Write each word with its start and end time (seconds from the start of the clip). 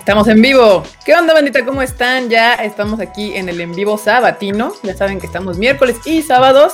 Estamos 0.00 0.26
en 0.28 0.40
vivo. 0.40 0.82
¿Qué 1.04 1.14
onda, 1.14 1.34
bandita? 1.34 1.62
¿Cómo 1.62 1.82
están? 1.82 2.30
Ya 2.30 2.54
estamos 2.54 3.00
aquí 3.00 3.36
en 3.36 3.50
el 3.50 3.60
en 3.60 3.74
vivo 3.74 3.98
sabatino. 3.98 4.72
Ya 4.82 4.96
saben 4.96 5.20
que 5.20 5.26
estamos 5.26 5.58
miércoles 5.58 5.98
y 6.06 6.22
sábados. 6.22 6.72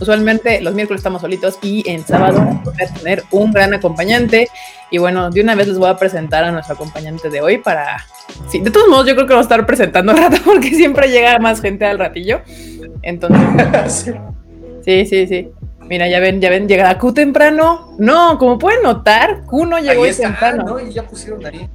Usualmente 0.00 0.60
los 0.60 0.74
miércoles 0.74 1.00
estamos 1.00 1.20
solitos 1.20 1.58
y 1.60 1.82
en 1.90 2.06
sábado 2.06 2.38
vamos 2.38 2.68
a 2.68 2.94
tener 2.94 3.24
un 3.32 3.50
gran 3.50 3.74
acompañante. 3.74 4.48
Y 4.92 4.98
bueno, 4.98 5.28
de 5.28 5.40
una 5.40 5.56
vez 5.56 5.66
les 5.66 5.76
voy 5.76 5.90
a 5.90 5.96
presentar 5.96 6.44
a 6.44 6.52
nuestro 6.52 6.76
acompañante 6.76 7.28
de 7.30 7.40
hoy 7.40 7.58
para... 7.58 8.06
Sí, 8.48 8.60
de 8.60 8.70
todos 8.70 8.88
modos 8.88 9.08
yo 9.08 9.16
creo 9.16 9.26
que 9.26 9.32
lo 9.32 9.38
voy 9.38 9.42
a 9.42 9.48
estar 9.50 9.66
presentando 9.66 10.12
rato 10.16 10.36
porque 10.44 10.68
siempre 10.68 11.08
llega 11.08 11.36
más 11.40 11.60
gente 11.60 11.84
al 11.84 11.98
ratillo. 11.98 12.42
Entonces... 13.02 14.14
sí, 14.84 15.04
sí, 15.04 15.26
sí. 15.26 15.50
Mira, 15.80 16.08
ya 16.08 16.20
ven, 16.20 16.40
ya 16.40 16.48
ven, 16.48 16.68
llegará 16.68 16.96
Q 16.96 17.12
temprano. 17.12 17.96
No, 17.98 18.38
como 18.38 18.56
pueden 18.56 18.82
notar, 18.84 19.42
Q 19.46 19.66
no 19.66 19.78
llegó 19.80 20.04
ahí 20.04 20.10
está, 20.10 20.28
temprano. 20.28 20.64
¿no? 20.64 20.80
Y 20.80 20.92
ya 20.92 21.02
pusieron 21.02 21.44
ahí. 21.44 21.68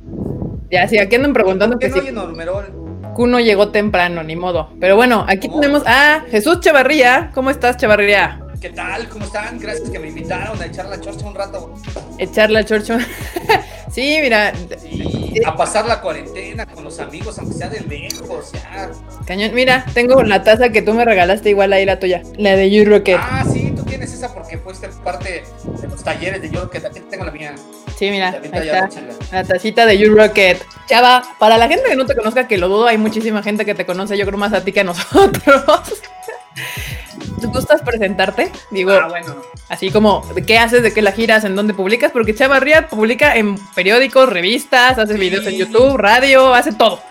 Ya, 0.73 0.87
sí, 0.87 0.97
aquí 0.97 1.17
andan 1.17 1.33
preguntando 1.33 1.75
¿Por 1.75 1.81
qué 1.81 1.91
que 1.91 1.97
no 1.97 2.01
si 2.01 2.07
hay 2.07 2.13
Normerol? 2.15 3.11
Q 3.13 3.27
no 3.27 3.39
llegó 3.39 3.69
temprano, 3.69 4.23
ni 4.23 4.35
modo. 4.35 4.71
Pero 4.79 4.95
bueno, 4.95 5.23
aquí 5.29 5.47
¿Cómo? 5.47 5.61
tenemos 5.61 5.83
a 5.85 6.23
Jesús 6.31 6.61
Chavarría. 6.61 7.29
¿Cómo 7.35 7.51
estás, 7.51 7.77
Chavarría? 7.77 8.39
¿Qué 8.59 8.71
tal? 8.71 9.07
¿Cómo 9.07 9.23
están? 9.23 9.59
Gracias 9.59 9.91
que 9.91 9.99
me 9.99 10.07
invitaron 10.07 10.59
a 10.59 10.65
echar 10.65 10.87
la 10.87 10.99
chorcha 10.99 11.27
un 11.27 11.35
rato. 11.35 11.75
Echar 12.17 12.49
la 12.49 12.65
chorcho. 12.65 12.97
sí, 13.91 14.17
mira, 14.19 14.51
Y 14.89 15.45
a 15.45 15.55
pasar 15.55 15.85
la 15.85 16.01
cuarentena 16.01 16.65
con 16.65 16.83
los 16.85 16.99
amigos, 16.99 17.37
aunque 17.37 17.53
sea 17.53 17.69
de 17.69 17.81
lejos, 17.81 18.51
ya. 18.53 18.89
cañón. 19.27 19.53
Mira, 19.53 19.85
tengo 19.93 20.23
la 20.23 20.41
taza 20.41 20.69
que 20.69 20.81
tú 20.81 20.95
me 20.95 21.05
regalaste, 21.05 21.51
igual 21.51 21.71
ahí 21.73 21.85
la 21.85 21.99
tuya. 21.99 22.23
La 22.37 22.55
de 22.55 22.71
You 22.71 22.85
Rocket. 22.85 23.19
Ah, 23.21 23.45
sí, 23.47 23.71
tú 23.75 23.83
tienes 23.83 24.11
esa 24.11 24.33
porque 24.33 24.57
fuiste 24.57 24.87
parte 25.03 25.43
de 25.79 25.87
los 25.87 26.03
talleres 26.03 26.41
de 26.41 26.49
yo 26.49 26.67
que 26.71 26.79
aquí 26.79 26.99
tengo 27.11 27.25
la 27.25 27.31
mía. 27.31 27.53
Sí, 27.97 28.09
mira, 28.11 28.29
ahí 28.51 28.67
está. 28.69 28.89
La 29.31 29.43
tacita 29.43 29.85
de 29.85 29.97
You 29.97 30.15
Rocket. 30.15 30.63
Chava, 30.87 31.23
para 31.39 31.57
la 31.57 31.67
gente 31.67 31.87
que 31.89 31.95
no 31.95 32.05
te 32.05 32.15
conozca, 32.15 32.47
que 32.47 32.57
lo 32.57 32.67
dudo, 32.67 32.87
hay 32.87 32.97
muchísima 32.97 33.41
gente 33.43 33.65
que 33.65 33.75
te 33.75 33.85
conoce, 33.85 34.17
yo 34.17 34.25
creo 34.25 34.37
más 34.37 34.51
a 34.53 34.63
ti 34.63 34.71
que 34.71 34.81
a 34.81 34.83
nosotros. 34.83 35.63
¿Tú 37.41 37.49
gustas 37.51 37.81
presentarte? 37.81 38.51
Digo, 38.71 38.91
Ah, 38.93 39.07
bueno. 39.09 39.35
así 39.69 39.91
como, 39.91 40.25
¿de 40.33 40.43
qué 40.45 40.57
haces? 40.57 40.81
¿De 40.83 40.93
qué 40.93 41.01
la 41.01 41.11
giras? 41.11 41.43
¿En 41.45 41.55
dónde 41.55 41.73
publicas? 41.73 42.11
Porque 42.11 42.33
Chavarría 42.35 42.87
publica 42.87 43.35
en 43.35 43.57
periódicos, 43.75 44.27
revistas, 44.29 44.97
hace 44.97 45.13
videos 45.15 45.45
en 45.45 45.51
Sí. 45.51 45.57
YouTube, 45.59 45.97
radio, 45.97 46.53
hace 46.53 46.73
todo. 46.73 47.01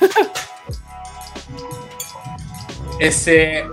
Este, 3.00 3.64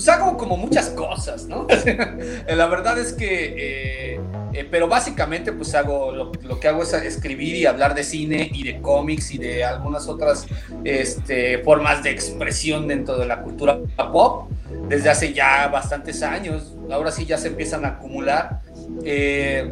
pues 0.00 0.16
hago 0.16 0.38
como 0.38 0.56
muchas 0.56 0.88
cosas, 0.88 1.44
¿no? 1.44 1.66
la 2.48 2.66
verdad 2.68 2.98
es 2.98 3.12
que, 3.12 4.14
eh, 4.14 4.20
eh, 4.54 4.66
pero 4.70 4.88
básicamente 4.88 5.52
pues 5.52 5.74
hago, 5.74 6.10
lo, 6.10 6.32
lo 6.42 6.58
que 6.58 6.68
hago 6.68 6.82
es 6.82 6.94
escribir 6.94 7.54
y 7.54 7.66
hablar 7.66 7.94
de 7.94 8.02
cine 8.02 8.50
y 8.50 8.62
de 8.62 8.80
cómics 8.80 9.30
y 9.32 9.36
de 9.36 9.62
algunas 9.62 10.08
otras 10.08 10.46
este, 10.84 11.58
formas 11.58 12.02
de 12.02 12.12
expresión 12.12 12.88
dentro 12.88 13.18
de 13.18 13.26
la 13.26 13.42
cultura 13.42 13.78
pop 14.10 14.50
desde 14.88 15.10
hace 15.10 15.34
ya 15.34 15.68
bastantes 15.68 16.22
años. 16.22 16.72
Ahora 16.90 17.12
sí 17.12 17.26
ya 17.26 17.36
se 17.36 17.48
empiezan 17.48 17.84
a 17.84 17.88
acumular. 17.88 18.62
Eh, 19.04 19.70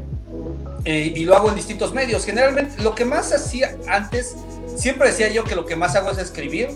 eh, 0.84 1.12
y 1.16 1.24
lo 1.24 1.36
hago 1.36 1.48
en 1.48 1.56
distintos 1.56 1.94
medios. 1.94 2.26
Generalmente 2.26 2.82
lo 2.82 2.94
que 2.94 3.06
más 3.06 3.32
hacía 3.32 3.76
antes, 3.88 4.36
siempre 4.76 5.08
decía 5.08 5.30
yo 5.30 5.44
que 5.44 5.54
lo 5.54 5.64
que 5.64 5.74
más 5.74 5.96
hago 5.96 6.10
es 6.10 6.18
escribir, 6.18 6.68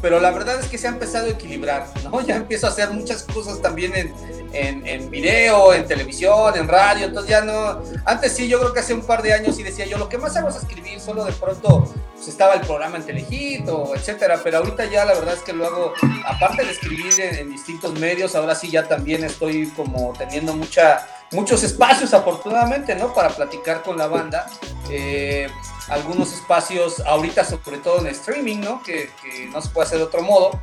pero 0.00 0.20
la 0.20 0.30
verdad 0.30 0.60
es 0.60 0.66
que 0.66 0.78
se 0.78 0.86
ha 0.86 0.90
empezado 0.90 1.26
a 1.26 1.30
equilibrar, 1.30 1.86
¿no? 2.04 2.20
Ya 2.20 2.36
empiezo 2.36 2.66
a 2.66 2.70
hacer 2.70 2.90
muchas 2.90 3.22
cosas 3.22 3.60
también 3.60 3.94
en, 3.94 4.14
en, 4.52 4.86
en 4.86 5.10
video, 5.10 5.72
en 5.72 5.86
televisión, 5.86 6.56
en 6.56 6.68
radio, 6.68 7.06
entonces 7.06 7.30
ya 7.30 7.40
no... 7.40 7.82
Antes 8.04 8.32
sí, 8.32 8.48
yo 8.48 8.58
creo 8.60 8.72
que 8.72 8.80
hace 8.80 8.94
un 8.94 9.02
par 9.02 9.22
de 9.22 9.32
años 9.32 9.56
sí 9.56 9.62
decía 9.62 9.86
yo, 9.86 9.98
lo 9.98 10.08
que 10.08 10.18
más 10.18 10.36
hago 10.36 10.48
es 10.48 10.56
escribir, 10.56 11.00
solo 11.00 11.24
de 11.24 11.32
pronto 11.32 11.92
pues, 12.14 12.28
estaba 12.28 12.54
el 12.54 12.60
programa 12.60 12.96
en 12.96 13.04
Telehit 13.04 13.68
o 13.68 13.94
etcétera, 13.94 14.40
pero 14.42 14.58
ahorita 14.58 14.84
ya 14.86 15.04
la 15.04 15.14
verdad 15.14 15.34
es 15.34 15.40
que 15.40 15.52
lo 15.52 15.66
hago, 15.66 15.94
aparte 16.26 16.64
de 16.64 16.72
escribir 16.72 17.12
en, 17.20 17.34
en 17.36 17.50
distintos 17.50 17.98
medios, 17.98 18.34
ahora 18.34 18.54
sí 18.54 18.70
ya 18.70 18.86
también 18.86 19.24
estoy 19.24 19.68
como 19.68 20.12
teniendo 20.16 20.54
mucha 20.54 21.06
muchos 21.32 21.62
espacios 21.62 22.14
afortunadamente, 22.14 22.94
¿no? 22.94 23.12
Para 23.12 23.28
platicar 23.30 23.82
con 23.82 23.98
la 23.98 24.06
banda. 24.06 24.46
Eh, 24.90 25.48
algunos 25.88 26.32
espacios 26.32 27.00
ahorita 27.00 27.44
sobre 27.44 27.78
todo 27.78 28.00
en 28.00 28.08
streaming, 28.08 28.58
¿no? 28.58 28.82
Que, 28.82 29.10
no 29.52 29.60
se 29.60 29.70
puede 29.70 29.86
hacer 29.86 29.98
de 29.98 30.04
otro 30.04 30.22
modo. 30.22 30.58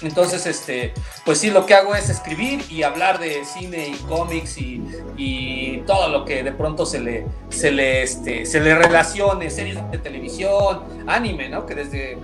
Entonces, 0.00 0.46
este, 0.46 0.94
pues 1.24 1.38
sí, 1.38 1.50
lo 1.50 1.66
que 1.66 1.74
hago 1.74 1.94
es 1.94 2.08
escribir 2.08 2.64
y 2.70 2.82
hablar 2.82 3.18
de 3.18 3.44
cine 3.44 3.88
y 3.88 3.94
cómics 4.08 4.58
y, 4.58 4.82
y 5.16 5.78
todo 5.86 6.08
lo 6.08 6.24
que 6.24 6.42
de 6.42 6.52
pronto 6.52 6.86
se 6.86 6.98
le, 7.00 7.26
se 7.50 7.70
le, 7.70 8.02
este, 8.02 8.46
se 8.46 8.60
le 8.60 8.74
relacione, 8.74 9.50
series 9.50 9.78
de 9.90 9.98
televisión, 9.98 10.82
anime, 11.06 11.48
¿no? 11.48 11.66
Que 11.66 11.74
desde, 11.74 12.18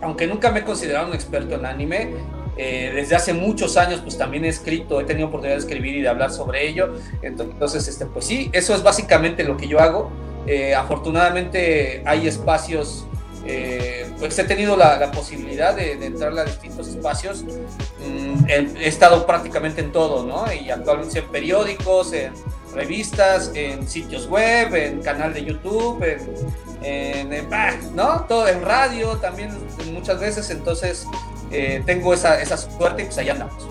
aunque 0.00 0.26
nunca 0.26 0.50
me 0.50 0.60
he 0.60 0.64
considerado 0.64 1.06
un 1.06 1.14
experto 1.14 1.54
en 1.54 1.66
anime, 1.66 2.14
eh, 2.56 2.92
desde 2.94 3.16
hace 3.16 3.32
muchos 3.32 3.76
años 3.76 4.00
pues 4.00 4.18
también 4.18 4.44
he 4.44 4.48
escrito, 4.48 5.00
he 5.00 5.04
tenido 5.04 5.28
oportunidad 5.28 5.56
de 5.56 5.62
escribir 5.62 5.96
y 5.96 6.02
de 6.02 6.08
hablar 6.08 6.30
sobre 6.30 6.68
ello. 6.68 6.94
Entonces, 7.22 7.88
este, 7.88 8.06
pues 8.06 8.26
sí, 8.26 8.50
eso 8.52 8.74
es 8.74 8.82
básicamente 8.82 9.44
lo 9.44 9.56
que 9.56 9.68
yo 9.68 9.80
hago. 9.80 10.10
Eh, 10.46 10.74
afortunadamente 10.74 12.02
hay 12.04 12.26
espacios, 12.26 13.06
eh, 13.46 14.10
pues 14.18 14.38
he 14.38 14.44
tenido 14.44 14.76
la, 14.76 14.98
la 14.98 15.10
posibilidad 15.12 15.74
de, 15.74 15.96
de, 15.96 16.06
entrar 16.06 16.36
a 16.38 16.44
distintos 16.44 16.88
espacios. 16.88 17.44
Mm, 17.44 18.48
he, 18.48 18.84
he, 18.84 18.88
estado 18.88 19.24
prácticamente 19.24 19.80
en 19.80 19.92
todo, 19.92 20.26
¿no? 20.26 20.44
Y 20.52 20.70
actualmente 20.70 21.20
en 21.20 21.28
periódicos, 21.28 22.12
en 22.12 22.32
revistas, 22.74 23.52
en 23.54 23.86
sitios 23.88 24.26
web, 24.26 24.74
en 24.74 25.00
canal 25.00 25.32
de 25.32 25.44
YouTube, 25.44 26.02
en, 26.02 26.82
en, 26.82 27.32
en 27.32 27.96
¿no? 27.96 28.24
Todo 28.28 28.48
en 28.48 28.62
radio 28.62 29.16
también 29.18 29.50
muchas 29.92 30.20
veces. 30.20 30.50
Entonces, 30.50 31.06
eh, 31.52 31.82
tengo 31.84 32.14
esa, 32.14 32.40
esa 32.40 32.56
suerte 32.56 33.02
y 33.02 33.04
pues 33.06 33.18
ahí 33.18 33.28
andamos. 33.28 33.68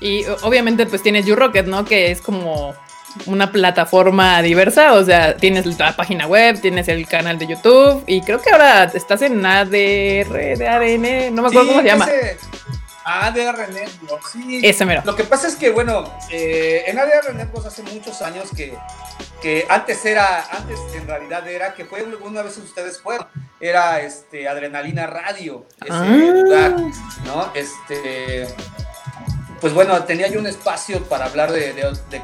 Y 0.00 0.24
obviamente 0.42 0.86
pues 0.86 1.02
tienes 1.02 1.26
YouRocket, 1.26 1.66
¿no? 1.66 1.84
Que 1.84 2.10
es 2.10 2.20
como 2.20 2.74
una 3.26 3.52
plataforma 3.52 4.40
diversa, 4.42 4.94
o 4.94 5.04
sea, 5.04 5.36
tienes 5.36 5.66
la 5.78 5.94
página 5.94 6.26
web, 6.26 6.60
tienes 6.60 6.88
el 6.88 7.06
canal 7.06 7.38
de 7.38 7.46
YouTube 7.46 8.02
y 8.06 8.22
creo 8.22 8.40
que 8.40 8.50
ahora 8.50 8.84
estás 8.84 9.22
en 9.22 9.44
ADR 9.44 10.56
de 10.56 10.68
ADN, 10.68 11.34
no 11.34 11.42
me 11.42 11.48
acuerdo 11.48 11.62
sí, 11.62 11.68
cómo 11.68 11.80
se 11.82 11.86
llama. 11.86 12.06
Ese... 12.06 12.38
ADR 13.04 13.68
Network, 13.72 14.26
sí. 14.28 14.60
Ese 14.62 14.84
mero. 14.84 15.02
Lo 15.04 15.16
que 15.16 15.24
pasa 15.24 15.48
es 15.48 15.56
que, 15.56 15.70
bueno, 15.70 16.12
eh, 16.30 16.84
en 16.86 16.98
ADR 16.98 17.34
Network 17.34 17.66
hace 17.66 17.82
muchos 17.82 18.22
años 18.22 18.50
que, 18.56 18.76
que 19.40 19.66
antes 19.68 20.04
era, 20.04 20.44
antes 20.50 20.78
en 20.94 21.06
realidad 21.06 21.46
era, 21.48 21.74
que 21.74 21.84
fue 21.84 22.02
una 22.04 22.42
vez 22.42 22.56
ustedes 22.58 23.00
fueron, 23.00 23.26
era 23.60 24.00
este 24.00 24.48
Adrenalina 24.48 25.06
Radio, 25.06 25.66
ese 25.80 25.92
ah. 25.92 26.04
lugar, 26.04 26.76
¿no? 27.26 27.52
Este, 27.54 28.48
pues 29.62 29.72
bueno, 29.74 30.02
tenía 30.02 30.26
yo 30.26 30.40
un 30.40 30.48
espacio 30.48 31.04
para 31.04 31.26
hablar 31.26 31.52
de, 31.52 31.72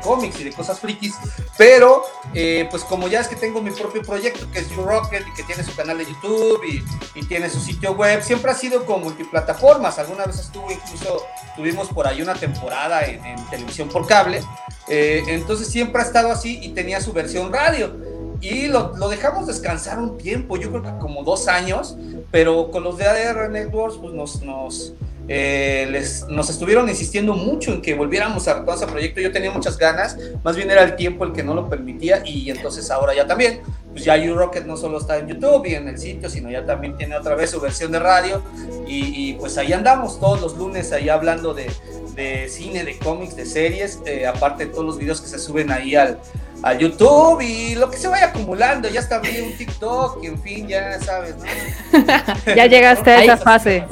cómics 0.02 0.40
y 0.40 0.44
de 0.44 0.52
cosas 0.52 0.80
frikis, 0.80 1.14
pero 1.56 2.02
eh, 2.34 2.66
pues 2.68 2.82
como 2.82 3.06
ya 3.06 3.20
es 3.20 3.28
que 3.28 3.36
tengo 3.36 3.62
mi 3.62 3.70
propio 3.70 4.02
proyecto 4.02 4.50
que 4.50 4.58
es 4.58 4.68
You 4.70 4.82
Rocket 4.82 5.24
y 5.24 5.34
que 5.34 5.44
tiene 5.44 5.62
su 5.62 5.72
canal 5.76 5.98
de 5.98 6.04
YouTube 6.04 6.60
y, 6.64 6.82
tiene 7.28 7.48
su 7.48 7.60
sitio 7.60 7.92
web, 7.92 8.22
siempre 8.22 8.50
ha 8.50 8.54
sido 8.54 8.86
con 8.86 9.02
multiplataformas, 9.02 9.98
alguna 9.98 10.24
vez 10.24 10.40
estuvo 10.40 10.68
incluso, 10.72 11.26
tuvimos 11.54 11.88
por 11.90 12.08
ahí 12.08 12.22
una 12.22 12.34
temporada 12.34 13.06
en, 13.06 13.22
televisión 13.50 13.88
por 13.88 14.06
cable, 14.06 14.42
eh, 14.88 15.22
entonces 15.28 15.68
siempre 15.68 16.02
ha 16.02 16.04
estado 16.06 16.32
así 16.32 16.58
y 16.60 16.70
tenía 16.70 17.00
su 17.00 17.12
versión 17.12 17.52
radio. 17.52 17.94
Y 18.40 18.68
lo, 18.68 18.96
lo, 18.96 19.08
dejamos 19.08 19.46
descansar 19.46 19.98
un 19.98 20.16
tiempo, 20.16 20.56
yo 20.56 20.70
creo 20.70 20.82
que 20.82 20.98
como 21.00 21.22
dos 21.22 21.48
años, 21.48 21.96
pero 22.30 22.70
con 22.70 22.82
los 22.82 22.96
de 22.96 23.06
ADR 23.06 23.48
Networks 23.48 23.98
pues 23.98 24.12
nos... 24.12 24.42
nos 24.42 24.94
eh, 25.28 25.86
les, 25.90 26.26
nos 26.28 26.48
estuvieron 26.48 26.88
insistiendo 26.88 27.34
mucho 27.34 27.72
en 27.72 27.82
que 27.82 27.94
volviéramos 27.94 28.48
a 28.48 28.64
todo 28.64 28.74
ese 28.74 28.86
proyecto. 28.86 29.20
Yo 29.20 29.30
tenía 29.30 29.50
muchas 29.50 29.76
ganas, 29.76 30.16
más 30.42 30.56
bien 30.56 30.70
era 30.70 30.82
el 30.82 30.96
tiempo 30.96 31.24
el 31.24 31.32
que 31.32 31.42
no 31.42 31.54
lo 31.54 31.68
permitía 31.68 32.22
y 32.24 32.50
entonces 32.50 32.90
ahora 32.90 33.14
ya 33.14 33.26
también. 33.26 33.60
Pues 33.92 34.04
ya 34.04 34.16
U-Rocket 34.16 34.64
no 34.64 34.76
solo 34.76 34.98
está 34.98 35.18
en 35.18 35.28
YouTube 35.28 35.66
y 35.66 35.74
en 35.74 35.88
el 35.88 35.98
sitio, 35.98 36.28
sino 36.28 36.50
ya 36.50 36.64
también 36.64 36.96
tiene 36.96 37.16
otra 37.16 37.34
vez 37.34 37.50
su 37.50 37.60
versión 37.60 37.90
de 37.92 37.98
radio 37.98 38.42
y, 38.86 39.30
y 39.30 39.34
pues 39.34 39.58
ahí 39.58 39.72
andamos 39.72 40.20
todos 40.20 40.40
los 40.40 40.56
lunes 40.56 40.92
ahí 40.92 41.08
hablando 41.08 41.54
de, 41.54 41.70
de 42.14 42.48
cine, 42.48 42.84
de 42.84 42.98
cómics, 42.98 43.36
de 43.36 43.46
series, 43.46 44.00
eh, 44.04 44.26
aparte 44.26 44.66
de 44.66 44.72
todos 44.72 44.84
los 44.84 44.98
videos 44.98 45.20
que 45.20 45.28
se 45.28 45.38
suben 45.38 45.70
ahí 45.70 45.94
al, 45.94 46.18
a 46.62 46.74
YouTube 46.74 47.40
y 47.40 47.76
lo 47.76 47.90
que 47.90 47.96
se 47.96 48.08
vaya 48.08 48.26
acumulando, 48.26 48.88
ya 48.88 49.00
está 49.00 49.20
bien 49.20 49.44
un 49.44 49.56
TikTok, 49.56 50.22
y 50.22 50.26
en 50.26 50.42
fin, 50.42 50.66
ya 50.66 51.00
sabes, 51.00 51.36
¿no? 51.36 52.54
ya 52.56 52.66
llegaste 52.66 53.10
a 53.10 53.22
esa 53.22 53.36
fase. 53.36 53.84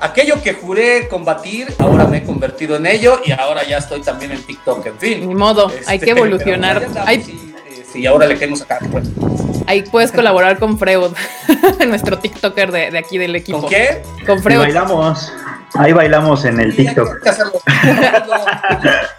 Aquello 0.00 0.42
que 0.42 0.54
juré 0.54 1.08
combatir, 1.08 1.72
ahora 1.78 2.06
me 2.06 2.18
he 2.18 2.22
convertido 2.22 2.76
en 2.76 2.86
ello 2.86 3.20
y 3.24 3.32
ahora 3.32 3.62
ya 3.64 3.78
estoy 3.78 4.00
también 4.00 4.32
en 4.32 4.42
TikTok, 4.42 4.86
en 4.86 4.98
fin. 4.98 5.28
Ni 5.28 5.34
modo, 5.34 5.68
este, 5.70 5.84
hay 5.86 5.98
que 5.98 6.10
evolucionar. 6.12 6.86
Hay... 7.06 7.51
Sí, 7.92 8.06
ahora 8.06 8.26
le 8.26 8.38
queremos 8.38 8.60
sacar. 8.60 8.80
Pues. 8.90 9.08
Ahí 9.66 9.82
puedes 9.82 10.12
colaborar 10.12 10.58
con 10.58 10.78
Freud, 10.78 11.12
nuestro 11.86 12.18
TikToker 12.18 12.72
de, 12.72 12.90
de, 12.90 12.98
aquí 12.98 13.18
del 13.18 13.36
equipo. 13.36 13.60
¿Con 13.60 13.70
qué? 13.70 14.02
Con 14.26 14.42
Freud. 14.42 14.56
Y 14.56 14.62
bailamos. 14.62 15.32
Ahí 15.74 15.92
bailamos 15.92 16.44
en 16.44 16.60
el 16.60 16.76
TikTok. 16.76 17.22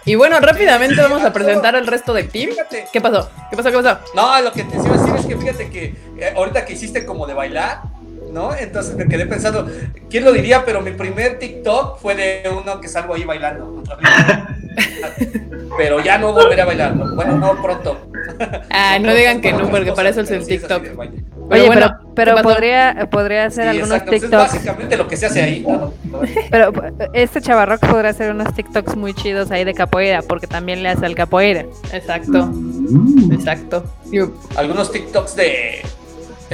y 0.04 0.14
bueno, 0.14 0.38
rápidamente 0.38 1.00
vamos 1.00 1.24
a 1.24 1.32
presentar 1.32 1.74
al 1.74 1.86
resto 1.86 2.14
del 2.14 2.28
team. 2.28 2.50
¿Qué 2.92 3.00
pasó? 3.00 3.28
¿Qué 3.50 3.56
pasó? 3.56 3.70
¿Qué 3.70 3.76
pasó? 3.76 3.98
No, 4.14 4.40
lo 4.40 4.52
que 4.52 4.62
te 4.62 4.76
iba 4.76 4.94
a 4.94 4.98
decir 4.98 5.14
es 5.16 5.26
que 5.26 5.36
fíjate 5.36 5.70
que 5.70 5.84
eh, 6.18 6.32
ahorita 6.36 6.64
que 6.64 6.74
hiciste 6.74 7.04
como 7.04 7.26
de 7.26 7.34
bailar, 7.34 7.82
¿no? 8.30 8.54
Entonces 8.54 8.94
me 8.94 9.08
quedé 9.08 9.26
pensando, 9.26 9.68
¿quién 10.08 10.24
lo 10.24 10.32
diría? 10.32 10.64
Pero 10.64 10.80
mi 10.80 10.92
primer 10.92 11.40
TikTok 11.40 11.98
fue 11.98 12.14
de 12.14 12.48
uno 12.48 12.80
que 12.80 12.88
salgo 12.88 13.14
ahí 13.14 13.24
bailando. 13.24 13.82
Pero 15.76 16.00
ya 16.00 16.18
no 16.18 16.32
volveré 16.32 16.62
a 16.62 16.64
bailar. 16.64 16.94
Bueno, 16.94 17.38
no 17.38 17.60
pronto. 17.62 18.10
Ah, 18.70 18.98
no 19.00 19.14
digan 19.14 19.40
que 19.40 19.52
no, 19.52 19.70
porque 19.70 19.92
para 19.92 20.08
eso 20.08 20.20
es 20.22 20.30
el 20.30 20.46
TikTok. 20.46 20.84
Oye, 21.50 21.68
pero, 21.68 21.90
pero 22.14 22.42
podría, 22.42 23.08
podría 23.10 23.46
hacer 23.46 23.68
algunos 23.68 24.04
TikToks. 24.04 24.24
Es 24.24 24.30
básicamente 24.30 24.96
lo 24.96 25.06
que 25.06 25.16
se 25.16 25.26
hace 25.26 25.42
ahí. 25.42 25.66
Pero 26.50 26.72
este 27.12 27.40
chavarrock 27.40 27.86
podría 27.86 28.10
hacer 28.10 28.30
unos 28.30 28.54
TikToks 28.54 28.96
muy 28.96 29.12
chidos 29.14 29.50
ahí 29.50 29.64
de 29.64 29.74
capoeira, 29.74 30.22
porque 30.22 30.46
también 30.46 30.82
le 30.82 30.88
hace 30.88 31.04
al 31.04 31.14
capoeira. 31.14 31.66
Exacto. 31.92 32.46
Mm. 32.46 33.32
Exacto. 33.32 33.84
Algunos 34.56 34.90
TikToks 34.90 35.36
de 35.36 35.82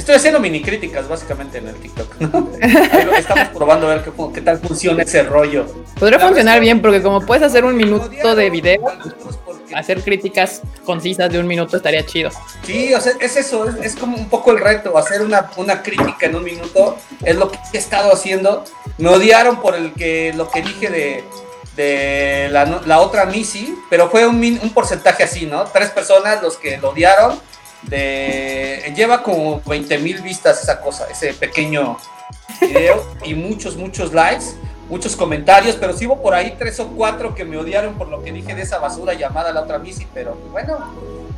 Estoy 0.00 0.14
haciendo 0.14 0.40
mini 0.40 0.62
críticas 0.62 1.06
básicamente 1.06 1.58
en 1.58 1.68
el 1.68 1.74
TikTok. 1.74 2.14
Estamos 3.18 3.48
probando 3.48 3.86
a 3.86 3.96
ver 3.96 4.02
qué, 4.32 4.40
tal 4.40 4.58
funciona 4.58 5.02
ese 5.02 5.22
rollo. 5.24 5.66
Podría 5.98 6.18
funcionar 6.18 6.58
bien 6.58 6.80
porque 6.80 7.02
como 7.02 7.20
puedes 7.20 7.42
hacer 7.42 7.66
un 7.66 7.76
minuto 7.76 8.34
de 8.34 8.48
video, 8.48 8.80
hacer 9.74 10.02
críticas 10.02 10.62
concisas 10.86 11.30
de 11.30 11.38
un 11.38 11.46
minuto 11.46 11.76
estaría 11.76 12.06
chido. 12.06 12.30
Sí, 12.64 12.94
o 12.94 13.00
sea, 13.02 13.12
es 13.20 13.36
eso, 13.36 13.68
es, 13.82 13.94
como 13.94 14.16
un 14.16 14.30
poco 14.30 14.52
el 14.52 14.60
reto, 14.60 14.96
hacer 14.96 15.20
una, 15.20 15.50
una, 15.58 15.82
crítica 15.82 16.24
en 16.24 16.34
un 16.34 16.44
minuto, 16.44 16.96
es 17.22 17.36
lo 17.36 17.50
que 17.50 17.58
he 17.74 17.76
estado 17.76 18.10
haciendo. 18.10 18.64
Me 18.96 19.10
odiaron 19.10 19.60
por 19.60 19.74
el 19.74 19.92
que 19.92 20.32
lo 20.34 20.50
que 20.50 20.62
dije 20.62 20.88
de, 20.88 21.24
de 21.76 22.48
la, 22.50 22.64
la 22.86 23.00
otra 23.00 23.26
Missy, 23.26 23.76
pero 23.90 24.08
fue 24.08 24.26
un, 24.26 24.42
un 24.62 24.70
porcentaje 24.70 25.24
así, 25.24 25.44
¿no? 25.44 25.64
Tres 25.64 25.90
personas 25.90 26.40
los 26.40 26.56
que 26.56 26.78
lo 26.78 26.88
odiaron 26.88 27.49
de 27.82 28.92
lleva 28.94 29.22
como 29.22 29.60
20 29.64 29.98
mil 29.98 30.20
vistas 30.20 30.62
esa 30.62 30.80
cosa, 30.80 31.06
ese 31.10 31.32
pequeño 31.34 31.96
video 32.60 33.02
y 33.24 33.34
muchos, 33.34 33.76
muchos 33.76 34.12
likes, 34.12 34.44
muchos 34.88 35.16
comentarios, 35.16 35.76
pero 35.76 35.92
sí 35.92 36.06
hubo 36.06 36.20
por 36.20 36.34
ahí 36.34 36.56
tres 36.58 36.78
o 36.80 36.88
cuatro 36.88 37.34
que 37.34 37.44
me 37.44 37.56
odiaron 37.56 37.94
por 37.94 38.08
lo 38.08 38.22
que 38.22 38.32
dije 38.32 38.54
de 38.54 38.62
esa 38.62 38.78
basura 38.78 39.14
llamada 39.14 39.52
la 39.52 39.62
otra 39.62 39.78
bici, 39.78 40.06
pero 40.12 40.36
bueno, 40.50 40.78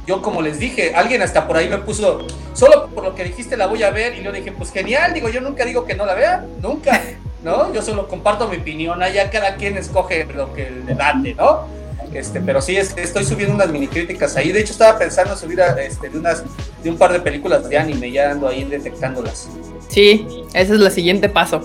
yo 0.06 0.20
como 0.22 0.42
les 0.42 0.58
dije, 0.58 0.94
alguien 0.94 1.22
hasta 1.22 1.46
por 1.46 1.56
ahí 1.56 1.68
me 1.68 1.78
puso, 1.78 2.26
solo 2.54 2.88
por 2.88 3.04
lo 3.04 3.14
que 3.14 3.24
dijiste 3.24 3.56
la 3.56 3.66
voy 3.66 3.82
a 3.82 3.90
ver 3.90 4.18
y 4.18 4.22
yo 4.22 4.32
dije, 4.32 4.52
pues 4.52 4.72
genial, 4.72 5.14
digo, 5.14 5.28
yo 5.28 5.40
nunca 5.40 5.64
digo 5.64 5.84
que 5.84 5.94
no 5.94 6.06
la 6.06 6.14
vea, 6.14 6.44
nunca, 6.60 7.00
¿no? 7.44 7.72
Yo 7.72 7.82
solo 7.82 8.08
comparto 8.08 8.48
mi 8.48 8.56
opinión, 8.56 9.02
allá 9.02 9.30
cada 9.30 9.56
quien 9.56 9.76
escoge 9.76 10.24
lo 10.24 10.52
que 10.52 10.70
le 10.70 10.94
date, 10.94 11.34
¿no? 11.34 11.81
Este, 12.14 12.40
pero 12.40 12.60
sí, 12.60 12.76
estoy 12.76 13.24
subiendo 13.24 13.54
unas 13.54 13.70
mini 13.70 13.88
críticas 13.88 14.36
ahí. 14.36 14.52
De 14.52 14.60
hecho, 14.60 14.72
estaba 14.72 14.98
pensando 14.98 15.36
subir 15.36 15.60
este, 15.78 16.10
de, 16.10 16.18
unas, 16.18 16.44
de 16.82 16.90
un 16.90 16.98
par 16.98 17.12
de 17.12 17.20
películas 17.20 17.68
de 17.68 17.78
anime, 17.78 18.10
ya 18.10 18.30
ando 18.30 18.48
ahí 18.48 18.64
detectándolas. 18.64 19.48
Sí, 19.88 20.26
ese 20.54 20.74
es 20.74 20.80
el 20.80 20.90
siguiente 20.90 21.28
paso. 21.28 21.62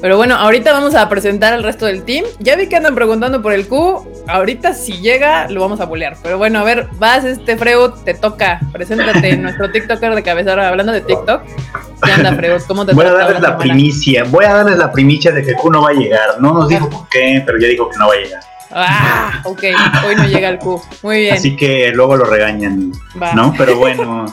Pero 0.00 0.16
bueno, 0.16 0.36
ahorita 0.36 0.72
vamos 0.72 0.94
a 0.94 1.08
presentar 1.08 1.52
al 1.52 1.64
resto 1.64 1.86
del 1.86 2.04
team. 2.04 2.24
Ya 2.38 2.54
vi 2.54 2.68
que 2.68 2.76
andan 2.76 2.94
preguntando 2.94 3.42
por 3.42 3.52
el 3.52 3.66
Q. 3.66 4.06
Ahorita 4.28 4.72
si 4.72 4.98
llega, 4.98 5.48
lo 5.50 5.60
vamos 5.60 5.80
a 5.80 5.86
bolear. 5.86 6.16
Pero 6.22 6.38
bueno, 6.38 6.60
a 6.60 6.64
ver, 6.64 6.88
vas, 6.98 7.24
este 7.24 7.56
Freud, 7.56 7.90
te 8.04 8.14
toca. 8.14 8.60
Preséntate, 8.72 9.36
nuestro 9.38 9.72
TikToker 9.72 10.14
de 10.14 10.22
cabeza. 10.22 10.68
Hablando 10.68 10.92
de 10.92 11.00
TikTok. 11.00 11.42
¿Qué 12.04 12.12
anda, 12.12 12.32
Freud? 12.32 12.62
¿Cómo 12.68 12.86
te 12.86 12.94
Voy 12.94 13.06
a 13.06 13.12
darles 13.12 13.42
la 13.42 13.58
primicia. 13.58 14.22
Voy 14.24 14.44
a 14.44 14.54
darles 14.54 14.78
la 14.78 14.92
primicia 14.92 15.32
de 15.32 15.42
que 15.42 15.54
Q 15.54 15.70
no 15.70 15.82
va 15.82 15.90
a 15.90 15.94
llegar. 15.94 16.40
No 16.40 16.52
nos 16.52 16.68
dijo 16.68 16.88
por 16.88 17.08
qué, 17.08 17.42
pero 17.44 17.58
ya 17.58 17.66
dijo 17.66 17.88
que 17.88 17.98
no 17.98 18.06
va 18.06 18.14
a 18.14 18.18
llegar. 18.18 18.40
Ah, 18.70 19.40
ok, 19.44 19.62
hoy 20.06 20.16
no 20.16 20.24
llega 20.26 20.50
el 20.50 20.58
Q. 20.58 20.82
Muy 21.02 21.20
bien. 21.20 21.34
Así 21.34 21.56
que 21.56 21.90
luego 21.92 22.16
lo 22.16 22.24
regañan, 22.24 22.92
¿no? 23.34 23.54
Pero 23.56 23.76
bueno, 23.76 24.26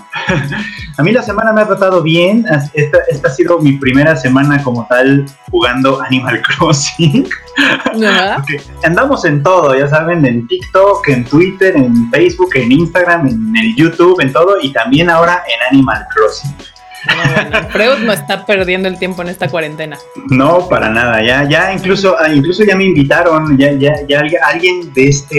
a 0.98 1.04
mí 1.04 1.12
la 1.12 1.22
semana 1.22 1.54
me 1.54 1.62
ha 1.62 1.68
tratado 1.68 2.02
bien. 2.02 2.46
Esta, 2.74 3.00
esta, 3.08 3.30
ha 3.30 3.32
sido 3.32 3.60
mi 3.60 3.74
primera 3.74 4.16
semana 4.16 4.62
como 4.62 4.86
tal 4.88 5.26
jugando 5.50 6.02
Animal 6.02 6.42
Crossing. 6.58 7.28
Andamos 8.84 9.24
en 9.26 9.42
todo, 9.42 9.78
ya 9.78 9.88
saben, 9.88 10.26
en 10.26 10.46
TikTok, 10.48 11.08
en 11.08 11.24
Twitter, 11.26 11.76
en 11.78 12.12
Facebook, 12.12 12.50
en 12.56 12.72
Instagram, 12.74 13.28
en 13.28 13.56
el 13.56 13.76
YouTube, 13.76 14.20
en 14.20 14.34
todo, 14.34 14.58
y 14.62 14.74
también 14.74 15.10
ahora 15.10 15.44
en 15.48 15.76
Animal 15.76 16.06
Crossing. 16.14 16.54
Freud 17.70 18.00
no 18.00 18.14
está 18.14 18.46
perdiendo 18.46 18.88
el 18.88 18.98
tiempo 18.98 19.22
en 19.22 19.30
esta 19.30 19.48
cuarentena. 19.48 19.98
No, 20.30 20.68
para 20.70 20.90
nada. 20.90 21.24
Ya, 21.24 21.48
ya 21.48 21.74
incluso, 21.74 22.16
ah, 22.20 22.34
incluso 22.34 22.64
ya 22.64 22.76
me 22.76 22.86
invitaron, 22.86 23.58
ya, 23.58 23.72
ya, 23.74 23.94
ya 24.08 24.22
alguien 24.46 24.94
de 24.94 25.08
este, 25.08 25.38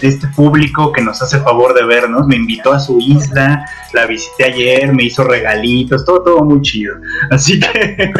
de 0.00 0.08
este 0.08 0.26
público 0.28 0.92
que 0.92 1.02
nos 1.02 1.20
hace 1.22 1.38
favor 1.40 1.74
de 1.74 1.84
vernos, 1.84 2.26
me 2.26 2.36
invitó 2.36 2.72
a 2.72 2.78
su 2.78 2.98
isla, 3.00 3.64
la 3.92 4.06
visité 4.06 4.44
ayer, 4.44 4.92
me 4.92 5.04
hizo 5.04 5.24
regalitos, 5.24 6.04
todo, 6.04 6.22
todo 6.22 6.44
muy 6.44 6.62
chido. 6.62 6.96
Así 7.30 7.58
que 7.60 8.12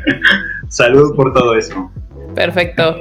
salud 0.68 1.14
por 1.16 1.32
todo 1.32 1.56
eso. 1.56 1.90
Perfecto. 2.34 2.96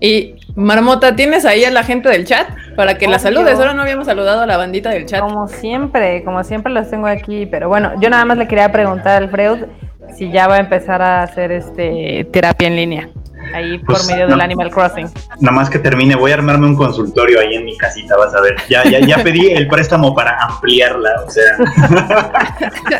Y 0.00 0.34
Marmota, 0.54 1.14
¿tienes 1.14 1.44
ahí 1.44 1.64
a 1.64 1.70
la 1.70 1.84
gente 1.84 2.08
del 2.08 2.24
chat? 2.24 2.48
Para 2.76 2.98
que 2.98 3.06
la 3.06 3.18
saludes. 3.18 3.58
Ahora 3.58 3.74
no 3.74 3.82
habíamos 3.82 4.06
saludado 4.06 4.42
a 4.42 4.46
la 4.46 4.56
bandita 4.56 4.90
del 4.90 5.06
chat. 5.06 5.20
Como 5.20 5.48
siempre, 5.48 6.22
como 6.24 6.42
siempre 6.44 6.72
los 6.72 6.90
tengo 6.90 7.06
aquí. 7.06 7.46
Pero 7.46 7.68
bueno, 7.68 7.92
yo 8.00 8.10
nada 8.10 8.24
más 8.24 8.38
le 8.38 8.48
quería 8.48 8.70
preguntar 8.72 9.22
al 9.22 9.30
Freud 9.30 9.64
si 10.16 10.30
ya 10.30 10.48
va 10.48 10.56
a 10.56 10.60
empezar 10.60 11.02
a 11.02 11.22
hacer 11.22 11.52
este 11.52 12.26
terapia 12.32 12.66
en 12.66 12.76
línea 12.76 13.08
ahí 13.54 13.78
por 13.78 13.96
pues, 13.96 14.06
medio 14.06 14.26
del 14.26 14.40
Animal 14.40 14.70
Crossing. 14.70 15.08
Nada 15.40 15.56
más 15.56 15.70
que 15.70 15.78
termine, 15.78 16.14
voy 16.16 16.30
a 16.30 16.34
armarme 16.34 16.66
un 16.66 16.76
consultorio 16.76 17.40
ahí 17.40 17.54
en 17.54 17.64
mi 17.64 17.76
casita, 17.76 18.16
vas 18.16 18.34
a 18.34 18.40
ver. 18.40 18.56
Ya, 18.68 18.84
ya, 18.84 19.00
ya 19.00 19.22
pedí 19.22 19.50
el 19.50 19.68
préstamo 19.68 20.14
para 20.14 20.36
ampliarla, 20.42 21.10
o 21.26 21.30
sea. 21.30 21.56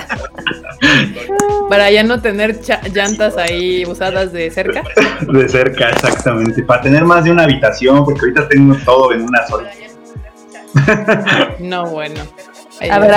para 1.68 1.90
ya 1.90 2.02
no 2.02 2.20
tener 2.20 2.58
llantas 2.92 3.36
ahí 3.36 3.84
usadas 3.86 4.32
de 4.32 4.50
cerca. 4.50 4.82
De 5.20 5.48
cerca, 5.48 5.90
exactamente. 5.90 6.62
Para 6.62 6.82
tener 6.82 7.04
más 7.04 7.24
de 7.24 7.30
una 7.30 7.44
habitación, 7.44 8.04
porque 8.04 8.20
ahorita 8.20 8.48
tengo 8.48 8.76
todo 8.84 9.12
en 9.12 9.22
una 9.22 9.46
sola. 9.46 9.70
No, 11.58 11.86
bueno. 11.86 12.20
a 12.90 12.98
ver, 12.98 13.14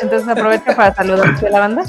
entonces 0.00 0.28
aprovecho 0.28 0.74
para 0.76 0.94
saludar 0.94 1.34
a 1.44 1.50
la 1.50 1.60
banda. 1.60 1.82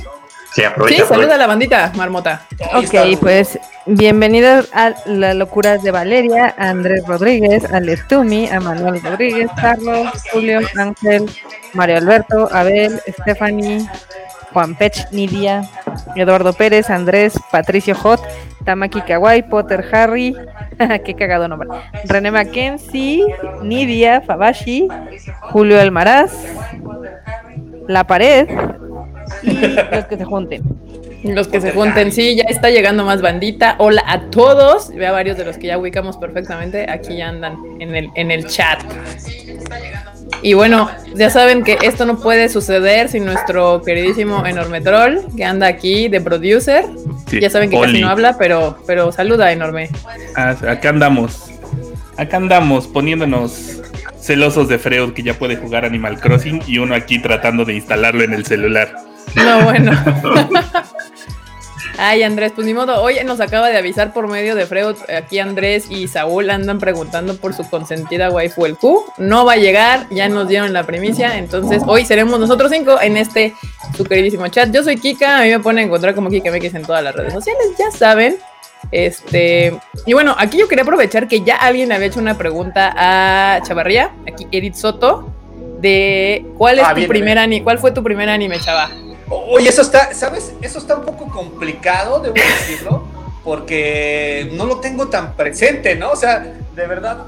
Sí, 0.54 0.64
aprovecha. 0.64 1.04
Sí, 1.04 1.10
saluda 1.10 1.34
a 1.34 1.38
la 1.40 1.48
bandita, 1.48 1.92
Marmota. 1.96 2.46
Ok, 2.76 3.18
pues 3.20 3.58
bienvenidos 3.88 4.70
a 4.72 4.94
Las 5.08 5.36
Locuras 5.36 5.82
de 5.82 5.90
Valeria, 5.90 6.54
a 6.56 6.70
Andrés 6.70 7.04
Rodríguez, 7.08 7.66
a 7.74 7.80
Letumi, 7.80 8.48
a 8.48 8.60
Manuel 8.60 9.02
Rodríguez, 9.02 9.50
Carlos, 9.60 10.10
Julio, 10.32 10.60
Ángel, 10.78 11.26
Mario 11.74 11.98
Alberto, 11.98 12.50
Abel, 12.52 13.02
Stephanie, 13.08 13.88
Juan 14.54 14.76
Pech, 14.76 15.08
Nidia, 15.12 15.68
Eduardo 16.16 16.54
Pérez, 16.54 16.92
Andrés, 16.92 17.34
Patricio 17.52 17.96
Hot, 18.04 18.22
Tamaki 18.64 19.02
Kawai, 19.02 19.50
Potter 19.50 19.84
Harry, 19.92 20.36
qué 21.04 21.16
cagado 21.16 21.48
nombre, 21.48 21.70
René 22.06 22.30
Mackenzie, 22.30 23.26
Nidia, 23.64 24.22
Fabashi, 24.22 24.88
Julio 25.42 25.82
Almaraz, 25.82 26.32
La 27.88 28.04
Pared, 28.04 28.48
y 29.44 29.52
los 29.52 30.06
que 30.06 30.18
se 30.18 30.26
junten. 30.26 30.64
Los 31.24 31.48
que 31.48 31.62
se 31.62 31.72
junten, 31.72 32.12
sí, 32.12 32.36
ya 32.36 32.44
está 32.44 32.70
llegando 32.70 33.06
más 33.06 33.22
bandita. 33.22 33.76
Hola 33.78 34.04
a 34.06 34.30
todos. 34.30 34.90
Ve 34.94 35.08
a 35.08 35.12
varios 35.14 35.38
de 35.38 35.46
los 35.46 35.58
que 35.58 35.68
ya 35.68 35.78
ubicamos 35.78 36.18
perfectamente. 36.18 36.86
Aquí 36.90 37.18
ya 37.18 37.30
andan 37.30 37.58
en 37.80 37.96
el, 37.96 38.10
en 38.16 38.30
el 38.30 38.46
chat. 38.48 38.84
Y 40.42 40.54
bueno, 40.54 40.90
ya 41.16 41.30
saben 41.30 41.64
que 41.64 41.78
esto 41.84 42.06
no 42.06 42.20
puede 42.20 42.50
suceder 42.50 43.08
sin 43.08 43.24
nuestro 43.24 43.82
queridísimo 43.82 44.46
Enorme 44.46 44.82
Troll, 44.82 45.20
que 45.38 45.46
anda 45.46 45.68
aquí 45.68 46.10
de 46.10 46.20
producer. 46.20 46.86
ya 47.32 47.50
saben 47.50 47.70
que 47.70 47.80
casi 47.80 48.02
no 48.02 48.10
habla, 48.10 48.38
pero, 48.38 48.78
pero 48.86 49.14
saluda, 49.14 49.54
Enorme. 49.54 49.90
Ah, 50.36 50.56
acá 50.68 50.90
andamos. 50.90 51.50
Acá 52.18 52.38
andamos 52.38 52.88
poniéndonos 52.88 53.82
celosos 54.20 54.68
de 54.68 54.78
Freud 54.78 55.14
que 55.14 55.24
ya 55.24 55.34
puede 55.34 55.56
jugar 55.56 55.86
Animal 55.86 56.20
Crossing 56.20 56.62
y 56.68 56.78
uno 56.78 56.96
aquí 56.96 57.20
tratando 57.20 57.64
de 57.64 57.76
instalarlo 57.76 58.24
en 58.24 58.34
el 58.34 58.46
celular. 58.46 58.94
No, 59.36 59.64
bueno. 59.66 59.92
Ay, 61.98 62.24
Andrés, 62.24 62.52
pues 62.56 62.66
ni 62.66 62.74
modo. 62.74 63.02
Hoy 63.02 63.18
nos 63.24 63.40
acaba 63.40 63.70
de 63.70 63.78
avisar 63.78 64.14
por 64.14 64.28
medio 64.28 64.56
de 64.56 64.66
Freud. 64.66 64.96
Aquí 65.16 65.38
Andrés 65.40 65.86
y 65.90 66.08
Saúl 66.08 66.50
andan 66.50 66.80
preguntando 66.80 67.38
por 67.38 67.54
su 67.54 67.70
consentida 67.70 68.32
waifu 68.32 68.66
el 68.66 68.78
Q. 68.78 69.06
No 69.18 69.46
va 69.46 69.54
a 69.54 69.58
llegar, 69.58 70.08
ya 70.10 70.28
nos 70.28 70.48
dieron 70.48 70.74
la 70.74 70.84
primicia. 70.84 71.38
Entonces, 71.38 71.84
hoy 71.86 72.04
seremos 72.06 72.40
nosotros 72.40 72.72
cinco 72.72 73.00
en 73.00 73.18
este 73.18 73.54
su 73.96 74.06
queridísimo 74.06 74.48
chat. 74.48 74.72
Yo 74.72 74.84
soy 74.84 74.98
Kika, 74.98 75.40
a 75.40 75.42
mí 75.44 75.50
me 75.50 75.60
pone 75.60 75.82
a 75.82 75.84
encontrar 75.84 76.16
como 76.16 76.30
Kika 76.30 76.52
MX 76.52 76.76
en 76.76 76.84
todas 76.84 77.04
las 77.04 77.16
redes 77.16 77.32
sociales, 77.32 77.68
ya 77.78 77.92
saben. 77.92 78.38
Este, 78.92 79.80
y 80.06 80.14
bueno, 80.14 80.36
aquí 80.38 80.58
yo 80.58 80.68
quería 80.68 80.84
aprovechar 80.84 81.28
que 81.28 81.42
ya 81.42 81.56
alguien 81.56 81.92
había 81.92 82.08
hecho 82.08 82.20
una 82.20 82.38
pregunta 82.38 82.94
a 82.98 83.62
Chavarría, 83.62 84.12
aquí 84.28 84.48
Edith 84.52 84.76
Soto, 84.76 85.32
de 85.80 86.46
cuál 86.58 86.80
es 86.80 86.86
ah, 86.86 86.94
tu 86.94 87.08
primer 87.08 87.38
anime, 87.38 87.64
cuál 87.64 87.80
fue 87.80 87.92
tu 87.92 88.04
primer 88.04 88.30
anime, 88.30 88.60
chava. 88.60 88.90
Oye, 89.30 89.70
eso 89.70 89.82
está, 89.82 90.14
¿sabes? 90.14 90.54
Eso 90.62 90.80
está 90.80 90.96
un 90.96 91.06
poco 91.06 91.28
complicado, 91.30 92.20
debo 92.20 92.36
decirlo, 92.36 93.08
porque 93.44 94.50
no 94.54 94.66
lo 94.66 94.80
tengo 94.80 95.08
tan 95.08 95.36
presente, 95.36 95.96
¿no? 95.96 96.12
O 96.12 96.16
sea, 96.16 96.40
de 96.40 96.88
verdad, 96.88 97.26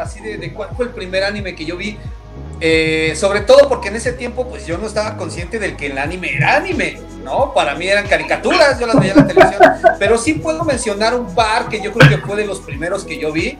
así 0.00 0.20
de, 0.20 0.52
cuál 0.52 0.70
fue 0.76 0.86
el 0.86 0.92
primer 0.92 1.24
anime 1.24 1.54
que 1.54 1.64
yo 1.64 1.76
vi. 1.76 1.98
Eh, 2.60 3.14
sobre 3.16 3.40
todo 3.40 3.68
porque 3.68 3.88
en 3.88 3.96
ese 3.96 4.12
tiempo, 4.12 4.48
pues 4.48 4.64
yo 4.64 4.78
no 4.78 4.86
estaba 4.86 5.16
consciente 5.16 5.58
del 5.58 5.76
que 5.76 5.86
el 5.86 5.98
anime 5.98 6.34
era 6.34 6.56
anime, 6.56 6.98
¿no? 7.22 7.52
Para 7.52 7.74
mí 7.74 7.86
eran 7.86 8.06
caricaturas, 8.06 8.78
yo 8.78 8.86
las 8.86 8.98
veía 8.98 9.12
en 9.12 9.18
la 9.18 9.26
televisión. 9.26 9.62
Pero 9.98 10.18
sí 10.18 10.34
puedo 10.34 10.64
mencionar 10.64 11.14
un 11.14 11.34
par 11.34 11.68
que 11.68 11.80
yo 11.80 11.92
creo 11.92 12.08
que 12.08 12.18
fue 12.18 12.36
de 12.36 12.46
los 12.46 12.60
primeros 12.60 13.04
que 13.04 13.18
yo 13.18 13.32
vi. 13.32 13.58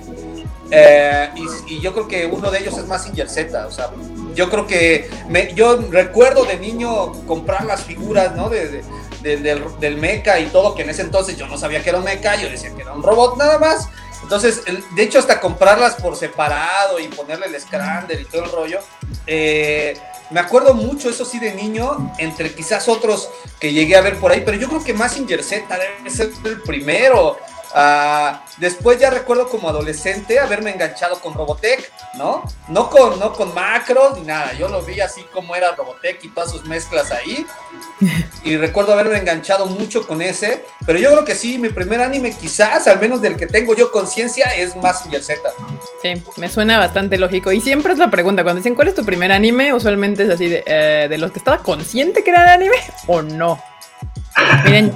Eh, 0.70 1.28
y, 1.68 1.80
yo 1.80 1.92
creo 1.92 2.08
que 2.08 2.26
uno 2.26 2.50
de 2.50 2.60
ellos 2.60 2.76
es 2.78 2.86
Massinger 2.86 3.28
Z, 3.28 3.66
o 3.66 3.70
sea, 3.70 3.90
yo 4.34 4.50
creo 4.50 4.66
que 4.66 5.08
yo 5.54 5.76
recuerdo 5.90 6.44
de 6.44 6.58
niño 6.58 7.12
comprar 7.26 7.64
las 7.64 7.84
figuras, 7.84 8.34
¿no? 8.34 8.48
De, 8.48 8.82
del, 9.22 9.64
del 9.80 9.96
mecha 9.96 10.38
y 10.38 10.46
todo, 10.46 10.74
que 10.74 10.82
en 10.82 10.90
ese 10.90 11.02
entonces 11.02 11.36
yo 11.36 11.46
no 11.46 11.56
sabía 11.56 11.82
que 11.82 11.88
era 11.88 11.98
un 11.98 12.04
mecha, 12.04 12.34
yo 12.36 12.48
decía 12.50 12.74
que 12.74 12.82
era 12.82 12.92
un 12.92 13.02
robot 13.02 13.38
nada 13.38 13.58
más. 13.58 13.88
Entonces, 14.22 14.62
de 14.96 15.02
hecho, 15.02 15.18
hasta 15.18 15.38
comprarlas 15.38 15.96
por 15.96 16.16
separado 16.16 16.98
y 16.98 17.08
ponerle 17.08 17.46
el 17.46 17.60
scrander 17.60 18.20
y 18.20 18.24
todo 18.24 18.44
el 18.44 18.50
rollo. 18.50 18.80
Eh, 19.26 19.94
me 20.30 20.40
acuerdo 20.40 20.72
mucho, 20.72 21.10
eso 21.10 21.26
sí, 21.26 21.38
de 21.38 21.52
niño, 21.52 22.14
entre 22.18 22.54
quizás 22.54 22.88
otros 22.88 23.28
que 23.60 23.72
llegué 23.72 23.96
a 23.96 24.00
ver 24.00 24.18
por 24.18 24.32
ahí, 24.32 24.42
pero 24.44 24.56
yo 24.56 24.68
creo 24.68 24.82
que 24.82 24.94
Massinger 24.94 25.44
Z 25.44 25.66
debe 25.68 26.10
ser 26.10 26.30
el 26.44 26.62
primero. 26.62 27.36
Ah, 27.76 28.44
después 28.58 29.00
ya 29.00 29.10
recuerdo 29.10 29.48
como 29.48 29.68
adolescente 29.68 30.38
haberme 30.38 30.70
enganchado 30.70 31.20
con 31.20 31.34
Robotech, 31.34 31.90
¿no? 32.14 32.44
No 32.68 32.88
con, 32.88 33.18
no 33.18 33.32
con 33.32 33.52
macros 33.52 34.16
ni 34.16 34.24
nada, 34.24 34.52
yo 34.52 34.68
lo 34.68 34.80
vi 34.82 35.00
así 35.00 35.24
como 35.32 35.56
era 35.56 35.74
Robotech 35.74 36.22
y 36.22 36.28
todas 36.28 36.52
sus 36.52 36.64
mezclas 36.64 37.10
ahí. 37.10 37.44
Y 38.44 38.58
recuerdo 38.58 38.92
haberme 38.92 39.16
enganchado 39.16 39.64
mucho 39.64 40.06
con 40.06 40.20
ese, 40.20 40.66
pero 40.84 40.98
yo 40.98 41.10
creo 41.12 41.24
que 41.24 41.34
sí, 41.34 41.56
mi 41.56 41.70
primer 41.70 42.02
anime 42.02 42.36
quizás, 42.36 42.86
al 42.86 43.00
menos 43.00 43.22
del 43.22 43.36
que 43.36 43.46
tengo 43.46 43.74
yo 43.74 43.90
conciencia, 43.90 44.54
es 44.54 44.76
Massinger 44.76 45.22
Z. 45.22 45.40
Sí, 46.02 46.22
me 46.36 46.50
suena 46.50 46.78
bastante 46.78 47.16
lógico. 47.16 47.52
Y 47.52 47.62
siempre 47.62 47.94
es 47.94 47.98
la 47.98 48.10
pregunta, 48.10 48.42
cuando 48.42 48.58
dicen 48.58 48.74
cuál 48.74 48.88
es 48.88 48.94
tu 48.94 49.02
primer 49.02 49.32
anime, 49.32 49.72
usualmente 49.72 50.24
es 50.24 50.30
así 50.30 50.48
de, 50.48 50.62
eh, 50.66 51.06
de 51.08 51.16
los 51.16 51.32
que 51.32 51.38
estaba 51.38 51.62
consciente 51.62 52.22
que 52.22 52.30
era 52.30 52.44
de 52.44 52.50
anime 52.50 52.76
o 53.06 53.22
no. 53.22 53.58
Miren, 54.64 54.94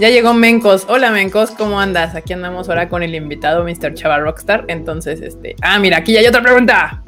ya 0.00 0.08
llegó 0.08 0.32
Mencos. 0.32 0.86
Hola 0.88 1.10
Mencos, 1.10 1.50
¿cómo 1.50 1.78
andas? 1.78 2.14
Aquí 2.14 2.32
andamos 2.32 2.70
ahora 2.70 2.88
con 2.88 3.02
el 3.02 3.14
invitado 3.14 3.62
Mr. 3.64 3.92
Chava 3.92 4.18
Rockstar. 4.18 4.64
Entonces, 4.68 5.20
este. 5.20 5.56
Ah, 5.60 5.78
mira, 5.78 5.98
aquí 5.98 6.14
ya 6.14 6.20
hay 6.20 6.26
otra 6.26 6.42
pregunta. 6.42 7.02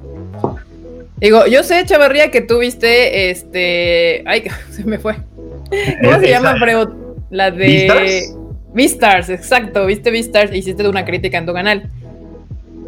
Digo, 1.17 1.47
yo 1.47 1.63
sé, 1.63 1.87
Chavarría, 1.87 2.31
que 2.31 2.43
tú 2.43 2.59
viste 2.59 3.31
este. 3.31 4.23
Ay, 4.27 4.45
se 4.71 4.85
me 4.85 4.99
fue. 4.99 5.17
¿Cómo 6.03 6.21
se 6.21 6.29
llama, 6.29 6.55
La 7.31 7.51
de. 7.51 8.29
Vistars, 8.75 9.31
exacto. 9.31 9.87
Viste 9.87 10.11
Vistars, 10.11 10.55
hiciste 10.55 10.87
una 10.87 11.05
crítica 11.07 11.39
en 11.39 11.47
tu 11.47 11.55
canal. 11.55 11.91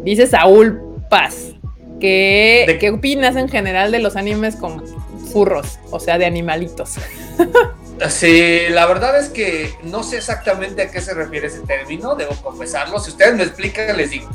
Dice 0.03 0.27
Saúl 0.27 0.81
Paz. 1.09 1.53
Que, 1.99 2.77
¿Qué 2.79 2.91
opinas 2.91 3.35
en 3.37 3.49
general 3.49 3.91
de 3.91 3.99
los 3.99 4.15
animes 4.15 4.55
con 4.55 4.83
furros? 5.31 5.79
O 5.89 5.99
sea, 5.99 6.19
de 6.19 6.25
animalitos. 6.25 6.95
Sí, 8.09 8.63
la 8.69 8.85
verdad 8.85 9.17
es 9.17 9.29
que 9.29 9.73
no 9.83 10.03
sé 10.03 10.17
exactamente 10.17 10.81
a 10.81 10.91
qué 10.91 11.01
se 11.01 11.13
refiere 11.13 11.47
ese 11.47 11.61
término, 11.61 12.15
debo 12.15 12.35
confesarlo. 12.35 12.99
Si 12.99 13.11
ustedes 13.11 13.35
me 13.35 13.43
explican, 13.43 13.95
les 13.95 14.11
digo. 14.11 14.29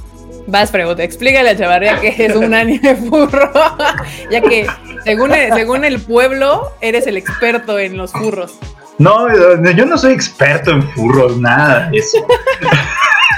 Vas, 0.47 0.71
pregunta, 0.71 1.03
explícale 1.03 1.51
a 1.51 1.57
Chavarría 1.57 2.01
que 2.01 2.27
es 2.27 2.35
un 2.35 2.55
anime 2.55 2.97
furro, 2.97 3.53
ya 4.31 4.41
que 4.41 4.67
según 5.05 5.33
el, 5.33 5.53
según 5.55 5.85
el 5.85 6.01
pueblo 6.01 6.73
eres 6.81 7.07
el 7.07 7.17
experto 7.17 7.79
en 7.79 7.97
los 7.97 8.13
furros. 8.13 8.59
No, 8.99 9.29
yo 9.73 9.87
no 9.87 9.97
soy 9.97 10.13
experto 10.13 10.73
en 10.73 10.83
furros, 10.91 11.39
nada 11.39 11.89
eso. 11.93 12.19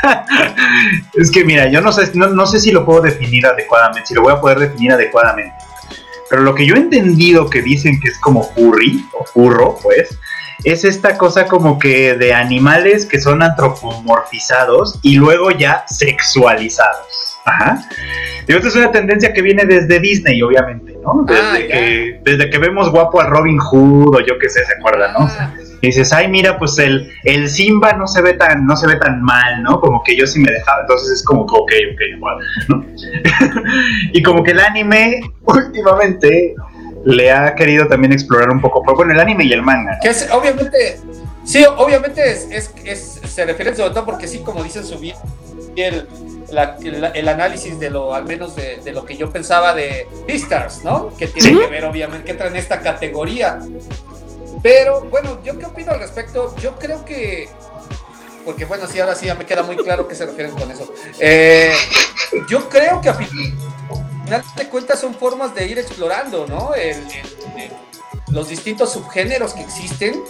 es 1.15 1.31
que 1.31 1.45
mira, 1.45 1.69
yo 1.69 1.81
no 1.81 1.93
sé, 1.93 2.11
no 2.15 2.47
sé 2.47 2.61
si 2.61 2.71
lo 2.73 2.85
puedo 2.85 3.03
definir 3.03 3.47
adecuadamente, 3.47 4.07
si 4.07 4.15
lo 4.15 4.23
voy 4.23 4.33
a 4.33 4.41
poder 4.41 4.59
definir 4.59 4.93
adecuadamente. 4.93 5.55
Pero 6.33 6.45
lo 6.45 6.55
que 6.55 6.65
yo 6.65 6.77
he 6.77 6.79
entendido 6.79 7.51
que 7.51 7.61
dicen 7.61 8.01
que 8.01 8.09
es 8.09 8.19
como 8.19 8.43
furry 8.43 9.05
o 9.13 9.23
furro, 9.23 9.77
pues, 9.83 10.19
es 10.65 10.83
esta 10.83 11.19
cosa 11.19 11.47
como 11.47 11.79
que 11.79 12.15
de 12.15 12.33
animales 12.33 13.05
que 13.05 13.21
son 13.21 13.43
antropomorfizados 13.43 14.99
y 15.03 15.17
luego 15.17 15.51
ya 15.51 15.85
sexualizados. 15.87 17.39
Ajá. 17.45 17.87
Y 18.49 18.53
esta 18.55 18.67
es 18.67 18.77
una 18.77 18.91
tendencia 18.91 19.35
que 19.35 19.43
viene 19.43 19.67
desde 19.67 20.01
Disney, 20.01 20.41
obviamente, 20.41 20.97
¿no? 21.03 21.27
Ah, 21.29 21.53
desde, 21.53 21.69
que, 21.69 22.21
desde 22.25 22.49
que 22.49 22.57
vemos 22.57 22.91
guapo 22.91 23.21
a 23.21 23.27
Robin 23.27 23.59
Hood 23.59 24.15
o 24.15 24.21
yo 24.21 24.39
qué 24.39 24.49
sé, 24.49 24.65
¿se 24.65 24.73
acuerdan, 24.73 25.13
no? 25.13 25.29
Ah. 25.31 25.53
Y 25.83 25.89
dices, 25.89 26.13
ay, 26.13 26.29
mira, 26.29 26.59
pues 26.61 26.79
el, 26.79 27.13
el 27.25 27.51
Simba 27.51 27.93
no 27.95 28.07
se 28.07 28.23
ve 28.23 28.35
tan, 28.35 28.65
no 28.67 28.77
se 28.77 28.87
ve 28.87 28.97
tan 28.97 29.21
mal, 29.21 29.65
¿no? 29.65 29.81
Como 29.81 30.01
que 30.05 30.17
yo 30.17 30.29
sí 30.29 30.39
me 30.39 30.53
dejaba, 30.53 30.83
entonces 30.83 31.11
es 31.19 31.25
como 31.25 31.45
que, 31.45 31.57
ok, 31.57 31.73
ok, 31.93 32.01
igual, 32.17 32.39
¿no? 32.69 32.87
y 34.13 34.23
como 34.23 34.45
que 34.45 34.53
el 34.53 34.61
anime 34.61 35.21
últimamente 35.43 36.55
le 37.05 37.33
ha 37.33 37.57
querido 37.57 37.89
también 37.89 38.13
explorar 38.13 38.51
un 38.51 38.61
poco, 38.61 38.81
pues, 38.85 38.97
bueno, 38.97 39.13
el 39.13 39.19
anime 39.19 39.45
y 39.45 39.53
el 39.53 39.63
manga. 39.63 39.99
Que 40.01 40.11
es, 40.11 40.29
obviamente, 40.31 41.01
sí, 41.45 41.65
obviamente 41.77 42.31
es, 42.31 42.73
es, 42.85 43.21
se 43.25 43.45
refiere 43.45 43.75
sobre 43.75 43.91
todo 43.91 44.05
porque 44.05 44.29
sí, 44.29 44.39
como 44.39 44.63
dicen, 44.63 44.85
subir 44.85 45.15
el, 45.75 46.07
el, 47.15 47.29
análisis 47.29 47.81
de 47.81 47.91
lo, 47.91 48.15
al 48.15 48.25
menos 48.25 48.55
de, 48.55 48.77
de, 48.85 48.93
lo 48.93 49.05
que 49.05 49.17
yo 49.17 49.33
pensaba 49.33 49.75
de 49.75 50.07
Beastars, 50.29 50.85
¿no? 50.85 51.13
Que 51.17 51.27
tiene 51.27 51.59
que 51.59 51.67
ver, 51.67 51.85
obviamente, 51.87 52.25
que 52.25 52.31
entra 52.31 52.47
en 52.47 52.55
esta 52.55 52.81
categoría. 52.81 53.59
Pero 54.63 55.03
bueno, 55.03 55.43
¿yo 55.43 55.59
qué 55.59 55.67
opino 55.67 55.93
al 55.93 55.99
respecto? 55.99 56.55
Yo 56.57 56.79
creo 56.79 57.05
que 57.05 57.49
porque 58.45 58.65
bueno, 58.65 58.87
sí, 58.87 58.99
ahora 59.01 59.15
sí 59.15 59.27
ya 59.27 59.35
me 59.35 59.47
queda 59.47 59.63
muy 59.63 59.77
claro 59.77 60.09
qué 60.09 60.15
se 60.15 60.27
refieren 60.27 60.53
con 60.55 60.71
eso. 60.71 60.93
Eh, 61.19 61.73
yo 62.49 62.69
creo 62.69 63.01
que 63.01 63.09
a 63.09 63.15
final 63.15 64.45
de 64.57 64.69
cuentas 64.69 65.01
son 65.01 65.15
formas 65.15 65.55
de 65.55 65.67
ir 65.67 65.79
explorando, 65.79 66.47
¿no? 66.47 66.73
los 68.29 68.49
distintos 68.49 68.93
subgéneros 68.93 69.53
que 69.53 69.61
existen 69.61 70.23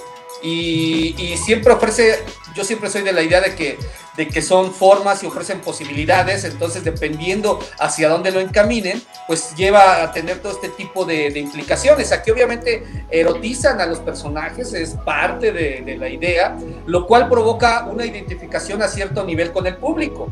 y, 0.42 1.36
siempre 1.36 1.72
ofrece, 1.72 2.22
yo 2.54 2.64
siempre 2.64 2.90
soy 2.90 3.02
de 3.02 3.12
la 3.12 3.22
idea 3.22 3.40
de 3.40 3.54
que 3.54 3.78
de 4.16 4.28
que 4.28 4.42
son 4.42 4.74
formas 4.74 5.22
y 5.22 5.26
ofrecen 5.26 5.60
posibilidades, 5.60 6.44
entonces 6.44 6.84
dependiendo 6.84 7.58
hacia 7.78 8.08
dónde 8.08 8.30
lo 8.30 8.40
encaminen, 8.40 9.02
pues 9.26 9.54
lleva 9.54 10.02
a 10.02 10.12
tener 10.12 10.40
todo 10.40 10.52
este 10.52 10.68
tipo 10.68 11.04
de, 11.04 11.28
implicaciones. 11.38 12.12
Aquí 12.12 12.30
obviamente 12.30 12.82
erotizan 13.10 13.80
a 13.80 13.86
los 13.86 14.00
personajes, 14.00 14.74
es 14.74 14.90
parte 15.04 15.52
de, 15.52 15.96
la 15.96 16.08
idea, 16.08 16.56
lo 16.86 17.06
cual 17.06 17.28
provoca 17.28 17.86
una 17.86 18.04
identificación 18.04 18.82
a 18.82 18.88
cierto 18.88 19.24
nivel 19.24 19.52
con 19.52 19.66
el 19.66 19.76
público 19.76 20.30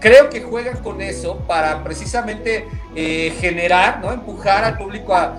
creo 0.00 0.28
que 0.28 0.42
juegan 0.42 0.82
con 0.82 1.00
eso 1.00 1.38
para 1.46 1.82
precisamente 1.82 2.68
eh, 2.94 3.34
generar, 3.40 4.00
¿no? 4.00 4.12
empujar 4.12 4.62
al 4.62 4.76
público 4.76 5.14
a, 5.14 5.38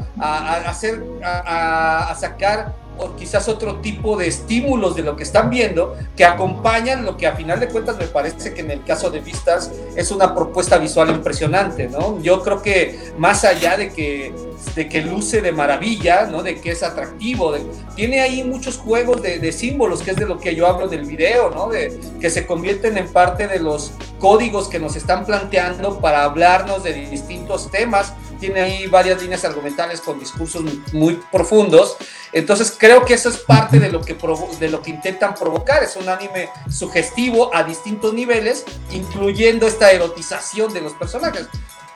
hacer, 0.65 1.03
a, 1.23 2.15
sacar 2.19 2.73
o 2.97 3.15
quizás 3.15 3.47
otro 3.47 3.77
tipo 3.77 4.17
de 4.17 4.27
estímulos 4.27 4.95
de 4.95 5.03
lo 5.03 5.15
que 5.15 5.23
están 5.23 5.49
viendo 5.49 5.95
que 6.15 6.25
acompañan 6.25 7.05
lo 7.05 7.17
que 7.17 7.27
a 7.27 7.35
final 7.35 7.59
de 7.59 7.67
cuentas 7.67 7.97
me 7.97 8.07
parece 8.07 8.53
que 8.53 8.61
en 8.61 8.71
el 8.71 8.83
caso 8.83 9.09
de 9.09 9.19
Vistas 9.19 9.71
es 9.95 10.11
una 10.11 10.33
propuesta 10.33 10.77
visual 10.77 11.09
impresionante, 11.09 11.87
¿no? 11.87 12.21
Yo 12.21 12.41
creo 12.43 12.61
que 12.61 12.99
más 13.17 13.43
allá 13.43 13.77
de 13.77 13.91
que, 13.91 14.33
de 14.75 14.89
que 14.89 15.01
luce 15.01 15.41
de 15.41 15.51
maravilla, 15.51 16.25
¿no? 16.25 16.43
De 16.43 16.59
que 16.59 16.71
es 16.71 16.83
atractivo, 16.83 17.53
tiene 17.95 18.21
ahí 18.21 18.43
muchos 18.43 18.77
juegos 18.77 19.21
de, 19.21 19.39
de, 19.39 19.51
símbolos, 19.51 20.01
que 20.01 20.11
es 20.11 20.17
de 20.17 20.25
lo 20.25 20.39
que 20.39 20.55
yo 20.55 20.67
hablo 20.67 20.87
del 20.87 21.05
video, 21.05 21.49
¿no? 21.49 21.69
De 21.69 21.99
que 22.19 22.29
se 22.29 22.45
convierten 22.45 22.97
en 22.97 23.07
parte 23.07 23.47
de 23.47 23.59
los 23.59 23.91
códigos 24.19 24.67
que 24.67 24.79
nos 24.79 24.95
están 24.95 25.25
planteando 25.25 25.99
para 25.99 26.23
hablarnos 26.23 26.83
de 26.83 26.93
distintos 26.93 27.69
temas 27.71 28.13
tiene 28.35 28.61
ahí 28.61 28.87
varias 28.87 29.21
líneas 29.21 29.43
argumentales 29.45 30.01
con 30.01 30.19
discursos 30.19 30.63
muy 30.93 31.21
profundos. 31.31 31.97
Entonces 32.31 32.75
creo 32.77 33.05
que 33.05 33.13
eso 33.13 33.29
es 33.29 33.37
parte 33.37 33.79
de 33.79 33.91
lo 33.91 34.01
que, 34.01 34.15
de 34.59 34.69
lo 34.69 34.81
que 34.81 34.91
intentan 34.91 35.33
provocar. 35.35 35.83
Es 35.83 35.95
un 35.95 36.09
anime 36.09 36.49
sugestivo 36.69 37.53
a 37.53 37.63
distintos 37.63 38.13
niveles, 38.13 38.65
incluyendo 38.91 39.67
esta 39.67 39.91
erotización 39.91 40.73
de 40.73 40.81
los 40.81 40.93
personajes 40.93 41.47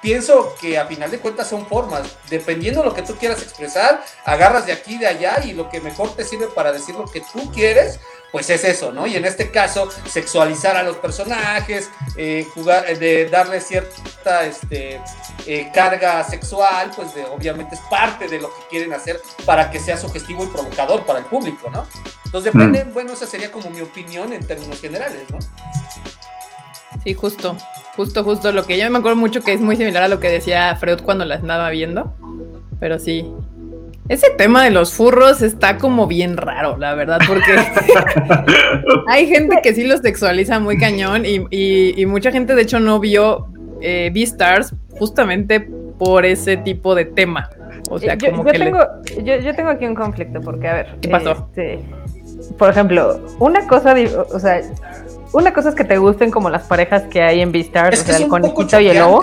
pienso 0.01 0.55
que 0.60 0.77
a 0.77 0.86
final 0.86 1.12
de 1.12 1.19
cuentas 1.19 1.50
son 1.50 1.65
formas. 1.65 2.03
Dependiendo 2.29 2.81
de 2.81 2.88
lo 2.88 2.93
que 2.93 3.01
tú 3.01 3.15
quieras 3.15 3.41
expresar, 3.41 4.03
agarras 4.25 4.65
de 4.65 4.72
aquí, 4.72 4.98
de 4.98 5.08
allá 5.08 5.43
y 5.43 5.53
lo 5.53 5.69
que 5.69 5.81
mejor 5.81 6.15
te 6.15 6.24
sirve 6.24 6.48
para 6.48 6.72
decir 6.72 6.96
lo 6.96 7.05
que 7.05 7.22
tú 7.22 7.51
quieres, 7.51 8.00
pues 8.32 8.50
es 8.50 8.64
eso, 8.64 8.92
¿no? 8.92 9.08
Y 9.08 9.16
en 9.16 9.26
este 9.26 9.50
caso, 9.50 9.90
sexualizar 10.06 10.78
a 10.78 10.84
los 10.84 10.98
personajes, 10.98 11.90
eh, 12.16 12.46
jugar, 12.54 12.86
eh, 12.88 12.96
de 12.96 13.30
darle 13.30 13.60
cierta 13.60 14.46
este, 14.46 15.02
eh, 15.48 15.72
carga 15.74 16.24
sexual, 16.24 16.92
pues 16.96 17.10
obviamente 17.32 17.76
es 17.76 17.82
parte 17.90 18.28
de 18.28 18.40
lo 18.40 18.50
que 18.50 18.68
quieren 18.70 18.94
hacer 18.94 19.20
para 19.46 19.72
que 19.72 19.80
sea 19.80 19.98
sugestivo 19.98 20.44
y 20.44 20.48
provocador 20.48 21.06
para 21.06 21.20
el 21.20 21.26
público, 21.26 21.70
¿no? 21.72 21.86
Entonces 22.26 22.54
depende, 22.54 22.86
mm. 22.86 22.94
bueno, 22.94 23.14
esa 23.14 23.26
sería 23.26 23.52
como 23.52 23.70
mi 23.72 23.82
opinión 23.82 24.32
en 24.34 24.46
términos 24.46 24.80
generales, 24.80 25.24
¿no? 25.32 25.40
Sí, 27.04 27.14
justo, 27.14 27.56
justo, 27.96 28.24
justo. 28.24 28.52
Lo 28.52 28.66
que 28.66 28.78
yo 28.78 28.90
me 28.92 29.00
acuerdo 29.00 29.18
mucho 29.18 29.42
que 29.42 29.54
es 29.54 29.62
muy 29.62 29.78
similar 29.78 30.04
a 30.04 30.08
lo 30.08 30.20
que 30.20 30.30
decía 30.30 30.76
Freud 30.76 31.02
cuando 31.02 31.26
la 31.26 31.36
andaba 31.36 31.70
viendo. 31.70 32.14
Pero 32.80 33.00
sí, 33.00 33.32
Ese 34.10 34.32
tema 34.32 34.63
de 34.63 34.72
los 34.72 34.92
furros 34.92 35.44
está 35.44 35.78
como 35.78 36.08
bien 36.08 36.36
raro, 36.36 36.78
la 36.78 36.96
verdad, 36.96 37.20
porque 37.28 37.56
hay 39.08 39.28
gente 39.28 39.60
que 39.62 39.75
sí 39.75 39.86
los 39.86 40.00
sexualiza 40.00 40.60
muy 40.60 40.80
cañón 40.80 41.24
y, 41.25 42.06
mucha 42.08 42.32
gente 42.32 42.56
de 42.56 42.63
hecho 42.63 42.80
no 42.80 43.00
vio 43.00 43.48
eh, 43.82 44.10
Beastars 44.12 44.74
justamente 44.98 45.62
por 46.00 46.25
ese 46.25 46.58
tipo 46.58 46.96
de 46.96 47.06
tema. 47.06 47.51
O 47.92 48.00
sea, 48.00 48.16
yo, 48.16 48.44
tengo, 48.44 48.80
yo, 49.24 49.56
tengo 49.56 49.70
aquí 49.70 49.86
un 49.86 49.96
conflicto 49.96 50.42
porque, 50.42 50.68
a 50.68 50.74
ver. 50.74 50.96
¿Qué 51.01 51.10
pasó? 51.10 51.48
Este, 51.50 51.80
por 52.58 52.70
ejemplo, 52.72 53.20
una 53.38 53.68
cosa, 53.68 53.96
o 54.32 54.39
sea, 54.39 54.62
una 55.34 55.54
cosa 55.54 55.70
es 55.70 55.75
que 55.75 55.84
te 55.84 55.98
gusten 56.00 56.32
como 56.32 56.50
las 56.50 56.63
parejas 56.63 57.04
que 57.04 57.22
hay 57.22 57.42
en 57.42 57.51
Beastars, 57.51 58.01
o 58.01 58.06
sea, 58.06 58.18
el 58.18 58.28
conejito 58.28 58.80
y 58.80 58.88
el 58.88 58.98
lobo. 58.98 59.22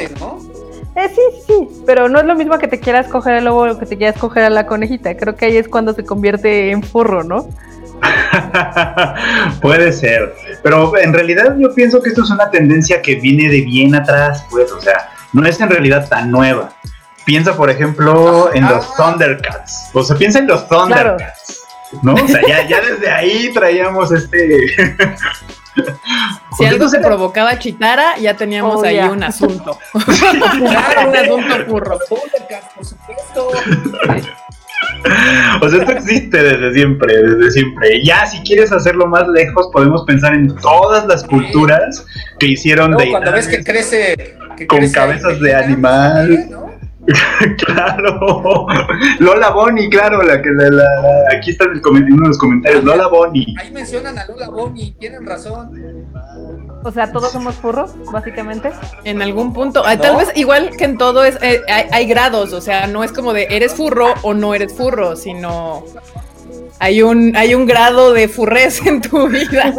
Eh, 0.97 1.11
sí, 1.15 1.21
sí, 1.47 1.83
pero 1.85 2.09
no 2.09 2.19
es 2.21 2.25
lo 2.25 2.35
mismo 2.35 2.59
que 2.59 2.69
te 2.69 2.81
quieras 2.81 3.07
coger 3.09 3.37
el 3.37 3.45
lobo 3.45 3.71
o 3.71 3.79
que 3.79 3.85
te 3.85 3.99
quieras 3.99 4.19
coger 4.19 4.45
a 4.45 4.51
la 4.51 4.67
conejita. 4.67 5.15
Creo 5.15 5.37
que 5.37 5.45
ahí 5.45 5.57
es 5.59 5.69
cuando 5.69 5.93
se 5.93 6.05
convierte 6.05 6.71
en 6.71 6.83
furro, 6.83 7.23
¿no? 7.23 7.49
Puede 9.61 9.93
ser, 9.93 10.35
pero 10.63 10.97
en 10.99 11.13
realidad 11.13 11.55
yo 11.59 11.75
pienso 11.75 12.03
que 12.03 12.11
esto 12.11 12.23
es 12.23 12.31
una 12.31 12.51
tendencia 12.51 13.03
que 13.03 13.17
viene 13.17 13.49
de 13.51 13.63
bien 13.63 13.95
atrás, 13.95 14.45
pues, 14.51 14.73
o 14.73 14.81
sea, 14.81 15.11
no 15.33 15.47
es 15.47 15.61
en 15.61 15.69
realidad 15.69 16.09
tan 16.09 16.31
nueva. 16.31 16.73
Piensa, 17.25 17.57
por 17.57 17.71
ejemplo, 17.71 18.55
en 18.55 18.65
los 18.65 18.87
ah. 18.87 18.95
Thundercats, 18.97 19.91
o 19.93 20.03
sea, 20.03 20.17
piensa 20.17 20.39
en 20.39 20.47
los 20.47 20.69
Thundercats, 20.69 21.63
¿no? 22.03 22.15
O 22.15 22.29
sea, 22.29 22.41
ya, 22.47 22.67
ya 22.67 22.81
desde 22.81 23.11
ahí 23.11 23.51
traíamos 23.53 24.13
este... 24.13 24.67
Si 26.57 26.65
algo 26.65 26.89
se 26.89 27.01
provocaba 27.01 27.59
Chitara, 27.59 28.17
ya 28.19 28.35
teníamos 28.35 28.77
oh, 28.77 28.85
ahí 28.85 28.99
un 28.99 29.23
asunto. 29.23 29.79
claro, 30.59 31.09
un 31.11 31.17
asunto 31.17 31.67
curro. 31.67 31.99
Por 32.09 32.85
supuesto. 32.85 33.49
O 35.61 35.69
sea, 35.69 35.81
esto 35.81 35.93
existe 35.93 36.43
desde 36.43 36.75
siempre, 36.75 37.15
desde 37.23 37.51
siempre. 37.51 38.05
Ya, 38.05 38.27
si 38.27 38.39
quieres 38.41 38.73
hacerlo 38.73 39.07
más 39.07 39.29
lejos, 39.29 39.69
podemos 39.73 40.05
pensar 40.05 40.35
en 40.35 40.55
todas 40.57 41.07
las 41.07 41.25
culturas 41.25 42.05
que 42.39 42.47
hicieron 42.47 42.97
de. 42.97 43.11
Cuando 43.11 43.33
ves 43.33 43.49
que 43.49 43.63
crece. 43.63 44.37
con 44.69 44.91
cabezas 44.91 45.41
de 45.41 45.55
animal. 45.55 46.66
claro. 47.67 48.67
Lola 49.21 49.51
Bonnie, 49.51 49.89
claro, 49.89 50.23
la 50.23 50.41
que 50.43 50.51
la, 50.51 50.85
aquí 51.37 51.51
está 51.51 51.65
en, 51.65 51.73
el 51.73 51.83
uno 51.85 52.23
de 52.23 52.29
los 52.29 52.39
comentarios. 52.39 52.85
Lola 52.85 53.09
Bonnie. 53.09 53.55
Ahí 53.59 53.71
mencionan 53.71 54.19
a 54.19 54.27
Lola 54.27 54.49
Bonnie, 54.49 54.95
tienen 54.99 55.25
razón. 55.25 55.71
O 56.83 56.93
sea, 56.93 57.11
todos 57.13 57.33
somos 57.33 57.55
furros, 57.57 57.93
básicamente. 58.13 58.71
En 59.05 59.23
algún 59.23 59.53
punto. 59.53 59.83
Tal 59.83 60.17
vez 60.17 60.33
igual 60.37 60.71
que 60.77 60.85
en 60.85 60.99
todo 60.99 61.25
es 61.25 61.39
eh, 61.43 61.63
hay, 61.69 62.07
grados, 62.07 62.53
o 62.53 62.61
sea, 62.61 62.87
no 62.87 63.05
es 63.05 63.13
como 63.13 63.33
de 63.33 63.47
eres 63.51 63.75
furro 63.75 64.15
o 64.23 64.35
no 64.35 64.55
eres 64.55 64.73
furro, 64.73 65.17
sino 65.17 65.85
hay 66.79 67.03
un, 67.03 67.35
hay 67.37 67.55
un 67.55 67.67
grado 67.67 68.13
de 68.13 68.29
furrez 68.29 68.81
en 68.87 69.01
tu 69.01 69.29
vida. 69.29 69.73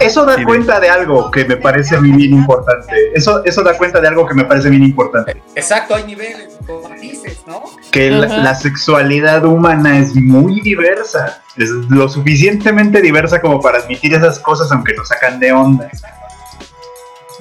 Eso 0.00 0.24
da 0.24 0.42
cuenta 0.44 0.80
de 0.80 0.88
algo 0.88 1.30
que 1.30 1.44
me 1.44 1.56
parece 1.56 1.96
a 1.96 2.00
mí 2.00 2.12
bien 2.12 2.32
importante. 2.32 2.94
Eso, 3.14 3.44
eso 3.44 3.62
da 3.62 3.76
cuenta 3.76 4.00
de 4.00 4.08
algo 4.08 4.26
que 4.26 4.34
me 4.34 4.44
parece 4.44 4.70
bien 4.70 4.84
importante. 4.84 5.42
Exacto, 5.54 5.94
hay 5.94 6.04
niveles, 6.04 6.58
dices, 7.00 7.40
¿no? 7.46 7.64
Que 7.90 8.10
la, 8.10 8.54
sexualidad 8.54 9.44
humana 9.44 9.98
es 9.98 10.14
muy 10.14 10.60
diversa. 10.60 11.42
Es 11.56 11.70
lo 11.70 12.08
suficientemente 12.08 13.00
diversa 13.00 13.40
como 13.40 13.60
para 13.60 13.78
admitir 13.78 14.14
esas 14.14 14.38
cosas 14.38 14.70
aunque 14.72 14.94
nos 14.94 15.08
sacan 15.08 15.38
de 15.38 15.52
onda. 15.52 15.90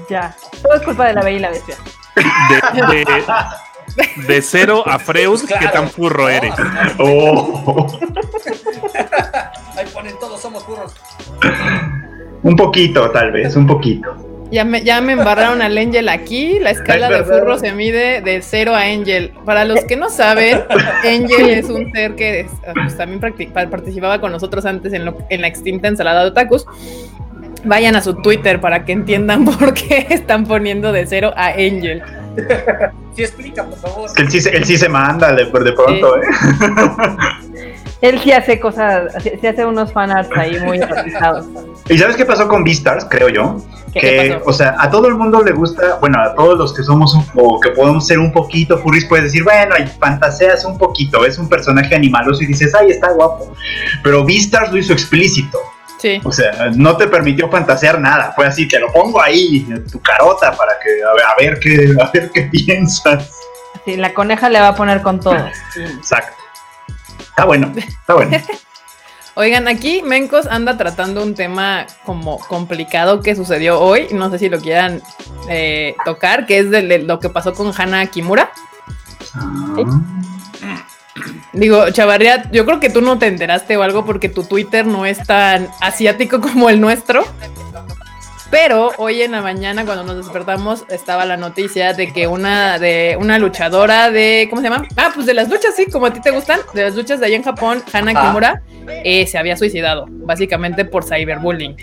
Ya, 0.09 0.35
todo 0.61 0.73
es 0.73 0.81
culpa 0.81 1.07
de 1.07 1.13
la 1.13 1.21
bella 1.21 1.37
y 1.37 1.39
la 1.39 1.49
bestia. 1.49 1.75
De, 4.27 4.41
cero 4.41 4.83
a 4.85 4.99
Freud, 4.99 5.41
¿qué 5.47 5.67
tan 5.67 5.89
furro 5.89 6.29
eres? 6.29 6.53
Oh. 6.99 7.99
Ahí 9.75 9.85
ponen 9.93 10.13
todos 10.19 10.41
somos 10.41 10.63
furros. 10.63 10.93
Un 12.43 12.55
poquito, 12.55 13.09
tal 13.11 13.31
vez, 13.31 13.55
un 13.55 13.65
poquito. 13.65 14.15
Ya 14.51 14.65
me, 14.65 14.83
ya 14.83 15.01
me 15.01 15.13
embarraron 15.13 15.63
al 15.63 15.75
Angel 15.77 16.09
aquí. 16.09 16.59
La 16.59 16.71
escala 16.71 17.09
de 17.09 17.23
furro 17.23 17.57
se 17.57 17.71
mide 17.71 18.21
de 18.21 18.41
cero 18.43 18.75
a 18.75 18.81
Angel. 18.81 19.33
Para 19.45 19.65
los 19.65 19.83
que 19.85 19.95
no 19.95 20.09
saben, 20.09 20.61
Angel 21.03 21.49
es 21.49 21.69
un 21.69 21.91
ser 21.91 22.13
que 22.15 22.47
pues, 22.73 22.95
también 22.95 23.19
participaba 23.19 24.21
con 24.21 24.31
nosotros 24.31 24.65
antes 24.65 24.93
en, 24.93 25.11
en 25.29 25.41
la 25.41 25.47
extinta 25.47 25.87
ensalada 25.87 26.21
de 26.21 26.29
otakus. 26.29 26.67
Vayan 27.63 27.95
a 27.95 28.01
su 28.01 28.15
Twitter 28.15 28.61
para 28.61 28.85
que 28.85 28.91
entiendan 28.91 29.45
por 29.59 29.73
qué 29.73 30.05
están 30.09 30.45
poniendo 30.45 30.91
de 30.91 31.07
cero 31.07 31.33
a 31.35 31.47
Angel. 31.47 32.03
Sí, 33.15 33.23
explica, 33.23 33.63
por 33.63 33.77
favor. 33.77 34.09
él, 34.17 34.29
sí, 34.29 34.49
él 34.51 34.65
sí 34.65 34.77
se 34.77 34.89
manda 34.89 35.33
de, 35.33 35.45
de 35.45 35.71
pronto, 35.73 36.17
¿eh? 36.17 36.21
Él 38.03 38.19
sí 38.19 38.33
hace 38.33 38.59
cosas, 38.59 39.13
sí 39.23 39.47
hace 39.47 39.65
unos 39.65 39.93
fanarts 39.93 40.29
ahí 40.35 40.59
muy 40.59 40.77
enfatizados. 40.77 41.45
¿Y 41.87 41.97
sabes 41.97 42.17
qué 42.17 42.25
pasó 42.25 42.49
con 42.49 42.65
Beastars, 42.65 43.05
creo 43.09 43.29
yo? 43.29 43.61
Que, 43.93 44.41
o 44.45 44.51
sea, 44.51 44.75
a 44.77 44.89
todo 44.91 45.07
el 45.07 45.15
mundo 45.15 45.41
le 45.41 45.53
gusta, 45.53 45.99
bueno, 46.01 46.21
a 46.21 46.35
todos 46.35 46.57
los 46.57 46.73
que 46.73 46.83
somos 46.83 47.13
un, 47.13 47.25
o 47.35 47.61
que 47.61 47.69
podemos 47.69 48.05
ser 48.05 48.19
un 48.19 48.33
poquito 48.33 48.77
furries, 48.77 49.05
puedes 49.05 49.25
decir, 49.25 49.45
bueno, 49.45 49.73
fantaseas 49.99 50.65
un 50.65 50.77
poquito, 50.77 51.25
es 51.25 51.37
un 51.37 51.47
personaje 51.47 51.95
animaloso 51.95 52.43
y 52.43 52.47
dices, 52.47 52.75
ay, 52.75 52.89
está 52.89 53.13
guapo. 53.13 53.53
Pero 54.03 54.25
Beastars 54.25 54.73
lo 54.73 54.79
hizo 54.79 54.91
explícito. 54.91 55.57
O 56.25 56.31
sea, 56.33 56.71
no 56.75 56.97
te 56.97 57.07
permitió 57.07 57.49
fantasear 57.49 58.01
nada. 58.01 58.33
Fue 58.35 58.45
así, 58.45 58.67
te 58.67 58.79
lo 58.79 58.91
pongo 58.91 59.21
ahí, 59.21 59.65
en 59.69 59.87
tu 59.87 60.01
carota, 60.01 60.51
para 60.51 60.73
que 60.83 60.89
a 61.01 61.35
ver, 61.39 61.57
qué, 61.57 61.95
a 61.97 62.11
ver 62.11 62.29
qué 62.33 62.41
piensas. 62.51 63.31
Sí, 63.85 63.95
la 63.95 64.13
coneja 64.13 64.49
le 64.49 64.59
va 64.59 64.69
a 64.69 64.75
poner 64.75 65.01
con 65.01 65.21
todo. 65.21 65.47
Exacto. 65.77 66.42
Está 67.33 67.45
bueno, 67.45 67.71
está 67.75 68.13
bueno. 68.13 68.37
Oigan, 69.35 69.67
aquí 69.67 70.03
Mencos 70.03 70.45
anda 70.45 70.77
tratando 70.77 71.23
un 71.23 71.33
tema 71.33 71.87
como 72.05 72.37
complicado 72.37 73.21
que 73.21 73.35
sucedió 73.35 73.79
hoy. 73.79 74.07
No 74.11 74.29
sé 74.29 74.37
si 74.37 74.49
lo 74.49 74.59
quieran 74.59 75.01
eh, 75.49 75.95
tocar, 76.05 76.45
que 76.45 76.59
es 76.59 76.69
de, 76.69 76.99
lo 76.99 77.19
que 77.19 77.29
pasó 77.29 77.55
con 77.55 77.73
Hana 77.75 78.05
Kimura. 78.05 78.51
Ah. 79.33 80.85
Digo, 81.53 81.89
Chavarria, 81.89 82.51
yo 82.51 82.65
creo 82.65 82.79
que 82.79 82.91
tú 82.91 83.01
no 83.01 83.17
te 83.17 83.25
enteraste 83.25 83.75
o 83.77 83.81
algo 83.81 84.05
porque 84.05 84.29
tu 84.29 84.43
Twitter 84.43 84.85
no 84.85 85.07
es 85.07 85.25
tan 85.25 85.67
asiático 85.81 86.39
como 86.39 86.69
el 86.69 86.79
nuestro. 86.79 87.23
Pero 88.53 88.91
hoy 88.97 89.23
en 89.23 89.31
la 89.31 89.41
mañana, 89.41 89.83
cuando 89.83 90.03
nos 90.03 90.15
despertamos, 90.15 90.85
estaba 90.87 91.25
la 91.25 91.37
noticia 91.37 91.93
de 91.93 92.13
que 92.13 92.27
una 92.27 92.77
de 92.77 93.17
una 93.19 93.39
luchadora 93.39 94.11
de. 94.11 94.45
¿Cómo 94.47 94.61
se 94.61 94.69
llama? 94.69 94.87
Ah, 94.95 95.09
pues 95.11 95.25
de 95.25 95.33
las 95.33 95.49
luchas, 95.49 95.75
sí, 95.75 95.87
como 95.87 96.05
a 96.05 96.13
ti 96.13 96.21
te 96.21 96.29
gustan, 96.29 96.59
de 96.71 96.83
las 96.83 96.95
luchas 96.95 97.19
de 97.19 97.25
allá 97.25 97.35
en 97.35 97.41
Japón, 97.41 97.81
Hana 97.91 98.13
ah. 98.15 98.27
Kimura, 98.27 98.61
eh, 99.03 99.25
se 99.25 99.39
había 99.39 99.57
suicidado, 99.57 100.05
básicamente 100.07 100.85
por 100.85 101.03
cyberbullying. 101.03 101.77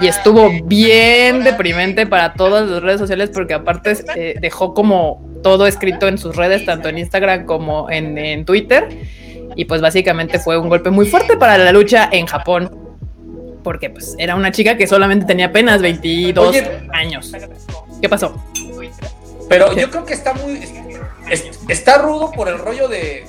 Y 0.00 0.06
estuvo 0.06 0.50
bien 0.64 1.44
deprimente 1.44 2.06
para 2.06 2.32
todas 2.32 2.66
las 2.66 2.82
redes 2.82 2.98
sociales 2.98 3.28
porque 3.28 3.52
aparte 3.52 3.94
eh, 4.16 4.36
dejó 4.40 4.72
como 4.72 5.22
todo 5.42 5.66
escrito 5.66 6.08
en 6.08 6.16
sus 6.16 6.34
redes, 6.34 6.64
tanto 6.64 6.88
en 6.88 6.96
Instagram 6.96 7.44
como 7.44 7.90
en, 7.90 8.16
en 8.16 8.46
Twitter. 8.46 8.88
Y 9.54 9.66
pues 9.66 9.82
básicamente 9.82 10.38
fue 10.38 10.56
un 10.56 10.70
golpe 10.70 10.88
muy 10.88 11.04
fuerte 11.04 11.36
para 11.36 11.58
la 11.58 11.72
lucha 11.72 12.08
en 12.10 12.24
Japón 12.24 12.87
porque 13.68 13.90
pues 13.90 14.14
era 14.16 14.34
una 14.34 14.50
chica 14.50 14.78
que 14.78 14.86
solamente 14.86 15.26
tenía 15.26 15.48
apenas 15.48 15.82
22 15.82 16.56
años. 16.90 17.30
¿Qué 18.00 18.08
pasó? 18.08 18.34
Pero 19.46 19.76
yo 19.76 19.90
creo 19.90 20.06
que 20.06 20.14
está 20.14 20.32
muy 20.32 20.66
está 21.68 21.98
rudo 21.98 22.32
por 22.32 22.48
el 22.48 22.58
rollo 22.58 22.88
de 22.88 23.26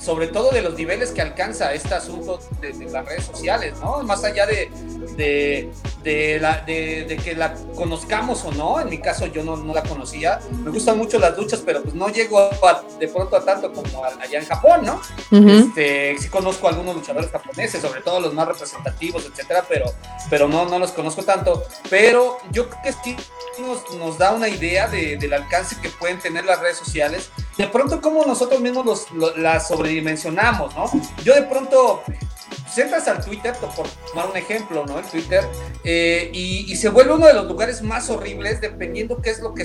sobre 0.00 0.28
todo 0.28 0.52
de 0.52 0.62
los 0.62 0.72
niveles 0.78 1.10
que 1.10 1.20
alcanza 1.20 1.74
este 1.74 1.92
asunto 1.92 2.40
de, 2.62 2.72
las 2.90 3.04
redes 3.04 3.24
sociales, 3.24 3.74
¿no? 3.82 4.02
Más 4.04 4.24
allá 4.24 4.46
de, 4.46 4.70
de, 5.18 5.68
la, 6.04 6.60
de, 6.60 7.18
que 7.22 7.34
la 7.34 7.54
conozcamos 7.74 8.44
o 8.44 8.52
no, 8.52 8.80
en 8.80 8.90
mi 8.90 8.98
caso 8.98 9.26
yo 9.26 9.42
no, 9.42 9.56
la 9.72 9.82
conocía, 9.82 10.40
me 10.62 10.70
gustan 10.70 10.98
mucho 10.98 11.18
las 11.18 11.36
luchas, 11.36 11.62
pero 11.64 11.82
pues 11.82 11.94
no 11.94 12.08
llego 12.08 12.50
de 12.98 13.08
pronto 13.08 13.36
a 13.36 13.44
tanto 13.44 13.72
como 13.72 14.04
allá 14.04 14.38
en 14.38 14.46
Japón, 14.46 14.84
¿no? 14.84 15.00
este, 15.48 16.16
sí 16.18 16.28
conozco 16.28 16.66
a 16.66 16.70
algunos 16.70 16.94
luchadores 16.94 17.30
japoneses, 17.30 17.80
sobre 17.80 18.02
todo 18.02 18.20
los 18.20 18.34
más 18.34 18.46
representativos, 18.48 19.24
etcétera, 19.24 19.64
pero, 19.68 19.86
pero 20.28 20.48
no, 20.48 20.66
no 20.66 20.78
los 20.78 20.92
conozco 20.92 21.22
tanto, 21.22 21.64
pero 21.88 22.38
yo 22.50 22.68
creo 22.68 22.82
que 22.82 22.92
sí 22.92 23.16
nos, 23.58 23.94
nos 23.96 24.18
da 24.18 24.32
una 24.32 24.48
idea 24.48 24.88
del 24.88 25.32
alcance 25.32 25.76
que 25.80 25.88
pueden 25.88 26.18
tener 26.18 26.44
las 26.44 26.60
redes 26.60 26.76
sociales, 26.76 27.30
de 27.56 27.66
pronto 27.68 28.00
como 28.00 28.24
nosotros 28.24 28.60
mismos 28.60 29.08
los, 29.12 29.36
las 29.36 29.68
sobredimensionamos, 29.68 30.74
¿no? 30.74 30.90
Yo 31.24 31.34
de 31.34 31.42
pronto 31.42 32.02
entras 32.76 33.06
al 33.08 33.24
Twitter, 33.24 33.54
por 33.54 33.86
tomar 34.10 34.30
un 34.30 34.36
ejemplo, 34.36 34.84
¿no? 34.86 34.98
El 34.98 35.04
Twitter, 35.04 35.44
eh, 35.84 36.30
y, 36.32 36.74
se 36.76 36.88
vuelve 36.88 37.14
uno 37.14 37.26
de 37.26 37.34
los 37.34 37.46
lugares 37.46 37.82
más 37.82 38.10
horribles 38.10 38.60
dependiendo 38.60 39.22
qué 39.22 39.30
es 39.30 39.40
lo 39.40 39.54
que, 39.54 39.64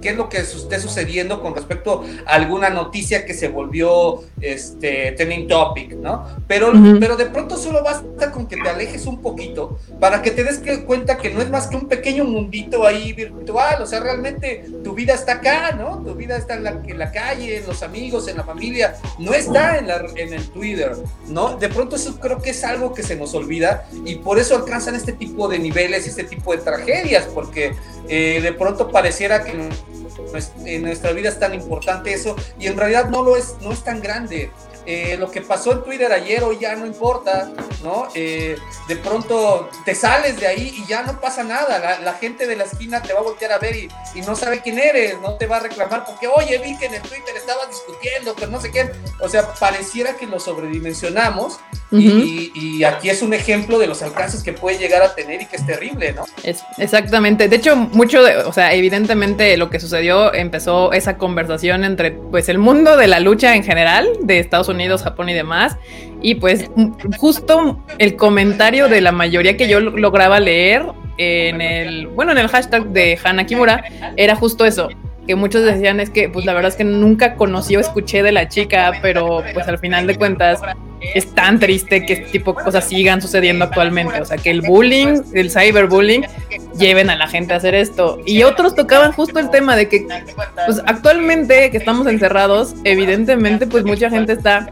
qué 0.00 0.10
es 0.10 0.16
lo 0.16 0.28
que 0.28 0.38
esté 0.38 0.78
sucediendo 0.78 1.40
con 1.40 1.54
respecto 1.54 2.04
a 2.26 2.34
alguna 2.34 2.70
noticia 2.70 3.24
que 3.24 3.34
se 3.34 3.48
volvió 3.48 4.22
este, 4.40 5.12
trending 5.12 5.48
topic, 5.48 5.92
¿no? 5.94 6.24
Pero, 6.46 6.72
pero 7.00 7.16
de 7.16 7.26
pronto 7.26 7.56
solo 7.56 7.82
basta 7.82 8.30
con 8.30 8.46
que 8.46 8.56
te 8.56 8.68
alejes 8.68 9.06
un 9.06 9.20
poquito 9.20 9.78
para 9.98 10.22
que 10.22 10.30
te 10.30 10.44
des 10.44 10.60
cuenta 10.86 11.16
que 11.16 11.30
no 11.30 11.40
es 11.40 11.50
más 11.50 11.66
que 11.66 11.76
un 11.76 11.88
pequeño 11.88 12.24
mundito 12.24 12.86
ahí 12.86 13.12
virtual, 13.12 13.82
o 13.82 13.86
sea, 13.86 14.00
realmente 14.00 14.64
tu 14.84 14.92
vida 14.94 15.14
está 15.14 15.34
acá, 15.34 15.72
¿no? 15.72 16.02
Tu 16.04 16.14
vida 16.14 16.36
está 16.36 16.54
en 16.54 16.64
la, 16.64 16.70
en 16.84 16.98
la 16.98 17.10
calle, 17.10 17.58
en 17.58 17.66
los 17.66 17.82
amigos, 17.82 18.28
en 18.28 18.36
la 18.36 18.44
familia, 18.44 18.96
no 19.18 19.32
está 19.32 19.78
en, 19.78 19.88
la, 19.88 20.04
en 20.16 20.32
el 20.32 20.48
Twitter, 20.50 20.92
¿no? 21.26 21.56
De 21.56 21.68
pronto 21.68 21.96
eso 21.96 22.18
creo 22.30 22.42
que 22.42 22.50
es 22.50 22.62
algo 22.62 22.94
que 22.94 23.02
se 23.02 23.16
nos 23.16 23.34
olvida 23.34 23.88
y 24.04 24.16
por 24.16 24.38
eso 24.38 24.54
alcanzan 24.54 24.94
este 24.94 25.12
tipo 25.12 25.48
de 25.48 25.58
niveles, 25.58 26.06
este 26.06 26.22
tipo 26.22 26.52
de 26.52 26.58
tragedias, 26.58 27.24
porque 27.34 27.74
eh, 28.08 28.40
de 28.40 28.52
pronto 28.52 28.88
pareciera 28.88 29.42
que 29.42 29.52
en 30.64 30.82
nuestra 30.82 31.10
vida 31.10 31.28
es 31.28 31.40
tan 31.40 31.54
importante 31.54 32.12
eso 32.12 32.36
y 32.58 32.68
en 32.68 32.76
realidad 32.76 33.08
no 33.08 33.24
lo 33.24 33.36
es, 33.36 33.56
no 33.62 33.72
es 33.72 33.82
tan 33.82 34.00
grande. 34.00 34.52
Eh, 34.92 35.16
lo 35.16 35.30
que 35.30 35.40
pasó 35.40 35.70
en 35.70 35.84
Twitter 35.84 36.12
ayer 36.12 36.42
hoy 36.42 36.58
ya 36.60 36.74
no 36.74 36.84
importa, 36.84 37.48
¿no? 37.84 38.08
Eh, 38.12 38.58
de 38.88 38.96
pronto 38.96 39.70
te 39.84 39.94
sales 39.94 40.40
de 40.40 40.48
ahí 40.48 40.74
y 40.78 40.84
ya 40.88 41.04
no 41.04 41.20
pasa 41.20 41.44
nada. 41.44 42.00
La, 42.00 42.14
gente 42.14 42.44
de 42.44 42.56
la 42.56 42.64
esquina 42.64 43.00
te 43.00 43.12
va 43.12 43.20
a 43.20 43.22
voltear 43.22 43.52
a 43.52 43.58
ver 43.58 43.76
y, 43.76 43.88
no 44.26 44.34
sabe 44.34 44.62
quién 44.62 44.80
eres, 44.80 45.20
no 45.20 45.34
te 45.34 45.46
va 45.46 45.58
a 45.58 45.60
reclamar 45.60 46.04
porque, 46.04 46.26
oye, 46.26 46.58
vi 46.58 46.76
que 46.76 46.86
en 46.86 46.94
el 46.94 47.02
Twitter 47.02 47.36
estabas 47.36 47.68
discutiendo, 47.68 48.34
pero 48.34 48.50
no 48.50 48.60
sé 48.60 48.72
quién. 48.72 48.90
O 49.20 49.28
sea, 49.28 49.54
pareciera 49.54 50.16
que 50.16 50.26
lo 50.26 50.40
sobredimensionamos 50.40 51.60
y, 51.92 52.84
aquí 52.84 53.10
es 53.10 53.22
un 53.22 53.34
ejemplo 53.34 53.78
de 53.78 53.86
los 53.86 54.02
alcances 54.02 54.42
que 54.42 54.52
puede 54.52 54.78
llegar 54.78 55.02
a 55.02 55.14
tener 55.14 55.42
y 55.42 55.46
que 55.46 55.56
es 55.56 55.66
terrible, 55.66 56.12
¿no? 56.12 56.24
Es, 56.42 56.62
exactamente. 56.78 57.48
De 57.48 57.56
hecho, 57.56 57.76
mucho 57.76 58.22
de, 58.22 58.36
o 58.38 58.52
sea, 58.52 58.74
evidentemente 58.74 59.56
lo 59.56 59.70
que 59.70 59.80
sucedió 59.80 60.32
empezó 60.32 60.92
esa 60.92 61.16
conversación 61.16 61.84
entre, 61.84 62.12
pues, 62.12 62.48
el 62.48 62.58
mundo 62.58 62.96
de 62.96 63.06
la 63.06 63.20
lucha 63.20 63.54
en 63.54 63.64
general 63.64 64.08
de 64.22 64.38
Estados 64.38 64.68
Unidos, 64.68 64.79
Japón 64.88 65.28
y 65.28 65.34
demás. 65.34 65.76
Y 66.22 66.36
pues 66.36 66.70
justo 67.18 67.82
el 67.98 68.16
comentario 68.16 68.88
de 68.88 69.00
la 69.00 69.12
mayoría 69.12 69.56
que 69.56 69.68
yo 69.68 69.80
lograba 69.80 70.40
leer 70.40 70.84
en 71.18 71.60
el, 71.60 72.06
bueno, 72.08 72.32
en 72.32 72.38
el 72.38 72.48
hashtag 72.48 72.86
de 72.88 73.18
Hana 73.22 73.44
Kimura 73.44 73.84
era 74.16 74.34
justo 74.36 74.64
eso 74.64 74.88
que 75.26 75.36
muchos 75.36 75.62
decían 75.62 76.00
es 76.00 76.10
que 76.10 76.28
pues 76.28 76.44
la 76.44 76.54
verdad 76.54 76.70
es 76.70 76.76
que 76.76 76.82
nunca 76.82 77.36
conocí 77.36 77.76
o 77.76 77.80
escuché 77.80 78.22
de 78.22 78.32
la 78.32 78.48
chica, 78.48 78.92
pero 79.00 79.44
pues 79.54 79.68
al 79.68 79.78
final 79.78 80.06
de 80.06 80.16
cuentas 80.16 80.60
es 81.00 81.34
tan 81.34 81.58
triste 81.58 82.04
que 82.04 82.14
este 82.14 82.26
tipo 82.26 82.52
de 82.52 82.64
cosas 82.64 82.84
sigan 82.84 83.20
sucediendo 83.20 83.64
actualmente. 83.64 84.20
O 84.20 84.24
sea, 84.24 84.36
que 84.36 84.50
el 84.50 84.60
bullying, 84.60 85.22
el 85.34 85.50
cyberbullying, 85.50 86.26
lleven 86.78 87.10
a 87.10 87.16
la 87.16 87.26
gente 87.26 87.52
a 87.52 87.56
hacer 87.56 87.74
esto. 87.74 88.18
Y 88.26 88.42
otros 88.42 88.74
tocaban 88.74 89.12
justo 89.12 89.38
el 89.38 89.50
tema 89.50 89.76
de 89.76 89.88
que, 89.88 90.06
pues 90.66 90.80
actualmente 90.86 91.70
que 91.70 91.76
estamos 91.76 92.06
encerrados, 92.06 92.74
evidentemente, 92.84 93.66
pues 93.66 93.84
mucha 93.84 94.10
gente 94.10 94.32
está 94.32 94.70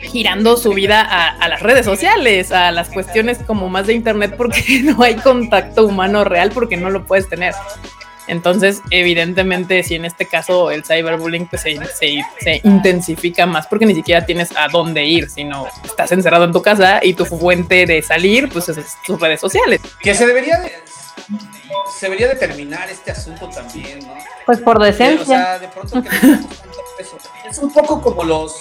girando 0.00 0.56
su 0.56 0.72
vida 0.72 1.00
a, 1.00 1.28
a 1.28 1.48
las 1.48 1.62
redes 1.62 1.84
sociales, 1.84 2.52
a 2.52 2.70
las 2.72 2.88
cuestiones 2.88 3.38
como 3.38 3.68
más 3.68 3.86
de 3.86 3.94
internet, 3.94 4.34
porque 4.36 4.80
no 4.84 5.02
hay 5.02 5.16
contacto 5.16 5.86
humano 5.86 6.24
real, 6.24 6.50
porque 6.52 6.76
no 6.76 6.90
lo 6.90 7.04
puedes 7.04 7.28
tener. 7.28 7.54
Entonces, 8.30 8.80
evidentemente, 8.90 9.82
si 9.82 9.96
en 9.96 10.04
este 10.04 10.24
caso 10.24 10.70
el 10.70 10.84
cyberbullying 10.84 11.48
pues, 11.48 11.62
se, 11.62 12.60
intensifica 12.62 13.44
más 13.44 13.66
porque 13.66 13.86
ni 13.86 13.94
siquiera 13.94 14.24
tienes 14.24 14.56
a 14.56 14.68
dónde 14.68 15.04
ir, 15.04 15.28
sino 15.28 15.66
estás 15.84 16.12
encerrado 16.12 16.44
en 16.44 16.52
tu 16.52 16.62
casa 16.62 17.00
y 17.02 17.14
tu 17.14 17.26
fuente 17.26 17.86
de 17.86 18.02
salir 18.02 18.48
pues 18.48 18.68
es 18.68 18.96
tus 19.04 19.20
redes 19.20 19.40
sociales. 19.40 19.80
Que 20.00 20.14
se 20.14 20.28
debería 20.28 20.60
de, 20.60 20.70
se 21.98 22.06
debería 22.06 22.28
determinar 22.28 22.88
este 22.88 23.10
asunto 23.10 23.48
también, 23.48 23.98
¿no? 23.98 24.14
Pues 24.46 24.60
por 24.60 24.80
decencia. 24.80 25.22
O 25.22 25.26
sea, 25.26 25.58
de 25.58 25.66
pronto 25.66 26.00
es 27.50 27.58
un 27.58 27.72
poco 27.72 28.00
como 28.00 28.22
los 28.22 28.54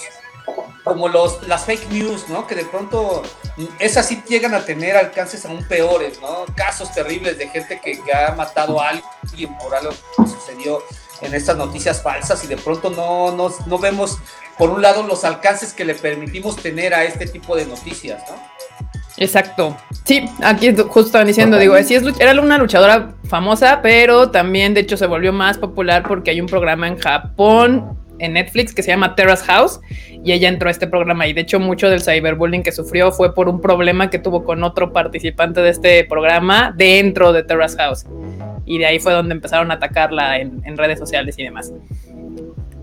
como 0.84 1.08
los, 1.08 1.48
las 1.48 1.66
fake 1.66 1.90
news, 1.92 2.30
¿no? 2.30 2.48
Que 2.48 2.56
de 2.56 2.66
pronto 2.66 3.24
esas 3.80 4.08
sí 4.08 4.22
llegan 4.28 4.54
a 4.54 4.66
tener 4.66 4.96
alcances 4.96 5.46
aún 5.46 5.64
peores, 5.66 6.20
¿no? 6.22 6.46
Casos 6.56 6.92
terribles 6.94 7.38
de 7.38 7.48
gente 7.50 7.80
que, 7.84 8.00
ha 8.14 8.34
matado 8.36 8.82
a 8.82 8.90
alguien 8.90 9.56
por 9.58 9.76
algo 9.76 9.92
que 9.92 10.28
sucedió 10.28 10.82
en 11.22 11.34
estas 11.34 11.58
noticias 11.58 12.02
falsas 12.02 12.44
y 12.44 12.48
de 12.48 12.58
pronto 12.58 12.90
no, 12.90 13.32
no, 13.32 13.54
no 13.66 13.78
vemos, 13.78 14.20
por 14.58 14.70
un 14.70 14.82
lado, 14.82 15.04
los 15.04 15.26
alcances 15.26 15.74
que 15.74 15.84
le 15.84 15.96
permitimos 15.96 16.56
tener 16.56 16.94
a 16.94 17.04
este 17.04 17.28
tipo 17.28 17.56
de 17.56 17.66
noticias, 17.66 18.24
¿no? 18.30 18.60
Exacto. 19.18 19.76
Sí, 20.06 20.30
aquí 20.42 20.74
justo 20.76 21.08
estaban 21.08 21.28
diciendo, 21.28 21.58
digo, 21.58 21.76
sí 21.84 21.94
es, 21.94 22.04
era 22.20 22.40
una 22.42 22.58
luchadora 22.58 23.16
famosa, 23.26 23.82
pero 23.82 24.32
también 24.32 24.74
de 24.74 24.80
hecho 24.80 24.96
se 24.96 25.08
volvió 25.08 25.34
más 25.34 25.58
popular 25.58 26.04
porque 26.08 26.32
hay 26.32 26.40
un 26.40 26.48
programa 26.48 26.88
en 26.88 26.98
Japón 26.98 27.99
en 28.20 28.34
Netflix 28.34 28.74
que 28.74 28.84
se 28.84 28.92
llama 28.92 29.16
Terrace 29.16 29.46
House 29.46 29.80
y 30.24 30.32
ella 30.32 30.50
entró 30.50 30.68
a 30.68 30.72
este 30.72 30.88
programa 30.88 31.28
y 31.28 31.34
de 31.34 31.42
hecho 31.42 31.60
mucho 31.60 31.90
del 31.90 32.02
cyberbullying 32.02 32.64
que 32.64 32.72
sufrió 32.72 33.12
fue 33.12 33.34
por 33.34 33.50
un 33.50 33.62
problema 33.62 34.10
que 34.10 34.20
tuvo 34.20 34.44
con 34.44 34.64
otro 34.64 34.94
participante 34.94 35.62
de 35.62 35.70
este 35.70 36.04
programa 36.04 36.74
dentro 36.76 37.34
de 37.34 37.44
Terrace 37.44 37.78
House 37.78 38.06
y 38.66 38.78
de 38.78 38.86
ahí 38.86 39.00
fue 39.00 39.14
donde 39.14 39.34
empezaron 39.34 39.72
a 39.72 39.76
atacarla 39.76 40.38
en, 40.38 40.78
redes 40.78 41.00
sociales 41.00 41.36
y 41.40 41.44
demás. 41.44 41.74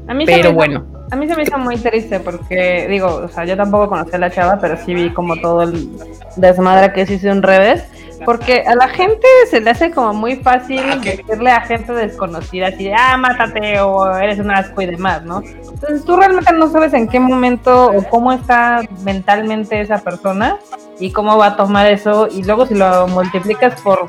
A 0.08 0.14
mí 0.14 0.26
pero 0.26 0.52
bueno. 0.52 0.84
A 1.12 1.16
mí 1.16 1.28
se 1.28 1.36
me 1.36 1.44
hizo 1.44 1.56
muy 1.58 1.76
triste 1.76 2.18
porque, 2.18 2.88
digo, 2.88 3.06
o 3.06 3.28
sea, 3.28 3.44
yo 3.44 3.56
tampoco 3.56 3.88
conocí 3.88 4.10
a 4.14 4.18
la 4.18 4.30
chava, 4.30 4.58
pero 4.60 4.76
sí 4.76 4.92
vi 4.92 5.10
como 5.10 5.36
todo 5.36 5.62
el 5.62 5.88
desmadre 6.36 6.92
que 6.92 7.06
se 7.06 7.14
hizo 7.14 7.28
en 7.28 7.42
redes. 7.42 7.84
Porque 8.26 8.64
a 8.66 8.74
la 8.74 8.88
gente 8.88 9.26
se 9.48 9.60
le 9.60 9.70
hace 9.70 9.92
como 9.92 10.12
muy 10.12 10.34
fácil 10.34 10.82
decirle 11.00 11.50
a 11.52 11.60
gente 11.60 11.92
desconocida 11.92 12.66
así 12.66 12.84
de, 12.84 12.94
ah, 12.94 13.16
mátate 13.16 13.80
o 13.80 14.04
eres 14.16 14.40
un 14.40 14.50
asco 14.50 14.82
y 14.82 14.86
demás, 14.86 15.22
¿no? 15.22 15.40
Entonces 15.40 16.04
tú 16.04 16.16
realmente 16.16 16.52
no 16.52 16.68
sabes 16.68 16.92
en 16.92 17.06
qué 17.06 17.20
momento 17.20 17.86
o 17.86 18.02
cómo 18.08 18.32
está 18.32 18.82
mentalmente 19.04 19.80
esa 19.80 19.98
persona 19.98 20.58
y 20.98 21.12
cómo 21.12 21.38
va 21.38 21.46
a 21.46 21.56
tomar 21.56 21.86
eso 21.86 22.26
y 22.26 22.42
luego 22.42 22.66
si 22.66 22.74
lo 22.74 23.06
multiplicas 23.06 23.80
por 23.80 24.08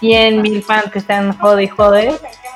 100 0.00 0.42
mil 0.42 0.62
fans 0.62 0.90
que 0.92 0.98
están 0.98 1.36
jode 1.38 1.64
y 1.64 1.68
jode, 1.68 2.14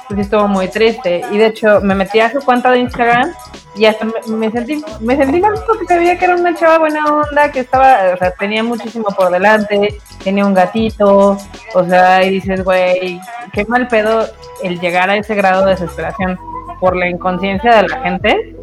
pues 0.09 0.20
estuvo 0.20 0.48
muy 0.48 0.68
triste. 0.68 1.22
Y 1.31 1.38
de 1.38 1.46
hecho 1.46 1.81
me 1.81 1.94
metí 1.94 2.20
a 2.20 2.31
su 2.31 2.40
cuenta 2.40 2.70
de 2.70 2.81
Instagram 2.81 3.33
y 3.74 3.87
hasta 3.87 4.07
me, 4.28 4.50
sentí 4.50 4.83
me 5.00 5.16
sentí 5.16 5.40
mal 5.40 5.55
porque 5.66 5.87
sabía 5.87 6.18
que 6.18 6.26
era 6.26 6.37
una 6.37 6.55
chava 6.55 6.78
buena 6.78 7.05
onda, 7.07 7.50
que 7.50 7.61
estaba, 7.61 8.12
o 8.14 8.18
sea, 8.18 8.31
tenía 8.33 8.62
muchísimo 8.62 9.07
por 9.16 9.31
delante, 9.31 9.98
tenía 10.22 10.44
un 10.44 10.55
gatito, 10.55 11.38
o 11.74 11.85
sea, 11.85 12.22
y 12.24 12.31
dices, 12.31 12.62
güey, 12.64 13.20
qué 13.52 13.64
mal 13.64 13.88
pedo 13.88 14.26
el 14.62 14.78
llegar 14.78 15.11
a 15.11 15.16
ese 15.16 15.35
grado 15.35 15.64
de 15.64 15.72
desesperación 15.72 16.38
por 16.81 16.96
la 16.96 17.09
inconsciencia 17.09 17.76
de 17.76 17.88
la 17.88 18.00
gente 18.02 18.57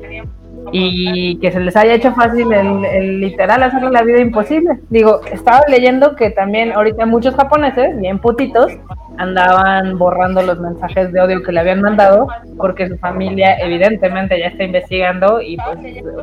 y 0.71 1.37
que 1.39 1.51
se 1.51 1.59
les 1.59 1.75
haya 1.75 1.95
hecho 1.95 2.13
fácil 2.13 2.51
el, 2.53 3.19
literal 3.19 3.63
hacerle 3.63 3.91
la 3.91 4.03
vida 4.03 4.19
imposible. 4.19 4.79
Digo, 4.89 5.21
estaba 5.31 5.61
leyendo 5.67 6.15
que 6.15 6.29
también 6.31 6.71
ahorita 6.71 7.05
muchos 7.05 7.35
japoneses, 7.35 7.97
bien 7.99 8.19
putitos, 8.19 8.71
andaban 9.17 9.97
borrando 9.97 10.41
los 10.41 10.59
mensajes 10.59 11.11
de 11.11 11.19
odio 11.19 11.43
que 11.43 11.51
le 11.51 11.59
habían 11.59 11.81
mandado 11.81 12.27
porque 12.57 12.87
su 12.87 12.97
familia 12.97 13.57
evidentemente 13.59 14.39
ya 14.39 14.47
está 14.47 14.63
investigando 14.63 15.41
y 15.41 15.57
pues 15.57 15.77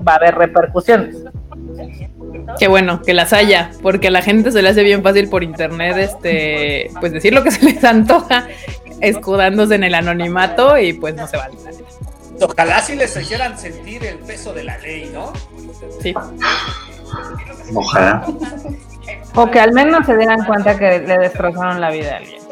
va 0.06 0.12
a 0.12 0.16
haber 0.16 0.34
repercusiones. 0.36 1.24
Qué 2.58 2.68
bueno, 2.68 3.02
que 3.02 3.12
las 3.12 3.32
haya, 3.32 3.70
porque 3.82 4.08
a 4.08 4.10
la 4.10 4.22
gente 4.22 4.50
se 4.50 4.62
le 4.62 4.70
hace 4.70 4.82
bien 4.82 5.02
fácil 5.02 5.28
por 5.28 5.42
internet 5.42 5.96
este 5.98 6.90
pues 7.00 7.12
decir 7.12 7.34
lo 7.34 7.42
que 7.42 7.50
se 7.50 7.64
les 7.66 7.84
antoja, 7.84 8.46
escudándose 9.00 9.74
en 9.74 9.84
el 9.84 9.94
anonimato 9.94 10.78
y 10.78 10.94
pues 10.94 11.14
no 11.16 11.26
se 11.26 11.36
vale. 11.36 11.54
Ojalá 12.40 12.82
si 12.82 12.96
les 12.96 13.16
hicieran 13.16 13.58
sentir 13.58 14.04
el 14.04 14.18
peso 14.18 14.52
de 14.52 14.64
la 14.64 14.78
ley, 14.78 15.10
¿no? 15.12 15.32
Sí. 16.02 16.14
Ojalá. 17.74 18.26
O 19.34 19.50
que 19.50 19.60
al 19.60 19.72
menos 19.72 20.06
se 20.06 20.16
dieran 20.16 20.44
cuenta 20.44 20.78
que 20.78 21.00
le 21.00 21.18
destrozaron 21.18 21.80
la 21.80 21.90
vida 21.90 22.14
a 22.14 22.16
alguien. 22.18 22.46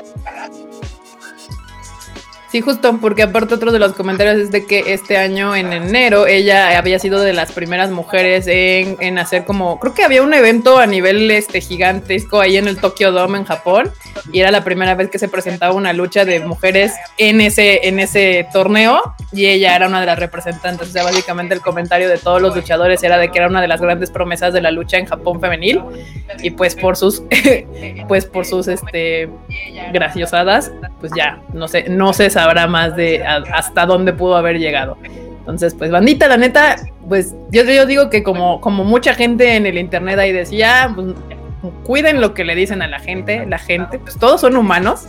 Sí, 2.54 2.60
justo, 2.60 2.98
porque 3.00 3.24
aparte 3.24 3.54
otro 3.54 3.72
de 3.72 3.80
los 3.80 3.94
comentarios 3.94 4.36
es 4.36 4.52
de 4.52 4.64
que 4.64 4.94
este 4.94 5.16
año 5.16 5.56
en 5.56 5.72
enero 5.72 6.28
ella 6.28 6.78
había 6.78 7.00
sido 7.00 7.20
de 7.20 7.32
las 7.32 7.50
primeras 7.50 7.90
mujeres 7.90 8.46
en, 8.46 8.96
en 9.00 9.18
hacer 9.18 9.44
como, 9.44 9.80
creo 9.80 9.92
que 9.92 10.04
había 10.04 10.22
un 10.22 10.32
evento 10.32 10.78
a 10.78 10.86
nivel 10.86 11.28
este 11.32 11.60
gigantesco 11.60 12.40
ahí 12.40 12.56
en 12.56 12.68
el 12.68 12.78
Tokyo 12.78 13.10
Dome 13.10 13.38
en 13.38 13.44
Japón 13.44 13.90
y 14.32 14.40
era 14.40 14.50
la 14.50 14.62
primera 14.62 14.94
vez 14.94 15.10
que 15.10 15.18
se 15.18 15.28
presentaba 15.28 15.74
una 15.74 15.92
lucha 15.92 16.24
de 16.24 16.40
mujeres 16.40 16.92
en 17.18 17.40
ese, 17.40 17.88
en 17.88 17.98
ese 17.98 18.46
torneo 18.52 19.02
y 19.32 19.46
ella 19.46 19.74
era 19.74 19.88
una 19.88 20.00
de 20.00 20.06
las 20.06 20.18
representantes. 20.18 20.88
O 20.88 20.92
sea, 20.92 21.02
básicamente 21.02 21.54
el 21.54 21.60
comentario 21.60 22.08
de 22.08 22.18
todos 22.18 22.40
los 22.40 22.54
luchadores 22.54 23.02
era 23.02 23.18
de 23.18 23.30
que 23.30 23.38
era 23.38 23.48
una 23.48 23.60
de 23.60 23.68
las 23.68 23.80
grandes 23.80 24.10
promesas 24.10 24.54
de 24.54 24.60
la 24.60 24.70
lucha 24.70 24.98
en 24.98 25.06
Japón 25.06 25.40
femenil 25.40 25.82
y 26.40 26.50
pues 26.50 26.76
por 26.76 26.96
sus, 26.96 27.24
pues 28.08 28.26
por 28.26 28.46
sus 28.46 28.68
este 28.68 29.28
graciosadas, 29.92 30.70
pues 31.00 31.12
ya, 31.16 31.40
no 31.52 31.66
sé, 31.66 31.88
no 31.88 32.12
se 32.12 32.30
sabe 32.30 32.44
habrá 32.44 32.66
más 32.66 32.94
de 32.94 33.24
hasta 33.24 33.86
dónde 33.86 34.12
pudo 34.12 34.36
haber 34.36 34.58
llegado. 34.58 34.96
Entonces, 35.40 35.74
pues 35.74 35.90
bandita, 35.90 36.28
la 36.28 36.36
neta, 36.36 36.76
pues 37.08 37.34
yo, 37.50 37.64
yo 37.64 37.84
digo 37.84 38.08
que 38.08 38.22
como, 38.22 38.60
como 38.60 38.84
mucha 38.84 39.14
gente 39.14 39.56
en 39.56 39.66
el 39.66 39.76
internet 39.76 40.18
ahí 40.18 40.32
decía, 40.32 40.90
pues, 40.94 41.08
cuiden 41.70 42.20
lo 42.20 42.34
que 42.34 42.44
le 42.44 42.54
dicen 42.54 42.82
a 42.82 42.88
la 42.88 42.98
gente, 42.98 43.46
la 43.46 43.58
gente, 43.58 43.98
pues 43.98 44.18
todos 44.18 44.40
son 44.40 44.56
humanos 44.56 45.06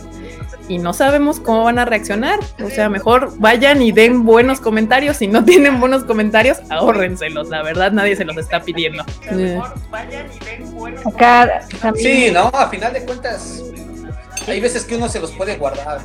y 0.68 0.78
no 0.78 0.92
sabemos 0.92 1.40
cómo 1.40 1.64
van 1.64 1.78
a 1.78 1.84
reaccionar. 1.84 2.40
O 2.64 2.70
sea, 2.70 2.88
mejor 2.88 3.32
vayan 3.38 3.82
y 3.82 3.92
den 3.92 4.24
buenos 4.24 4.60
comentarios. 4.60 5.18
Si 5.18 5.26
no 5.26 5.44
tienen 5.44 5.80
buenos 5.80 6.04
comentarios, 6.04 6.58
ahórrenselos. 6.70 7.48
La 7.48 7.62
verdad, 7.62 7.92
nadie 7.92 8.16
se 8.16 8.24
los 8.24 8.36
está 8.36 8.60
pidiendo. 8.60 9.04
Mejor 9.30 9.74
vayan 9.90 10.26
y 10.32 10.44
den 10.44 10.74
buenos 10.74 11.02
Sí, 11.96 12.30
no, 12.32 12.48
a 12.48 12.68
final 12.68 12.92
de 12.92 13.04
cuentas, 13.04 13.62
hay 14.46 14.60
veces 14.60 14.84
que 14.84 14.96
uno 14.96 15.08
se 15.08 15.20
los 15.20 15.32
puede 15.32 15.56
guardar. 15.56 16.00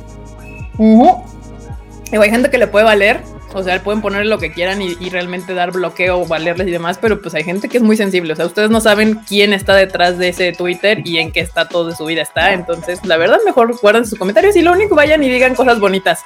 hay 2.12 2.30
gente 2.30 2.50
que 2.50 2.58
le 2.58 2.66
puede 2.66 2.84
valer 2.84 3.20
o 3.54 3.62
sea, 3.62 3.82
pueden 3.82 4.00
poner 4.00 4.26
lo 4.26 4.38
que 4.38 4.52
quieran 4.52 4.80
y, 4.82 4.94
realmente 5.10 5.54
dar 5.54 5.72
bloqueo, 5.72 6.24
valerles 6.26 6.68
y 6.68 6.70
demás, 6.70 6.98
pero 6.98 7.20
pues 7.20 7.34
hay 7.34 7.44
gente 7.44 7.68
que 7.68 7.76
es 7.76 7.82
muy 7.82 7.96
sensible. 7.96 8.32
O 8.32 8.36
sea, 8.36 8.46
ustedes 8.46 8.70
no 8.70 8.80
saben 8.80 9.20
quién 9.28 9.52
está 9.52 9.74
detrás 9.74 10.18
de 10.18 10.28
ese 10.28 10.52
Twitter 10.52 11.02
y 11.04 11.18
en 11.18 11.32
qué 11.32 11.40
está 11.40 11.68
todo 11.68 11.88
de 11.88 11.96
su 11.96 12.04
vida 12.04 12.22
está. 12.22 12.52
Entonces, 12.52 13.04
la 13.04 13.16
verdad, 13.16 13.38
mejor 13.44 13.78
guarden 13.80 14.06
sus 14.06 14.18
comentarios 14.18 14.56
y 14.56 14.62
lo 14.62 14.72
único 14.72 14.94
vayan 14.94 15.22
y 15.22 15.28
digan 15.28 15.54
cosas 15.54 15.80
bonitas 15.80 16.20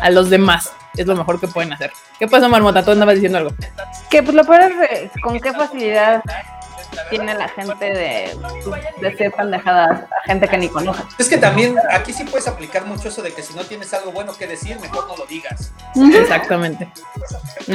a 0.00 0.10
los 0.10 0.30
demás. 0.30 0.72
Es 0.96 1.06
lo 1.06 1.16
mejor 1.16 1.40
que 1.40 1.48
pueden 1.48 1.72
hacer. 1.72 1.92
¿Qué 2.18 2.28
pasa, 2.28 2.48
Marmota? 2.48 2.84
Tú 2.84 2.92
andabas 2.92 3.14
diciendo 3.14 3.38
algo. 3.38 3.50
Que 4.10 4.22
pues 4.22 4.34
lo 4.34 4.44
peor 4.44 4.72
es 4.90 5.10
con 5.22 5.40
qué 5.40 5.52
facilidad 5.52 6.22
tiene 7.10 7.34
la 7.34 7.48
gente 7.48 7.84
de, 7.84 8.36
de 9.00 9.16
ser 9.16 9.32
pendejadas 9.32 10.02
a 10.02 10.26
gente 10.26 10.48
que 10.48 10.58
ni 10.58 10.68
conoce. 10.68 11.02
Es 11.18 11.28
que 11.28 11.38
también 11.38 11.76
aquí 11.90 12.12
sí 12.12 12.24
puedes 12.24 12.46
aplicar 12.48 12.86
mucho 12.86 13.08
eso 13.08 13.22
de 13.22 13.32
que 13.32 13.42
si 13.42 13.54
no 13.54 13.64
tienes 13.64 13.92
algo 13.94 14.12
bueno 14.12 14.34
que 14.34 14.46
decir, 14.46 14.78
mejor 14.80 15.06
no 15.08 15.16
lo 15.16 15.26
digas. 15.26 15.72
Exactamente. 16.20 16.88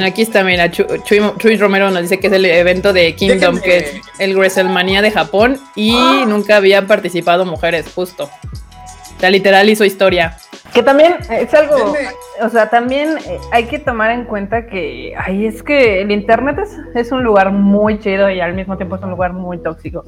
Aquí 0.02 0.22
está, 0.22 0.44
mira, 0.44 0.70
Chuy, 0.70 1.56
Romero 1.56 1.90
nos 1.90 2.02
dice 2.02 2.18
que 2.18 2.28
es 2.28 2.32
el 2.32 2.44
evento 2.44 2.92
de 2.92 3.14
Kingdom, 3.14 3.60
que 3.60 3.78
es 3.78 3.94
el 4.18 4.36
WrestleMania 4.36 5.02
de 5.02 5.10
Japón 5.10 5.60
y 5.74 5.94
ah. 5.96 6.24
nunca 6.26 6.56
habían 6.56 6.86
participado 6.86 7.44
mujeres, 7.44 7.86
justo. 7.94 8.24
O 8.24 9.20
sea, 9.20 9.30
literal 9.30 9.68
hizo 9.68 9.84
historia. 9.84 10.38
Que 10.72 10.82
también 10.82 11.16
es 11.30 11.52
algo, 11.52 11.94
o 12.40 12.48
sea, 12.48 12.70
también 12.70 13.18
eh, 13.18 13.38
hay 13.50 13.64
que 13.64 13.78
tomar 13.78 14.12
en 14.12 14.24
cuenta 14.24 14.66
que, 14.66 15.14
ay, 15.18 15.46
es 15.46 15.62
que 15.62 16.00
el 16.00 16.10
Internet 16.12 16.58
es, 16.58 16.78
es, 16.94 17.12
un 17.12 17.24
lugar 17.24 17.50
muy 17.50 17.98
chido 17.98 18.30
y 18.30 18.40
al 18.40 18.54
mismo 18.54 18.76
tiempo 18.76 18.96
es 18.96 19.02
un 19.02 19.10
lugar 19.10 19.32
muy 19.32 19.58
tóxico. 19.58 20.04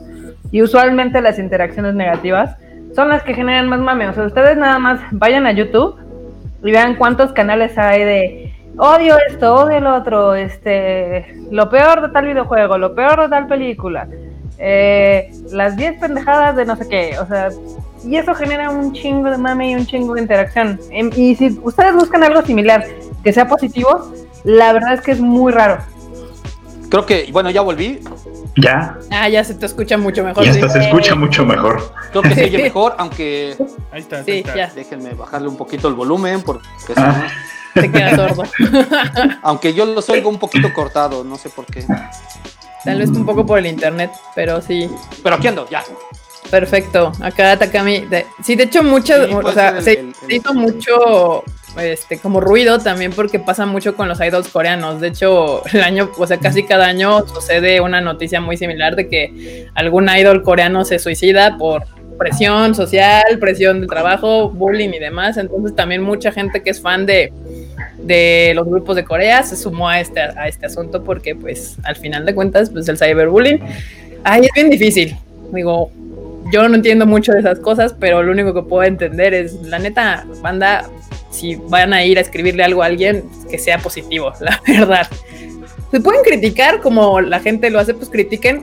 Y 0.52 0.62
usualmente 0.62 1.20
las 1.20 1.38
interacciones 1.38 1.94
negativas 1.94 2.56
son 2.94 3.08
las 3.08 3.22
que 3.22 3.34
generan 3.34 3.68
más 3.68 3.80
mame. 3.80 4.08
O 4.08 4.14
sea, 4.14 4.24
ustedes 4.24 4.56
nada 4.56 4.78
más 4.78 5.00
vayan 5.10 5.46
a 5.46 5.52
YouTube 5.52 5.96
y 6.62 6.70
vean 6.70 6.94
cuántos 6.94 7.32
canales 7.32 7.76
hay 7.76 8.04
de 8.04 8.52
odio 8.78 9.16
esto, 9.28 9.54
odio 9.54 9.78
el 9.78 9.86
otro, 9.86 10.34
este, 10.34 11.34
lo 11.50 11.68
peor 11.68 12.02
de 12.02 12.08
tal 12.08 12.26
videojuego, 12.26 12.78
lo 12.78 12.94
peor 12.94 13.22
de 13.22 13.28
tal 13.28 13.46
película, 13.46 14.08
eh, 14.58 15.30
las 15.50 15.76
10 15.76 16.00
pendejadas 16.00 16.56
de 16.56 16.64
no 16.64 16.76
sé 16.76 16.88
qué, 16.88 17.18
o 17.18 17.26
sea, 17.26 17.50
y 18.04 18.16
eso 18.16 18.34
genera 18.34 18.70
un 18.70 18.92
chingo 18.92 19.30
de 19.30 19.38
mame 19.38 19.70
y 19.70 19.74
un 19.74 19.86
chingo 19.86 20.14
de 20.14 20.22
interacción. 20.22 20.80
Em, 20.90 21.10
y 21.16 21.34
si 21.36 21.58
ustedes 21.62 21.94
buscan 21.94 22.22
algo 22.22 22.42
similar 22.42 22.84
que 23.22 23.32
sea 23.32 23.46
positivo, 23.46 24.12
la 24.44 24.72
verdad 24.72 24.94
es 24.94 25.00
que 25.00 25.12
es 25.12 25.20
muy 25.20 25.52
raro. 25.52 25.78
Creo 26.88 27.06
que, 27.06 27.28
bueno, 27.32 27.50
ya 27.50 27.62
volví. 27.62 28.00
Ya. 28.56 28.98
Ah, 29.10 29.28
ya 29.28 29.42
se 29.44 29.54
te 29.54 29.64
escucha 29.64 29.96
mucho 29.96 30.22
mejor. 30.22 30.44
Ya 30.44 30.52
se 30.52 30.78
escucha 30.78 31.14
mucho 31.14 31.46
mejor. 31.46 31.92
Creo 32.10 32.22
que 32.22 32.34
se 32.34 32.44
oye 32.44 32.62
mejor, 32.62 32.94
aunque. 32.98 33.56
Ahí 33.90 34.00
está, 34.00 34.22
sí, 34.24 34.44
Ya. 34.54 34.70
Déjenme 34.74 35.14
bajarle 35.14 35.48
un 35.48 35.56
poquito 35.56 35.88
el 35.88 35.94
volumen 35.94 36.42
porque 36.42 36.68
ah. 36.96 37.28
se 37.72 37.90
queda 37.90 38.14
sordo. 38.14 38.42
aunque 39.42 39.72
yo 39.72 39.86
los 39.86 40.06
oigo 40.10 40.28
un 40.28 40.38
poquito 40.38 40.72
cortado, 40.74 41.24
no 41.24 41.38
sé 41.38 41.48
por 41.48 41.64
qué. 41.64 41.84
Tal 42.84 42.98
vez 42.98 43.08
un 43.10 43.24
poco 43.24 43.46
por 43.46 43.58
el 43.58 43.66
internet, 43.66 44.10
pero 44.34 44.60
sí. 44.60 44.90
Pero 45.22 45.36
aquí 45.36 45.46
ando, 45.46 45.66
ya. 45.70 45.82
Perfecto. 46.52 47.12
Acá 47.22 47.56
Takami. 47.56 48.04
sí, 48.42 48.56
de 48.56 48.64
hecho, 48.64 48.82
mucho, 48.82 49.14
o 49.42 49.52
sea, 49.52 49.80
se, 49.80 50.04
hizo 50.28 50.52
mucho 50.52 51.44
este 51.80 52.18
como 52.18 52.42
ruido 52.42 52.78
también 52.78 53.10
porque 53.14 53.38
pasa 53.38 53.64
mucho 53.64 53.96
con 53.96 54.06
los 54.06 54.20
idols 54.20 54.48
coreanos. 54.48 55.00
De 55.00 55.08
hecho, 55.08 55.64
el 55.72 55.80
año, 55.80 56.10
o 56.18 56.26
sea, 56.26 56.36
casi 56.36 56.64
cada 56.64 56.84
año 56.84 57.26
sucede 57.26 57.80
una 57.80 58.02
noticia 58.02 58.42
muy 58.42 58.58
similar 58.58 58.96
de 58.96 59.08
que 59.08 59.70
algún 59.74 60.10
idol 60.10 60.42
coreano 60.42 60.84
se 60.84 60.98
suicida 60.98 61.56
por 61.56 61.86
presión 62.18 62.74
social, 62.74 63.38
presión 63.40 63.80
del 63.80 63.88
trabajo, 63.88 64.50
bullying 64.50 64.90
y 64.90 64.98
demás. 64.98 65.38
Entonces 65.38 65.74
también 65.74 66.02
mucha 66.02 66.32
gente 66.32 66.62
que 66.62 66.68
es 66.68 66.82
fan 66.82 67.06
de, 67.06 67.32
de 67.96 68.52
los 68.54 68.66
grupos 68.66 68.94
de 68.96 69.04
Corea 69.04 69.42
se 69.42 69.56
sumó 69.56 69.88
a 69.88 70.00
este, 70.00 70.20
a 70.20 70.48
este 70.48 70.66
asunto 70.66 71.02
porque 71.02 71.34
pues 71.34 71.78
al 71.84 71.96
final 71.96 72.26
de 72.26 72.34
cuentas 72.34 72.68
pues 72.68 72.86
el 72.90 72.98
cyberbullying, 72.98 73.58
ahí 74.22 74.42
es 74.42 74.50
bien 74.54 74.68
difícil. 74.68 75.16
Digo, 75.50 75.90
yo 76.52 76.68
no 76.68 76.74
entiendo 76.76 77.06
mucho 77.06 77.32
de 77.32 77.40
esas 77.40 77.58
cosas, 77.58 77.96
pero 77.98 78.22
lo 78.22 78.30
único 78.30 78.52
que 78.52 78.62
puedo 78.62 78.84
entender 78.84 79.32
es, 79.32 79.54
la 79.62 79.78
neta, 79.78 80.26
banda, 80.42 80.88
si 81.30 81.56
van 81.56 81.94
a 81.94 82.04
ir 82.04 82.18
a 82.18 82.20
escribirle 82.20 82.62
algo 82.62 82.82
a 82.82 82.86
alguien, 82.86 83.24
que 83.50 83.58
sea 83.58 83.78
positivo, 83.78 84.32
la 84.40 84.60
verdad. 84.66 85.08
Se 85.90 86.00
pueden 86.00 86.22
criticar 86.22 86.80
como 86.80 87.20
la 87.20 87.40
gente 87.40 87.70
lo 87.70 87.80
hace, 87.80 87.94
pues 87.94 88.10
critiquen. 88.10 88.62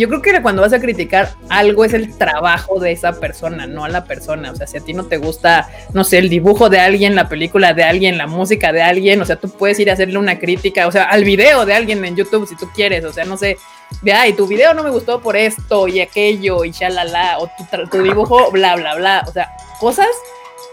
Yo 0.00 0.08
creo 0.08 0.22
que 0.22 0.40
cuando 0.40 0.62
vas 0.62 0.72
a 0.72 0.80
criticar 0.80 1.34
algo 1.50 1.84
es 1.84 1.92
el 1.92 2.16
trabajo 2.16 2.80
de 2.80 2.90
esa 2.90 3.20
persona, 3.20 3.66
no 3.66 3.84
a 3.84 3.90
la 3.90 4.04
persona. 4.04 4.50
O 4.50 4.56
sea, 4.56 4.66
si 4.66 4.78
a 4.78 4.80
ti 4.80 4.94
no 4.94 5.04
te 5.04 5.18
gusta, 5.18 5.68
no 5.92 6.04
sé, 6.04 6.16
el 6.16 6.30
dibujo 6.30 6.70
de 6.70 6.80
alguien, 6.80 7.14
la 7.14 7.28
película 7.28 7.74
de 7.74 7.84
alguien, 7.84 8.16
la 8.16 8.26
música 8.26 8.72
de 8.72 8.80
alguien, 8.80 9.20
o 9.20 9.26
sea, 9.26 9.36
tú 9.36 9.50
puedes 9.50 9.78
ir 9.78 9.90
a 9.90 9.92
hacerle 9.92 10.16
una 10.16 10.38
crítica, 10.38 10.86
o 10.86 10.90
sea, 10.90 11.04
al 11.04 11.24
video 11.24 11.66
de 11.66 11.74
alguien 11.74 12.02
en 12.02 12.16
YouTube 12.16 12.48
si 12.48 12.56
tú 12.56 12.66
quieres, 12.74 13.04
o 13.04 13.12
sea, 13.12 13.26
no 13.26 13.36
sé, 13.36 13.58
de, 14.00 14.12
ay, 14.14 14.32
tu 14.32 14.46
video 14.46 14.72
no 14.72 14.82
me 14.82 14.88
gustó 14.88 15.20
por 15.20 15.36
esto 15.36 15.86
y 15.86 16.00
aquello 16.00 16.64
y 16.64 16.70
shalala, 16.70 17.38
o 17.38 17.48
tu, 17.48 17.86
tu 17.90 18.02
dibujo, 18.02 18.50
bla, 18.52 18.76
bla, 18.76 18.94
bla. 18.94 19.24
O 19.28 19.32
sea, 19.32 19.50
cosas 19.78 20.08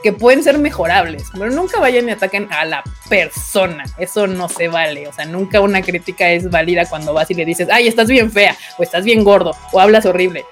que 0.07 0.13
pueden 0.13 0.41
ser 0.41 0.57
mejorables, 0.57 1.29
pero 1.37 1.51
nunca 1.51 1.81
vayan 1.81 2.07
y 2.07 2.11
ataquen 2.11 2.47
a 2.49 2.63
la 2.63 2.81
persona. 3.09 3.83
Eso 3.97 4.25
no 4.25 4.47
se 4.47 4.69
vale. 4.69 5.05
O 5.05 5.11
sea, 5.11 5.25
nunca 5.25 5.59
una 5.59 5.81
crítica 5.81 6.29
es 6.29 6.49
válida 6.49 6.85
cuando 6.89 7.13
vas 7.13 7.29
y 7.29 7.33
le 7.33 7.43
dices, 7.43 7.67
ay, 7.69 7.89
estás 7.89 8.07
bien 8.07 8.31
fea, 8.31 8.55
o 8.77 8.83
estás 8.83 9.03
bien 9.03 9.25
gordo, 9.25 9.51
o 9.73 9.81
hablas 9.81 10.05
horrible. 10.05 10.45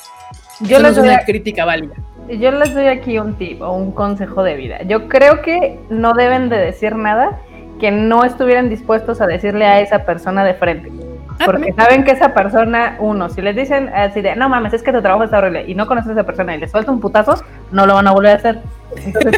Yo 0.60 0.80
les 0.80 0.98
doy 0.98 1.08
una 1.08 1.24
crítica 1.24 1.64
válida. 1.64 1.96
Yo 2.28 2.52
les 2.52 2.74
doy 2.74 2.88
aquí 2.88 3.18
un 3.18 3.38
tip 3.38 3.62
o 3.62 3.72
un 3.72 3.94
consejo 3.94 4.44
de 4.44 4.56
vida. 4.56 4.84
Yo 4.84 5.08
creo 5.08 5.42
que 5.42 5.80
no 5.90 6.12
deben 6.16 6.50
de 6.50 6.58
decir 6.58 6.94
nada 6.98 7.40
que 7.80 7.92
no 7.92 8.26
estuvieran 8.26 8.68
dispuestos 8.68 9.22
a 9.22 9.26
decirle 9.26 9.64
a 9.68 9.80
esa 9.80 10.04
persona 10.04 10.44
de 10.44 10.56
frente. 10.56 10.92
Ah, 11.40 11.46
Porque 11.46 11.74
saben 11.74 12.04
que 12.04 12.12
esa 12.12 12.34
persona, 12.34 12.96
uno, 13.00 13.30
si 13.30 13.42
les 13.42 13.56
dicen 13.56 13.90
así 13.90 14.22
de, 14.22 14.36
no 14.36 14.48
mames, 14.48 14.74
es 14.74 14.84
que 14.84 14.94
tu 14.94 15.02
trabajo 15.02 15.24
está 15.24 15.40
horrible 15.40 15.66
y 15.68 15.76
no 15.76 15.86
conoces 15.86 16.10
a 16.10 16.14
esa 16.14 16.24
persona 16.24 16.56
y 16.56 16.60
les 16.60 16.72
suelta 16.72 16.92
un 16.92 17.02
putazo, 17.02 17.36
no 17.72 17.86
lo 17.86 17.94
van 17.94 18.08
a 18.08 18.12
volver 18.12 18.32
a 18.32 18.36
hacer. 18.36 18.62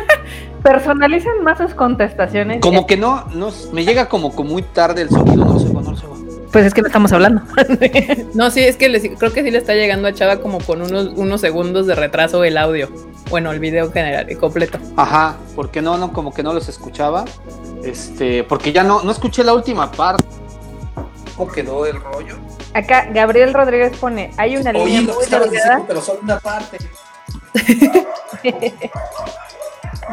personalicen 0.64 1.44
más 1.44 1.58
sus 1.58 1.74
contestaciones. 1.74 2.62
Como 2.62 2.86
que 2.86 2.98
no, 2.98 3.26
no, 3.34 3.50
me 3.72 3.86
llega 3.86 4.10
como, 4.10 4.36
como 4.36 4.52
muy 4.52 4.62
tarde 4.62 5.04
el 5.04 5.10
sonido, 5.10 5.46
no 5.46 5.60
sé 5.60 5.74
no 5.74 5.96
sé 5.96 6.06
Pues 6.52 6.66
es 6.66 6.74
que 6.74 6.82
no 6.82 6.88
estamos 6.88 7.12
hablando. 7.14 7.42
no, 8.34 8.52
sí, 8.52 8.62
es 8.62 8.76
que 8.76 9.16
creo 9.18 9.34
que 9.34 9.44
sí 9.44 9.52
le 9.52 9.58
está 9.58 9.74
llegando 9.74 10.08
a 10.08 10.14
Chava 10.14 10.38
como 10.38 10.60
con 10.60 10.82
unos, 10.82 11.08
unos 11.16 11.42
segundos 11.42 11.88
de 11.88 11.96
retraso 11.96 12.44
el 12.44 12.58
audio. 12.58 12.90
Bueno, 13.30 13.52
el 13.52 13.60
video 13.60 13.92
general, 13.92 14.28
completo. 14.38 14.78
Ajá, 14.96 15.38
porque 15.56 15.82
no, 15.82 15.98
no, 15.98 16.14
como 16.14 16.34
que 16.34 16.44
no 16.44 16.54
los 16.54 16.70
escuchaba. 16.70 17.26
Este, 17.84 18.44
porque 18.44 18.72
ya 18.72 18.84
no, 18.84 19.04
no 19.04 19.12
escuché 19.12 19.44
la 19.44 19.54
última 19.54 19.92
parte 19.92 20.24
quedó 21.46 21.86
el 21.86 22.02
rollo. 22.02 22.38
Acá 22.74 23.08
Gabriel 23.12 23.54
Rodríguez 23.54 23.96
pone, 23.98 24.32
hay 24.38 24.58
una 24.58 24.72
línea 24.72 25.02
muy 25.02 25.26
delgada. 25.26 25.84
pero 25.86 26.02
solo 26.02 26.22
una 26.24 26.40
parte. 26.40 26.78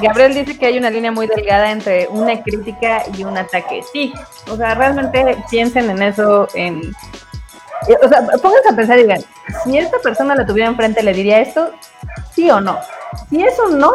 Gabriel 0.00 0.34
dice 0.34 0.58
que 0.58 0.66
hay 0.66 0.76
una 0.78 0.90
línea 0.90 1.12
muy 1.12 1.26
delgada 1.26 1.70
entre 1.70 2.08
una 2.08 2.42
crítica 2.42 3.04
y 3.16 3.24
un 3.24 3.38
ataque. 3.38 3.82
Sí, 3.92 4.12
o 4.50 4.56
sea, 4.56 4.74
realmente 4.74 5.37
piensen 5.50 5.88
en 5.90 6.02
eso, 6.02 6.48
en... 6.54 6.94
O 8.02 8.08
sea, 8.08 8.22
pónganse 8.42 8.70
a 8.70 8.76
pensar 8.76 8.98
y 8.98 9.02
digan, 9.02 9.22
si 9.62 9.78
esta 9.78 9.98
persona 9.98 10.34
la 10.34 10.46
tuviera 10.46 10.68
enfrente, 10.68 11.02
¿le 11.02 11.12
diría 11.12 11.40
esto? 11.40 11.70
¿Sí 12.32 12.50
o 12.50 12.60
no? 12.60 12.78
Si 13.30 13.42
eso 13.44 13.68
no, 13.68 13.92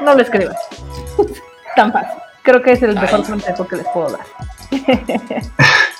no 0.00 0.14
lo 0.14 0.22
escriban. 0.22 0.56
Tan 1.76 1.92
fácil. 1.92 2.18
Creo 2.42 2.62
que 2.62 2.72
es 2.72 2.82
el 2.82 2.94
mejor 2.94 3.26
consejo 3.26 3.66
que 3.66 3.76
les 3.76 3.88
puedo 3.88 4.10
dar. 4.10 4.26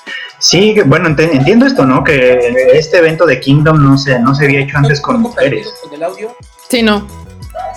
Sí, 0.43 0.75
bueno, 0.85 1.07
entiendo 1.07 1.65
esto, 1.65 1.85
¿no? 1.85 2.03
Que 2.03 2.37
este 2.73 2.97
evento 2.97 3.25
de 3.25 3.39
Kingdom 3.39 3.81
no 3.81 3.97
se, 3.97 4.19
no 4.19 4.35
se 4.35 4.43
había 4.43 4.59
hecho 4.59 4.77
antes 4.77 4.99
con 4.99 5.21
mujeres. 5.21 5.73
¿Con 5.81 5.93
el 5.93 6.03
audio? 6.03 6.35
Sí, 6.67 6.83
no. 6.83 7.07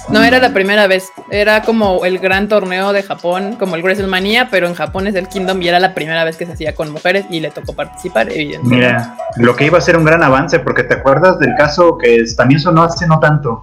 No 0.09 0.25
era 0.25 0.41
la 0.41 0.53
primera 0.53 0.89
vez. 0.89 1.13
Era 1.31 1.63
como 1.63 2.05
el 2.05 2.19
gran 2.19 2.49
torneo 2.49 2.93
de 2.93 3.05
Japón, 3.05 3.55
como 3.57 3.77
el 3.77 3.83
WrestleMania, 3.83 4.49
pero 4.51 4.67
en 4.67 4.75
Japón 4.75 5.07
es 5.07 5.15
el 5.15 5.29
Kingdom 5.29 5.63
y 5.63 5.69
era 5.69 5.79
la 5.79 5.95
primera 5.95 6.25
vez 6.25 6.37
que 6.37 6.45
se 6.45 6.55
hacía 6.55 6.75
con 6.75 6.91
mujeres 6.91 7.27
y 7.31 7.39
le 7.39 7.53
tocó 7.53 7.73
participar, 7.73 8.33
evidentemente. 8.33 8.75
Mira, 8.75 9.17
lo 9.37 9.55
que 9.55 9.67
iba 9.67 9.79
a 9.79 9.81
ser 9.81 9.97
un 9.97 10.05
gran 10.05 10.25
avance, 10.25 10.59
porque 10.59 10.83
te 10.83 10.95
acuerdas 10.95 11.39
del 11.39 11.55
caso 11.57 11.97
que 11.97 12.25
también 12.37 12.59
sonó 12.59 12.83
hace 12.83 13.07
no 13.07 13.21
tanto, 13.21 13.63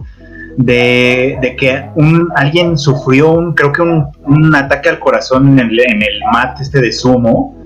de, 0.55 1.55
que 1.59 1.89
un, 1.95 2.31
alguien 2.37 2.77
sufrió 2.77 3.31
un, 3.31 3.53
creo 3.53 3.73
que 3.73 3.81
un, 3.81 4.55
ataque 4.55 4.87
al 4.87 4.99
corazón 4.99 5.59
en 5.59 5.59
el, 5.59 5.77
en 5.77 6.01
el 6.01 6.21
mat 6.31 6.61
este 6.61 6.79
de 6.79 6.93
sumo 6.93 7.62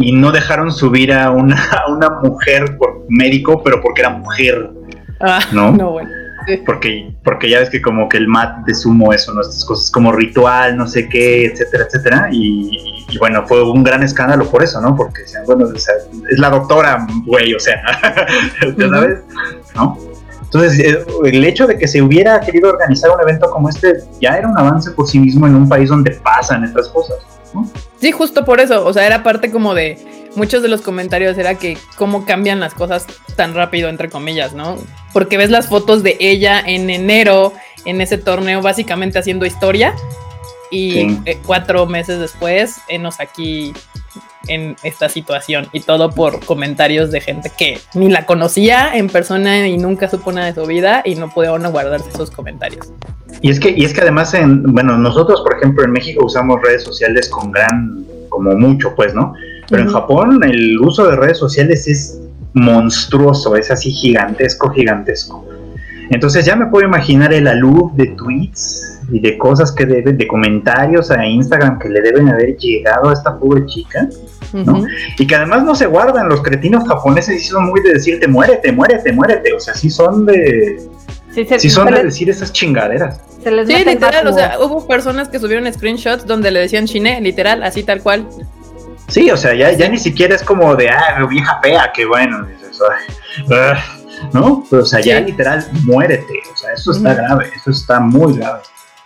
y 0.00 0.12
no 0.12 0.32
dejaron 0.32 0.72
subir 0.72 1.12
a 1.12 1.30
una, 1.30 1.60
una 1.88 2.10
mujer 2.22 2.76
por 2.78 3.04
médico, 3.08 3.62
pero 3.62 3.80
porque 3.80 4.02
era 4.02 4.10
mujer. 4.10 4.70
Ah, 5.20 5.40
¿No? 5.52 5.72
No, 5.72 5.90
bueno. 5.92 6.10
Porque, 6.64 7.12
porque 7.24 7.50
ya 7.50 7.58
ves 7.58 7.68
que 7.68 7.82
como 7.82 8.08
que 8.08 8.16
el 8.16 8.26
mat 8.26 8.64
de 8.64 8.74
sumo 8.74 9.12
eso, 9.12 9.34
¿no? 9.34 9.42
Estas 9.42 9.66
cosas 9.66 9.90
como 9.90 10.12
ritual, 10.12 10.78
no 10.78 10.86
sé 10.86 11.06
qué, 11.06 11.44
etcétera, 11.44 11.84
etcétera. 11.84 12.28
Y, 12.32 13.18
bueno, 13.18 13.46
fue 13.46 13.62
un 13.70 13.84
gran 13.84 14.02
escándalo 14.02 14.48
por 14.48 14.62
eso, 14.62 14.80
¿no? 14.80 14.96
Porque, 14.96 15.24
bueno, 15.44 15.66
es 15.74 16.38
la 16.38 16.48
doctora, 16.48 17.06
güey, 17.26 17.52
o 17.52 17.60
sea, 17.60 17.82
¿ya 18.78 18.88
sabes? 18.88 19.18
¿No? 19.74 19.98
Entonces, 20.48 20.78
eh, 20.78 21.04
el 21.24 21.44
hecho 21.44 21.66
de 21.66 21.76
que 21.76 21.86
se 21.86 22.00
hubiera 22.00 22.40
querido 22.40 22.70
organizar 22.70 23.10
un 23.10 23.20
evento 23.20 23.50
como 23.50 23.68
este 23.68 23.98
ya 24.20 24.38
era 24.38 24.48
un 24.48 24.58
avance 24.58 24.90
por 24.92 25.06
sí 25.06 25.20
mismo 25.20 25.46
en 25.46 25.54
un 25.54 25.68
país 25.68 25.90
donde 25.90 26.12
pasan 26.12 26.64
estas 26.64 26.88
cosas, 26.88 27.18
¿no? 27.52 27.70
Sí, 28.00 28.12
justo 28.12 28.44
por 28.46 28.58
eso, 28.60 28.86
o 28.86 28.92
sea, 28.92 29.06
era 29.06 29.22
parte 29.22 29.50
como 29.50 29.74
de 29.74 29.98
muchos 30.36 30.62
de 30.62 30.68
los 30.68 30.80
comentarios 30.80 31.36
era 31.36 31.56
que 31.56 31.76
cómo 31.96 32.24
cambian 32.24 32.60
las 32.60 32.72
cosas 32.72 33.06
tan 33.36 33.54
rápido, 33.54 33.90
entre 33.90 34.08
comillas, 34.08 34.54
¿no? 34.54 34.78
Porque 35.12 35.36
ves 35.36 35.50
las 35.50 35.68
fotos 35.68 36.02
de 36.02 36.16
ella 36.18 36.62
en 36.64 36.88
enero 36.88 37.52
en 37.84 38.00
ese 38.00 38.16
torneo 38.16 38.62
básicamente 38.62 39.18
haciendo 39.18 39.44
historia 39.44 39.94
y 40.70 41.18
eh, 41.24 41.38
cuatro 41.44 41.86
meses 41.86 42.20
después, 42.20 42.76
enos 42.88 43.20
aquí 43.20 43.72
en 44.46 44.76
esta 44.82 45.08
situación 45.08 45.66
y 45.72 45.80
todo 45.80 46.10
por 46.10 46.44
comentarios 46.44 47.10
de 47.10 47.20
gente 47.20 47.50
que 47.56 47.78
ni 47.94 48.08
la 48.08 48.26
conocía 48.26 48.94
en 48.94 49.08
persona 49.08 49.66
y 49.66 49.78
nunca 49.78 50.08
supo 50.08 50.32
nada 50.32 50.52
de 50.52 50.54
su 50.54 50.66
vida 50.66 51.02
y 51.04 51.16
no 51.16 51.28
pudieron 51.30 51.70
guardarse 51.70 52.08
esos 52.10 52.30
comentarios. 52.30 52.92
Y 53.42 53.50
es 53.50 53.60
que, 53.60 53.70
y 53.70 53.84
es 53.84 53.92
que 53.92 54.00
además, 54.00 54.34
en, 54.34 54.62
bueno, 54.62 54.96
nosotros, 54.96 55.40
por 55.42 55.56
ejemplo, 55.56 55.84
en 55.84 55.92
México 55.92 56.24
usamos 56.24 56.60
redes 56.62 56.82
sociales 56.84 57.28
con 57.28 57.50
gran, 57.52 58.04
como 58.28 58.54
mucho, 58.56 58.94
pues, 58.94 59.14
¿no? 59.14 59.34
Pero 59.68 59.82
en 59.82 59.88
Japón 59.88 60.40
el 60.44 60.78
uso 60.80 61.06
de 61.08 61.16
redes 61.16 61.38
sociales 61.38 61.86
es 61.88 62.20
monstruoso, 62.54 63.54
es 63.56 63.70
así 63.70 63.90
gigantesco, 63.90 64.70
gigantesco. 64.70 65.44
Entonces 66.10 66.44
ya 66.44 66.56
me 66.56 66.66
puedo 66.66 66.86
imaginar 66.86 67.32
el 67.32 67.46
alud 67.46 67.92
de 67.92 68.06
tweets 68.08 69.00
y 69.10 69.20
de 69.20 69.36
cosas 69.38 69.72
que 69.72 69.86
deben, 69.86 70.16
de 70.16 70.26
comentarios 70.26 71.10
a 71.10 71.24
Instagram 71.24 71.78
que 71.78 71.88
le 71.88 72.00
deben 72.00 72.28
haber 72.28 72.56
llegado 72.56 73.10
a 73.10 73.12
esta 73.12 73.38
pobre 73.38 73.66
chica, 73.66 74.08
¿no? 74.52 74.86
Y 75.18 75.26
que 75.26 75.34
además 75.34 75.64
no 75.64 75.74
se 75.74 75.86
guardan, 75.86 76.28
los 76.28 76.42
cretinos 76.42 76.86
japoneses 76.86 77.42
sí 77.42 77.48
son 77.48 77.66
muy 77.66 77.80
de 77.82 77.94
decirte 77.94 78.26
muérete, 78.26 78.72
muérete, 78.72 79.12
muérete, 79.12 79.52
o 79.52 79.60
sea, 79.60 79.74
sí 79.74 79.90
son 79.90 80.26
de... 80.26 80.80
Sí, 81.58 81.70
son 81.70 81.92
de 81.92 82.02
decir 82.02 82.28
esas 82.30 82.52
chingaderas. 82.52 83.20
sí, 83.44 83.84
literal, 83.84 84.26
o 84.26 84.32
sea, 84.32 84.58
hubo 84.60 84.86
personas 84.86 85.28
que 85.28 85.38
subieron 85.38 85.72
screenshots 85.72 86.26
donde 86.26 86.50
le 86.50 86.60
decían 86.60 86.86
chine, 86.86 87.20
literal, 87.20 87.62
así 87.62 87.82
tal 87.84 88.02
cual. 88.02 88.26
Sí, 89.08 89.30
o 89.30 89.36
sea, 89.36 89.54
ya, 89.54 89.72
ya 89.72 89.88
ni 89.88 89.98
siquiera 89.98 90.34
es 90.34 90.42
como 90.42 90.74
de, 90.74 90.88
ah, 90.88 91.24
vieja 91.30 91.60
fea, 91.62 91.92
que 91.94 92.04
bueno, 92.06 92.46
ah", 93.52 93.97
¿no? 94.32 94.64
Pero, 94.68 94.82
o 94.82 94.86
sea, 94.86 95.00
ya 95.00 95.20
literal, 95.20 95.66
muérete, 95.84 96.34
o 96.52 96.56
sea, 96.56 96.72
eso 96.72 96.92
está 96.92 97.14
grave, 97.14 97.50
eso 97.54 97.70
está 97.70 98.00
muy 98.00 98.36
grave. 98.36 98.60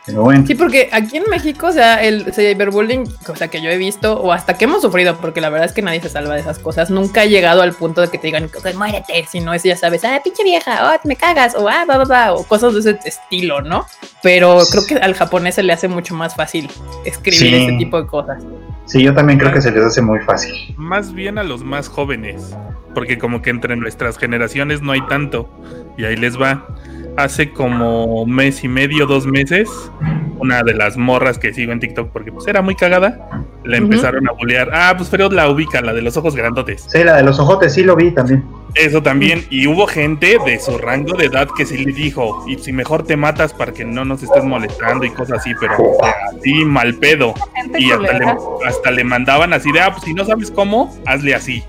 Sí, 0.05 0.57
porque 0.57 0.89
aquí 0.91 1.19
en 1.19 1.31
México, 1.31 1.69
o 1.69 1.73
sea, 1.73 2.03
el 2.03 2.33
cyberbullying, 2.35 3.05
o 3.29 3.37
sea, 3.37 3.47
que 3.47 3.63
yo 3.63 3.71
he 3.71 3.77
visto, 3.77 4.21
o 4.21 4.33
hasta 4.33 4.55
que 4.55 4.65
hemos 4.65 4.83
sufrido, 4.83 5.17
porque 5.19 5.41
la 5.41 5.49
verdad 5.49 5.67
es 5.67 5.73
que 5.73 5.81
nadie 5.81 6.01
se 6.01 6.09
salva 6.09 6.35
de 6.35 6.41
esas 6.41 6.59
cosas, 6.59 6.91
nunca 6.91 7.21
ha 7.21 7.25
llegado 7.25 7.63
al 7.63 7.73
punto 7.73 8.01
de 8.01 8.09
que 8.09 8.19
te 8.19 8.27
digan, 8.27 8.51
muérete, 8.75 9.25
si 9.31 9.39
no 9.39 9.55
es, 9.55 9.63
ya 9.63 9.77
sabes, 9.77 10.05
ah, 10.05 10.21
pinche 10.23 10.43
vieja, 10.43 10.93
oh, 10.93 11.07
me 11.07 11.15
cagas, 11.15 11.55
o 11.55 11.69
ah, 11.69 11.85
va, 11.89 11.99
va, 11.99 12.05
va, 12.05 12.33
o 12.35 12.43
cosas 12.43 12.75
de 12.75 12.81
ese 12.81 12.99
estilo, 13.05 13.63
¿no? 13.63 13.87
Pero 14.25 14.59
creo 14.73 14.85
que 14.87 14.97
al 14.97 15.15
japonés 15.15 15.55
se 15.55 15.63
le 15.63 15.73
hace 15.73 15.87
mucho 15.87 16.15
más 16.15 16.35
fácil 16.35 16.69
escribir 17.05 17.55
ese 17.55 17.73
tipo 17.79 18.03
de 18.03 18.09
cosas. 18.09 18.43
Sí, 18.93 19.03
yo 19.03 19.15
también 19.15 19.39
creo 19.39 19.51
que 19.51 19.63
se 19.63 19.71
les 19.71 19.83
hace 19.83 20.03
muy 20.03 20.19
fácil. 20.19 20.53
Más 20.77 21.15
bien 21.15 21.39
a 21.39 21.43
los 21.43 21.65
más 21.65 21.89
jóvenes, 21.89 22.55
porque 22.95 23.17
como 23.17 23.41
que 23.41 23.49
entre 23.49 23.75
nuestras 23.75 24.19
generaciones 24.19 24.83
no 24.83 24.93
hay 24.93 25.01
tanto, 25.07 25.49
y 25.97 26.05
ahí 26.05 26.15
les 26.15 26.39
va 26.39 26.67
hace 27.17 27.55
como 27.55 28.27
mes 28.27 28.63
y 28.65 28.69
medio, 28.69 29.07
dos 29.07 29.27
meses, 29.27 29.71
una 30.39 30.63
de 30.63 30.75
las 30.75 30.99
morras 30.99 31.39
que 31.39 31.55
sigo 31.55 31.73
en 31.73 31.81
TikTok 31.81 32.11
porque 32.11 32.33
pues 32.33 32.47
era 32.47 32.61
muy 32.61 32.75
cagada, 32.75 33.47
la 33.65 33.79
empezaron 33.79 34.29
a 34.29 34.33
bullear. 34.33 34.69
Ah, 34.75 34.93
pues 34.95 35.09
Freud 35.09 35.33
la 35.33 35.49
ubica, 35.49 35.81
la 35.81 35.95
de 35.95 36.03
los 36.03 36.19
ojos 36.19 36.37
grandotes. 36.37 36.85
Sí, 36.91 37.03
la 37.03 37.17
de 37.17 37.23
los 37.23 37.39
ojotes, 37.39 37.73
sí 37.73 37.85
lo 37.85 37.97
vi 37.97 38.11
también. 38.11 38.45
Eso 38.75 39.03
también, 39.03 39.47
y 39.51 39.67
hubo 39.67 39.87
gente 39.87 40.39
de 40.47 40.59
su 40.59 40.79
rango 40.79 41.15
de 41.15 41.27
edad 41.27 41.49
que 41.55 41.67
sí 41.67 41.77
le 41.79 41.93
dijo, 41.93 42.45
y 42.49 42.57
si 42.59 42.73
mejor 42.73 43.05
te 43.05 43.17
matas 43.17 43.53
para 43.53 43.73
que 43.73 43.85
no 43.85 44.05
nos 44.05 44.23
estés 44.23 44.45
molestando 44.45 45.05
y 45.05 45.11
cosas 45.11 45.41
así, 45.41 45.53
pero 45.61 45.77
así 46.03 46.65
mal 46.65 46.95
pedo. 46.95 47.35
Y 47.79 47.91
hasta 47.91 48.13
le, 48.15 48.37
hasta 48.67 48.91
le 48.91 49.05
mandaban 49.05 49.53
así 49.53 49.71
de, 49.73 49.81
ah, 49.81 49.91
pues 49.91 50.05
si 50.05 50.15
no 50.15 50.25
sabes 50.25 50.51
cómo, 50.51 50.97
hazle 51.05 51.35
así. 51.35 51.63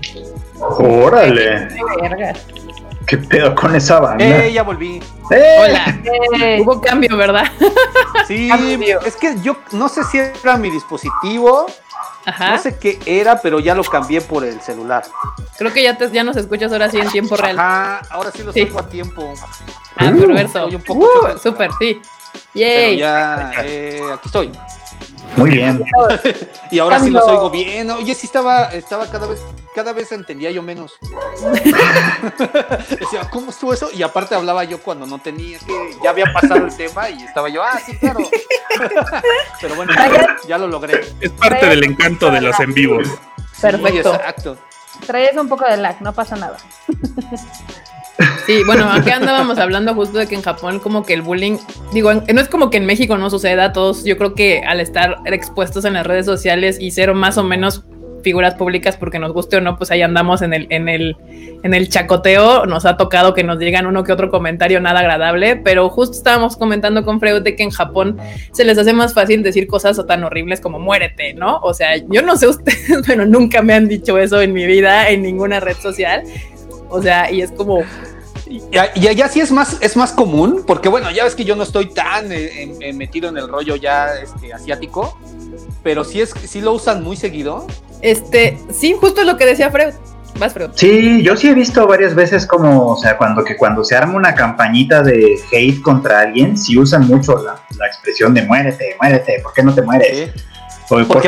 Órale. 0.60 1.68
¿Qué 3.06 3.18
pedo 3.18 3.54
con 3.54 3.76
esa 3.76 4.00
banda? 4.00 4.24
¡Eh, 4.24 4.52
ya 4.52 4.62
volví! 4.62 5.00
¡Eh! 5.30 5.56
Hola. 5.60 6.00
Eh. 6.40 6.58
Hubo 6.62 6.80
cambio, 6.80 7.16
¿verdad? 7.16 7.44
Sí, 8.26 8.48
es 9.06 9.16
que 9.16 9.36
yo 9.42 9.56
no 9.72 9.88
sé 9.88 10.04
si 10.04 10.18
era 10.18 10.56
mi 10.56 10.70
dispositivo. 10.70 11.66
Ajá. 12.26 12.52
No 12.52 12.58
sé 12.58 12.78
qué 12.78 12.98
era, 13.04 13.40
pero 13.40 13.60
ya 13.60 13.74
lo 13.74 13.84
cambié 13.84 14.20
por 14.20 14.44
el 14.44 14.60
celular. 14.60 15.04
Creo 15.58 15.72
que 15.72 15.82
ya, 15.82 15.96
te, 15.96 16.10
ya 16.10 16.24
nos 16.24 16.36
escuchas 16.36 16.72
ahora 16.72 16.90
sí 16.90 16.98
en 16.98 17.10
tiempo 17.10 17.36
real. 17.36 17.58
Ajá, 17.58 18.02
ahora 18.10 18.30
sí 18.30 18.42
lo 18.42 18.52
sí. 18.52 18.68
a 18.76 18.82
tiempo. 18.88 19.34
Ah, 19.96 20.10
uh, 20.10 20.20
perverso. 20.20 20.66
un 20.66 20.82
poco 20.82 21.06
uh, 21.06 21.38
súper, 21.38 21.70
sí. 21.78 22.00
Yay. 22.54 22.96
Pero 22.96 22.98
ya, 22.98 23.52
eh, 23.62 24.00
aquí 24.12 24.26
estoy. 24.26 24.52
Muy 25.36 25.50
bien. 25.50 25.82
y 26.70 26.78
ahora 26.78 27.00
sí 27.00 27.10
los 27.10 27.24
oigo 27.24 27.50
bien. 27.50 27.90
Oye, 27.90 28.14
sí 28.14 28.26
estaba, 28.26 28.72
estaba 28.72 29.06
cada 29.10 29.26
vez, 29.26 29.40
cada 29.74 29.92
vez 29.92 30.12
entendía 30.12 30.50
yo 30.50 30.62
menos. 30.62 30.98
Decía, 32.90 33.28
¿cómo 33.30 33.50
estuvo 33.50 33.72
eso? 33.72 33.90
Y 33.92 34.02
aparte 34.02 34.34
hablaba 34.34 34.64
yo 34.64 34.80
cuando 34.80 35.06
no 35.06 35.18
tenía, 35.18 35.58
que 35.58 35.96
ya 36.02 36.10
había 36.10 36.32
pasado 36.32 36.66
el 36.66 36.76
tema 36.76 37.10
y 37.10 37.22
estaba 37.22 37.48
yo, 37.48 37.62
ah, 37.62 37.80
sí, 37.84 37.96
claro. 37.96 38.20
Pero 39.60 39.74
bueno, 39.74 39.92
ya, 40.46 40.58
lo 40.58 40.68
logré. 40.68 41.00
Es 41.20 41.30
parte 41.32 41.66
del 41.66 41.84
encanto 41.84 42.30
de 42.30 42.40
los 42.40 42.58
en 42.60 42.72
vivos. 42.72 43.08
Perfecto. 43.60 44.14
exacto. 44.14 44.58
Traes 45.06 45.36
un 45.36 45.48
poco 45.48 45.64
de 45.64 45.76
lag, 45.76 46.00
no 46.00 46.12
pasa 46.12 46.36
nada. 46.36 46.56
Sí, 48.46 48.62
bueno, 48.64 48.88
aquí 48.90 49.10
andábamos 49.10 49.58
hablando 49.58 49.94
justo 49.94 50.18
de 50.18 50.26
que 50.26 50.34
en 50.34 50.42
Japón 50.42 50.78
como 50.78 51.04
que 51.04 51.14
el 51.14 51.22
bullying, 51.22 51.56
digo, 51.92 52.12
no 52.12 52.40
es 52.40 52.48
como 52.48 52.70
que 52.70 52.76
en 52.76 52.86
México 52.86 53.16
no 53.16 53.30
suceda, 53.30 53.72
todos 53.72 54.04
yo 54.04 54.16
creo 54.18 54.34
que 54.34 54.60
al 54.60 54.80
estar 54.80 55.16
expuestos 55.24 55.84
en 55.84 55.94
las 55.94 56.06
redes 56.06 56.26
sociales 56.26 56.78
y 56.78 56.90
ser 56.90 57.14
más 57.14 57.38
o 57.38 57.44
menos 57.44 57.84
figuras 58.24 58.54
públicas 58.54 58.96
porque 58.96 59.20
nos 59.20 59.32
guste 59.32 59.58
o 59.58 59.60
no, 59.60 59.76
pues 59.76 59.92
ahí 59.92 60.02
andamos 60.02 60.42
en 60.42 60.54
el, 60.54 60.66
en 60.70 60.88
el, 60.88 61.16
en 61.62 61.74
el 61.74 61.88
chacoteo, 61.88 62.66
nos 62.66 62.86
ha 62.86 62.96
tocado 62.96 63.34
que 63.34 63.44
nos 63.44 63.58
digan 63.58 63.86
uno 63.86 64.02
que 64.02 64.12
otro 64.12 64.30
comentario 64.30 64.80
nada 64.80 65.00
agradable, 65.00 65.56
pero 65.56 65.88
justo 65.90 66.16
estábamos 66.16 66.56
comentando 66.56 67.04
con 67.04 67.20
Freud 67.20 67.42
de 67.42 67.54
que 67.54 67.62
en 67.62 67.70
Japón 67.70 68.18
se 68.52 68.64
les 68.64 68.78
hace 68.78 68.92
más 68.92 69.14
fácil 69.14 69.42
decir 69.42 69.68
cosas 69.68 70.00
tan 70.06 70.24
horribles 70.24 70.60
como 70.60 70.80
muérete, 70.80 71.34
¿no? 71.34 71.58
O 71.58 71.74
sea, 71.74 71.96
yo 71.96 72.22
no 72.22 72.36
sé 72.36 72.48
ustedes, 72.48 73.02
pero 73.06 73.26
nunca 73.26 73.62
me 73.62 73.74
han 73.74 73.86
dicho 73.86 74.18
eso 74.18 74.40
en 74.40 74.52
mi 74.52 74.66
vida, 74.66 75.10
en 75.10 75.22
ninguna 75.22 75.60
red 75.60 75.76
social, 75.76 76.24
o 76.88 77.02
sea, 77.02 77.30
y 77.30 77.42
es 77.42 77.50
como... 77.52 77.82
Y, 78.46 78.76
allá 78.76 79.28
sí 79.28 79.40
es 79.40 79.50
más, 79.50 79.78
es 79.80 79.96
más 79.96 80.12
común, 80.12 80.64
porque 80.66 80.90
bueno, 80.90 81.10
ya 81.10 81.24
ves 81.24 81.34
que 81.34 81.44
yo 81.44 81.56
no 81.56 81.62
estoy 81.62 81.86
tan 81.86 82.30
eh, 82.30 82.92
metido 82.94 83.30
en 83.30 83.38
el 83.38 83.48
rollo 83.48 83.74
ya 83.76 84.14
este, 84.16 84.52
asiático, 84.52 85.18
pero 85.82 86.04
sí, 86.04 86.20
es, 86.20 86.30
sí 86.46 86.60
lo 86.60 86.72
usan 86.72 87.02
muy 87.02 87.16
seguido. 87.16 87.66
Este, 88.02 88.58
sí, 88.70 88.94
justo 89.00 89.24
lo 89.24 89.38
que 89.38 89.46
decía 89.46 89.70
Freud. 89.70 89.94
Vas, 90.38 90.52
Freud. 90.52 90.70
Sí, 90.74 91.22
yo 91.22 91.36
sí 91.36 91.48
he 91.48 91.54
visto 91.54 91.86
varias 91.86 92.14
veces 92.14 92.46
como, 92.46 92.88
o 92.88 92.96
sea, 92.96 93.16
cuando 93.16 93.44
que 93.44 93.56
cuando 93.56 93.84
se 93.84 93.96
arma 93.96 94.14
una 94.14 94.34
campañita 94.34 95.02
de 95.02 95.40
hate 95.52 95.80
contra 95.80 96.20
alguien, 96.20 96.56
sí 96.58 96.76
usan 96.76 97.06
mucho 97.06 97.36
la, 97.42 97.86
expresión 97.86 98.34
de 98.34 98.42
muérete, 98.42 98.96
muérete, 99.00 99.40
¿por 99.42 99.52
qué 99.54 99.62
no 99.62 99.74
te 99.74 99.82
mueres? 99.82 100.32
Porque, 100.88 101.06
¿por, 101.06 101.22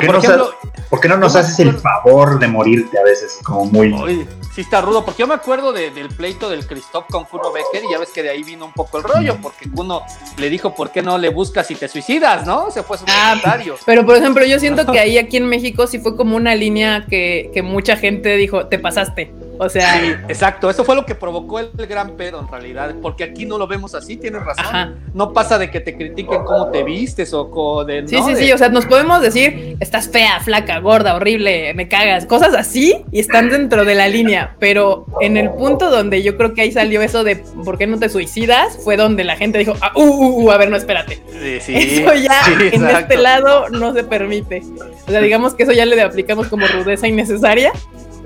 qué 1.00 1.08
no, 1.08 1.16
no 1.16 1.16
nos 1.16 1.36
haces 1.36 1.58
el 1.60 1.74
favor 1.78 2.38
de 2.38 2.48
morirte 2.48 2.98
a 2.98 3.02
veces? 3.02 3.38
Como 3.42 3.64
muy 3.64 4.26
sí 4.56 4.62
está 4.62 4.80
rudo, 4.80 5.04
porque 5.04 5.20
yo 5.20 5.26
me 5.26 5.34
acuerdo 5.34 5.70
del 5.70 6.08
pleito 6.08 6.48
del 6.48 6.66
Christoph 6.66 7.04
con 7.10 7.26
Kuno 7.26 7.52
Becker 7.52 7.84
y 7.84 7.92
ya 7.92 7.98
ves 7.98 8.08
que 8.08 8.22
de 8.22 8.30
ahí 8.30 8.42
vino 8.42 8.64
un 8.64 8.72
poco 8.72 8.96
el 8.96 9.04
rollo, 9.04 9.36
porque 9.42 9.70
Kuno 9.70 10.00
le 10.38 10.48
dijo, 10.48 10.74
¿por 10.74 10.90
qué 10.90 11.02
no 11.02 11.18
le 11.18 11.28
buscas 11.28 11.70
y 11.70 11.74
te 11.74 11.88
suicidas, 11.88 12.46
no? 12.46 12.70
Se 12.70 12.82
fue 12.82 12.96
su 12.96 13.04
ah, 13.06 13.34
comentario. 13.34 13.76
Pero, 13.84 14.06
por 14.06 14.16
ejemplo, 14.16 14.46
yo 14.46 14.58
siento 14.58 14.86
que 14.92 14.98
ahí 14.98 15.18
aquí 15.18 15.36
en 15.36 15.46
México 15.46 15.86
sí 15.86 15.98
fue 15.98 16.16
como 16.16 16.36
una 16.36 16.54
línea 16.54 17.04
que, 17.06 17.50
que 17.52 17.60
mucha 17.60 17.96
gente 17.96 18.34
dijo, 18.36 18.66
te 18.66 18.78
pasaste. 18.78 19.30
O 19.58 19.68
sea. 19.68 20.00
Sí, 20.00 20.06
exacto. 20.28 20.70
Eso 20.70 20.84
fue 20.84 20.94
lo 20.94 21.04
que 21.04 21.14
provocó 21.14 21.60
el, 21.60 21.70
gran 21.86 22.16
pedo 22.16 22.40
en 22.40 22.48
realidad. 22.48 22.94
Porque 23.00 23.24
aquí 23.24 23.46
no 23.46 23.58
lo 23.58 23.66
vemos 23.66 23.94
así, 23.94 24.16
tienes 24.16 24.42
razón. 24.44 24.96
No 25.14 25.32
pasa 25.32 25.58
de 25.58 25.70
que 25.70 25.80
te 25.80 25.96
critiquen 25.96 26.44
cómo 26.44 26.70
te 26.70 26.82
vistes 26.82 27.32
o 27.32 27.84
de. 27.84 28.06
Sí, 28.06 28.18
sí, 28.26 28.36
sí. 28.36 28.52
O 28.52 28.58
sea, 28.58 28.68
nos 28.68 28.86
podemos 28.86 29.20
decir, 29.20 29.76
estás 29.80 30.08
fea, 30.08 30.40
flaca, 30.40 30.78
gorda, 30.80 31.14
horrible, 31.14 31.74
me 31.74 31.88
cagas. 31.88 32.26
Cosas 32.26 32.54
así 32.54 33.04
y 33.12 33.20
están 33.20 33.50
dentro 33.50 33.84
de 33.84 33.94
la 33.94 34.08
línea. 34.08 34.56
Pero 34.58 35.06
en 35.20 35.36
el 35.36 35.50
punto 35.50 35.90
donde 35.90 36.22
yo 36.22 36.36
creo 36.36 36.54
que 36.54 36.62
ahí 36.62 36.72
salió 36.72 37.02
eso 37.02 37.24
de 37.24 37.36
por 37.64 37.78
qué 37.78 37.86
no 37.86 37.98
te 37.98 38.08
suicidas, 38.08 38.78
fue 38.82 38.96
donde 38.96 39.24
la 39.24 39.36
gente 39.36 39.58
dijo, 39.58 39.74
ah, 39.80 39.92
uh, 39.94 40.02
uh, 40.02 40.44
uh 40.44 40.50
a 40.50 40.58
ver, 40.58 40.70
no, 40.70 40.76
espérate. 40.76 41.20
Sí, 41.30 41.60
sí, 41.60 41.74
eso 41.76 42.14
ya 42.14 42.40
en 42.72 42.86
este 42.86 43.16
lado 43.16 43.68
no 43.70 43.92
se 43.92 44.04
permite. 44.04 44.62
O 45.06 45.10
sea, 45.10 45.20
digamos 45.20 45.54
que 45.54 45.62
eso 45.62 45.72
ya 45.72 45.86
le 45.86 46.00
aplicamos 46.00 46.48
como 46.48 46.66
rudeza 46.66 47.06
innecesaria 47.06 47.72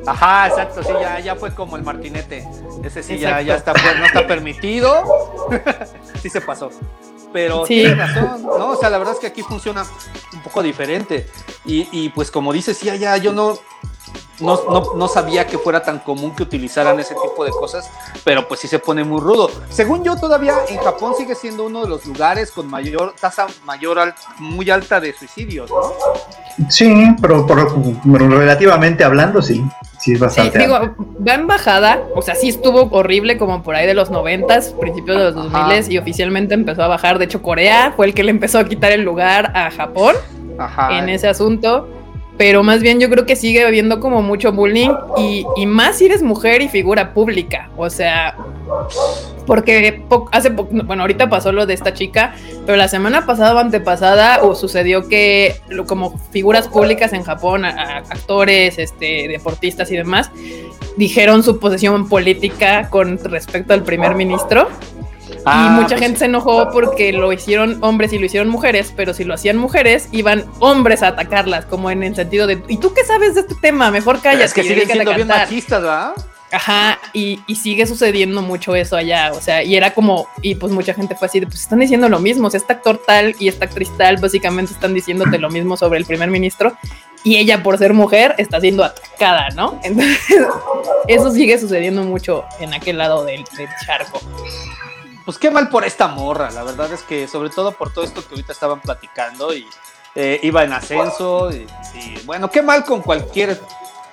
Ajá, 0.07 0.48
exacto, 0.48 0.82
sí, 0.82 0.92
ya, 1.01 1.20
ya 1.20 1.36
fue 1.36 1.55
como 1.55 1.76
el 1.76 1.82
martinete. 1.82 2.46
Ese 2.82 3.03
sí 3.03 3.18
ya, 3.18 3.40
ya 3.42 3.57
está, 3.57 3.72
pues, 3.72 3.98
no 3.98 4.07
está 4.07 4.26
permitido. 4.26 5.05
sí 6.22 6.30
se 6.30 6.40
pasó. 6.40 6.70
Pero 7.32 7.64
sí. 7.66 7.74
tiene 7.74 7.94
razón, 7.94 8.42
¿no? 8.42 8.70
O 8.70 8.76
sea, 8.76 8.90
la 8.90 8.98
verdad 8.98 9.14
es 9.14 9.20
que 9.20 9.28
aquí 9.28 9.42
funciona 9.42 9.84
un 10.32 10.42
poco 10.42 10.62
diferente. 10.62 11.28
Y, 11.64 11.88
y 11.92 12.09
pues 12.11 12.30
como 12.30 12.53
dices, 12.53 12.76
sí, 12.76 12.86
ya, 12.98 13.16
yo 13.18 13.32
no, 13.32 13.59
no, 14.40 14.59
no, 14.70 14.94
no, 14.96 15.09
sabía 15.09 15.46
que 15.46 15.59
fuera 15.59 15.82
tan 15.82 15.98
común 15.98 16.34
que 16.34 16.42
utilizaran 16.42 16.98
ese 16.98 17.14
tipo 17.14 17.44
de 17.44 17.51
cosas, 17.51 17.90
pero 18.24 18.48
pues 18.48 18.61
sí 18.61 18.68
se 18.68 18.78
pone 18.78 19.05
muy 19.05 19.20
rudo. 19.20 19.51
Según 19.68 20.03
yo, 20.03 20.16
todavía 20.16 20.55
en 20.68 20.78
Japón 20.78 21.14
sigue 21.16 21.34
siendo 21.34 21.66
uno 21.66 21.82
de 21.82 21.88
los 21.88 22.07
lugares 22.07 22.51
con 22.51 22.66
mayor 22.66 23.14
tasa 23.20 23.46
mayor 23.64 24.14
muy 24.38 24.70
alta 24.70 25.01
de 25.01 25.12
suicidios, 25.12 25.70
¿no? 25.70 25.92
Sí, 26.68 27.07
pero, 27.20 27.46
relativamente 28.05 29.05
hablando, 29.05 29.42
sí. 29.42 29.62
Sí, 30.01 30.14
es 30.14 30.20
bastante. 30.20 30.59
Sí, 30.59 30.64
digo, 30.64 30.78
va 31.26 31.34
en 31.34 31.46
bajada, 31.46 32.03
o 32.14 32.22
sea, 32.22 32.34
sí 32.34 32.48
estuvo 32.48 32.88
horrible 32.90 33.36
como 33.36 33.62
por 33.62 33.74
ahí 33.74 33.86
de 33.86 33.92
los 33.92 34.11
noventas, 34.11 34.74
principios 34.80 35.18
de 35.18 35.24
los 35.24 35.34
dos 35.34 35.53
miles 35.53 35.90
y 35.90 35.98
oficialmente 35.98 36.55
empezó 36.55 36.82
a 36.82 36.88
bajar. 36.88 37.18
De 37.18 37.26
hecho, 37.26 37.42
Corea 37.42 37.92
fue 37.94 38.07
el 38.07 38.14
que 38.14 38.24
le 38.24 38.30
empezó 38.30 38.59
a 38.59 38.64
quitar 38.64 38.92
el 38.92 39.03
lugar 39.03 39.53
a 39.55 39.70
Japón 39.70 40.14
en 40.90 41.09
ese 41.11 41.28
asunto 41.28 41.86
pero 42.41 42.62
más 42.62 42.80
bien 42.80 42.99
yo 42.99 43.11
creo 43.11 43.26
que 43.26 43.36
sigue 43.36 43.66
habiendo 43.66 44.01
como 44.01 44.22
mucho 44.22 44.51
bullying 44.51 44.88
y, 45.18 45.45
y 45.57 45.66
más 45.66 45.99
si 45.99 46.07
eres 46.07 46.22
mujer 46.22 46.62
y 46.62 46.70
figura 46.70 47.12
pública, 47.12 47.68
o 47.76 47.91
sea, 47.91 48.34
porque 49.47 50.03
hace 50.32 50.49
bueno, 50.49 51.03
ahorita 51.03 51.28
pasó 51.28 51.53
lo 51.53 51.66
de 51.66 51.74
esta 51.74 51.93
chica, 51.93 52.34
pero 52.64 52.78
la 52.78 52.88
semana 52.88 53.26
pasada 53.26 53.55
o 53.55 53.59
antepasada 53.59 54.41
sucedió 54.55 55.07
que 55.07 55.57
como 55.86 56.18
figuras 56.30 56.66
públicas 56.66 57.12
en 57.12 57.24
Japón, 57.24 57.66
actores, 57.66 58.78
este, 58.78 59.28
deportistas 59.28 59.93
y 59.93 59.97
demás, 59.97 60.30
dijeron 60.97 61.43
su 61.43 61.59
posición 61.59 62.09
política 62.09 62.88
con 62.88 63.18
respecto 63.18 63.74
al 63.74 63.82
primer 63.82 64.14
ministro 64.14 64.66
y 65.41 65.43
ah, 65.47 65.70
mucha 65.74 65.88
pues 65.88 66.01
gente 66.01 66.18
se 66.18 66.24
enojó 66.26 66.70
porque 66.70 67.12
lo 67.12 67.32
hicieron 67.32 67.78
hombres 67.82 68.12
y 68.12 68.18
lo 68.18 68.26
hicieron 68.26 68.49
mujeres, 68.49 68.93
pero 68.95 69.14
si 69.14 69.24
lo 69.24 69.32
hacían 69.34 69.57
mujeres, 69.57 70.09
iban 70.12 70.45
hombres 70.59 71.03
a 71.03 71.09
atacarlas, 71.09 71.64
como 71.64 71.91
en 71.91 72.03
el 72.03 72.14
sentido 72.14 72.47
de, 72.47 72.62
¿y 72.68 72.76
tú 72.76 72.93
qué 72.93 73.05
sabes 73.05 73.34
de 73.34 73.41
este 73.41 73.55
tema? 73.55 73.91
Mejor 73.91 74.20
callas. 74.20 74.47
Es 74.47 74.55
que 74.55 74.62
siguen 74.62 74.86
siendo 74.86 75.14
bien 75.14 75.28
machistas, 75.28 75.82
¿verdad? 75.82 76.12
Ajá, 76.53 76.99
y, 77.12 77.41
sigue 77.55 77.86
sucediendo 77.86 78.43
mucho 78.43 78.74
eso 78.74 78.97
allá, 78.97 79.32
o 79.32 79.41
sea, 79.41 79.62
y 79.62 79.76
era 79.76 79.95
como, 79.95 80.26
y 80.43 80.57
pues 80.57 80.72
mucha 80.72 80.95
gente 80.95 81.14
fue 81.14 81.26
así 81.26 81.41
de, 81.41 81.47
pues 81.47 81.61
están 81.61 81.78
diciendo 81.78 82.09
lo 82.09 82.18
mismo, 82.18 82.49
o 82.49 82.51
sea, 82.51 82.59
este 82.59 82.72
actor 82.72 83.01
tal 83.07 83.36
y 83.38 83.49
esta 83.49 83.66
actriz 83.66 83.88
tal 83.97 84.16
básicamente 84.16 84.72
están 84.72 84.93
diciéndote 84.93 85.38
lo 85.38 85.49
mismo 85.49 85.76
sobre 85.76 86.01
el 86.01 86.07
primer 86.07 86.28
ministro, 86.28 86.76
y 87.22 87.36
ella 87.36 87.62
por 87.62 87.78
ser 87.78 87.95
mujer 87.95 88.34
está 88.38 88.61
siendo 88.61 88.82
atacada, 88.82 89.51
¿no? 89.55 89.78
Entonces, 89.84 90.18
eso 91.07 91.30
sigue 91.30 91.57
sucediendo 91.59 92.03
mucho 92.03 92.45
en 92.59 92.74
aquel 92.74 92.99
lado 92.99 93.24
del 93.24 93.45
charco 93.86 94.20
pues 95.31 95.39
qué 95.39 95.49
mal 95.49 95.68
por 95.68 95.85
esta 95.85 96.09
morra, 96.09 96.51
la 96.51 96.64
verdad 96.64 96.93
es 96.93 97.05
que 97.05 97.28
sobre 97.28 97.51
todo 97.51 97.70
por 97.70 97.93
todo 97.93 98.05
esto 98.05 98.20
que 98.20 98.31
ahorita 98.31 98.51
estaban 98.53 98.81
platicando 98.81 99.55
y 99.55 99.64
eh, 100.16 100.41
iba 100.43 100.64
en 100.64 100.72
ascenso 100.72 101.53
y, 101.53 101.68
bueno, 102.24 102.51
qué 102.51 102.62
mal 102.62 102.85
con 102.85 103.01
cualquier, 103.01 103.61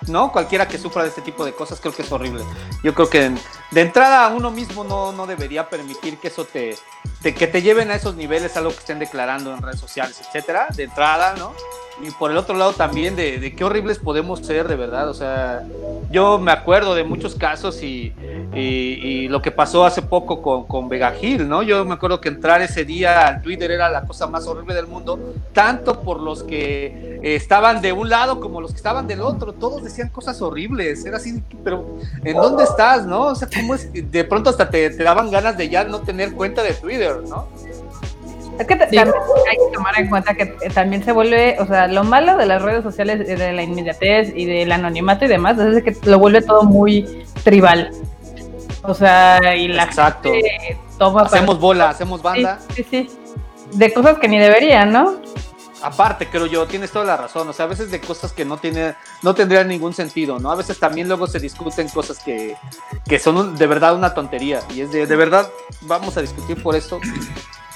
¿no? 0.07 0.31
Cualquiera 0.31 0.67
que 0.67 0.77
sufra 0.77 1.03
de 1.03 1.09
este 1.09 1.21
tipo 1.21 1.43
de 1.45 1.53
cosas 1.53 1.79
creo 1.79 1.93
que 1.93 2.03
es 2.03 2.11
horrible. 2.11 2.43
Yo 2.83 2.93
creo 2.93 3.09
que 3.09 3.31
de 3.71 3.81
entrada 3.81 4.27
uno 4.29 4.51
mismo 4.51 4.83
no, 4.83 5.11
no 5.11 5.25
debería 5.27 5.69
permitir 5.69 6.17
que 6.17 6.27
eso 6.27 6.45
te, 6.45 6.75
que 7.21 7.47
te 7.47 7.61
lleven 7.61 7.91
a 7.91 7.95
esos 7.95 8.15
niveles, 8.15 8.55
algo 8.57 8.71
que 8.71 8.79
estén 8.79 8.99
declarando 8.99 9.53
en 9.53 9.61
redes 9.61 9.79
sociales, 9.79 10.21
etcétera, 10.21 10.67
de 10.75 10.83
entrada, 10.83 11.35
¿no? 11.37 11.53
y 12.01 12.11
por 12.11 12.29
el 12.29 12.37
otro 12.37 12.55
lado 12.55 12.73
también 12.73 13.15
de, 13.15 13.53
qué 13.55 13.63
horribles 13.63 13.97
podemos 13.97 14.39
ser 14.39 14.67
de 14.67 14.75
verdad. 14.75 15.09
O 15.09 15.13
sea, 15.13 15.63
yo 16.11 16.37
me 16.37 16.51
acuerdo 16.51 16.93
de 16.93 17.03
muchos 17.03 17.35
casos 17.35 17.81
y, 17.81 18.13
y, 18.53 19.27
lo 19.27 19.41
que 19.41 19.51
pasó 19.51 19.85
hace 19.85 20.01
poco 20.01 20.41
con, 20.41 20.65
con 20.67 20.89
Vega 20.89 21.11
Gil, 21.11 21.49
¿no? 21.49 21.63
Yo 21.63 21.83
me 21.85 21.95
acuerdo 21.95 22.21
que 22.21 22.29
entrar 22.29 22.61
ese 22.61 22.85
día 22.85 23.27
al 23.27 23.41
Twitter 23.41 23.71
era 23.71 23.89
la 23.89 24.05
cosa 24.05 24.27
más 24.27 24.45
horrible 24.47 24.73
del 24.73 24.87
mundo, 24.87 25.19
tanto 25.53 26.01
por 26.01 26.21
los 26.21 26.43
que 26.43 27.19
estaban 27.23 27.81
de 27.81 27.93
un 27.93 28.09
lado 28.09 28.39
como 28.39 28.61
los 28.61 28.71
que 28.71 28.77
estaban 28.77 29.07
del 29.07 29.21
otro. 29.21 29.53
Todos 29.53 29.83
cosas 30.11 30.41
horribles. 30.41 31.05
Era 31.05 31.17
así, 31.17 31.41
pero 31.63 31.97
¿en 32.23 32.35
dónde 32.35 32.63
estás, 32.63 33.05
no? 33.05 33.21
O 33.27 33.35
sea, 33.35 33.47
¿cómo 33.53 33.75
es? 33.75 33.89
De 33.93 34.23
pronto 34.23 34.49
hasta 34.49 34.69
te, 34.69 34.89
te 34.89 35.03
daban 35.03 35.31
ganas 35.31 35.57
de 35.57 35.69
ya 35.69 35.83
no 35.83 35.99
tener 36.01 36.33
cuenta 36.33 36.63
de 36.63 36.73
Twitter, 36.73 37.21
¿no? 37.27 37.47
Es 38.59 38.65
que 38.65 38.75
también 38.75 39.07
hay 39.07 39.57
que 39.57 39.73
tomar 39.73 39.99
en 39.99 40.09
cuenta 40.09 40.33
que 40.33 40.45
también 40.73 41.03
se 41.03 41.11
vuelve, 41.11 41.57
o 41.59 41.67
sea, 41.67 41.87
lo 41.87 42.03
malo 42.03 42.37
de 42.37 42.47
las 42.47 42.61
redes 42.61 42.83
sociales, 42.83 43.27
de 43.27 43.53
la 43.53 43.61
inmediatez 43.61 44.33
y 44.35 44.45
del 44.45 44.71
anonimato 44.71 45.25
y 45.25 45.27
demás, 45.27 45.59
es 45.59 45.83
que 45.83 45.95
lo 46.09 46.17
vuelve 46.17 46.41
todo 46.41 46.63
muy 46.63 47.23
tribal. 47.43 47.91
O 48.81 48.93
sea, 48.93 49.55
y 49.55 49.67
la 49.67 49.83
Exacto. 49.83 50.31
hacemos 51.21 51.59
bola, 51.59 51.89
hacemos 51.89 52.21
banda. 52.21 52.59
Sí, 52.73 52.85
sí, 52.89 53.09
De 53.73 53.93
cosas 53.93 54.17
que 54.17 54.27
ni 54.27 54.39
deberían, 54.39 54.91
¿no? 54.91 55.17
Aparte, 55.81 56.27
creo 56.29 56.45
yo, 56.47 56.65
tienes 56.65 56.91
toda 56.91 57.05
la 57.05 57.17
razón. 57.17 57.47
O 57.47 57.53
sea, 57.53 57.65
a 57.65 57.67
veces 57.67 57.91
de 57.91 58.01
cosas 58.01 58.33
que 58.33 58.45
no 58.45 58.57
tiene, 58.57 58.95
no 59.21 59.35
tendrían 59.35 59.67
ningún 59.67 59.93
sentido, 59.93 60.39
¿no? 60.39 60.51
A 60.51 60.55
veces 60.55 60.79
también 60.79 61.07
luego 61.07 61.27
se 61.27 61.39
discuten 61.39 61.87
cosas 61.89 62.19
que, 62.19 62.55
que 63.07 63.19
son 63.19 63.55
de 63.55 63.67
verdad 63.67 63.95
una 63.95 64.13
tontería. 64.13 64.61
Y 64.73 64.81
es 64.81 64.91
de, 64.91 65.05
de 65.05 65.15
verdad, 65.15 65.49
vamos 65.81 66.17
a 66.17 66.21
discutir 66.21 66.61
por 66.61 66.75
esto. 66.75 66.99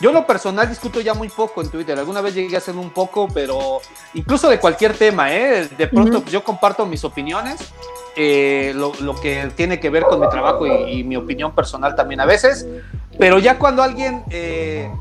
Yo 0.02 0.12
lo 0.12 0.26
personal 0.26 0.68
discuto 0.68 1.00
ya 1.00 1.14
muy 1.14 1.30
poco 1.30 1.62
en 1.62 1.70
Twitter. 1.70 1.98
Alguna 1.98 2.22
vez 2.22 2.34
llegué 2.34 2.56
a 2.56 2.58
hacer 2.58 2.76
un 2.76 2.90
poco, 2.90 3.28
pero 3.32 3.82
incluso 4.16 4.50
de 4.50 4.60
cualquier 4.60 4.98
tema, 4.98 5.32
¿eh? 5.32 5.70
De 5.78 5.88
pronto 5.88 6.26
yo 6.26 6.44
comparto 6.44 6.88
mis 6.88 7.04
opiniones, 7.04 7.72
eh, 8.16 8.74
lo, 8.76 8.92
que 9.22 9.52
tiene 9.56 9.80
que 9.80 9.92
ver 9.92 10.04
con 10.04 10.20
mi 10.20 10.28
trabajo 10.28 10.66
y, 10.66 11.04
mi 11.04 11.16
opinión 11.16 11.54
personal 11.54 11.96
también 11.96 12.20
a 12.20 12.26
veces. 12.26 12.66
Pero 13.20 13.38
ya 13.38 13.60
cuando 13.60 13.84
alguien 13.84 14.24
eh, 14.32 14.92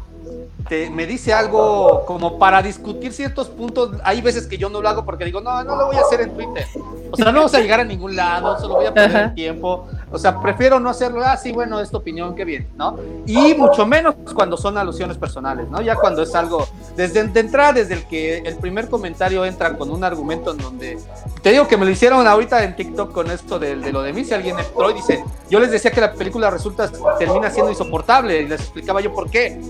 me 0.91 1.07
dice 1.07 1.33
algo 1.33 2.05
como 2.07 2.39
para 2.39 2.63
discutir 2.63 3.13
ciertos 3.13 3.49
puntos, 3.49 3.93
hay 4.05 4.21
veces 4.21 4.47
que 4.47 4.59
yo 4.59 4.69
no 4.69 4.81
lo 4.81 4.89
hago 4.89 5.05
porque 5.05 5.25
digo, 5.25 5.41
no, 5.41 5.63
no 5.65 5.77
lo 5.77 5.87
voy 5.87 5.97
a 5.97 6.01
hacer 6.01 6.21
en 6.21 6.35
Twitter. 6.35 6.67
O 7.11 7.17
sea, 7.17 7.27
no 7.27 7.39
vamos 7.39 7.55
a 7.55 7.61
llegar 7.61 7.81
a 7.81 7.85
ningún 7.85 8.15
lado, 8.15 8.59
solo 8.59 8.75
voy 8.77 8.87
a 8.87 8.95
perder 8.95 9.35
tiempo. 9.35 9.87
O 10.13 10.19
sea, 10.19 10.41
prefiero 10.41 10.81
no 10.81 10.91
hacerlo. 10.91 11.23
Ah, 11.25 11.37
sí, 11.37 11.53
bueno, 11.53 11.81
es 11.81 11.91
tu 11.91 11.97
opinión, 11.99 12.35
qué 12.35 12.45
bien, 12.45 12.69
¿no? 12.77 12.99
Y 13.27 13.55
mucho 13.55 13.87
menos 13.87 14.15
cuando 14.35 14.57
son 14.57 14.77
alusiones 14.77 15.17
personales, 15.19 15.69
¿no? 15.69 15.81
Ya 15.81 15.95
cuando 15.95 16.23
es 16.23 16.35
algo, 16.35 16.67
desde 16.97 17.25
de 17.29 17.41
entrada, 17.41 17.75
desde 17.75 17.95
el 17.95 18.05
que 18.07 18.39
el 18.39 18.57
primer 18.57 18.89
comentario 18.89 19.45
entra 19.45 19.77
con 19.77 19.91
un 19.91 20.03
argumento 20.03 20.53
en 20.53 20.59
donde, 20.59 20.99
te 21.43 21.51
digo 21.51 21.69
que 21.69 21.77
me 21.77 21.85
lo 21.85 21.91
hicieron 21.91 22.27
ahorita 22.27 22.65
en 22.65 22.75
TikTok 22.75 23.13
con 23.13 23.31
esto 23.31 23.59
de, 23.59 23.77
de 23.77 23.93
lo 23.93 24.03
de 24.03 24.13
mí, 24.13 24.25
si 24.25 24.35
alguien 24.35 24.59
entró 24.59 24.91
y 24.91 24.95
dice, 24.95 25.25
yo 25.49 25.61
les 25.61 25.71
decía 25.71 25.91
que 25.91 26.01
la 26.01 26.13
película 26.13 26.51
resulta, 26.51 26.91
termina 27.19 27.51
siendo 27.51 27.71
insoportable, 27.71 28.41
y 28.41 28.49
les 28.49 28.61
explicaba 28.61 29.01
yo 29.01 29.13
por 29.13 29.31
qué. 29.31 29.61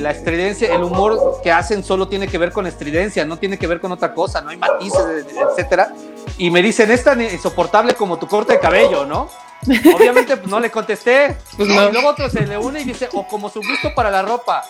la 0.00 0.10
estridencia, 0.10 0.74
el 0.74 0.82
humor 0.82 1.40
que 1.42 1.52
hacen 1.52 1.84
solo 1.84 2.08
tiene 2.08 2.28
que 2.28 2.38
ver 2.38 2.52
con 2.52 2.66
estridencia, 2.66 3.24
no 3.24 3.36
tiene 3.36 3.58
que 3.58 3.66
ver 3.66 3.80
con 3.80 3.92
otra 3.92 4.14
cosa, 4.14 4.40
no 4.40 4.50
hay 4.50 4.56
matices, 4.56 5.26
etcétera. 5.50 5.92
Y 6.36 6.50
me 6.50 6.62
dicen, 6.62 6.90
es 6.90 7.04
tan 7.04 7.20
insoportable 7.20 7.94
como 7.94 8.18
tu 8.18 8.26
corte 8.26 8.54
de 8.54 8.60
cabello, 8.60 9.04
¿no? 9.04 9.28
Obviamente 9.66 10.36
pues, 10.36 10.48
no 10.48 10.60
le 10.60 10.70
contesté. 10.70 11.36
Pues 11.56 11.68
y 11.68 11.74
luego 11.74 12.08
otro 12.08 12.28
se 12.30 12.46
le 12.46 12.58
une 12.58 12.80
y 12.80 12.84
dice, 12.84 13.08
o 13.12 13.26
como 13.26 13.48
su 13.48 13.60
gusto 13.60 13.94
para 13.94 14.10
la 14.10 14.22
ropa. 14.22 14.64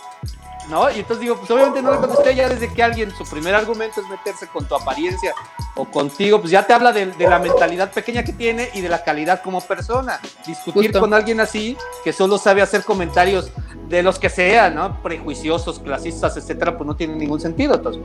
¿No? 0.68 0.90
Y 0.90 0.96
entonces 0.98 1.20
digo, 1.20 1.36
pues 1.36 1.50
obviamente 1.50 1.80
no 1.80 1.92
le 1.92 1.96
contesté 1.96 2.34
ya 2.34 2.46
desde 2.46 2.70
que 2.70 2.82
alguien, 2.82 3.10
su 3.16 3.24
primer 3.24 3.54
argumento 3.54 4.02
es 4.02 4.08
meterse 4.08 4.48
con 4.48 4.68
tu 4.68 4.74
apariencia 4.74 5.32
o 5.74 5.86
contigo, 5.86 6.40
pues 6.40 6.50
ya 6.50 6.66
te 6.66 6.74
habla 6.74 6.92
de, 6.92 7.06
la 7.18 7.38
mentalidad 7.38 7.90
pequeña 7.90 8.22
que 8.22 8.34
tiene 8.34 8.68
y 8.74 8.82
de 8.82 8.90
la 8.90 9.02
calidad 9.02 9.42
como 9.42 9.62
persona. 9.62 10.20
Discutir 10.46 10.92
con 10.92 11.14
alguien 11.14 11.40
así, 11.40 11.74
que 12.04 12.12
solo 12.12 12.36
sabe 12.36 12.60
hacer 12.60 12.84
comentarios 12.84 13.50
de 13.88 14.02
los 14.02 14.18
que 14.18 14.28
sean, 14.28 14.74
¿no? 14.74 15.02
Prejuiciosos, 15.02 15.78
clasistas, 15.78 16.36
etcétera, 16.36 16.76
pues 16.76 16.86
no 16.86 16.96
tiene 16.96 17.14
ningún 17.14 17.40
sentido. 17.40 17.76
Entonces, 17.76 18.02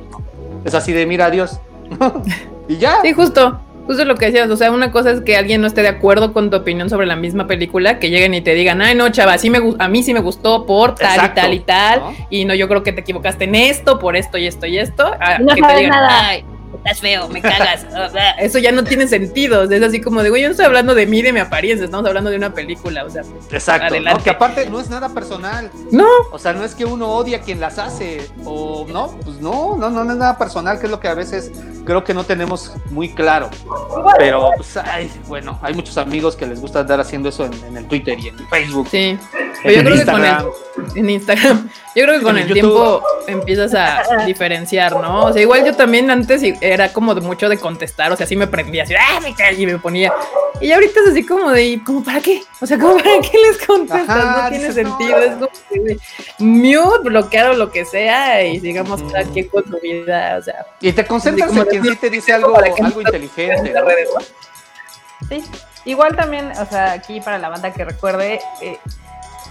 es 0.64 0.74
así 0.74 0.94
de, 0.94 1.06
mira, 1.06 1.26
adiós. 1.26 1.60
y 2.70 2.78
ya. 2.78 3.02
Sí, 3.02 3.12
justo. 3.12 3.60
Justo 3.86 4.06
lo 4.06 4.16
que 4.16 4.28
decías, 4.28 4.50
o 4.50 4.56
sea, 4.56 4.72
una 4.72 4.92
cosa 4.92 5.12
es 5.12 5.22
que 5.22 5.36
alguien 5.36 5.62
no 5.62 5.68
esté 5.68 5.82
de 5.82 5.90
acuerdo 5.90 6.34
con 6.34 6.50
tu 6.50 6.58
opinión 6.58 6.90
sobre 6.90 7.06
la 7.06 7.16
misma 7.16 7.48
película, 7.48 8.00
que 8.00 8.10
lleguen 8.10 8.34
y 8.34 8.42
te 8.42 8.54
digan, 8.54 8.82
ay, 8.82 8.96
no, 8.96 9.10
chava, 9.10 9.38
sí 9.38 9.50
me, 9.50 9.60
a 9.80 9.88
mí 9.88 10.04
sí 10.04 10.14
me 10.14 10.22
gustó 10.22 10.66
por 10.66 10.96
tal 10.96 11.26
y 11.26 11.30
tal 11.30 11.54
y 11.54 11.60
tal, 11.60 12.02
y 12.30 12.46
no, 12.46 12.54
yo 12.54 12.68
creo 12.68 12.84
que 12.84 12.94
te 12.94 13.02
equivocaste 13.02 13.44
en 13.44 13.56
esto, 13.56 14.00
por 14.00 14.16
esto 14.16 14.38
y 14.38 14.48
esto 14.48 14.66
y 14.66 14.78
esto. 14.78 15.12
no 15.42 15.56
que 15.56 15.62
te 15.62 15.76
digan, 15.76 15.90
nada. 15.90 16.53
Estás 16.78 17.00
feo, 17.00 17.28
me 17.30 17.42
cagas. 17.42 17.86
Eso 18.40 18.60
ya 18.60 18.72
no 18.72 18.84
tiene 18.84 19.08
sentido. 19.08 19.64
Es 19.64 19.84
así 19.84 20.02
como 20.02 20.24
de, 20.24 20.30
güey, 20.30 20.42
yo 20.42 20.48
no 20.48 20.52
estoy 20.52 20.66
hablando 20.66 20.96
de 20.96 21.06
mí, 21.06 21.22
de 21.22 21.34
mi 21.34 21.40
apariencia, 21.40 21.86
estamos 21.86 22.08
hablando 22.08 22.30
de 22.30 22.38
una 22.38 22.54
película. 22.54 23.06
O 23.06 23.10
sea, 23.10 23.24
exacto. 23.52 23.96
que 24.24 24.30
aparte 24.30 24.70
no 24.70 24.80
es 24.80 24.90
nada 24.90 25.10
personal. 25.10 25.72
No. 25.92 26.08
O 26.32 26.40
sea, 26.40 26.54
no 26.54 26.64
es 26.64 26.76
que 26.76 26.86
uno 26.86 27.08
odia 27.10 27.38
a 27.38 27.42
quien 27.42 27.60
las 27.60 27.80
hace. 27.80 28.30
O 28.46 28.86
no, 28.88 29.18
pues 29.24 29.40
no, 29.40 29.76
no, 29.78 29.90
no, 29.90 30.04
no 30.04 30.12
es 30.12 30.18
nada 30.18 30.38
personal, 30.38 30.80
que 30.80 30.86
es 30.86 30.92
lo 30.92 31.00
que 31.00 31.08
a 31.08 31.14
veces 31.14 31.52
creo 31.86 32.04
que 32.04 32.14
no 32.14 32.24
tenemos 32.24 32.74
muy 32.90 33.10
claro. 33.10 33.50
Pero, 34.18 34.52
pues, 34.56 34.78
ay, 34.78 35.12
bueno, 35.28 35.60
hay 35.62 35.74
muchos 35.74 35.98
amigos 35.98 36.36
que 36.36 36.46
les 36.46 36.62
gusta 36.62 36.82
andar 36.82 37.00
haciendo 37.00 37.30
eso 37.30 37.46
en, 37.46 37.78
el 37.78 37.88
Twitter 37.88 38.18
y 38.20 38.30
en 38.30 38.38
Facebook. 38.50 38.88
Sí. 38.90 39.18
En, 39.64 39.88
Instagram. 39.88 40.46
en 40.96 41.10
Instagram. 41.10 41.70
Yo 41.96 42.04
creo 42.06 42.18
que 42.18 42.24
con 42.24 42.38
el, 42.38 42.52
tiempo 42.52 43.04
empiezas 43.28 43.74
a 43.76 44.26
diferenciar, 44.26 45.00
¿no? 45.00 45.26
O 45.26 45.34
sea, 45.34 45.42
igual 45.42 45.64
yo 45.64 45.76
también 45.76 46.10
antes 46.10 46.42
era 46.60 46.92
como 46.92 47.14
de 47.14 47.22
mucho 47.22 47.50
de 47.50 47.58
contestar, 47.60 48.12
o 48.12 48.16
sea, 48.16 48.26
así 48.26 48.36
me 48.36 48.48
prendía, 48.48 48.84
así, 48.84 48.96
¡ah, 48.96 49.20
me! 49.22 49.34
Y 49.54 49.66
me 49.68 49.78
ponía. 49.78 50.12
Y 50.60 50.72
ahorita 50.72 51.02
es 51.02 51.12
así 51.12 51.26
como 51.26 51.52
de, 51.52 51.80
¿cómo 51.86 52.04
para 52.04 52.20
qué? 52.20 52.42
O 52.62 52.66
sea, 52.66 52.80
¿cómo 52.80 52.96
para 52.96 53.20
qué 53.22 53.38
les 53.38 53.66
contestas? 53.66 54.08
no 54.08 54.50
tiene 54.50 54.72
sentido. 54.72 55.18
Es 55.18 55.34
como 55.34 55.50
que, 55.70 55.98
mute, 56.40 57.00
bloquear 57.04 57.52
o 57.52 57.54
lo 57.54 57.72
que 57.72 57.86
sea 57.86 58.44
y 58.44 58.60
sigamos 58.60 59.02
cada 59.12 59.24
quien 59.26 59.48
con 59.50 59.64
su 59.68 59.78
vida, 59.80 60.38
o 60.40 60.42
sea. 60.42 60.66
Y 60.82 60.92
te 60.94 61.06
concentras 61.06 61.56
en 61.56 61.66
quien 61.66 61.84
sí 61.84 61.96
te 61.96 62.10
dice 62.10 62.34
algo, 62.34 62.58
algo 62.58 63.02
inteligente. 63.02 63.74
Sí, 65.30 65.44
igual 65.86 66.16
también, 66.16 66.52
o 66.52 66.66
sea, 66.66 66.94
aquí 66.94 67.22
para 67.22 67.38
la 67.38 67.50
banda 67.50 67.72
que 67.72 67.86
recuerde, 67.86 68.40
eh, 68.62 68.78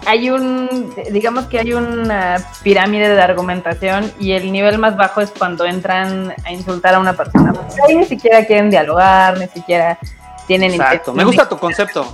hay 0.07 0.31
un, 0.31 0.93
digamos 1.11 1.47
que 1.47 1.59
hay 1.59 1.73
una 1.73 2.37
pirámide 2.63 3.09
de 3.09 3.21
argumentación 3.21 4.13
y 4.19 4.33
el 4.33 4.53
nivel 4.53 4.79
más 4.79 4.97
bajo 4.97 5.21
es 5.21 5.31
cuando 5.31 5.65
entran 5.65 6.35
a 6.45 6.53
insultar 6.53 6.95
a 6.95 7.01
una 7.01 7.15
persona. 7.15 7.53
ahí 7.87 7.97
ni 7.97 8.05
siquiera 8.05 8.45
quieren 8.45 8.71
dialogar, 8.71 9.39
ni 9.39 9.47
siquiera 9.49 9.99
tienen 10.47 10.73
Exacto, 10.73 11.13
me 11.13 11.25
gusta 11.25 11.49
tu 11.49 11.59
concepto. 11.59 12.07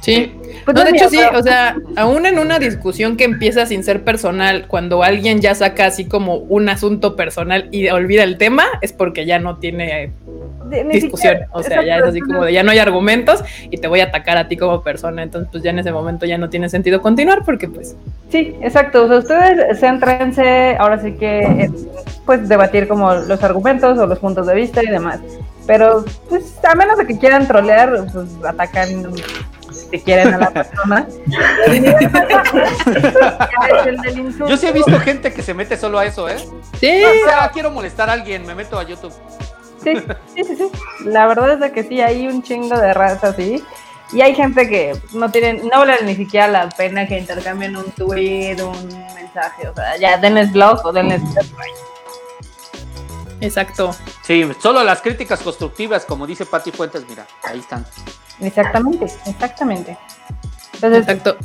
Sí. 0.00 0.34
Pues 0.64 0.74
no, 0.74 0.84
de 0.84 0.90
hecho 0.90 1.08
sí, 1.08 1.18
o 1.34 1.42
sea, 1.42 1.76
aún 1.96 2.26
en 2.26 2.38
una 2.38 2.58
discusión 2.58 3.16
que 3.16 3.24
empieza 3.24 3.66
sin 3.66 3.84
ser 3.84 4.04
personal, 4.04 4.66
cuando 4.66 5.02
alguien 5.02 5.40
ya 5.40 5.54
saca 5.54 5.86
así 5.86 6.06
como 6.06 6.36
un 6.36 6.68
asunto 6.68 7.16
personal 7.16 7.68
y 7.70 7.88
olvida 7.88 8.22
el 8.22 8.38
tema, 8.38 8.64
es 8.82 8.92
porque 8.92 9.26
ya 9.26 9.38
no 9.38 9.56
tiene 9.56 10.12
discusión. 10.90 11.38
o 11.52 11.62
sea, 11.62 11.84
ya 11.84 11.98
es 11.98 12.04
así 12.04 12.20
como 12.20 12.44
de 12.44 12.52
ya 12.52 12.62
no 12.62 12.70
hay 12.70 12.78
argumentos 12.78 13.42
y 13.70 13.78
te 13.78 13.88
voy 13.88 14.00
a 14.00 14.04
atacar 14.04 14.38
a 14.38 14.48
ti 14.48 14.56
como 14.56 14.82
persona. 14.82 15.22
Entonces, 15.22 15.48
pues 15.50 15.62
ya 15.62 15.70
en 15.70 15.78
ese 15.78 15.92
momento 15.92 16.26
ya 16.26 16.38
no 16.38 16.50
tiene 16.50 16.68
sentido 16.68 17.00
continuar 17.00 17.44
porque 17.44 17.68
pues. 17.68 17.96
Sí, 18.30 18.56
exacto. 18.60 19.04
O 19.04 19.08
sea, 19.08 19.18
ustedes 19.18 19.78
céntrense 19.78 20.76
ahora 20.78 21.00
sí 21.00 21.12
que 21.12 21.70
pues 22.26 22.48
debatir 22.48 22.88
como 22.88 23.14
los 23.14 23.42
argumentos 23.42 23.98
o 23.98 24.06
los 24.06 24.18
puntos 24.18 24.46
de 24.46 24.54
vista 24.54 24.82
y 24.82 24.86
demás. 24.86 25.20
Pero 25.66 26.04
pues 26.28 26.58
a 26.64 26.74
menos 26.74 26.98
de 26.98 27.06
que 27.06 27.18
quieran 27.18 27.46
trolear, 27.46 28.06
pues 28.12 28.26
atacan 28.44 29.12
si 29.90 30.00
quieren 30.00 30.34
a 30.34 30.38
la 30.38 30.50
persona. 30.52 31.06
Yo 34.48 34.56
sí 34.56 34.66
he 34.66 34.72
visto 34.72 34.98
gente 35.00 35.32
que 35.32 35.42
se 35.42 35.54
mete 35.54 35.76
solo 35.76 35.98
a 35.98 36.06
eso, 36.06 36.28
¿eh? 36.28 36.36
Sí. 36.78 37.02
O 37.04 37.28
sea, 37.28 37.50
quiero 37.52 37.70
molestar 37.70 38.10
a 38.10 38.14
alguien, 38.14 38.46
me 38.46 38.54
meto 38.54 38.78
a 38.78 38.84
YouTube. 38.84 39.12
Sí, 39.82 39.96
sí, 40.34 40.44
sí, 40.44 40.56
sí. 40.56 40.70
La 41.04 41.26
verdad 41.26 41.52
es 41.52 41.60
de 41.60 41.72
que 41.72 41.82
sí, 41.84 42.00
hay 42.00 42.26
un 42.26 42.42
chingo 42.42 42.78
de 42.78 42.92
razas 42.92 43.24
así. 43.24 43.62
Y 44.12 44.22
hay 44.22 44.34
gente 44.34 44.68
que 44.68 44.92
no 45.12 45.30
tienen, 45.30 45.68
no 45.68 45.78
vale 45.78 45.94
ni 46.04 46.16
siquiera 46.16 46.48
la 46.48 46.68
pena 46.68 47.06
que 47.06 47.18
intercambien 47.18 47.76
un 47.76 47.90
tweet, 47.92 48.56
un 48.60 48.88
mensaje. 49.14 49.68
O 49.68 49.74
sea, 49.74 49.96
ya 49.96 50.16
denles 50.18 50.52
blog 50.52 50.84
o 50.84 50.92
denles. 50.92 51.22
Exacto. 53.40 53.94
Sí, 54.22 54.46
solo 54.60 54.82
las 54.82 55.00
críticas 55.00 55.40
constructivas, 55.40 56.04
como 56.04 56.26
dice 56.26 56.44
Patti 56.44 56.72
Fuentes, 56.72 57.04
mira, 57.08 57.26
ahí 57.44 57.60
están. 57.60 57.86
Exactamente, 58.40 59.06
exactamente. 59.26 59.96
Entonces, 60.74 61.02
Exacto. 61.02 61.36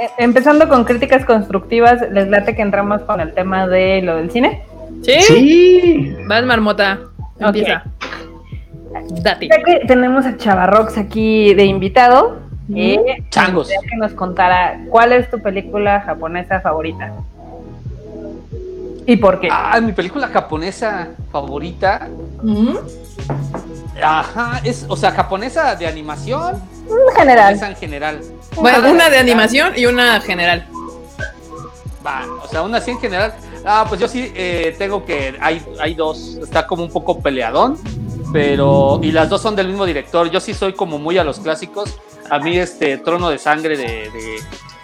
Eh, 0.00 0.10
empezando 0.18 0.68
con 0.68 0.84
críticas 0.84 1.24
constructivas, 1.24 2.00
¿les 2.10 2.28
late 2.28 2.56
que 2.56 2.62
entramos 2.62 3.02
con 3.02 3.20
el 3.20 3.34
tema 3.34 3.66
de 3.66 4.00
lo 4.02 4.16
del 4.16 4.30
cine? 4.30 4.66
¿Sí? 5.02 5.20
Sí. 5.22 6.16
Vas, 6.26 6.44
marmota. 6.44 6.98
Empieza. 7.38 7.84
Date. 9.22 9.48
Ya 9.48 9.62
que 9.62 9.86
tenemos 9.86 10.26
a 10.26 10.36
Chavarrox 10.36 10.98
aquí 10.98 11.54
de 11.54 11.64
invitado, 11.64 12.38
eh, 12.74 13.24
Changos. 13.30 13.68
que 13.68 13.96
nos 13.96 14.12
contara 14.12 14.80
cuál 14.88 15.12
es 15.12 15.30
tu 15.30 15.40
película 15.40 16.00
japonesa 16.02 16.60
favorita. 16.60 17.12
¿Y 19.06 19.16
por 19.16 19.40
qué? 19.40 19.48
Ah, 19.50 19.80
mi 19.80 19.92
película 19.92 20.28
japonesa 20.28 21.08
favorita. 21.30 22.08
Ajá, 24.00 24.60
es, 24.64 24.86
o 24.88 24.96
sea, 24.96 25.10
japonesa 25.10 25.74
de 25.74 25.86
animación. 25.86 26.62
En 26.88 27.16
general. 27.16 27.58
en 27.62 27.76
general. 27.76 28.20
Bueno, 28.56 28.90
una 28.90 29.08
de 29.08 29.18
animación 29.18 29.72
y 29.76 29.86
una 29.86 30.20
general. 30.20 30.66
Va, 32.04 32.22
o 32.42 32.48
sea, 32.48 32.62
una 32.62 32.78
así 32.78 32.92
en 32.92 33.00
general. 33.00 33.34
Ah, 33.64 33.84
pues 33.88 34.00
yo 34.00 34.08
sí 34.08 34.32
eh, 34.34 34.74
tengo 34.78 35.04
que. 35.04 35.36
Hay, 35.40 35.62
hay 35.80 35.94
dos. 35.94 36.36
Está 36.42 36.66
como 36.66 36.82
un 36.82 36.90
poco 36.90 37.20
peleadón. 37.20 37.78
Pero. 38.32 39.00
Y 39.02 39.12
las 39.12 39.28
dos 39.28 39.42
son 39.42 39.56
del 39.56 39.68
mismo 39.68 39.86
director. 39.86 40.30
Yo 40.30 40.40
sí 40.40 40.54
soy 40.54 40.72
como 40.72 40.98
muy 40.98 41.18
a 41.18 41.24
los 41.24 41.38
clásicos. 41.38 41.98
A 42.30 42.38
mí, 42.38 42.56
este 42.56 42.98
Trono 42.98 43.28
de 43.28 43.38
Sangre 43.38 43.76
de, 43.76 44.10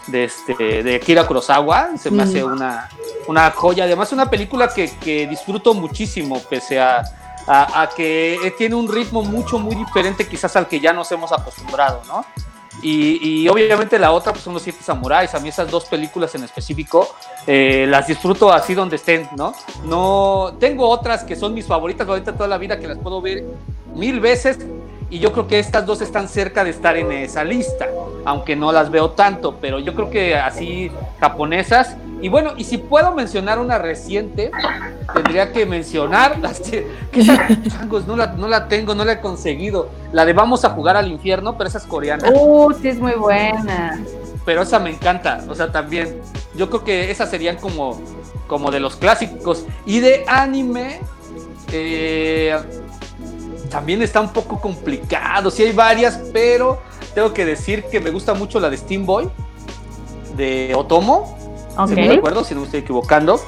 de, 0.09 0.25
este, 0.25 0.83
de 0.83 1.01
Kira 1.01 1.27
Kurosawa 1.27 1.97
se 1.97 2.11
me 2.11 2.23
hace 2.23 2.45
una, 2.45 2.89
una 3.27 3.51
joya. 3.51 3.85
Además, 3.85 4.13
una 4.13 4.29
película 4.29 4.69
que, 4.69 4.91
que 4.99 5.27
disfruto 5.27 5.73
muchísimo, 5.73 6.41
pese 6.41 6.79
a, 6.81 7.03
a, 7.47 7.83
a, 7.83 7.89
que 7.89 8.55
tiene 8.59 8.75
un 8.75 8.93
ritmo 8.93 9.23
mucho, 9.23 9.59
muy 9.59 9.75
diferente 9.77 10.27
quizás 10.29 10.55
al 10.57 10.69
que 10.69 10.81
ya 10.81 10.93
nos 10.93 11.11
hemos 11.13 11.33
acostumbrado, 11.33 12.03
¿no? 12.07 12.25
Y, 12.83 13.49
obviamente 13.49 13.99
la 13.99 14.13
otra 14.13 14.33
pues 14.33 14.45
son 14.45 14.55
los 14.55 14.63
siete 14.63 14.83
samuráis. 14.83 15.35
A 15.35 15.41
mí 15.41 15.49
esas 15.49 15.71
dos 15.71 15.85
películas 15.87 16.35
en 16.35 16.45
específico 16.45 17.09
eh, 17.47 17.87
las 17.89 18.07
disfruto 18.07 18.53
así 18.53 18.75
donde 18.75 18.97
estén, 18.97 19.29
¿no? 19.37 19.53
No 19.85 20.55
tengo 20.59 20.89
otras 20.89 21.25
que 21.25 21.37
son 21.37 21.55
mis 21.55 21.67
favoritas 21.67 22.09
ahorita 22.09 22.33
toda 22.35 22.49
la 22.49 22.59
vida 22.59 22.79
que 22.79 22.87
las 22.87 22.99
puedo 22.99 23.21
ver 23.21 23.45
mil 23.95 24.21
veces 24.21 24.59
y 25.11 25.19
yo 25.21 25.33
creo 25.33 25.47
que 25.47 25.59
estas 25.59 25.87
dos 25.87 26.03
están 26.03 26.29
cerca 26.29 26.65
de 26.65 26.71
estar 26.71 26.97
en 26.97 27.11
esa 27.13 27.43
lista, 27.43 27.87
aunque 28.25 28.57
no 28.57 28.73
las 28.73 28.91
veo 28.91 29.11
tanto, 29.11 29.57
pero 29.61 29.79
yo 29.79 29.95
creo 29.95 30.11
que 30.11 30.37
así 30.37 30.91
japonesas. 31.19 31.97
Y 32.21 32.29
bueno, 32.29 32.53
y 32.57 32.65
si 32.65 32.79
puedo 32.79 33.13
mencionar 33.15 33.59
una 33.59 33.79
reciente, 33.79 34.51
tendría 35.15 35.53
que 35.53 35.65
mencionar, 35.65 36.37
que 37.13 37.25
changos, 37.71 38.07
no 38.07 38.17
la, 38.17 38.29
no 38.29 38.49
la 38.49 38.69
tengo, 38.69 38.95
no 38.95 39.05
la 39.05 39.13
he 39.13 39.21
conseguido. 39.21 39.89
La 40.13 40.27
de 40.27 40.33
Vamos 40.35 40.65
a 40.65 40.71
jugar 40.71 40.97
al 40.97 41.09
infierno, 41.11 41.57
pero 41.57 41.69
esa 41.69 41.79
es 41.79 41.85
coreana. 41.85 42.29
Uh, 42.31 42.73
sí, 42.75 42.89
es 42.89 42.99
muy 42.99 43.13
buena. 43.13 44.03
Pero 44.45 44.63
esa 44.63 44.79
me 44.79 44.91
encanta, 44.91 45.45
o 45.49 45.55
sea, 45.55 45.71
también. 45.73 46.21
Yo 46.55 46.69
creo 46.69 46.85
que 46.85 47.11
esas 47.11 47.31
serían 47.31 47.57
como, 47.57 48.01
como 48.47 48.71
de 48.71 48.81
los 48.81 48.97
clásicos. 48.97 49.65
Y 49.87 50.01
de 50.01 50.25
anime, 50.27 51.01
eh, 51.73 52.59
también 53.71 54.03
está 54.03 54.21
un 54.21 54.33
poco 54.33 54.61
complicado. 54.61 55.51
Sí 55.51 55.63
hay 55.63 55.73
varias, 55.73 56.21
pero 56.33 56.83
tengo 57.15 57.33
que 57.33 57.45
decir 57.45 57.85
que 57.91 58.01
me 58.01 58.11
gusta 58.11 58.35
mucho 58.35 58.61
la 58.61 58.71
de 58.71 58.77
Steam 58.77 59.05
Boy, 59.07 59.31
de 60.37 60.75
Otomo. 60.75 61.37
Si 61.87 61.95
no 61.95 62.09
me 62.09 62.15
acuerdo, 62.15 62.43
si 62.43 62.55
no 62.55 62.61
me 62.61 62.67
estoy 62.67 62.81
equivocando. 62.81 63.41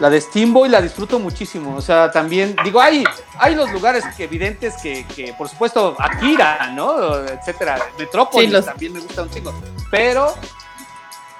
La 0.00 0.10
de 0.10 0.20
Steam 0.20 0.52
Boy 0.52 0.68
la 0.68 0.82
disfruto 0.82 1.18
muchísimo. 1.18 1.76
O 1.76 1.80
sea, 1.80 2.10
también, 2.10 2.56
digo, 2.64 2.80
hay, 2.80 3.04
hay 3.38 3.54
los 3.54 3.70
lugares 3.70 4.04
que 4.16 4.24
evidentes 4.24 4.74
que, 4.82 5.06
que, 5.14 5.32
por 5.34 5.48
supuesto, 5.48 5.94
Akira, 5.98 6.72
¿no? 6.74 7.14
Etcétera. 7.24 7.78
Metrópolis 7.98 8.64
también 8.64 8.92
me 8.92 9.00
gusta 9.00 9.22
un 9.22 9.30
chingo. 9.30 9.54
Pero, 9.90 10.34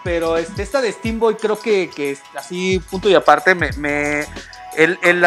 pero 0.04 0.36
este, 0.36 0.62
esta 0.62 0.80
de 0.80 0.92
Steam 0.92 1.18
Boy 1.18 1.34
creo 1.34 1.58
que, 1.58 1.90
que 1.90 2.16
así, 2.36 2.78
punto 2.78 3.10
y 3.10 3.14
aparte, 3.14 3.54
me, 3.54 3.72
me 3.72 4.24
el, 4.76 5.20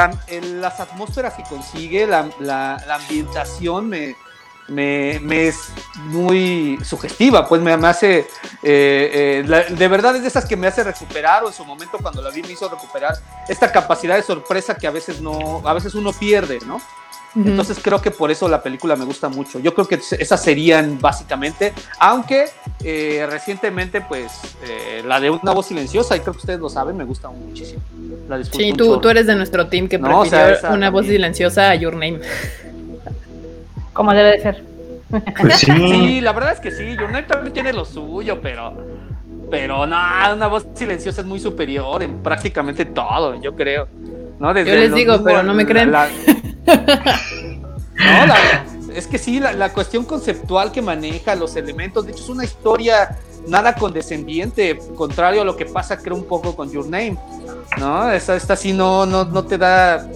las 0.61 0.79
atmósferas 0.79 1.33
que 1.33 1.43
consigue, 1.43 2.07
la, 2.07 2.77
ambientación 2.89 3.89
me, 3.89 4.15
me, 4.67 5.47
es 5.47 5.69
muy 5.95 6.77
sugestiva, 6.83 7.47
pues 7.47 7.61
me, 7.61 7.73
hace, 7.73 8.19
eh, 8.63 9.43
eh, 9.43 9.65
de 9.69 9.87
verdad 9.87 10.15
es 10.15 10.21
de 10.21 10.27
esas 10.27 10.45
que 10.45 10.55
me 10.55 10.67
hace 10.67 10.83
recuperar, 10.83 11.43
o 11.43 11.47
en 11.47 11.53
su 11.53 11.65
momento 11.65 11.97
cuando 12.01 12.21
la 12.21 12.29
vi 12.29 12.41
me 12.41 12.51
hizo 12.51 12.69
recuperar 12.69 13.17
esta 13.47 13.71
capacidad 13.71 14.15
de 14.15 14.23
sorpresa 14.23 14.75
que 14.75 14.87
a 14.87 14.91
veces 14.91 15.21
no, 15.21 15.61
a 15.65 15.73
veces 15.73 15.95
uno 15.95 16.13
pierde, 16.13 16.59
¿no? 16.65 16.81
Entonces 17.35 17.79
creo 17.81 18.01
que 18.01 18.11
por 18.11 18.31
eso 18.31 18.47
la 18.47 18.61
película 18.61 18.95
me 18.95 19.05
gusta 19.05 19.29
mucho. 19.29 19.59
Yo 19.59 19.73
creo 19.73 19.87
que 19.87 19.95
esas 19.95 20.41
serían 20.41 20.99
básicamente, 20.99 21.73
aunque 21.99 22.45
eh, 22.83 23.27
recientemente 23.29 24.01
pues 24.01 24.31
eh, 24.67 25.03
la 25.05 25.19
de 25.19 25.29
una 25.29 25.51
voz 25.51 25.67
silenciosa, 25.67 26.15
y 26.15 26.21
creo 26.21 26.33
que 26.33 26.39
ustedes 26.39 26.59
lo 26.59 26.69
saben, 26.69 26.97
me 26.97 27.03
gusta 27.03 27.29
muchísimo. 27.29 27.81
La 28.27 28.43
sí, 28.43 28.73
tú, 28.73 28.99
tú 28.99 29.09
eres 29.09 29.27
de 29.27 29.35
nuestro 29.35 29.67
team 29.67 29.87
que 29.87 29.99
prefirió 29.99 30.71
una 30.71 30.89
voz 30.89 31.05
silenciosa 31.05 31.69
a 31.69 31.75
Your 31.75 31.93
Name. 31.93 32.19
Como 33.93 34.13
debe 34.13 34.31
de 34.31 34.41
ser. 34.41 34.63
Pues 35.39 35.55
sí. 35.57 36.21
la 36.21 36.33
verdad 36.33 36.53
es 36.53 36.59
que 36.59 36.71
sí, 36.71 36.95
Your 36.95 37.11
Name 37.11 37.23
también 37.23 37.53
tiene 37.53 37.73
lo 37.73 37.85
suyo, 37.85 38.39
pero 38.41 38.73
pero 39.49 39.87
no, 39.87 39.97
una 40.33 40.47
voz 40.47 40.67
silenciosa 40.75 41.21
es 41.21 41.27
muy 41.27 41.39
superior 41.39 42.03
en 42.03 42.21
prácticamente 42.21 42.85
todo, 42.85 43.41
yo 43.41 43.55
creo. 43.55 43.87
¿no? 44.39 44.55
Yo 44.55 44.63
les 44.75 44.93
digo, 44.93 45.21
pero 45.23 45.43
no 45.43 45.53
me 45.53 45.65
creen. 45.65 45.91
No, 46.75 48.33
es 48.93 49.07
que 49.07 49.17
sí, 49.17 49.39
la, 49.39 49.73
cuestión 49.73 50.05
conceptual 50.05 50.71
que 50.71 50.81
maneja, 50.81 51.35
los 51.35 51.55
elementos, 51.55 52.05
de 52.05 52.11
hecho 52.11 52.23
es 52.23 52.29
una 52.29 52.43
historia 52.43 53.17
nada 53.47 53.75
condescendiente, 53.75 54.79
contrario 54.95 55.41
a 55.41 55.45
lo 55.45 55.55
que 55.55 55.65
pasa 55.65 55.97
creo 55.97 56.15
un 56.15 56.25
poco 56.25 56.55
con 56.55 56.71
Your 56.71 56.85
Name, 56.85 57.17
¿no? 57.77 58.11
Esta, 58.11 58.35
esta 58.35 58.55
sí 58.55 58.73
no, 58.73 59.05
no, 59.05 59.25
no 59.25 59.45
te 59.45 59.57
da, 59.57 60.09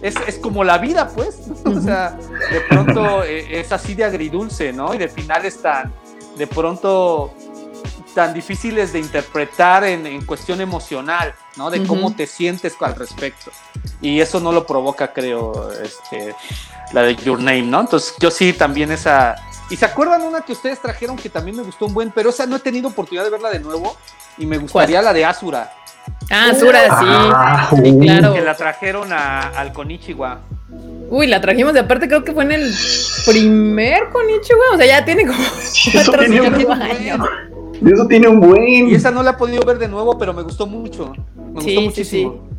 es, 0.00 0.14
es, 0.26 0.38
como 0.38 0.64
la 0.64 0.78
vida, 0.78 1.08
pues, 1.14 1.38
o 1.64 1.80
sea, 1.80 2.18
de 2.50 2.60
pronto 2.68 3.24
eh, 3.24 3.60
es 3.60 3.70
así 3.72 3.94
de 3.94 4.04
agridulce, 4.04 4.72
¿no? 4.72 4.94
Y 4.94 4.98
de 4.98 5.08
finales 5.08 5.60
tan, 5.60 5.92
de 6.36 6.46
pronto 6.46 7.34
tan 8.14 8.34
difíciles 8.34 8.92
de 8.92 8.98
interpretar 8.98 9.84
en, 9.84 10.06
en 10.06 10.24
cuestión 10.24 10.60
emocional, 10.60 11.34
¿no? 11.56 11.70
De 11.70 11.86
cómo 11.86 12.14
te 12.14 12.26
sientes 12.26 12.76
al 12.80 12.94
respecto. 12.94 13.50
Y 14.00 14.20
eso 14.20 14.40
no 14.40 14.52
lo 14.52 14.66
provoca, 14.66 15.12
creo, 15.12 15.70
este, 15.72 16.34
la 16.92 17.02
de 17.02 17.16
Your 17.16 17.38
Name, 17.38 17.62
¿no? 17.62 17.80
Entonces 17.80 18.14
yo 18.18 18.30
sí 18.30 18.52
también 18.52 18.92
esa... 18.92 19.36
¿Y 19.70 19.76
se 19.76 19.84
acuerdan 19.84 20.22
una 20.22 20.40
que 20.40 20.52
ustedes 20.52 20.80
trajeron 20.80 21.16
que 21.16 21.28
también 21.28 21.56
me 21.56 21.62
gustó 21.62 21.86
un 21.86 21.94
buen, 21.94 22.10
pero 22.10 22.30
esa 22.30 22.44
no 22.46 22.56
he 22.56 22.60
tenido 22.60 22.88
oportunidad 22.88 23.24
de 23.24 23.30
verla 23.30 23.50
de 23.50 23.60
nuevo 23.60 23.96
y 24.36 24.46
me 24.46 24.58
gustaría 24.58 25.00
la 25.00 25.12
de 25.12 25.24
Asura. 25.24 25.72
Ah, 26.30 26.50
Asura, 26.50 26.84
sí. 26.98 27.06
Ah, 27.08 27.70
claro. 28.00 28.32
Que 28.32 28.40
la 28.40 28.56
trajeron 28.56 29.12
a, 29.12 29.50
al 29.50 29.72
Konichiwa. 29.72 30.40
Uy, 31.08 31.26
la 31.26 31.40
trajimos 31.40 31.74
de 31.74 31.80
aparte, 31.80 32.06
creo 32.06 32.24
que 32.24 32.32
fue 32.32 32.44
en 32.44 32.52
el 32.52 32.74
primer 33.26 34.08
Konichiwa, 34.10 34.74
o 34.74 34.76
sea, 34.76 34.86
ya 34.86 35.04
tiene 35.04 35.26
como 35.26 35.42
cuatro 35.92 36.22
o 36.22 37.49
años. 37.80 37.92
Eso 37.92 38.06
tiene 38.06 38.28
un 38.28 38.40
buen. 38.40 38.88
Y 38.88 38.94
esa 38.94 39.10
no 39.10 39.22
la 39.22 39.32
he 39.32 39.34
podido 39.34 39.62
ver 39.62 39.78
de 39.78 39.88
nuevo, 39.88 40.18
pero 40.18 40.32
me 40.32 40.42
gustó 40.42 40.66
mucho. 40.66 41.12
Me 41.36 41.62
gustó 41.62 41.80
muchísimo. 41.80 42.50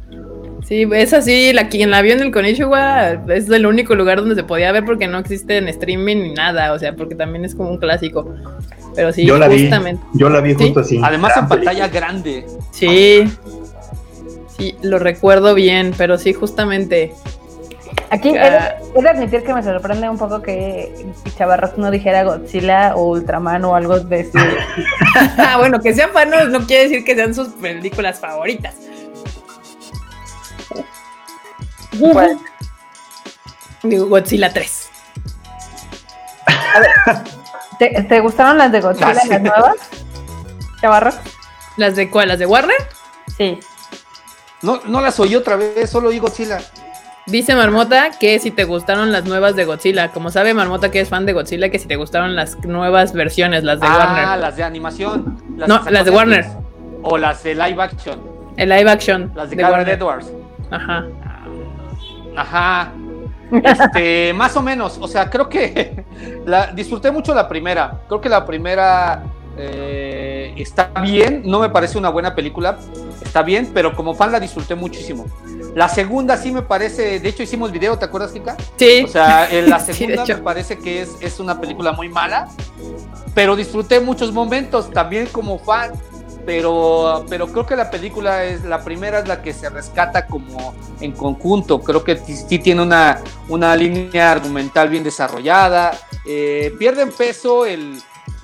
Sí, 0.63 0.88
esa 0.93 1.22
sí, 1.22 1.53
la 1.53 1.69
quien 1.69 1.89
la 1.89 2.01
vio 2.01 2.13
en 2.13 2.22
el 2.22 2.32
Konishiwa 2.32 3.24
es 3.30 3.49
el 3.49 3.65
único 3.65 3.95
lugar 3.95 4.19
donde 4.19 4.36
se 4.36 4.43
podía 4.43 4.72
ver 4.72 4.86
porque 4.86 5.07
no 5.07 5.17
existe 5.17 5.57
en 5.57 5.67
streaming 5.67 6.17
ni 6.17 6.34
nada, 6.34 6.74
o 6.74 6.80
sea, 6.80 6.95
porque 6.95 7.15
también 7.15 7.45
es 7.45 7.55
como 7.55 7.72
un 7.72 7.78
clásico. 7.78 8.32
Pero 8.95 9.11
sí, 9.11 9.26
yo 9.26 9.38
la 9.38 9.49
justamente. 9.49 10.03
Vi, 10.13 10.19
yo 10.19 10.30
la 10.30 10.41
vi 10.41 10.53
justo 10.53 10.82
así. 10.82 10.99
Además 11.03 11.36
en 11.38 11.47
pantalla 11.47 11.88
grande. 11.88 12.45
Sí. 12.72 13.24
Sí, 14.57 14.76
lo 14.84 14.99
recuerdo 14.99 15.55
bien, 15.55 15.93
pero 15.97 16.17
sí, 16.17 16.34
justamente. 16.34 17.13
Aquí 18.09 18.29
he, 18.29 18.33
de, 18.33 19.09
admitir 19.09 19.43
que 19.43 19.53
me 19.53 19.63
sorprende 19.63 20.09
un 20.09 20.17
poco 20.17 20.41
que 20.41 21.13
Chavarros 21.37 21.77
no 21.77 21.89
dijera 21.91 22.23
Godzilla 22.23 22.95
o 22.95 23.11
Ultraman 23.11 23.63
o 23.63 23.75
algo 23.75 23.99
de 23.99 24.19
ese. 24.21 24.39
ah, 25.37 25.55
bueno, 25.57 25.79
que 25.79 25.93
sean 25.93 26.11
fanos 26.11 26.49
no 26.49 26.65
quiere 26.67 26.83
decir 26.83 27.05
que 27.05 27.15
sean 27.15 27.33
sus 27.33 27.49
películas 27.49 28.19
favoritas. 28.19 28.75
¿Cuál? 31.99 32.37
Godzilla 33.83 34.51
3. 34.51 34.89
A 36.47 36.79
ver, 36.79 38.07
¿te, 38.07 38.19
gustaron 38.19 38.57
las 38.57 38.71
de 38.71 38.81
Godzilla, 38.81 39.13
las 39.13 39.41
nuevas? 39.41 39.75
Chavarro. 40.81 41.11
¿Las 41.77 41.95
de 41.95 42.09
cuál? 42.09 42.27
¿Las 42.29 42.39
de 42.39 42.45
Warner? 42.45 42.77
Sí. 43.37 43.59
No, 44.61 44.81
no 44.85 45.01
las 45.01 45.19
oí 45.19 45.35
otra 45.35 45.55
vez, 45.55 45.89
solo 45.89 46.09
oí 46.09 46.19
Godzilla. 46.19 46.59
Dice 47.28 47.55
Marmota 47.55 48.11
que 48.19 48.39
si 48.39 48.51
te 48.51 48.63
gustaron 48.63 49.11
las 49.11 49.26
nuevas 49.26 49.55
de 49.55 49.65
Godzilla. 49.65 50.09
Como 50.09 50.32
sabe 50.32 50.53
Marmota 50.53 50.89
que 50.89 50.99
es 50.99 51.09
fan 51.09 51.26
de 51.26 51.34
Godzilla, 51.34 51.69
que 51.69 51.80
si 51.80 51.88
te 51.88 51.95
gustaron 51.95 52.36
las 52.36 52.57
nuevas 52.65 53.13
versiones, 53.13 53.63
las 53.63 53.80
de 53.80 53.88
ah, 53.88 53.97
Warner. 53.97 54.26
Ah, 54.26 54.38
las 54.38 54.57
de 54.57 54.63
animación. 54.63 55.41
no, 55.55 55.82
las 55.89 56.05
de 56.05 56.11
Warner. 56.11 56.45
O 57.03 57.17
las 57.17 57.43
de 57.43 57.55
live 57.55 57.82
action. 57.82 58.19
El 58.57 58.69
live 58.69 58.89
action. 58.89 59.32
Las 59.36 59.49
de, 59.49 59.55
de 59.55 59.63
Warner 59.63 59.89
Edwards. 59.89 60.32
Ajá. 60.72 61.05
Ajá. 62.36 62.91
Este, 63.51 64.34
más 64.36 64.55
o 64.55 64.61
menos. 64.61 64.97
O 64.99 65.07
sea, 65.07 65.30
creo 65.30 65.47
que 65.49 66.05
la, 66.45 66.67
disfruté 66.67 67.11
mucho 67.11 67.34
la 67.34 67.47
primera. 67.47 68.01
Creo 68.07 68.22
que 68.22 68.30
la 68.30 68.45
primera 68.45 69.24
eh, 69.58 70.54
está 70.58 70.91
bien. 71.02 71.43
No 71.45 71.60
me 71.60 71.70
parece 71.70 71.97
una 71.97 72.10
buena 72.10 72.36
película. 72.36 72.78
Está 73.24 73.43
bien, 73.43 73.72
pero 73.74 73.95
como 73.95 74.14
fan 74.14 74.32
la 74.32 74.39
disfruté 74.39 74.76
muchísimo. 74.76 75.26
La 75.76 75.88
segunda 75.88 76.38
sí 76.38 76.52
me 76.52 76.62
parece. 76.62 77.20
De 77.20 77.30
hecho, 77.30 77.43
hicimos 77.43 77.72
video, 77.72 77.97
¿te 77.97 78.06
acuerdas, 78.06 78.32
Kika? 78.32 78.58
Sí. 78.76 79.04
O 79.06 79.08
sea, 79.08 79.49
en 79.49 79.70
la 79.70 79.80
segunda 79.82 80.26
me 80.26 80.36
parece 80.38 80.78
que 80.78 81.02
es, 81.02 81.16
es 81.22 81.39
una 81.39 81.60
película 81.60 81.91
muy 81.91 82.10
mala. 82.10 82.49
Pero 83.34 83.56
disfruté 83.56 83.99
muchos 83.99 84.34
momentos 84.34 84.91
también 84.91 85.28
como 85.28 85.58
fan 85.60 85.91
pero, 86.45 87.26
pero 87.30 87.47
creo 87.47 87.66
que 87.66 87.76
la 87.76 87.89
película 87.91 88.43
es 88.45 88.64
la 88.64 88.84
primera 88.84 89.20
es 89.20 89.28
la 89.28 89.41
que 89.41 89.54
se 89.54 89.70
rescata 89.70 90.26
como 90.26 90.74
en 90.99 91.12
conjunto. 91.12 91.82
Creo 91.82 92.04
que 92.04 92.18
sí 92.18 92.60
tiene 92.60 92.82
una, 92.82 93.20
una 93.47 93.76
línea 93.76 94.32
argumental 94.32 94.89
bien 94.89 95.04
desarrollada. 95.04 95.91
Eh, 96.26 96.74
pierde 96.78 97.04
en 97.04 97.12
peso 97.12 97.66
el, 97.66 98.02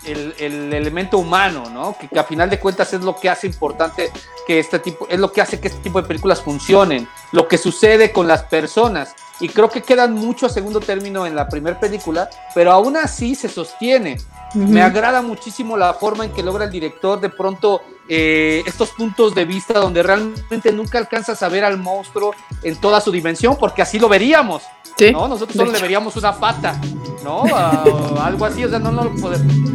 el, 0.08 0.34
el, 0.39 0.74
elemento 0.74 1.18
humano, 1.18 1.70
¿no? 1.70 1.97
Que, 1.97 2.08
que, 2.08 2.20
a 2.20 2.24
final 2.24 2.49
de 2.49 2.60
cuentas 2.60 2.93
es 2.93 3.01
lo 3.01 3.16
que 3.16 3.30
hace 3.30 3.47
importante 3.47 4.12
que 4.45 4.60
este 4.60 4.80
tipo, 4.80 5.08
es 5.10 5.20
lo 5.20 5.32
que 5.32 5.41
hace 5.41 5.60
que 5.60 5.68
este 5.68 5.82
tipo 5.82 6.01
de 6.01 6.08
películas 6.08 6.41
funcionen, 6.41 7.08
lo 7.32 7.47
que 7.47 7.58
sucede 7.58 8.12
con 8.12 8.28
las 8.28 8.43
personas. 8.43 9.16
Y 9.39 9.49
creo 9.49 9.70
que 9.70 9.84
quedan 9.84 10.14
mucho 10.14 10.47
a 10.47 10.49
segundo 10.49 10.80
término 10.80 11.26
en 11.28 11.36
la 11.36 11.47
primera 11.47 11.80
película, 11.80 12.30
pero 12.55 12.72
aún 12.72 12.97
así 12.97 13.36
se 13.36 13.49
sostiene. 13.49 14.18
Me 14.53 14.82
agrada 14.82 15.22
muchísimo 15.22 15.78
la 15.78 15.93
forma 15.93 16.26
en 16.26 16.32
que 16.32 16.41
logra 16.41 16.66
el 16.66 16.72
director 16.72 17.20
de 17.20 17.30
pronto 17.30 17.82
eh, 18.10 18.64
estos 18.66 18.91
puntos 18.91 19.36
de 19.36 19.43
vista 19.43 19.74
donde 19.74 20.01
realmente 20.01 20.72
nunca 20.72 20.97
alcanzas 20.97 21.43
a 21.43 21.49
ver 21.49 21.66
al 21.66 21.78
monstruo 21.78 22.34
en 22.64 22.78
toda 22.78 23.01
su 23.01 23.12
dimensión, 23.12 23.58
porque 23.60 23.82
así 23.82 23.99
lo 23.99 24.08
veríamos. 24.08 24.64
¿No? 25.11 25.27
Nosotros 25.27 25.55
solo 25.55 25.71
le 25.71 25.79
veríamos 25.79 26.15
una 26.15 26.33
pata, 26.33 26.79
¿no? 27.23 27.43
algo 28.21 28.45
así, 28.45 28.63
o 28.63 28.69
sea, 28.69 28.79
no, 28.79 28.91
no 28.91 29.11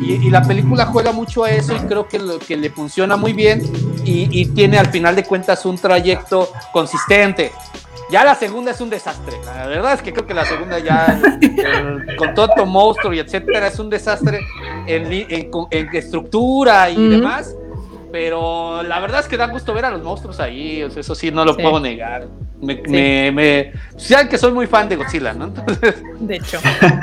y, 0.00 0.12
y, 0.12 0.30
la 0.30 0.42
película 0.42 0.86
juega 0.86 1.12
mucho 1.12 1.44
a 1.44 1.50
eso 1.50 1.74
y 1.76 1.80
creo 1.86 2.08
que, 2.08 2.18
lo, 2.18 2.38
que 2.38 2.56
le 2.56 2.70
funciona 2.70 3.16
muy 3.16 3.32
bien 3.32 3.62
y, 4.04 4.28
y 4.40 4.46
tiene 4.46 4.78
al 4.78 4.88
final 4.88 5.14
de 5.14 5.24
cuentas 5.24 5.64
un 5.64 5.78
trayecto 5.78 6.50
consistente. 6.72 7.52
Ya 8.12 8.24
la 8.24 8.34
segunda 8.34 8.72
es 8.72 8.80
un 8.82 8.90
desastre. 8.90 9.38
La 9.46 9.66
verdad 9.66 9.94
es 9.94 10.02
que 10.02 10.12
creo 10.12 10.26
que 10.26 10.34
la 10.34 10.44
segunda 10.44 10.78
ya, 10.78 11.18
con 12.18 12.34
todo 12.34 12.66
monstruo 12.66 13.14
y 13.14 13.20
etcétera, 13.20 13.68
es 13.68 13.78
un 13.78 13.88
desastre 13.88 14.40
en, 14.86 15.10
en, 15.10 15.96
estructura 15.96 16.90
y 16.90 17.08
demás. 17.08 17.56
Pero 18.12 18.82
la 18.82 19.00
verdad 19.00 19.20
es 19.20 19.28
que 19.28 19.38
da 19.38 19.46
gusto 19.46 19.72
ver 19.72 19.86
a 19.86 19.90
los 19.90 20.02
monstruos 20.02 20.40
ahí. 20.40 20.82
eso 20.82 21.14
sí, 21.14 21.30
no 21.30 21.46
lo 21.46 21.56
puedo 21.56 21.80
negar. 21.80 22.28
Me, 22.62 22.80
me, 22.86 23.32
me, 23.32 23.72
saben 23.96 24.28
que 24.28 24.38
soy 24.38 24.52
muy 24.52 24.68
fan 24.68 24.88
de 24.88 24.94
Godzilla, 24.94 25.32
¿no? 25.32 25.52
De 26.20 26.36
hecho. 26.36 26.58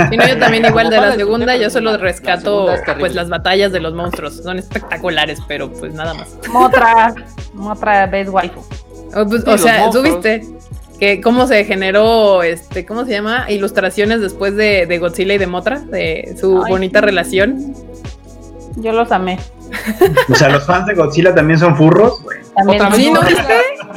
Y 0.10 0.16
no, 0.16 0.26
yo 0.26 0.40
también 0.40 0.66
igual 0.66 0.90
de 0.90 0.96
la 0.98 1.16
segunda, 1.16 1.56
yo 1.58 1.70
solo 1.70 1.98
rescato 1.98 2.68
pues 2.98 3.14
las 3.14 3.28
batallas 3.28 3.74
de 3.74 3.82
los 3.82 3.94
monstruos. 3.94 4.38
Son 4.38 4.58
espectaculares, 4.58 5.40
pero 5.50 5.70
pues 5.72 5.94
nada 5.94 6.14
más. 6.14 6.38
Motra, 6.48 7.14
Motra 7.54 8.08
Base 8.08 8.30
Waifu. 8.30 8.62
O, 9.14 9.26
pues, 9.26 9.46
o 9.46 9.58
sea, 9.58 9.90
¿tú 9.92 10.02
viste? 10.02 10.44
que 11.00 11.22
cómo 11.22 11.48
se 11.48 11.64
generó, 11.64 12.44
este, 12.44 12.86
¿cómo 12.86 13.06
se 13.06 13.12
llama? 13.12 13.50
Ilustraciones 13.50 14.22
después 14.22 14.56
de, 14.56 14.86
de 14.86 15.00
Godzilla 15.00 15.34
y 15.34 15.38
de 15.38 15.48
Motra, 15.48 15.80
de 15.80 16.36
su 16.40 16.64
bonita 16.68 17.00
relación. 17.02 17.74
Yo 18.76 18.92
los 18.92 19.12
amé. 19.12 19.40
O 20.30 20.36
sea, 20.36 20.50
los 20.50 20.66
fans 20.66 20.88
de 20.88 20.96
Godzilla 20.96 21.34
también 21.34 21.60
son 21.60 21.76
furros. 21.76 22.24
Sí, 22.96 23.12
¿no 23.12 23.22
viste? 23.22 23.54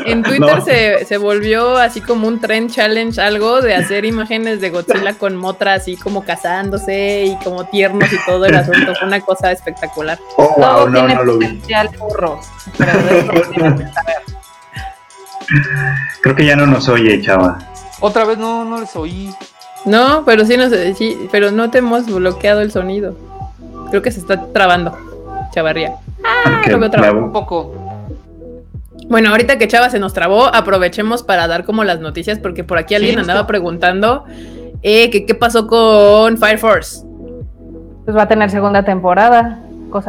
En 0.07 0.23
Twitter 0.23 0.63
se, 0.63 1.05
se, 1.05 1.17
volvió 1.17 1.77
así 1.77 2.01
como 2.01 2.27
un 2.29 2.41
trend 2.41 2.71
challenge, 2.71 3.21
algo 3.21 3.61
de 3.61 3.75
hacer 3.75 4.05
imágenes 4.05 4.61
de 4.61 4.71
Godzilla 4.71 5.15
con 5.15 5.37
Motra 5.37 5.75
así 5.75 5.97
como 5.97 6.25
casándose 6.25 7.25
y 7.27 7.37
como 7.45 7.65
tiernos 7.67 8.13
y 8.13 8.17
todo 8.25 8.47
el 8.47 8.55
asunto. 8.55 8.95
Fue 8.95 9.07
una 9.07 9.21
cosa 9.21 9.53
espectacular. 9.53 10.19
Oh, 10.37 10.55
wow, 10.57 10.89
no, 10.89 11.07
no 11.07 11.25
lo 11.25 11.39
vi. 11.39 11.61
Furro, 11.99 12.41
Creo 16.23 16.37
que 16.37 16.45
ya 16.45 16.57
no 16.57 16.67
nos 16.67 16.89
oye, 16.89 17.21
chava. 17.21 17.59
Otra 18.01 18.25
vez 18.25 18.39
no, 18.39 18.65
no 18.65 18.81
les 18.81 18.97
oí. 18.97 19.35
No, 19.85 20.25
pero 20.25 20.45
sí, 20.45 20.57
nos, 20.57 20.73
sí, 20.97 21.29
pero 21.31 21.51
no 21.51 21.71
te 21.71 21.79
hemos 21.79 22.07
bloqueado 22.07 22.61
el 22.61 22.71
sonido. 22.71 23.17
Creo 23.91 24.03
que 24.03 24.11
se 24.11 24.21
está 24.21 24.53
trabando, 24.53 24.97
chavarría. 25.53 25.97
Ah, 26.25 26.63
lo 26.69 26.79
veo 26.79 27.25
un 27.25 27.33
poco. 27.33 27.82
Bueno, 29.13 29.29
ahorita 29.29 29.59
que 29.59 29.69
Chava 29.69 29.91
se 29.91 29.99
nos 29.99 30.15
trabó, 30.15 30.47
aprovechemos 30.47 31.23
para 31.23 31.47
dar 31.47 31.65
como 31.65 31.85
las 31.85 32.01
noticias, 32.01 32.39
porque 32.39 32.65
por 32.65 32.79
aquí 32.79 32.95
alguien 32.95 33.19
andaba 33.19 33.47
preguntando 33.47 34.25
eh, 34.83 35.11
que 35.11 35.27
qué 35.27 35.35
pasó 35.35 35.67
con 35.67 36.39
Fire 36.39 36.57
Force. 36.57 37.05
Pues 38.07 38.17
va 38.17 38.23
a 38.23 38.29
tener 38.29 38.49
segunda 38.49 38.83
temporada. 38.87 39.61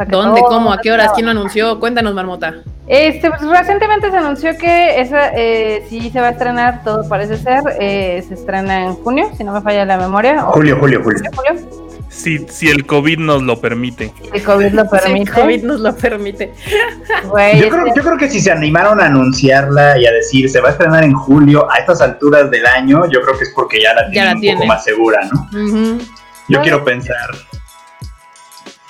¿Dónde? 0.08 0.40
¿Cómo? 0.40 0.72
¿A 0.72 0.80
qué 0.80 0.90
horas? 0.90 1.12
¿Quién 1.12 1.26
lo 1.26 1.32
anunció? 1.32 1.78
Cuéntanos, 1.80 2.14
Marmota. 2.14 2.54
Este, 2.86 3.28
pues, 3.28 3.42
recientemente 3.42 4.10
se 4.10 4.16
anunció 4.16 4.56
que 4.56 4.98
esa 4.98 5.34
eh, 5.34 5.84
sí 5.90 6.08
se 6.08 6.18
va 6.22 6.28
a 6.28 6.30
estrenar, 6.30 6.82
todo 6.82 7.06
parece 7.06 7.36
ser. 7.36 7.62
Eh, 7.78 8.24
se 8.26 8.32
estrena 8.32 8.86
en 8.86 8.94
junio, 8.94 9.28
si 9.36 9.44
no 9.44 9.52
me 9.52 9.60
falla 9.60 9.84
la 9.84 9.98
memoria. 9.98 10.40
Julio, 10.44 10.78
julio, 10.80 11.02
julio. 11.04 11.30
Si, 12.14 12.46
si 12.48 12.70
el 12.70 12.86
COVID 12.86 13.18
nos 13.18 13.42
lo 13.42 13.60
permite. 13.60 14.12
El 14.32 14.42
COVID 14.42 14.72
lo 14.72 14.88
permite. 14.88 15.30
el 15.30 15.30
COVID 15.30 15.62
nos 15.64 15.80
lo 15.80 15.96
permite. 15.96 16.54
yo, 17.58 17.68
creo, 17.68 17.86
yo 17.94 18.02
creo 18.02 18.16
que 18.16 18.30
si 18.30 18.40
se 18.40 18.52
animaron 18.52 19.00
a 19.00 19.06
anunciarla 19.06 19.98
y 19.98 20.06
a 20.06 20.12
decir 20.12 20.48
se 20.48 20.60
va 20.60 20.68
a 20.68 20.72
estrenar 20.72 21.02
en 21.02 21.12
julio 21.12 21.68
a 21.70 21.78
estas 21.78 22.00
alturas 22.00 22.50
del 22.50 22.64
año, 22.66 23.10
yo 23.10 23.20
creo 23.20 23.36
que 23.36 23.44
es 23.44 23.52
porque 23.54 23.82
ya 23.82 23.94
la 23.94 24.08
tienen 24.10 24.36
un 24.36 24.58
poco 24.58 24.66
más 24.66 24.84
segura, 24.84 25.20
¿no? 25.30 25.98
Yo 26.48 26.62
quiero 26.62 26.84
pensar. 26.84 27.30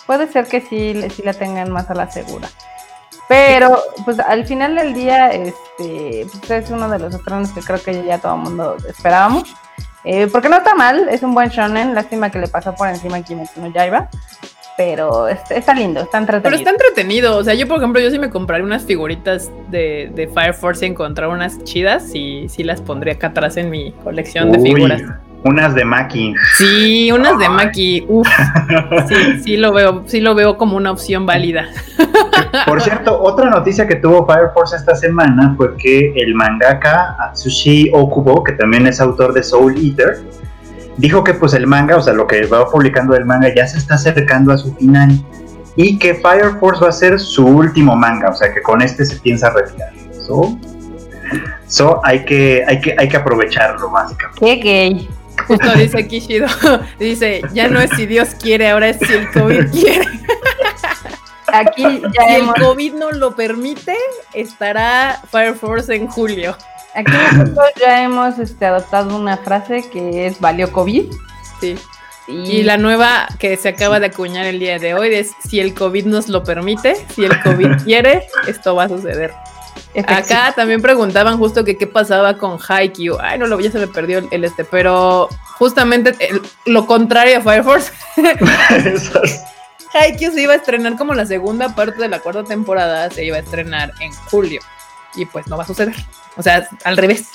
Puede 0.06 0.30
ser 0.30 0.46
que 0.46 0.60
sí, 0.60 0.94
sí 1.10 1.22
la 1.22 1.32
tengan 1.32 1.70
más 1.70 1.90
a 1.90 1.94
la 1.94 2.10
segura. 2.10 2.48
Pero, 3.26 3.82
pues 4.04 4.18
al 4.20 4.44
final 4.44 4.74
del 4.74 4.92
día, 4.92 5.30
este, 5.30 6.26
pues, 6.30 6.50
es 6.50 6.70
uno 6.70 6.90
de 6.90 6.98
los 6.98 7.14
estrenos 7.14 7.50
que 7.52 7.62
creo 7.62 7.82
que 7.82 8.04
ya 8.04 8.18
todo 8.18 8.34
el 8.34 8.42
mundo 8.42 8.76
esperábamos. 8.86 9.54
Eh, 10.05 10.28
porque 10.30 10.48
no 10.48 10.57
está 10.57 10.74
mal, 10.74 11.09
es 11.09 11.22
un 11.22 11.34
buen 11.34 11.48
shonen, 11.48 11.94
lástima 11.94 12.30
que 12.30 12.38
le 12.38 12.48
pasó 12.48 12.74
por 12.74 12.88
encima 12.88 13.16
a 13.16 13.22
Kimetsu 13.22 13.61
no 13.61 13.72
Yaiba, 13.72 14.11
pero 14.76 15.28
está, 15.28 15.72
lindo, 15.72 16.00
está 16.00 16.18
entretenido. 16.18 16.42
Pero 16.42 16.57
está 16.57 16.70
entretenido, 16.70 17.36
o 17.38 17.44
sea, 17.44 17.55
yo 17.55 17.66
por 17.66 17.78
ejemplo, 17.78 18.00
yo 18.00 18.11
sí 18.11 18.18
me 18.18 18.28
compraría 18.28 18.64
unas 18.64 18.84
figuritas 18.84 19.50
de, 19.70 20.11
de 20.14 20.28
Fire 20.28 20.52
Force 20.52 20.84
y 20.84 20.90
encontrar 20.90 21.30
unas 21.30 21.62
chidas 21.64 22.14
y 22.14 22.48
sí 22.48 22.64
las 22.64 22.80
pondría 22.80 23.14
acá 23.14 23.28
atrás 23.28 23.57
en 23.57 23.70
mi 23.70 23.92
colección 23.92 24.52
de 24.52 24.61
figuras. 24.61 25.02
Unas 25.45 25.74
de 25.74 25.84
Maki. 25.84 26.34
Sí, 26.57 27.12
unas 27.12 27.38
de 27.38 27.49
Maki. 27.49 28.05
Uf. 28.09 28.26
Sí, 29.09 29.42
sí 29.42 29.57
lo 29.57 29.72
veo, 29.72 30.03
sí 30.07 30.20
lo 30.20 30.34
veo 30.34 30.57
como 30.57 30.76
una 30.76 30.90
opción 30.90 31.26
válida. 31.26 31.66
Por 32.66 32.80
cierto, 32.80 33.20
otra 33.20 33.51
noticia 33.51 33.86
que 33.86 33.97
tuvo 33.97 34.26
Fire 34.26 34.51
Force 34.55 34.74
esta 34.76 34.95
semana 34.95 35.55
fue 35.57 35.76
que 35.76 36.12
el 36.16 36.34
mangaka 36.34 37.16
Atsushi 37.18 37.90
Okubo, 37.92 38.42
que 38.42 38.53
también 38.53 38.86
es 38.86 39.01
autor 39.01 39.34
de 39.34 39.42
Soul 39.42 39.76
Eater, 39.76 40.22
dijo 40.97 41.22
que 41.22 41.34
pues 41.34 41.53
el 41.55 41.66
manga, 41.66 41.97
o 41.97 42.01
sea, 42.01 42.14
lo 42.14 42.26
que 42.26 42.47
va 42.47 42.66
publicando 42.70 43.14
el 43.14 43.26
manga 43.26 43.53
ya 43.55 43.66
se 43.66 43.78
está 43.78 43.97
acercando 43.97 44.53
a 44.53 44.59
su 44.59 44.74
final 44.74 45.11
y 45.76 45.99
que 45.99 46.14
Fire 46.14 46.59
Force 46.59 46.82
va 46.82 46.88
a 46.88 46.92
ser 46.92 47.20
su 47.20 47.47
último 47.47 47.95
manga, 47.97 48.30
o 48.30 48.34
sea, 48.34 48.53
que 48.53 48.62
con 48.62 48.80
este 48.80 49.05
se 49.05 49.16
piensa 49.16 49.51
retirar. 49.51 49.90
So, 50.26 50.59
so 51.66 52.01
hay 52.05 52.24
que 52.24 52.64
hay 52.66 52.80
que 52.80 52.95
hay 52.97 53.09
que 53.09 53.16
aprovecharlo 53.16 53.90
básicamente. 53.90 54.40
Qué 54.40 54.57
gay. 54.57 55.09
Justo 55.47 55.72
dice 55.76 56.07
Kishido, 56.07 56.47
dice, 56.99 57.43
ya 57.53 57.68
no 57.68 57.80
es 57.80 57.91
si 57.91 58.07
Dios 58.07 58.30
quiere, 58.41 58.68
ahora 58.68 58.89
es 58.89 58.99
si 58.99 59.12
el 59.12 59.30
COVID 59.30 59.70
quiere. 59.70 60.05
Aquí 61.49 62.03
ya 62.12 62.26
si 62.26 62.35
el 62.35 62.47
COVID 62.59 62.95
no 62.95 63.12
lo 63.12 63.37
permite, 63.37 63.97
estará 64.32 65.20
Fire 65.30 65.55
Force 65.55 65.95
en 65.95 66.09
julio. 66.09 66.57
Aquí 66.95 67.12
nosotros 67.37 67.66
ya 67.80 68.03
hemos 68.03 68.39
este, 68.39 68.66
adoptado 68.66 69.16
una 69.16 69.37
frase 69.37 69.89
que 69.91 70.26
es 70.26 70.41
valió 70.41 70.70
COVID. 70.72 71.12
Sí. 71.61 71.76
Y 72.26 72.62
la 72.62 72.78
nueva 72.78 73.28
que 73.39 73.57
se 73.57 73.68
acaba 73.68 74.01
de 74.01 74.07
acuñar 74.07 74.47
el 74.47 74.59
día 74.59 74.78
de 74.78 74.95
hoy 74.95 75.14
es 75.14 75.32
si 75.47 75.61
el 75.61 75.74
COVID 75.74 76.07
nos 76.07 76.28
lo 76.28 76.43
permite, 76.43 76.97
si 77.14 77.24
el 77.24 77.39
COVID 77.43 77.68
quiere, 77.85 78.26
esto 78.49 78.74
va 78.74 78.85
a 78.85 78.89
suceder. 78.89 79.32
Acá 80.06 80.52
también 80.54 80.82
preguntaban 80.82 81.38
justo 81.38 81.64
que 81.64 81.76
qué 81.76 81.86
pasaba 81.86 82.36
con 82.36 82.58
Haikyuu. 82.66 83.18
Ay, 83.20 83.38
no, 83.38 83.46
lo 83.46 83.60
ya 83.60 83.70
se 83.70 83.78
me 83.78 83.86
perdió 83.86 84.26
el, 84.30 84.44
este, 84.44 84.64
pero 84.64 85.28
justamente 85.58 86.16
lo 86.66 86.86
contrario 86.86 87.38
a 87.38 87.40
Fire 87.40 87.62
Force. 87.62 87.92
Haikyuu 89.94 90.32
se 90.32 90.42
iba 90.42 90.52
a 90.52 90.56
estrenar 90.56 90.96
como 90.96 91.14
la 91.14 91.26
segunda 91.26 91.74
parte 91.74 92.02
de 92.02 92.08
la 92.08 92.18
cuarta 92.18 92.42
temporada, 92.44 93.10
se 93.10 93.24
iba 93.24 93.36
a 93.36 93.40
estrenar 93.40 93.92
en 94.00 94.12
julio. 94.30 94.60
Y 95.14 95.26
pues 95.26 95.46
no 95.46 95.56
va 95.56 95.62
a 95.62 95.66
suceder. 95.66 95.94
O 96.36 96.42
sea, 96.42 96.68
al 96.84 96.96
revés. 96.96 97.28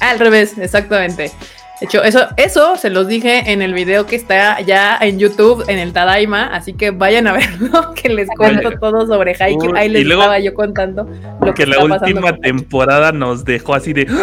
Al 0.00 0.18
revés, 0.20 0.56
exactamente. 0.58 1.32
De 1.80 1.86
hecho, 1.86 2.02
eso, 2.02 2.26
eso 2.36 2.76
se 2.76 2.90
los 2.90 3.06
dije 3.06 3.52
en 3.52 3.62
el 3.62 3.72
video 3.72 4.04
que 4.04 4.16
está 4.16 4.60
ya 4.62 4.98
en 5.00 5.18
YouTube, 5.18 5.64
en 5.68 5.78
el 5.78 5.92
Tadaima, 5.92 6.46
así 6.46 6.72
que 6.72 6.90
vayan 6.90 7.28
a 7.28 7.32
verlo, 7.34 7.94
que 8.02 8.08
les 8.08 8.28
cuento 8.36 8.72
todo 8.80 9.06
sobre 9.06 9.36
Haikyuu. 9.38 9.76
Ahí 9.76 9.88
les 9.88 10.02
estaba 10.04 10.40
yo 10.40 10.54
contando 10.54 11.08
lo 11.40 11.54
que, 11.54 11.66
la 11.66 11.78
última 11.84 12.36
temporada 12.36 13.12
nos 13.12 13.44
dejó 13.44 13.74
así 13.74 13.92
de... 13.92 14.06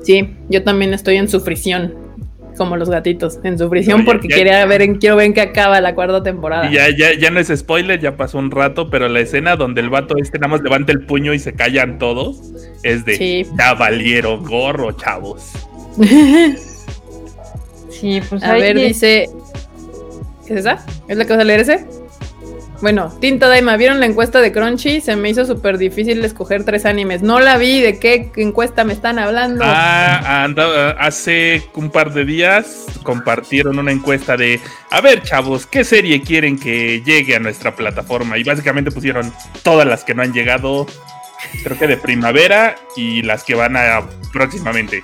Sí, 0.00 0.36
yo 0.48 0.62
también 0.62 0.94
estoy 0.94 1.16
en 1.16 1.28
sufrición, 1.28 1.92
como 2.56 2.76
los 2.76 2.88
gatitos, 2.88 3.40
en 3.42 3.58
sufrición 3.58 4.06
porque 4.06 4.28
quiero 4.28 4.66
ver 4.66 4.80
en, 4.80 4.94
quiero 4.94 5.16
ver 5.16 5.26
en 5.26 5.34
qué 5.34 5.42
acaba 5.42 5.80
la 5.82 5.94
cuarta 5.94 6.22
temporada. 6.22 6.70
Ya, 6.70 6.88
ya, 6.88 7.12
ya 7.12 7.30
no 7.30 7.40
es 7.40 7.48
spoiler, 7.54 8.00
ya 8.00 8.16
pasó 8.16 8.38
un 8.38 8.50
rato, 8.50 8.88
pero 8.88 9.08
la 9.08 9.20
escena 9.20 9.56
donde 9.56 9.82
el 9.82 9.90
vato 9.90 10.16
este 10.16 10.38
nada 10.38 10.52
más 10.52 10.62
levanta 10.62 10.92
el 10.92 11.04
puño 11.04 11.34
y 11.34 11.38
se 11.38 11.52
callan 11.52 11.98
todos, 11.98 12.40
es 12.84 13.04
de 13.04 13.16
sí. 13.16 13.46
ya 13.58 13.74
valieron 13.74 14.44
gorro, 14.44 14.92
chavos. 14.92 15.67
sí, 17.90 18.20
pues 18.28 18.42
a 18.42 18.52
ver, 18.54 18.76
dice. 18.76 19.28
¿Es 20.46 20.50
esa? 20.50 20.84
¿Es 21.08 21.16
la 21.16 21.24
que 21.24 21.32
vas 21.32 21.40
a 21.40 21.44
leer 21.44 21.60
ese? 21.60 21.86
Bueno, 22.80 23.12
Tinta 23.20 23.48
Daima, 23.48 23.76
¿vieron 23.76 23.98
la 23.98 24.06
encuesta 24.06 24.40
de 24.40 24.52
Crunchy? 24.52 25.00
Se 25.00 25.16
me 25.16 25.28
hizo 25.30 25.44
súper 25.44 25.78
difícil 25.78 26.24
escoger 26.24 26.62
tres 26.62 26.86
animes. 26.86 27.22
No 27.22 27.40
la 27.40 27.58
vi, 27.58 27.80
¿de 27.80 27.98
qué 27.98 28.30
encuesta 28.36 28.84
me 28.84 28.92
están 28.92 29.18
hablando? 29.18 29.64
Ah, 29.66 30.44
anda, 30.44 30.92
hace 30.92 31.68
un 31.74 31.90
par 31.90 32.12
de 32.12 32.24
días 32.24 32.86
compartieron 33.02 33.80
una 33.80 33.90
encuesta 33.90 34.36
de, 34.36 34.60
a 34.90 35.00
ver 35.00 35.22
chavos, 35.22 35.66
¿qué 35.66 35.82
serie 35.82 36.22
quieren 36.22 36.56
que 36.56 37.02
llegue 37.02 37.34
a 37.34 37.40
nuestra 37.40 37.74
plataforma? 37.74 38.38
Y 38.38 38.44
básicamente 38.44 38.92
pusieron 38.92 39.32
todas 39.64 39.86
las 39.86 40.04
que 40.04 40.14
no 40.14 40.22
han 40.22 40.32
llegado, 40.32 40.86
creo 41.64 41.76
que 41.76 41.88
de 41.88 41.96
primavera 41.96 42.76
y 42.94 43.22
las 43.22 43.42
que 43.42 43.56
van 43.56 43.76
a 43.76 44.02
próximamente. 44.32 45.02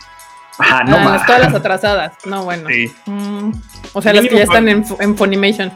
Ah, 0.58 0.82
no 0.86 0.96
ah, 0.96 1.22
todas 1.26 1.40
las 1.40 1.54
atrasadas. 1.54 2.12
No, 2.26 2.44
bueno. 2.44 2.68
Sí. 2.68 2.92
Mm, 3.06 3.50
o 3.92 4.02
sea, 4.02 4.12
las 4.12 4.26
que 4.26 4.36
ya 4.36 4.44
están 4.44 4.68
en, 4.68 4.84
en 5.00 5.16
Funimation. 5.16 5.72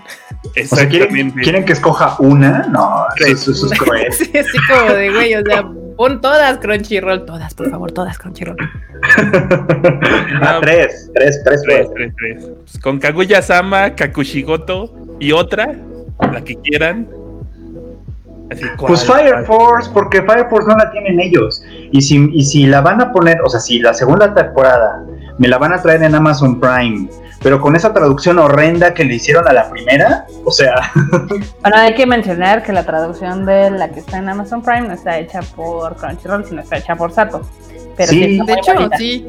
Exactamente. 0.55 1.41
¿quieren, 1.43 1.64
que 1.64 1.72
escoja 1.72 2.16
una? 2.20 2.66
No, 2.68 3.07
eso, 3.16 3.53
es 3.53 3.79
cruel. 3.79 4.12
sí, 4.12 4.31
así 4.37 4.59
como 4.68 4.93
de 4.95 5.11
güey, 5.11 5.35
o 5.35 5.43
sea, 5.45 5.64
pon 5.97 6.20
todas 6.20 6.59
Crunchyroll, 6.59 7.24
todas, 7.24 7.55
por 7.55 7.70
favor, 7.70 7.91
todas 7.93 8.18
Crunchyroll. 8.18 8.57
ah, 10.43 10.59
tres, 10.61 11.11
tres, 11.14 11.41
tres, 11.45 11.62
tres, 11.62 11.89
tres, 11.95 12.12
tres. 12.16 12.45
Pues 12.59 12.79
con 12.81 12.99
Kaguya-sama, 12.99 13.95
Kakushigoto 13.95 14.95
y 15.18 15.33
otra, 15.33 15.74
la 16.33 16.43
que 16.43 16.57
quieran 16.57 17.09
pues 18.79 19.05
Fire 19.05 19.45
Force, 19.45 19.91
porque 19.93 20.23
Fire 20.23 20.47
Force 20.49 20.69
no 20.69 20.77
la 20.77 20.91
tienen 20.91 21.21
ellos. 21.21 21.63
Y 21.93 22.01
si, 22.01 22.31
y 22.33 22.45
si 22.45 22.67
la 22.67 22.81
van 22.81 23.01
a 23.01 23.13
poner, 23.13 23.41
o 23.43 23.49
sea, 23.49 23.61
si 23.61 23.79
la 23.79 23.93
segunda 23.95 24.35
temporada 24.35 25.05
me 25.39 25.49
la 25.49 25.59
van 25.59 25.73
a 25.73 25.83
traer 25.83 26.03
en 26.03 26.15
Amazon 26.15 26.59
Prime, 26.59 27.09
pero 27.43 27.61
con 27.61 27.77
esa 27.77 27.93
traducción 27.93 28.39
horrenda 28.39 28.95
que 28.95 29.05
le 29.05 29.15
hicieron 29.15 29.47
a 29.47 29.53
la 29.53 29.71
primera, 29.71 30.27
o 30.45 30.51
sea. 30.51 30.93
Bueno, 31.61 31.77
hay 31.77 31.95
que 31.95 32.07
mencionar 32.07 32.63
que 32.63 32.73
la 32.73 32.85
traducción 32.85 33.45
de 33.45 33.71
la 33.71 33.91
que 33.91 34.01
está 34.01 34.19
en 34.19 34.29
Amazon 34.29 34.63
Prime 34.63 34.89
no 34.89 34.95
está 34.95 35.19
hecha 35.19 35.41
por 35.55 35.97
Crunchyroll, 35.97 36.45
sino 36.45 36.63
está 36.63 36.79
hecha 36.79 36.97
por 36.97 37.13
Sato. 37.13 37.43
Pero 37.97 38.11
sí, 38.11 38.41
de 38.45 38.53
hecho, 38.53 38.73
sí. 38.97 39.29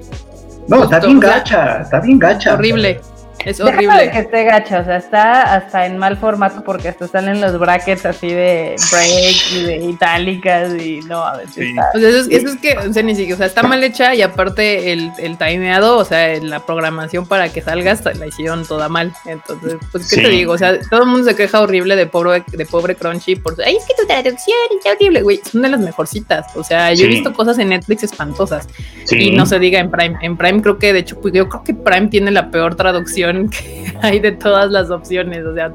No, 0.67 0.83
está 0.83 0.99
bien 0.99 1.19
gacha, 1.19 1.81
está 1.81 1.99
bien 1.99 2.19
gacha. 2.19 2.53
Horrible. 2.53 3.01
Es 3.45 3.59
horrible. 3.61 4.11
que 4.11 4.19
esté 4.19 4.43
gacha, 4.43 4.81
o 4.81 4.85
sea, 4.85 4.97
está 4.97 5.55
hasta 5.55 5.85
en 5.85 5.97
mal 5.97 6.17
formato 6.17 6.63
porque 6.63 6.89
hasta 6.89 7.07
salen 7.07 7.39
los 7.39 7.57
brackets 7.57 8.05
así 8.05 8.27
de 8.27 8.75
break 8.91 9.53
y 9.53 9.63
de 9.63 9.77
itálicas 9.77 10.73
y 10.75 10.99
no, 11.01 11.23
a 11.23 11.37
veces 11.37 11.69
está... 11.69 11.89
Pues 11.91 12.03
eso, 12.03 12.19
es, 12.19 12.27
eso 12.29 12.53
es 12.53 12.59
que, 12.59 12.77
o 12.77 12.93
sea, 12.93 13.03
ni 13.03 13.15
siquiera, 13.15 13.35
o 13.35 13.37
sea, 13.37 13.47
está 13.47 13.63
mal 13.63 13.83
hecha 13.83 14.13
y 14.13 14.21
aparte 14.21 14.91
el, 14.91 15.11
el 15.17 15.37
timeado, 15.37 15.97
o 15.97 16.05
sea, 16.05 16.37
la 16.41 16.65
programación 16.65 17.27
para 17.27 17.49
que 17.49 17.61
salgas 17.61 18.03
la 18.03 18.27
hicieron 18.27 18.65
toda 18.65 18.89
mal. 18.89 19.13
Entonces, 19.25 19.77
pues, 19.91 20.09
¿qué 20.09 20.21
te 20.21 20.29
digo? 20.29 20.53
O 20.53 20.57
sea, 20.57 20.77
todo 20.89 21.03
el 21.03 21.07
mundo 21.07 21.29
se 21.29 21.35
queja 21.35 21.61
horrible 21.61 21.95
de 21.95 22.07
pobre, 22.07 22.43
de 22.51 22.65
pobre 22.65 22.95
Crunchy 22.95 23.37
por, 23.37 23.55
ay, 23.65 23.77
es 23.77 23.85
que 23.85 23.93
tu 23.99 24.05
traducción 24.05 24.57
está 24.77 24.91
horrible, 24.91 25.21
güey, 25.21 25.39
son 25.49 25.61
de 25.61 25.69
las 25.69 25.79
mejorcitas. 25.79 26.47
O 26.55 26.63
sea, 26.63 26.93
yo 26.93 27.05
he 27.05 27.07
visto 27.07 27.33
cosas 27.33 27.57
en 27.59 27.69
Netflix 27.69 28.03
espantosas 28.03 28.67
y 29.09 29.31
no 29.31 29.45
se 29.45 29.59
diga 29.59 29.79
en 29.79 29.89
Prime. 29.89 30.17
En 30.21 30.35
Prime 30.35 30.61
creo 30.61 30.77
que, 30.77 30.91
de 30.91 30.99
hecho, 30.99 31.19
pues 31.21 31.33
yo 31.33 31.47
creo 31.47 31.63
que 31.63 31.73
Prime 31.73 32.07
tiene 32.07 32.31
la 32.31 32.51
peor 32.51 32.75
traducción 32.75 33.28
que 33.49 33.91
hay 34.01 34.19
de 34.19 34.31
todas 34.33 34.69
las 34.71 34.89
opciones. 34.89 35.45
O 35.45 35.53
sea, 35.53 35.71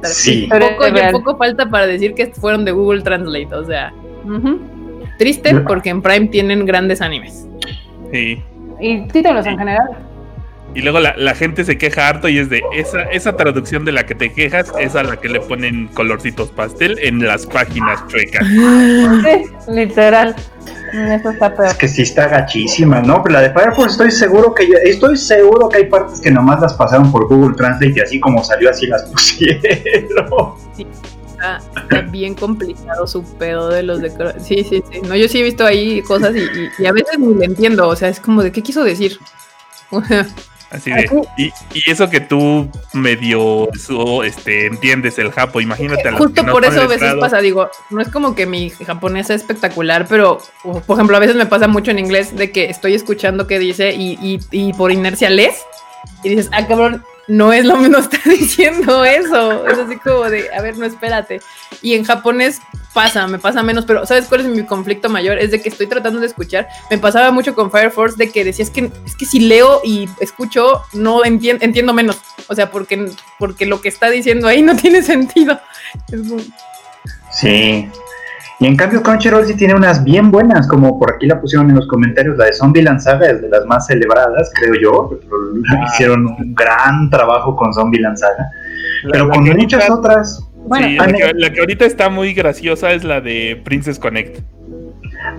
poco, 1.13 1.37
falta 1.37 1.69
para 1.69 1.87
decir 1.87 2.15
que 2.15 2.27
fueron 2.29 2.65
de 2.65 2.73
Google 2.73 3.03
Translate. 3.03 3.55
O 3.55 3.65
sea, 3.65 3.93
triste 5.19 5.55
porque 5.61 5.91
en 5.91 6.03
Prime 6.03 6.29
tienen 6.29 6.67
grandes 6.67 7.01
animes. 7.01 7.47
Sí. 8.13 8.43
Y 8.81 9.07
títulos 9.09 9.47
en 9.47 9.59
general. 9.59 9.89
Y 10.75 10.83
luego 10.83 10.99
la, 10.99 11.35
gente 11.35 11.64
se 11.64 11.79
queja 11.79 12.09
harto 12.09 12.29
y 12.29 12.39
es 12.39 12.49
de 12.49 12.62
esa, 12.75 13.03
esa 13.03 13.37
traducción 13.37 13.85
de 13.85 13.93
la 13.93 14.07
que 14.07 14.14
te 14.14 14.33
quejas 14.33 14.72
es 14.81 14.97
a 14.97 15.05
la 15.05 15.16
que 15.16 15.29
le 15.29 15.41
ponen 15.41 15.89
colorcitos 15.89 16.51
pastel 16.51 16.99
en 17.01 17.25
las 17.25 17.47
páginas 17.47 18.05
chuecas. 18.09 18.45
Sí, 18.47 19.72
literal. 19.72 20.35
Eso 20.93 21.31
está 21.31 21.55
peor. 21.55 21.68
Es 21.68 21.75
que 21.75 21.89
sí 21.89 22.03
está 22.03 22.29
gachísima, 22.29 23.01
¿no? 23.01 23.22
Pero 23.22 23.35
la 23.35 23.41
de 23.43 23.51
Firefox 23.53 23.93
estoy 23.93 24.11
seguro 24.11 24.55
que 24.55 24.68
estoy 24.85 25.16
seguro 25.16 25.68
que 25.68 25.79
hay 25.79 25.85
partes 25.87 26.20
que 26.20 26.31
nomás 26.31 26.61
las 26.61 26.75
pasaron 26.75 27.11
por 27.11 27.29
Google 27.29 27.57
Translate 27.57 27.95
y 27.97 28.01
así 28.01 28.20
como 28.20 28.43
salió 28.45 28.70
así 28.70 28.87
las 28.87 29.03
pusieron. 29.05 29.61
Sí, 30.77 30.87
está, 31.27 31.61
bien 32.11 32.35
complicado 32.35 33.07
su 33.07 33.25
pedo 33.37 33.68
de 33.68 33.83
los 33.83 34.01
de 34.01 34.11
Sí, 34.41 34.64
sí, 34.68 34.83
sí. 34.91 35.01
No, 35.03 35.16
yo 35.16 35.29
sí 35.29 35.41
he 35.41 35.43
visto 35.43 35.66
ahí 35.66 36.01
cosas 36.03 36.35
y, 36.37 36.87
a 36.87 36.93
veces 36.93 37.18
ni 37.18 37.35
le 37.35 37.45
entiendo. 37.45 37.89
O 37.89 37.97
sea, 37.97 38.09
es 38.09 38.20
como 38.20 38.43
de 38.43 38.53
qué 38.53 38.62
quiso 38.62 38.85
decir. 38.85 39.18
Así 40.75 40.91
de, 40.91 41.09
y, 41.37 41.53
y, 41.72 41.91
eso 41.91 42.11
que 42.11 42.18
tú 42.18 42.68
medio 42.93 43.68
este, 44.25 44.66
entiendes 44.66 45.16
el 45.18 45.31
japo, 45.31 45.61
imagínate 45.61 46.09
a 46.09 46.16
Justo 46.16 46.45
por 46.47 46.64
eso 46.64 46.81
a 46.81 46.87
veces 46.89 47.14
pasa, 47.14 47.39
digo, 47.39 47.70
no 47.91 48.01
es 48.01 48.09
como 48.09 48.35
que 48.35 48.45
mi 48.45 48.70
japonés 48.70 49.31
es 49.31 49.43
espectacular, 49.43 50.07
pero 50.09 50.39
por 50.87 50.97
ejemplo, 50.97 51.16
a 51.16 51.20
veces 51.20 51.37
me 51.37 51.47
pasa 51.47 51.68
mucho 51.68 51.93
en 51.93 52.01
inglés 52.01 52.37
de 52.37 52.51
que 52.51 52.64
estoy 52.64 52.95
escuchando 52.95 53.47
qué 53.47 53.61
dice 53.61 53.95
y, 53.95 54.18
y, 54.20 54.41
y 54.51 54.72
por 54.72 54.91
inercia 54.91 55.31
lees 55.31 55.62
y 56.25 56.31
dices, 56.31 56.51
ah, 56.53 56.66
cabrón, 56.66 57.05
no 57.29 57.53
es 57.53 57.64
lo 57.64 57.77
mismo, 57.77 57.99
está 57.99 58.18
diciendo 58.29 59.05
eso. 59.05 59.66
Es 59.66 59.79
así 59.79 59.97
como 59.97 60.25
de, 60.25 60.53
a 60.55 60.62
ver, 60.62 60.77
no 60.77 60.87
espérate. 60.87 61.41
Y 61.83 61.95
en 61.95 62.05
japonés 62.05 62.61
pasa, 62.93 63.27
me 63.27 63.39
pasa 63.39 63.62
menos, 63.62 63.85
pero 63.85 64.07
¿sabes 64.07 64.27
cuál 64.27 64.43
es 64.43 64.47
mi 64.47 64.64
conflicto 64.64 65.09
mayor? 65.09 65.39
Es 65.39 65.51
de 65.51 65.61
que 65.61 65.68
estoy 65.68 65.87
tratando 65.87 66.20
de 66.20 66.27
escuchar. 66.27 66.68
Me 66.91 66.99
pasaba 66.99 67.31
mucho 67.31 67.55
con 67.55 67.70
Fire 67.70 67.91
Force 67.91 68.16
de 68.16 68.31
que 68.31 68.45
decía, 68.45 68.64
es 68.64 68.70
que, 68.70 68.91
es 69.05 69.16
que 69.16 69.27
si 69.27 69.41
leo 69.41 69.81
y 69.85 70.09
escucho, 70.20 70.83
no 70.93 71.25
entiendo 71.25 71.93
menos. 71.93 72.18
O 72.49 72.55
sea, 72.55 72.70
porque, 72.70 73.11
porque 73.39 73.66
lo 73.66 73.81
que 73.81 73.89
está 73.89 74.11
diciendo 74.11 74.49
ahí 74.49 74.62
no 74.62 74.77
tiene 74.81 75.03
sentido. 75.03 75.61
Sí, 77.31 77.89
y 78.61 78.67
en 78.67 78.77
cambio 78.77 79.03
Crunchyroll 79.03 79.45
sí 79.47 79.57
tiene 79.57 79.75
unas 79.75 80.05
bien 80.05 80.31
buenas, 80.31 80.69
como 80.69 80.99
por 80.99 81.15
aquí 81.15 81.27
la 81.27 81.41
pusieron 81.41 81.69
en 81.71 81.77
los 81.77 81.89
comentarios, 81.89 82.37
la 82.37 82.47
de 82.47 82.53
Zombieland 82.53 83.01
Saga 83.01 83.29
es 83.29 83.43
de 83.43 83.49
las 83.49 83.67
más 83.67 83.87
celebradas, 83.87 84.53
creo 84.55 84.75
yo. 84.81 85.19
Ah. 85.71 85.85
Hicieron 85.87 86.27
un 86.27 86.55
gran 86.55 87.11
trabajo 87.11 87.57
con 87.57 87.73
Zombieland 87.75 88.17
Saga. 88.17 88.49
pero 89.11 89.29
con 89.29 89.45
muchas 89.45 89.91
otras. 89.91 90.49
Bueno, 90.67 91.05
la, 91.35 91.53
que, 91.53 91.61
ahorita 91.61 91.85
está 91.85 92.09
muy 92.09 92.33
graciosa 92.33 92.93
es 92.93 93.05
la 93.05 93.21
de 93.21 93.61
Princess 93.65 93.99
Connect. 93.99 94.39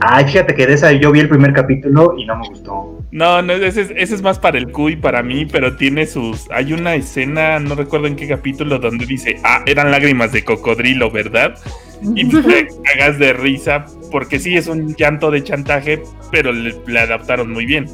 Ay, 0.01 0.25
fíjate 0.25 0.53
que 0.53 0.67
de 0.67 0.73
esa 0.73 0.91
yo 0.91 1.11
vi 1.11 1.21
el 1.21 1.29
primer 1.29 1.53
capítulo 1.53 2.15
y 2.17 2.25
no 2.25 2.37
me 2.37 2.47
gustó. 2.47 2.99
No, 3.11 3.41
no, 3.41 3.53
ese 3.53 3.81
es, 3.81 3.91
ese 3.95 4.15
es 4.15 4.21
más 4.21 4.39
para 4.39 4.57
el 4.57 4.71
Q 4.71 4.89
y 4.89 4.95
para 4.97 5.23
mí, 5.23 5.45
pero 5.45 5.77
tiene 5.77 6.05
sus. 6.05 6.51
Hay 6.51 6.73
una 6.73 6.95
escena, 6.95 7.59
no 7.59 7.75
recuerdo 7.75 8.07
en 8.07 8.15
qué 8.15 8.27
capítulo, 8.27 8.77
donde 8.77 9.05
dice, 9.05 9.39
ah, 9.43 9.61
eran 9.65 9.89
lágrimas 9.89 10.31
de 10.31 10.43
cocodrilo, 10.43 11.09
¿verdad? 11.09 11.55
Y 12.01 12.29
te 12.29 12.67
cagas 12.83 13.19
de 13.19 13.33
risa 13.33 13.85
porque 14.11 14.39
sí 14.39 14.55
es 14.55 14.67
un 14.67 14.95
llanto 14.95 15.31
de 15.31 15.43
chantaje, 15.43 16.03
pero 16.31 16.51
le, 16.51 16.99
adaptaron 16.99 17.51
muy 17.51 17.65
bien. 17.65 17.89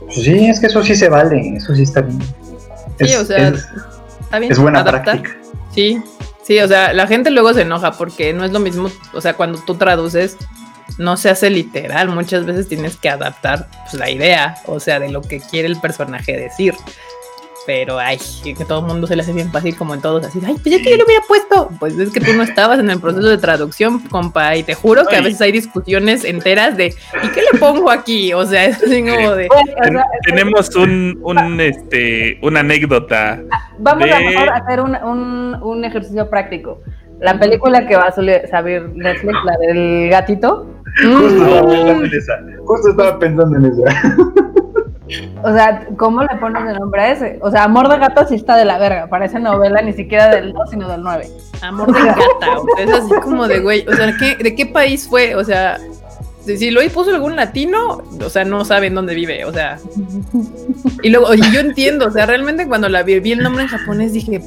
Pues 0.00 0.14
sí, 0.14 0.46
es 0.46 0.60
que 0.60 0.66
eso 0.66 0.82
sí 0.82 0.94
se 0.94 1.08
vale, 1.08 1.56
eso 1.56 1.74
sí 1.74 1.82
está 1.82 2.02
bien. 2.02 2.18
Sí, 3.00 3.14
o 3.14 3.24
sea, 3.24 3.48
está 3.48 4.38
bien. 4.38 4.52
Es 4.52 4.58
buena 4.58 4.84
práctica. 4.84 5.36
Sí, 5.74 6.00
sí, 6.42 6.58
o 6.60 6.68
sea, 6.68 6.92
la 6.92 7.06
gente 7.06 7.30
luego 7.30 7.52
se 7.52 7.62
enoja 7.62 7.92
porque 7.92 8.32
no 8.32 8.44
es 8.44 8.52
lo 8.52 8.60
mismo, 8.60 8.90
o 9.12 9.20
sea, 9.20 9.34
cuando 9.34 9.58
tú 9.58 9.74
traduces 9.74 10.36
no 10.98 11.16
se 11.16 11.28
hace 11.28 11.50
literal, 11.50 12.08
muchas 12.08 12.46
veces 12.46 12.68
tienes 12.68 12.96
que 12.96 13.10
adaptar 13.10 13.68
pues, 13.82 13.94
la 13.94 14.10
idea, 14.10 14.56
o 14.66 14.80
sea, 14.80 15.00
de 15.00 15.10
lo 15.10 15.20
que 15.20 15.40
quiere 15.40 15.68
el 15.68 15.78
personaje 15.80 16.36
decir 16.36 16.74
pero 17.66 17.98
ay, 17.98 18.18
que 18.44 18.64
todo 18.64 18.80
el 18.80 18.86
mundo 18.86 19.06
se 19.06 19.16
le 19.16 19.22
hace 19.22 19.32
bien 19.32 19.50
fácil 19.50 19.76
como 19.76 19.94
en 19.94 20.00
todos, 20.00 20.24
así, 20.24 20.40
ay, 20.46 20.54
pues 20.62 20.76
ya 20.76 20.82
que 20.82 20.90
yo 20.90 20.96
lo 20.96 21.04
hubiera 21.04 21.22
puesto, 21.26 21.70
pues 21.80 21.98
es 21.98 22.10
que 22.10 22.20
tú 22.20 22.32
no 22.32 22.44
estabas 22.44 22.78
en 22.78 22.88
el 22.88 23.00
proceso 23.00 23.28
de 23.28 23.38
traducción, 23.38 23.98
compa, 23.98 24.56
y 24.56 24.62
te 24.62 24.74
juro 24.74 25.04
que 25.04 25.16
a 25.16 25.20
veces 25.20 25.40
hay 25.40 25.52
discusiones 25.52 26.24
enteras 26.24 26.76
de, 26.76 26.94
¿y 27.22 27.28
qué 27.28 27.42
le 27.52 27.58
pongo 27.58 27.90
aquí? 27.90 28.32
O 28.32 28.46
sea, 28.46 28.64
es 28.64 28.82
así 28.82 29.04
como 29.04 29.32
de... 29.32 29.48
tenemos 30.24 30.74
un, 30.76 31.18
un, 31.22 31.60
este, 31.60 32.38
una 32.42 32.60
anécdota. 32.60 33.40
Vamos 33.78 34.08
a 34.10 34.20
mejor 34.20 34.48
hacer 34.50 34.80
un, 34.80 34.94
un, 34.96 35.54
un 35.62 35.84
ejercicio 35.84 36.30
práctico. 36.30 36.80
La 37.20 37.38
película 37.38 37.86
que 37.86 37.96
va 37.96 38.08
a 38.08 38.12
saber 38.12 38.90
Netflix, 38.90 39.34
la 39.44 39.56
del 39.66 40.10
gatito. 40.10 40.66
Justo 42.64 42.90
estaba 42.90 43.18
pensando 43.18 43.56
en 43.56 43.64
esa. 43.66 44.16
O 45.42 45.52
sea, 45.52 45.86
¿cómo 45.96 46.22
le 46.22 46.36
pones 46.40 46.62
el 46.68 46.78
nombre 46.78 47.00
a 47.00 47.12
ese? 47.12 47.38
O 47.42 47.50
sea, 47.50 47.64
Amor 47.64 47.88
de 47.88 47.98
Gata 47.98 48.26
sí 48.26 48.34
está 48.34 48.56
de 48.56 48.64
la 48.64 48.78
verga. 48.78 49.08
Parece 49.08 49.38
novela 49.38 49.80
ni 49.82 49.92
siquiera 49.92 50.34
del 50.34 50.52
2, 50.52 50.70
sino 50.70 50.88
del 50.88 51.02
9. 51.02 51.28
Amor 51.62 51.92
de 51.92 52.04
Gata. 52.04 52.56
es 52.78 52.92
así 52.92 53.14
como 53.22 53.46
de 53.46 53.60
güey. 53.60 53.86
O 53.88 53.94
sea, 53.94 54.06
¿de 54.06 54.54
qué 54.54 54.66
país 54.66 55.06
fue? 55.08 55.36
O 55.36 55.44
sea, 55.44 55.78
si 56.44 56.70
lo 56.70 56.80
puso 56.90 57.10
algún 57.10 57.36
latino, 57.36 58.02
o 58.20 58.30
sea, 58.30 58.44
no 58.44 58.64
saben 58.64 58.94
dónde 58.94 59.14
vive. 59.14 59.44
O 59.44 59.52
sea. 59.52 59.78
Y 61.02 61.10
luego, 61.10 61.34
y 61.34 61.52
yo 61.52 61.60
entiendo. 61.60 62.06
O 62.06 62.10
sea, 62.10 62.26
realmente 62.26 62.66
cuando 62.66 62.88
la 62.88 63.02
vi, 63.02 63.20
vi 63.20 63.32
el 63.32 63.42
nombre 63.42 63.64
en 63.64 63.68
japonés 63.68 64.12
dije, 64.12 64.40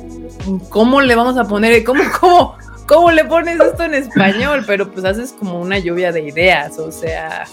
¿cómo 0.70 1.02
le 1.02 1.16
vamos 1.16 1.38
a 1.38 1.46
poner? 1.46 1.84
¿Cómo, 1.84 2.04
cómo? 2.20 2.56
¿Cómo 2.86 3.12
le 3.12 3.24
pones 3.24 3.60
esto 3.60 3.84
en 3.84 3.94
español? 3.94 4.64
Pero 4.66 4.92
pues 4.92 5.06
haces 5.06 5.32
como 5.32 5.60
una 5.62 5.78
lluvia 5.78 6.12
de 6.12 6.22
ideas, 6.22 6.80
o 6.80 6.92
sea, 6.92 7.46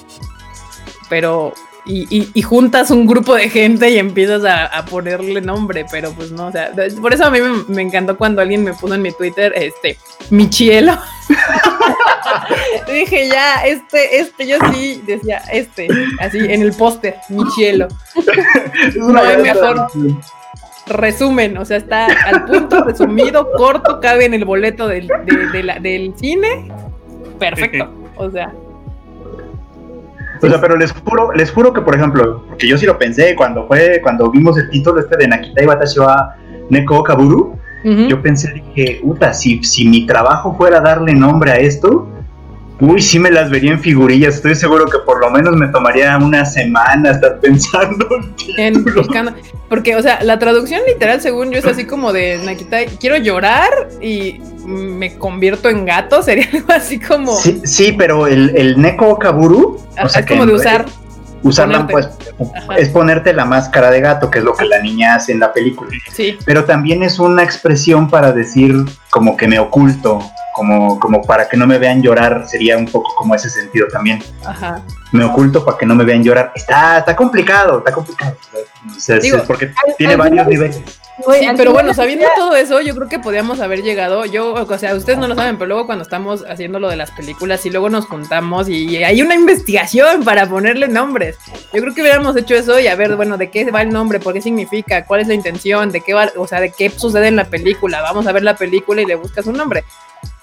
pero 1.11 1.53
y, 1.87 2.43
juntas 2.43 2.91
un 2.91 3.07
grupo 3.07 3.35
de 3.35 3.49
gente 3.49 3.91
y 3.91 3.99
empiezas 3.99 4.45
a, 4.45 4.85
ponerle 4.87 5.41
nombre, 5.41 5.85
pero 5.91 6.13
pues 6.13 6.31
no, 6.33 6.49
o 6.49 6.53
sea, 6.53 6.73
por 7.01 7.15
eso 7.15 7.25
a 7.27 7.31
mí 7.31 7.39
me, 7.69 7.83
encantó 7.83 8.17
cuando 8.17 8.43
alguien 8.43 8.65
me 8.65 8.73
puso 8.73 8.95
en 8.95 9.03
mi 9.03 9.13
Twitter, 9.13 9.53
este, 9.57 9.99
Michielo. 10.31 10.99
Dije, 12.93 13.29
ya, 13.29 13.65
este, 13.65 14.21
este, 14.21 14.47
yo 14.47 14.59
sí 14.73 15.03
decía, 15.07 15.43
este, 15.53 15.89
así, 16.21 16.39
en 16.39 16.63
el 16.63 16.73
póster, 16.73 17.17
Michielo. 17.29 17.89
es 18.87 18.97
una 18.97 19.23
mejor 19.37 19.89
resumen, 20.87 21.57
o 21.59 21.65
sea, 21.65 21.79
está 21.79 22.07
al 22.07 22.45
punto, 22.45 22.85
resumido, 22.85 23.51
corto, 23.53 24.01
cabe 24.01 24.25
en 24.25 24.35
el 24.35 24.45
boleto 24.45 24.89
del, 24.89 25.09
del 25.81 26.15
cine, 26.17 26.71
perfecto, 27.39 27.91
o 28.17 28.31
sea. 28.31 28.53
O 30.43 30.49
sea, 30.49 30.61
pero 30.61 30.77
les 30.77 30.93
juro, 30.93 31.33
les 31.33 31.51
juro 31.51 31.73
que, 31.73 31.81
por 31.81 31.95
ejemplo, 31.95 32.45
porque 32.49 32.69
yo 32.69 32.77
sí 32.77 32.87
lo 32.87 32.99
pensé 32.99 33.35
cuando 33.37 33.67
fue, 33.67 34.01
cuando 34.03 34.31
vimos 34.31 34.59
el 34.59 34.69
título 34.71 35.01
este 35.01 35.17
de 35.17 35.29
Nakita 35.29 35.67
Watashi 35.67 35.99
wa 36.01 36.35
Neko 36.71 37.03
Kaburu, 37.03 37.59
yo 38.09 38.21
pensé, 38.21 38.53
dije, 38.53 39.01
puta, 39.01 39.33
si, 39.33 39.63
si 39.63 39.87
mi 39.87 40.07
trabajo 40.07 40.57
fuera 40.57 40.81
darle 40.81 41.15
nombre 41.15 41.53
a 41.53 41.57
esto, 41.57 42.09
uy, 42.81 43.01
sí 43.01 43.19
me 43.19 43.31
las 43.31 43.51
vería 43.51 43.73
en 43.73 43.81
figurillas. 43.81 44.37
Estoy 44.37 44.55
seguro 44.55 44.87
que 44.87 44.99
por 45.05 45.21
lo 45.21 45.31
menos 45.31 45.57
me 45.57 45.69
tomaría 45.69 46.17
una 46.19 46.45
semana 46.45 47.11
estar 47.11 47.41
pensando. 47.41 48.07
En 48.57 48.85
buscando. 48.85 49.35
Porque, 49.69 49.97
o 49.97 50.03
sea, 50.03 50.23
la 50.23 50.39
traducción 50.39 50.81
literal, 50.87 51.21
según 51.21 51.51
yo, 51.51 51.59
es 51.59 51.67
así 51.67 51.85
como 51.85 52.13
de 52.13 52.39
Nakita, 52.39 52.79
quiero 53.01 53.17
llorar 53.17 53.71
y 54.01 54.41
me 54.65 55.17
convierto 55.17 55.69
en 55.69 55.85
gato, 55.85 56.23
sería 56.23 56.49
algo 56.53 56.73
así 56.73 57.01
como. 57.01 57.37
Sí, 57.37 57.61
sí 57.65 57.95
pero 57.97 58.27
el, 58.27 58.57
el 58.57 58.81
Neko 58.81 59.19
Kaburu. 59.19 59.81
o 60.03 60.09
sea, 60.09 60.21
es 60.21 60.27
como 60.27 60.47
de 60.47 60.53
usar. 60.53 60.87
Usarla, 61.43 61.87
pues, 61.87 62.09
es 62.77 62.89
ponerte 62.89 63.33
la 63.33 63.45
máscara 63.45 63.91
de 63.91 64.01
gato, 64.01 64.31
que 64.31 64.39
es 64.39 64.45
lo 64.45 64.55
que 64.55 64.65
la 64.65 64.81
niña 64.81 65.15
hace 65.15 65.33
en 65.33 65.41
la 65.41 65.53
película. 65.53 65.91
Sí. 66.13 66.39
Pero 66.45 66.65
también 66.65 67.03
es 67.03 67.19
una 67.19 67.43
expresión 67.43 68.09
para 68.09 68.33
decir 68.33 68.75
como 69.11 69.37
que 69.37 69.47
me 69.47 69.59
oculto, 69.59 70.21
como, 70.55 70.99
como 70.99 71.23
para 71.23 71.49
que 71.49 71.57
no 71.57 71.67
me 71.67 71.79
vean 71.79 72.03
llorar, 72.03 72.47
sería 72.49 72.77
un 72.77 72.87
poco 72.87 73.15
como 73.15 73.35
ese 73.35 73.51
sentido 73.51 73.87
también. 73.89 74.23
Ajá. 74.45 74.81
Me 75.13 75.25
oculto 75.25 75.65
para 75.65 75.79
que 75.79 75.87
no 75.87 75.95
me 75.95 76.05
vean 76.05 76.23
llorar. 76.23 76.53
Está, 76.55 76.99
está 76.99 77.15
complicado, 77.15 77.79
está 77.79 77.93
complicado. 77.93 78.37
porque 79.47 79.73
tiene 79.99 80.17
varios 80.17 80.47
niveles. 80.47 80.83
Sí, 81.19 81.47
pero 81.57 81.73
bueno, 81.73 81.95
sabiendo 81.95 82.27
todo 82.37 82.55
eso, 82.57 82.81
yo 82.83 82.95
creo 82.95 83.09
que 83.09 83.19
podíamos 83.19 83.61
haber 83.61 83.83
llegado. 83.83 84.27
Yo, 84.27 84.53
o 84.53 84.79
sea, 84.79 84.95
ustedes 84.95 85.19
no 85.19 85.27
lo 85.27 85.35
saben, 85.35 85.57
pero 85.57 85.69
luego 85.69 85.87
cuando 85.87 86.03
estamos 86.03 86.45
haciendo 86.47 86.79
lo 86.79 86.91
de 86.91 86.97
las 86.97 87.11
películas 87.11 87.65
y 87.65 87.71
luego 87.71 87.89
nos 87.89 88.05
juntamos 88.05 88.69
y 88.69 89.03
hay 89.03 89.23
una 89.23 89.35
investigación 89.35 90.25
para 90.25 90.47
ponerle 90.47 90.89
nombres. 90.89 91.39
Yo 91.73 91.81
creo 91.81 91.95
que 91.95 92.03
hubiéramos 92.03 92.37
hecho 92.37 92.55
eso 92.55 92.79
y 92.79 92.87
a 92.87 92.97
ver, 92.97 93.17
bueno, 93.17 93.39
de 93.39 93.51
qué 93.51 93.71
va 93.71 93.81
el 93.81 93.89
nombre, 93.89 94.21
por 94.21 94.35
qué 94.35 94.43
significa, 94.43 95.07
cuál 95.07 95.23
es 95.23 95.29
la 95.29 95.35
intención, 95.35 95.91
de 95.91 96.03
qué 96.03 96.13
va, 96.13 96.31
o 96.37 96.47
sea, 96.47 96.61
de 96.61 96.71
qué 96.71 96.91
sucede 96.91 97.29
en 97.29 97.37
la 97.37 97.47
película. 97.47 98.03
Vamos 98.03 98.27
a 98.27 98.33
ver 98.33 98.43
la 98.43 98.57
película 98.57 99.01
y 99.01 99.07
le 99.07 99.15
buscas 99.15 99.47
un 99.47 99.57
nombre. 99.57 99.85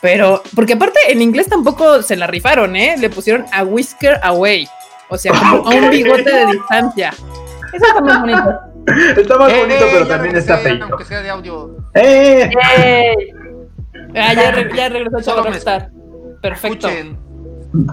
Pero, 0.01 0.41
porque 0.55 0.74
aparte 0.74 0.99
en 1.07 1.21
inglés 1.21 1.47
tampoco 1.49 2.01
se 2.01 2.15
la 2.15 2.26
rifaron, 2.26 2.76
¿eh? 2.76 2.95
Le 2.97 3.09
pusieron 3.09 3.45
a 3.51 3.63
whisker 3.63 4.19
away. 4.24 4.67
O 5.09 5.17
sea, 5.17 5.34
como 5.34 5.69
a 5.69 5.76
un 5.76 5.89
bigote 5.91 6.30
de 6.30 6.45
distancia. 6.47 7.13
Eso 7.74 7.86
está 7.86 8.01
más 8.01 8.21
bonito. 8.21 8.72
Está 9.18 9.38
más 9.38 9.58
bonito, 9.58 9.86
pero 9.92 10.08
también 10.08 10.36
está 10.36 10.58
feito. 10.58 10.86
Aunque 10.86 11.06
sea 11.06 11.22
de 11.22 11.30
audio. 11.30 11.78
¡Eh! 11.94 12.50
Ah, 14.16 14.34
ya, 14.34 14.76
ya 14.76 14.90
regresó 14.90 15.22
Chavo 15.22 15.44
Rockstar. 15.44 15.90
Perfecto. 16.42 16.90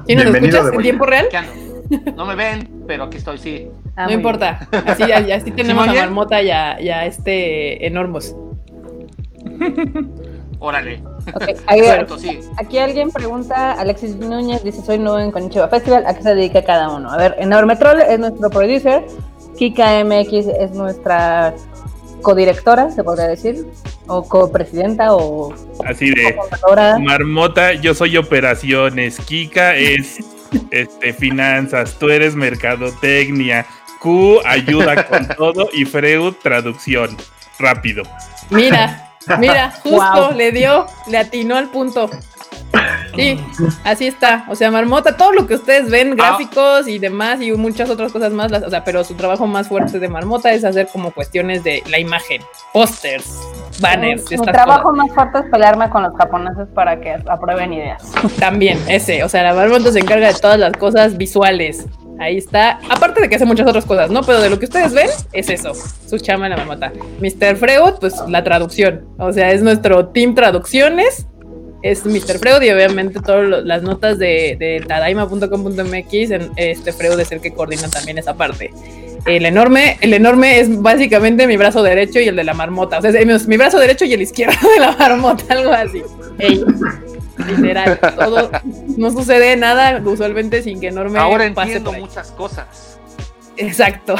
¿Y 0.06 0.16
nos 0.16 0.26
escuchas 0.26 0.72
en 0.72 0.82
tiempo 0.82 1.06
real? 1.06 1.28
No 2.16 2.26
me 2.26 2.34
ven, 2.34 2.84
pero 2.86 3.04
aquí 3.04 3.16
estoy, 3.16 3.38
sí. 3.38 3.68
Ah, 3.96 4.06
no 4.06 4.12
importa. 4.12 4.68
Así, 4.86 5.10
así 5.12 5.50
tenemos 5.50 5.88
a 5.88 5.92
Marmota 5.92 6.40
y 6.42 6.50
a, 6.50 6.80
y 6.80 6.88
a 6.88 7.04
este 7.06 7.86
enormos. 7.86 8.36
Órale. 10.60 11.02
Okay, 11.34 11.54
Aquí 12.58 12.78
alguien 12.78 13.10
pregunta, 13.10 13.72
Alexis 13.72 14.16
Núñez 14.16 14.62
dice, 14.62 14.82
soy 14.82 14.98
nuevo 14.98 15.18
en 15.18 15.30
Conichiba 15.30 15.68
Festival, 15.68 16.04
¿a 16.06 16.14
qué 16.14 16.22
se 16.22 16.34
dedica 16.34 16.62
cada 16.62 16.90
uno? 16.90 17.10
A 17.10 17.16
ver, 17.16 17.34
Enorme 17.38 17.76
Troll 17.76 18.00
es 18.02 18.18
nuestro 18.18 18.50
producer, 18.50 19.04
Kika 19.60 20.02
MX 20.06 20.46
es 20.58 20.70
nuestra 20.70 21.54
codirectora, 22.22 22.90
se 22.90 23.04
podría 23.04 23.26
decir, 23.26 23.66
o 24.06 24.26
copresidenta 24.26 25.14
o... 25.14 25.52
Así 25.84 26.08
de... 26.12 26.34
Marmota, 26.98 27.74
yo 27.74 27.92
soy 27.92 28.16
operaciones, 28.16 29.20
Kika 29.20 29.76
es 29.76 30.24
este, 30.70 31.12
finanzas, 31.12 31.98
tú 31.98 32.08
eres 32.08 32.34
mercadotecnia, 32.34 33.66
Q 34.00 34.40
ayuda 34.46 35.06
con 35.06 35.28
todo 35.36 35.68
y 35.74 35.84
Freud 35.84 36.36
traducción. 36.42 37.14
Rápido. 37.58 38.04
Mira, 38.48 39.12
mira, 39.38 39.72
justo 39.82 40.32
le 40.34 40.52
dio, 40.52 40.86
le 41.06 41.18
atinó 41.18 41.58
al 41.58 41.68
punto. 41.68 42.08
Sí, 43.16 43.38
así 43.84 44.06
está. 44.06 44.44
O 44.48 44.54
sea, 44.54 44.70
Marmota, 44.70 45.16
todo 45.16 45.32
lo 45.32 45.46
que 45.46 45.54
ustedes 45.54 45.90
ven, 45.90 46.12
ah. 46.12 46.14
gráficos 46.16 46.88
y 46.88 46.98
demás, 46.98 47.40
y 47.40 47.52
muchas 47.52 47.90
otras 47.90 48.12
cosas 48.12 48.32
más, 48.32 48.52
o 48.52 48.70
sea, 48.70 48.84
pero 48.84 49.04
su 49.04 49.14
trabajo 49.14 49.46
más 49.46 49.68
fuerte 49.68 49.98
de 49.98 50.08
Marmota 50.08 50.52
es 50.52 50.64
hacer 50.64 50.88
como 50.92 51.10
cuestiones 51.10 51.64
de 51.64 51.82
la 51.90 51.98
imagen, 51.98 52.42
pósters, 52.72 53.38
banners. 53.80 54.30
Mi 54.30 54.38
trabajo 54.38 54.92
más 54.92 55.12
fuerte 55.12 55.38
es 55.38 55.44
pelearme 55.50 55.90
con 55.90 56.02
los 56.02 56.14
japoneses 56.16 56.68
para 56.74 57.00
que 57.00 57.16
aprueben 57.26 57.72
ideas. 57.72 58.02
También, 58.38 58.78
ese. 58.88 59.24
O 59.24 59.28
sea, 59.28 59.42
la 59.42 59.54
Marmota 59.54 59.92
se 59.92 60.00
encarga 60.00 60.28
de 60.28 60.38
todas 60.38 60.58
las 60.58 60.72
cosas 60.72 61.16
visuales. 61.16 61.86
Ahí 62.18 62.36
está. 62.36 62.78
Aparte 62.90 63.22
de 63.22 63.30
que 63.30 63.36
hace 63.36 63.46
muchas 63.46 63.66
otras 63.66 63.86
cosas, 63.86 64.10
¿no? 64.10 64.22
Pero 64.22 64.40
de 64.40 64.50
lo 64.50 64.58
que 64.58 64.66
ustedes 64.66 64.92
ven, 64.92 65.08
es 65.32 65.48
eso. 65.48 65.72
Su 65.74 66.18
chama 66.18 66.46
en 66.46 66.50
la 66.50 66.58
marmota. 66.58 66.92
Mr. 67.20 67.56
Freud, 67.56 67.94
pues 67.98 68.14
la 68.28 68.44
traducción. 68.44 69.06
O 69.18 69.32
sea, 69.32 69.50
es 69.50 69.62
nuestro 69.62 70.08
team 70.08 70.34
traducciones 70.34 71.26
es 71.82 72.04
Mr. 72.04 72.38
Freud 72.38 72.62
y 72.62 72.70
obviamente 72.70 73.20
todas 73.20 73.64
las 73.64 73.82
notas 73.82 74.18
de, 74.18 74.56
de 74.58 74.84
tadaima.com.mx, 74.86 76.12
este 76.56 76.92
Freud 76.92 77.18
es 77.18 77.32
el 77.32 77.40
que 77.40 77.52
coordina 77.52 77.88
también 77.88 78.18
esa 78.18 78.34
parte. 78.34 78.70
El 79.26 79.44
enorme, 79.44 79.98
el 80.00 80.14
enorme 80.14 80.60
es 80.60 80.80
básicamente 80.80 81.46
mi 81.46 81.56
brazo 81.56 81.82
derecho 81.82 82.20
y 82.20 82.28
el 82.28 82.36
de 82.36 82.44
la 82.44 82.54
marmota. 82.54 82.98
O 82.98 83.02
sea, 83.02 83.10
es 83.10 83.46
mi 83.46 83.56
brazo 83.56 83.78
derecho 83.78 84.04
y 84.04 84.14
el 84.14 84.22
izquierdo 84.22 84.56
de 84.74 84.80
la 84.80 84.92
marmota, 84.92 85.44
algo 85.50 85.72
así. 85.72 86.02
literal, 87.46 87.98
todo, 88.16 88.50
no 88.96 89.10
sucede 89.10 89.56
nada 89.56 90.00
usualmente 90.04 90.62
sin 90.62 90.80
que 90.80 90.88
enorme 90.88 91.18
Ahora 91.18 91.46
entiendo 91.46 91.92
muchas 91.92 92.30
cosas. 92.32 92.99
Exacto. 93.60 94.14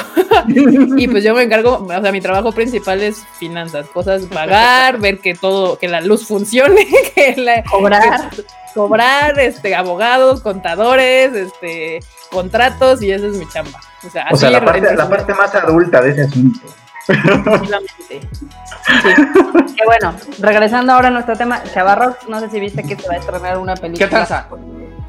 y 0.48 1.08
pues 1.08 1.24
yo 1.24 1.34
me 1.34 1.42
encargo, 1.42 1.84
o 1.84 2.02
sea, 2.02 2.12
mi 2.12 2.20
trabajo 2.20 2.52
principal 2.52 3.02
es 3.02 3.24
finanzas, 3.38 3.86
cosas 3.88 4.26
pagar, 4.26 4.98
ver 4.98 5.18
que 5.18 5.34
todo, 5.34 5.78
que 5.78 5.88
la 5.88 6.00
luz 6.00 6.26
funcione, 6.26 6.86
que 7.14 7.34
la, 7.36 7.64
cobrar, 7.64 8.30
cobrar, 8.74 9.38
este, 9.40 9.74
abogados, 9.74 10.40
contadores, 10.40 11.34
este, 11.34 12.00
contratos 12.30 13.02
y 13.02 13.10
esa 13.10 13.26
es 13.26 13.36
mi 13.36 13.48
chamba. 13.48 13.80
O 14.06 14.10
sea, 14.10 14.24
así 14.24 14.46
la, 14.48 14.64
parte, 14.64 14.94
la 14.94 15.08
parte 15.08 15.34
más 15.34 15.54
adulta 15.54 16.00
de 16.02 16.10
ese 16.10 16.22
asunto. 16.22 16.60
Sí. 18.08 18.20
Que 19.76 19.84
bueno, 19.84 20.14
regresando 20.38 20.92
ahora 20.92 21.08
a 21.08 21.10
nuestro 21.10 21.36
tema, 21.36 21.62
Chavarros, 21.64 22.16
no 22.28 22.40
sé 22.40 22.50
si 22.50 22.60
viste 22.60 22.82
que 22.82 22.96
se 22.96 23.08
va 23.08 23.14
a 23.14 23.18
estrenar 23.18 23.58
una 23.58 23.74
película. 23.74 24.08
¿Qué 24.08 24.12
pasa? 24.12 24.46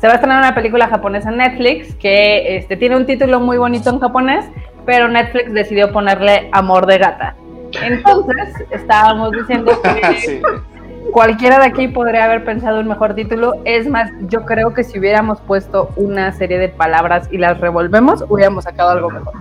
Se 0.01 0.07
va 0.07 0.13
a 0.13 0.15
estrenar 0.15 0.39
una 0.39 0.55
película 0.55 0.87
japonesa 0.87 1.29
en 1.29 1.37
Netflix 1.37 1.93
que 1.93 2.57
este, 2.57 2.75
tiene 2.75 2.97
un 2.97 3.05
título 3.05 3.39
muy 3.39 3.59
bonito 3.59 3.91
en 3.91 3.99
japonés, 3.99 4.49
pero 4.83 5.07
Netflix 5.07 5.53
decidió 5.53 5.91
ponerle 5.91 6.49
Amor 6.51 6.87
de 6.87 6.97
Gata. 6.97 7.35
Entonces, 7.83 8.65
estábamos 8.71 9.31
diciendo 9.31 9.79
que 9.83 10.41
cualquiera 11.12 11.59
de 11.59 11.66
aquí 11.66 11.88
podría 11.88 12.26
haber 12.26 12.43
pensado 12.43 12.80
un 12.80 12.88
mejor 12.88 13.14
título. 13.16 13.53
Es 13.66 13.88
más, 13.88 14.12
yo 14.28 14.45
creo 14.45 14.74
que 14.74 14.84
si 14.84 14.99
hubiéramos 14.99 15.39
puesto 15.41 15.91
una 15.95 16.32
serie 16.34 16.57
de 16.57 16.70
palabras 16.70 17.28
y 17.32 17.38
las 17.38 17.59
revolvemos, 17.59 18.24
hubiéramos 18.30 18.64
sacado 18.64 18.89
algo 18.89 19.09
mejor. 19.09 19.34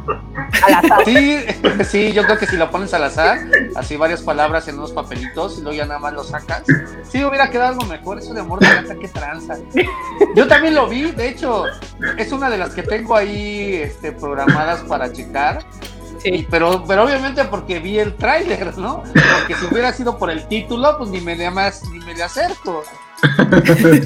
Al 0.66 0.75
azar. 0.75 1.05
Sí, 1.05 1.39
sí, 1.85 2.12
yo 2.12 2.25
creo 2.25 2.39
que 2.39 2.47
si 2.47 2.57
lo 2.57 2.71
pones 2.71 2.93
al 2.95 3.05
azar, 3.05 3.39
así 3.77 3.97
varias 3.97 4.23
palabras 4.23 4.68
en 4.68 4.77
unos 4.77 4.93
papelitos 4.93 5.59
y 5.59 5.62
luego 5.62 5.77
ya 5.77 5.87
nada 5.87 6.01
más 6.01 6.12
lo 6.12 6.25
sacas, 6.25 6.64
sí 7.05 7.25
hubiera 7.25 7.51
quedado 7.51 7.71
algo 7.71 7.87
mejor. 7.87 8.18
Eso 8.18 8.35
de 8.35 8.41
amor 8.41 8.61
de 8.61 8.68
gata, 8.68 8.95
qué 9.01 9.09
tranza. 9.09 9.57
Yo 10.37 10.47
también 10.49 10.75
lo 10.75 10.89
vi, 10.89 11.11
de 11.12 11.29
hecho, 11.29 11.64
es 12.18 12.33
una 12.33 12.51
de 12.51 12.59
las 12.59 12.75
que 12.75 12.83
tengo 12.83 13.16
ahí 13.16 13.75
este, 13.75 14.12
programadas 14.12 14.81
para 14.81 15.12
checar. 15.12 15.64
Sí. 16.23 16.47
Pero, 16.51 16.85
pero 16.87 17.05
obviamente 17.05 17.45
porque 17.45 17.79
vi 17.79 17.99
el 17.99 18.14
tráiler, 18.16 18.77
¿no? 18.79 19.03
Porque 19.03 19.55
si 19.55 19.66
hubiera 19.66 19.93
sido 19.93 20.18
por 20.18 20.31
el 20.31 20.47
título, 20.49 20.99
pues 20.99 21.11
ni 21.11 21.21
me 21.21 21.37
le, 21.37 21.51
más, 21.51 21.83
ni 21.89 21.99
me 22.01 22.14
le 22.14 22.23
acerco. 22.23 22.83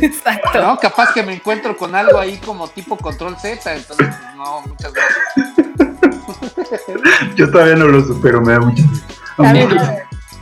Exacto. 0.00 0.60
¿No? 0.60 0.78
Capaz 0.78 1.12
que 1.12 1.22
me 1.22 1.34
encuentro 1.34 1.76
con 1.76 1.94
algo 1.94 2.18
ahí 2.18 2.38
como 2.38 2.68
tipo 2.68 2.96
control 2.96 3.36
Z, 3.36 3.74
entonces 3.74 4.06
pues, 4.06 4.36
no, 4.36 4.62
muchas 4.62 4.92
gracias. 4.92 5.24
Yo 7.36 7.50
todavía 7.50 7.76
no 7.76 7.88
lo 7.88 8.04
supero, 8.04 8.40
me 8.40 8.52
da 8.52 8.60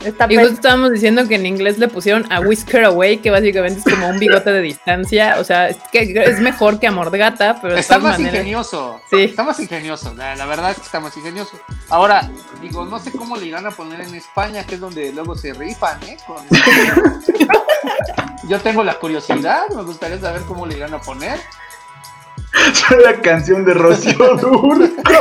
y 0.05 0.37
justo 0.37 0.55
estábamos 0.55 0.93
diciendo 0.93 1.27
que 1.29 1.37
en 1.37 1.47
inglés 1.47 1.79
le 1.79 1.89
pusieron 1.89 2.31
a 2.33 2.41
Whisker 2.41 2.85
Away, 2.85 3.19
que 3.19 3.31
básicamente 3.31 3.81
es 3.81 3.85
como 3.85 4.09
un 4.09 4.19
bigote 4.19 4.53
de 4.53 4.61
distancia. 4.61 5.37
O 5.39 5.45
sea, 5.45 5.69
es, 5.69 5.77
que 5.91 6.03
es 6.03 6.41
mejor 6.41 6.79
que 6.79 6.87
Amor 6.87 7.11
de 7.11 7.19
Gata, 7.19 7.59
pero 7.61 7.77
está 7.77 7.99
más 7.99 8.19
ingenioso. 8.19 9.01
Sí. 9.11 9.23
Está 9.25 9.43
más 9.45 9.59
ingenioso. 9.61 10.15
La, 10.15 10.47
verdad 10.47 10.71
es 10.73 10.79
que 10.79 10.85
está 10.85 11.01
más 11.01 11.17
ingenioso. 11.17 11.59
Ahora, 11.89 12.31
digo, 12.61 12.85
no 12.85 12.99
sé 12.99 13.13
cómo 13.13 13.37
le 13.37 13.47
irán 13.47 13.67
a 13.67 13.71
poner 13.71 14.01
en 14.01 14.15
España, 14.15 14.65
que 14.65 14.75
es 14.75 14.81
donde 14.81 15.13
luego 15.13 15.35
se 15.37 15.53
rifan, 15.53 16.03
¿eh? 16.05 16.17
Yo 18.49 18.59
tengo 18.61 18.83
la 18.83 18.95
curiosidad, 18.95 19.69
me 19.75 19.83
gustaría 19.83 20.19
saber 20.19 20.43
cómo 20.43 20.67
le 20.67 20.77
irán 20.77 20.95
a 20.95 21.01
poner. 21.01 21.39
La 23.05 23.21
canción 23.21 23.65
de 23.65 23.75
Rocío 23.75 24.37
Durco. 24.37 25.13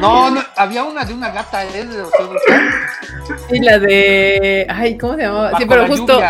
no, 0.00 0.30
no, 0.30 0.42
había 0.56 0.84
una 0.84 1.04
de 1.04 1.14
una 1.14 1.30
gata, 1.30 1.64
¿eh? 1.64 1.84
De 1.84 2.02
Rocío 2.02 2.26
Durco. 2.26 2.40
Sí, 3.50 3.60
la 3.60 3.78
de. 3.78 4.66
Ay, 4.68 4.96
¿cómo 4.96 5.14
se 5.14 5.22
llamaba? 5.22 5.58
sí, 5.58 5.64
pero 5.68 5.86
justo. 5.86 6.20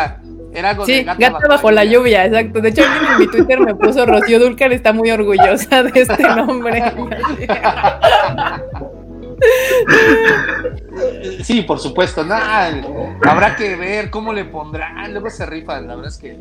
Era 0.52 0.70
algo 0.70 0.86
sí, 0.86 0.92
de 0.92 1.04
gata, 1.04 1.30
gata 1.32 1.48
bajo, 1.48 1.70
la 1.70 1.84
lluvia. 1.84 2.24
exacto. 2.24 2.62
De 2.62 2.70
hecho, 2.70 2.82
alguien 2.82 3.12
en 3.12 3.18
mi 3.18 3.26
Twitter 3.26 3.60
me 3.60 3.74
puso 3.74 4.06
Rocío 4.06 4.38
Dulcar, 4.38 4.72
está 4.72 4.94
muy 4.94 5.10
orgullosa 5.10 5.82
de 5.82 6.00
este 6.00 6.22
nombre. 6.22 6.82
Sí, 11.42 11.62
por 11.62 11.78
supuesto, 11.78 12.24
nada, 12.24 12.70
habrá 13.26 13.56
que 13.56 13.76
ver 13.76 14.10
cómo 14.10 14.32
le 14.32 14.44
pondrán, 14.44 15.12
luego 15.12 15.30
se 15.30 15.46
rifan, 15.46 15.86
la 15.86 15.96
verdad 15.96 16.12
es 16.12 16.18
que. 16.18 16.36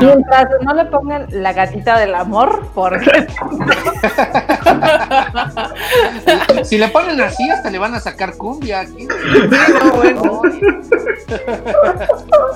mientras 0.00 0.48
no 0.62 0.74
le 0.74 0.84
pongan 0.86 1.26
la 1.30 1.52
gatita 1.52 1.98
del 1.98 2.14
amor, 2.14 2.68
porque. 2.74 3.10
si 6.64 6.78
le 6.78 6.88
ponen 6.88 7.20
así, 7.20 7.48
hasta 7.50 7.70
le 7.70 7.78
van 7.78 7.94
a 7.94 8.00
sacar 8.00 8.36
cumbia 8.36 8.80
aquí. 8.80 9.06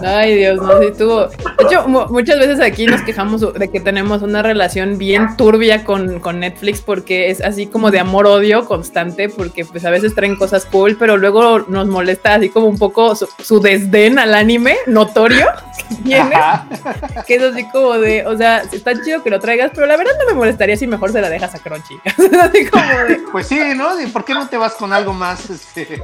Ay, 0.02 0.36
Dios, 0.36 0.60
no, 0.60 0.80
si 0.80 0.92
tuvo. 0.92 1.26
De 1.26 1.64
hecho, 1.64 1.88
muchas 1.88 2.38
veces 2.38 2.60
aquí 2.60 2.86
nos 2.86 3.02
quejamos 3.02 3.52
de 3.54 3.68
que 3.68 3.80
tenemos 3.80 4.22
una 4.22 4.42
relación 4.42 4.98
bien 4.98 5.36
turbia 5.36 5.84
con, 5.84 6.20
con 6.20 6.40
Netflix 6.40 6.80
porque 6.80 7.30
es 7.30 7.40
así 7.40 7.66
como 7.66 7.90
de 7.90 8.00
amor-odio 8.00 8.66
constante 8.66 9.28
porque 9.28 9.64
pues 9.64 9.84
a 9.84 9.90
veces 9.90 10.14
traen 10.14 10.36
cosas 10.36 10.66
cool, 10.66 10.85
pero 10.94 11.16
luego 11.16 11.60
nos 11.60 11.88
molesta 11.88 12.34
así 12.34 12.48
como 12.48 12.66
un 12.66 12.78
poco 12.78 13.14
su, 13.14 13.60
desdén 13.60 14.18
al 14.18 14.34
anime 14.34 14.76
notorio 14.86 15.46
que 15.88 15.94
tiene, 15.96 16.36
que 17.26 17.34
es 17.36 17.42
así 17.42 17.64
como 17.70 17.94
de, 17.94 18.26
o 18.26 18.36
sea, 18.36 18.58
está 18.58 18.92
chido 19.02 19.22
que 19.22 19.30
lo 19.30 19.40
traigas, 19.40 19.70
pero 19.74 19.86
la 19.86 19.96
verdad 19.96 20.12
no 20.18 20.26
me 20.26 20.34
molestaría 20.34 20.76
si 20.76 20.86
mejor 20.86 21.12
se 21.12 21.20
la 21.20 21.28
dejas 21.28 21.54
a 21.54 21.58
Crunchy. 21.58 21.98
así 22.40 22.66
como 22.66 22.82
de... 22.84 23.20
Pues 23.32 23.48
sí, 23.48 23.60
¿no? 23.76 24.00
¿Y 24.00 24.06
por 24.06 24.24
qué 24.24 24.34
no 24.34 24.48
te 24.48 24.56
vas 24.56 24.74
con 24.74 24.92
algo 24.92 25.12
más, 25.12 25.50
este, 25.50 26.02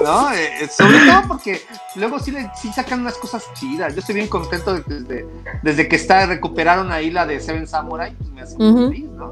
no? 0.00 0.32
Eh, 0.32 0.62
eh, 0.62 0.68
sobre 0.68 0.98
todo 0.98 1.22
porque 1.28 1.62
luego 1.96 2.18
sí, 2.18 2.30
le, 2.30 2.50
sí 2.60 2.72
sacan 2.72 3.00
unas 3.00 3.14
cosas 3.14 3.44
chidas. 3.54 3.94
Yo 3.94 4.00
estoy 4.00 4.16
bien 4.16 4.28
contento 4.28 4.74
desde, 4.80 5.26
desde 5.62 5.88
que 5.88 5.96
está, 5.96 6.26
recuperaron 6.26 6.92
ahí 6.92 7.10
la 7.10 7.26
de 7.26 7.40
Seven 7.40 7.66
Samurai, 7.66 8.14
pues 8.16 8.30
me 8.30 8.42
hace 8.42 8.56
feliz, 8.56 9.08
¿no? 9.10 9.30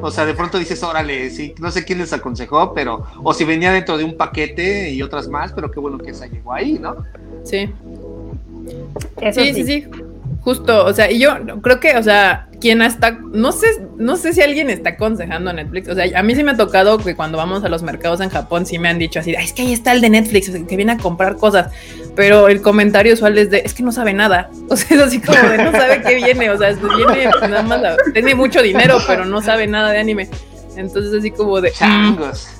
O 0.00 0.10
sea, 0.10 0.26
de 0.26 0.34
pronto 0.34 0.58
dices, 0.58 0.82
órale, 0.82 1.30
sí, 1.30 1.54
no 1.58 1.70
sé 1.70 1.84
quién 1.84 1.98
les 1.98 2.12
aconsejó, 2.12 2.74
pero, 2.74 3.06
o 3.22 3.32
si 3.32 3.44
venía 3.44 3.72
dentro 3.72 3.96
de 3.96 4.04
un 4.04 4.16
paquete 4.16 4.90
y 4.90 5.02
otras 5.02 5.28
más, 5.28 5.52
pero 5.52 5.70
qué 5.70 5.80
bueno 5.80 5.98
que 5.98 6.10
esa 6.10 6.26
llegó 6.26 6.52
ahí, 6.52 6.78
¿no? 6.78 6.96
Sí. 7.44 7.72
sí, 9.32 9.54
sí, 9.54 9.64
sí, 9.64 9.84
Justo, 10.46 10.84
o 10.84 10.92
sea, 10.92 11.10
y 11.10 11.18
yo 11.18 11.34
creo 11.60 11.80
que, 11.80 11.96
o 11.96 12.02
sea, 12.04 12.46
quien 12.60 12.80
hasta, 12.80 13.18
no 13.32 13.50
sé, 13.50 13.66
no 13.96 14.16
sé 14.16 14.32
si 14.32 14.42
alguien 14.42 14.70
está 14.70 14.90
aconsejando 14.90 15.50
a 15.50 15.52
Netflix, 15.52 15.88
o 15.88 15.94
sea, 15.96 16.06
a 16.16 16.22
mí 16.22 16.36
sí 16.36 16.44
me 16.44 16.52
ha 16.52 16.56
tocado 16.56 16.98
que 16.98 17.16
cuando 17.16 17.36
vamos 17.36 17.64
a 17.64 17.68
los 17.68 17.82
mercados 17.82 18.20
en 18.20 18.30
Japón 18.30 18.64
sí 18.64 18.78
me 18.78 18.88
han 18.88 18.96
dicho 18.96 19.18
así, 19.18 19.34
es 19.34 19.52
que 19.52 19.62
ahí 19.62 19.72
está 19.72 19.90
el 19.90 20.00
de 20.00 20.08
Netflix, 20.08 20.48
que 20.48 20.76
viene 20.76 20.92
a 20.92 20.98
comprar 20.98 21.34
cosas, 21.34 21.72
pero 22.14 22.46
el 22.46 22.62
comentario 22.62 23.14
usual 23.14 23.36
es 23.38 23.50
de, 23.50 23.62
es 23.64 23.74
que 23.74 23.82
no 23.82 23.90
sabe 23.90 24.12
nada, 24.12 24.48
o 24.68 24.76
sea, 24.76 24.96
es 24.96 25.02
así 25.02 25.18
como 25.18 25.36
de 25.36 25.58
no 25.58 25.72
sabe 25.72 26.00
qué 26.02 26.14
viene, 26.14 26.48
o 26.48 26.56
sea, 26.56 26.70
viene 26.96 27.28
nada 27.40 27.62
más, 27.64 27.96
tiene 28.12 28.36
mucho 28.36 28.62
dinero, 28.62 28.98
pero 29.04 29.24
no 29.24 29.42
sabe 29.42 29.66
nada 29.66 29.90
de 29.90 29.98
anime, 29.98 30.28
entonces 30.76 31.12
así 31.12 31.32
como 31.32 31.60
de... 31.60 31.70
Mm". 31.70 31.74
Changos. 31.74 32.55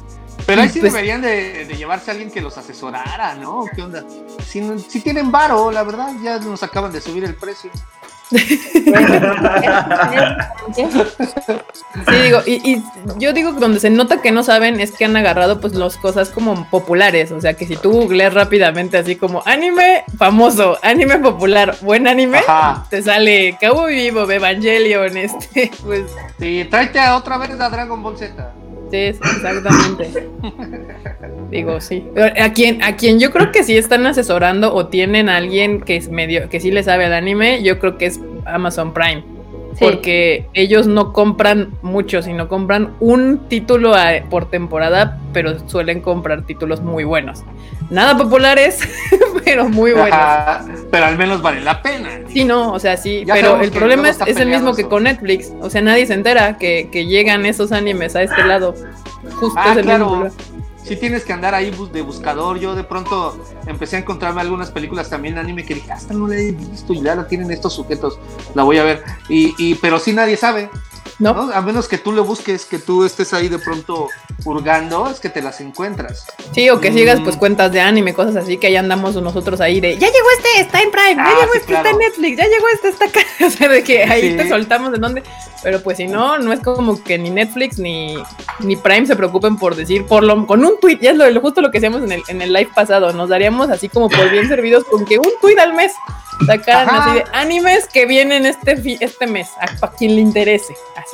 Pero 0.46 0.62
ahí 0.62 0.68
sí 0.68 0.80
pues 0.80 0.92
deberían 0.92 1.20
de, 1.22 1.66
llevarse 1.76 2.10
a 2.10 2.12
alguien 2.12 2.30
que 2.30 2.40
los 2.40 2.56
asesorara, 2.56 3.34
¿no? 3.34 3.64
¿Qué 3.74 3.82
onda? 3.82 4.04
Si, 4.46 4.62
si 4.88 5.00
tienen 5.00 5.32
varo, 5.32 5.70
la 5.72 5.82
verdad, 5.82 6.12
ya 6.22 6.38
nos 6.38 6.62
acaban 6.62 6.92
de 6.92 7.00
subir 7.00 7.24
el 7.24 7.34
precio. 7.34 7.70
sí, 8.28 8.42
digo, 12.24 12.40
y, 12.44 12.82
yo 13.18 13.32
digo 13.32 13.54
que 13.54 13.60
donde 13.60 13.78
se 13.78 13.88
nota 13.88 14.20
que 14.20 14.32
no 14.32 14.42
saben 14.42 14.80
es 14.80 14.90
que 14.90 15.04
han 15.04 15.16
agarrado 15.16 15.60
pues 15.60 15.76
las 15.76 15.96
cosas 15.96 16.30
como 16.30 16.68
populares, 16.68 17.30
o 17.30 17.40
sea 17.40 17.54
que 17.54 17.66
si 17.66 17.76
tú 17.76 17.92
googleas 17.92 18.34
rápidamente 18.34 18.98
así 18.98 19.14
como 19.14 19.44
anime 19.46 20.02
famoso, 20.18 20.76
anime 20.82 21.18
popular, 21.20 21.76
buen 21.82 22.08
anime, 22.08 22.40
te 22.90 23.00
sale 23.00 23.56
Cowboy 23.60 23.94
Vivo, 23.94 24.28
Evangelion, 24.28 25.16
este, 25.16 25.70
pues... 25.84 26.10
Sí, 26.40 26.66
tráete 26.68 26.98
otra 27.10 27.38
vez 27.38 27.52
a 27.60 27.70
Dragon 27.70 28.02
Ball 28.02 28.18
Z. 28.18 28.52
Sí, 28.90 28.96
exactamente. 28.96 30.28
Digo, 31.50 31.80
sí. 31.80 32.04
a 32.40 32.52
quien, 32.52 32.82
a 32.82 32.96
quien 32.96 33.18
yo 33.18 33.30
creo 33.30 33.50
que 33.52 33.64
sí 33.64 33.76
están 33.76 34.06
asesorando 34.06 34.74
o 34.74 34.86
tienen 34.86 35.28
a 35.28 35.36
alguien 35.36 35.80
que 35.80 35.96
es 35.96 36.08
medio, 36.08 36.48
que 36.48 36.60
sí 36.60 36.70
le 36.70 36.82
sabe 36.82 37.06
al 37.06 37.12
anime, 37.12 37.62
yo 37.62 37.78
creo 37.78 37.98
que 37.98 38.06
es 38.06 38.20
Amazon 38.44 38.94
Prime. 38.94 39.24
Porque 39.78 40.46
ellos 40.54 40.86
no 40.86 41.12
compran 41.12 41.74
mucho, 41.82 42.22
sino 42.22 42.48
compran 42.48 42.94
un 42.98 43.46
título 43.48 43.92
por 44.30 44.48
temporada, 44.48 45.20
pero 45.34 45.68
suelen 45.68 46.00
comprar 46.00 46.46
títulos 46.46 46.80
muy 46.80 47.04
buenos. 47.04 47.44
Nada 47.90 48.16
populares, 48.16 48.80
pero 49.44 49.68
muy 49.68 49.92
buenos. 49.92 50.18
pero 50.90 51.06
al 51.06 51.16
menos 51.16 51.42
vale 51.42 51.60
la 51.60 51.82
pena. 51.82 52.20
Sí, 52.32 52.44
no, 52.44 52.72
o 52.72 52.78
sea, 52.78 52.96
sí, 52.96 53.24
pero 53.26 53.60
el 53.60 53.70
problema 53.70 54.10
es, 54.10 54.20
el 54.20 54.48
mismo 54.48 54.74
que 54.74 54.84
con 54.84 55.04
Netflix. 55.04 55.52
O 55.60 55.70
sea, 55.70 55.82
nadie 55.82 56.06
se 56.06 56.14
entera 56.14 56.58
que, 56.58 56.88
llegan 57.06 57.46
esos 57.46 57.72
animes 57.72 58.16
a 58.16 58.22
este 58.22 58.42
lado. 58.44 58.74
Justo 59.38 59.58
ah, 59.58 59.76
claro 59.80 60.30
sí 60.86 60.96
tienes 60.96 61.24
que 61.24 61.32
andar 61.32 61.54
ahí 61.54 61.72
de 61.92 62.02
buscador. 62.02 62.58
Yo 62.58 62.74
de 62.74 62.84
pronto 62.84 63.44
empecé 63.66 63.96
a 63.96 63.98
encontrarme 63.98 64.40
algunas 64.40 64.70
películas 64.70 65.10
también 65.10 65.36
anime 65.36 65.64
que 65.64 65.74
dije, 65.74 65.92
hasta 65.92 66.14
no 66.14 66.28
la 66.28 66.36
he 66.36 66.52
visto 66.52 66.92
y 66.92 67.02
ya 67.02 67.14
la 67.16 67.26
tienen 67.26 67.50
estos 67.50 67.74
sujetos, 67.74 68.18
la 68.54 68.62
voy 68.62 68.78
a 68.78 68.84
ver. 68.84 69.02
Y, 69.28 69.54
y 69.58 69.74
pero 69.74 69.98
sí 69.98 70.12
nadie 70.12 70.36
sabe. 70.36 70.70
¿No? 71.18 71.50
A 71.52 71.62
menos 71.62 71.88
que 71.88 71.96
tú 71.96 72.12
le 72.12 72.20
busques, 72.20 72.66
que 72.66 72.78
tú 72.78 73.04
estés 73.04 73.32
ahí 73.32 73.48
de 73.48 73.58
pronto 73.58 74.08
hurgando, 74.44 75.08
es 75.08 75.18
que 75.18 75.30
te 75.30 75.40
las 75.40 75.60
encuentras. 75.62 76.26
Sí, 76.52 76.68
o 76.68 76.78
que 76.78 76.92
sigas 76.92 77.20
pues 77.20 77.36
mm. 77.36 77.38
cuentas 77.38 77.72
de 77.72 77.80
anime, 77.80 78.12
cosas 78.12 78.36
así, 78.36 78.58
que 78.58 78.66
ahí 78.66 78.76
andamos 78.76 79.14
nosotros 79.16 79.60
ahí 79.62 79.80
de, 79.80 79.96
ya 79.96 80.08
llegó 80.08 80.26
este, 80.36 80.60
está 80.60 80.82
en 80.82 80.90
Prime, 80.90 81.16
ya 81.16 81.24
ah, 81.24 81.40
llegó 81.40 81.54
este, 81.54 81.74
está 81.74 81.90
en 81.90 81.98
Netflix, 81.98 82.36
ya 82.36 82.44
llegó 82.44 82.68
este, 82.68 82.88
está 82.88 83.04
acá. 83.06 83.20
o 83.46 83.50
sea, 83.50 83.68
de 83.68 83.82
que 83.82 84.04
ahí 84.04 84.36
te 84.36 84.48
soltamos 84.48 84.92
de 84.92 84.98
dónde. 84.98 85.22
Pero 85.62 85.82
pues 85.82 85.96
si 85.96 86.06
no, 86.06 86.38
no 86.38 86.52
es 86.52 86.60
como 86.60 87.02
que 87.02 87.18
ni 87.18 87.30
Netflix 87.30 87.78
ni, 87.78 88.16
ni 88.60 88.76
Prime 88.76 89.06
se 89.06 89.16
preocupen 89.16 89.56
por 89.56 89.74
decir, 89.74 90.04
por 90.04 90.22
lo, 90.22 90.46
con 90.46 90.64
un 90.64 90.78
tweet, 90.80 90.98
ya 91.00 91.12
es 91.12 91.16
lo, 91.16 91.40
justo 91.40 91.62
lo 91.62 91.70
que 91.70 91.78
hacíamos 91.78 92.02
en 92.02 92.12
el, 92.12 92.22
en 92.28 92.42
el 92.42 92.52
live 92.52 92.70
pasado, 92.74 93.12
nos 93.12 93.30
daríamos 93.30 93.70
así 93.70 93.88
como 93.88 94.10
por 94.10 94.30
bien 94.30 94.48
servidos 94.48 94.84
con 94.84 95.04
que 95.06 95.18
un 95.18 95.30
tweet 95.40 95.58
al 95.58 95.72
mes 95.72 95.92
sacaran 96.44 96.94
así 96.94 97.14
de 97.14 97.24
animes 97.32 97.88
que 97.88 98.06
vienen 98.06 98.46
este, 98.46 98.80
este 99.00 99.26
mes, 99.26 99.48
a, 99.60 99.90
quien 99.92 100.14
le 100.16 100.20
interese, 100.20 100.76
así. 100.96 101.05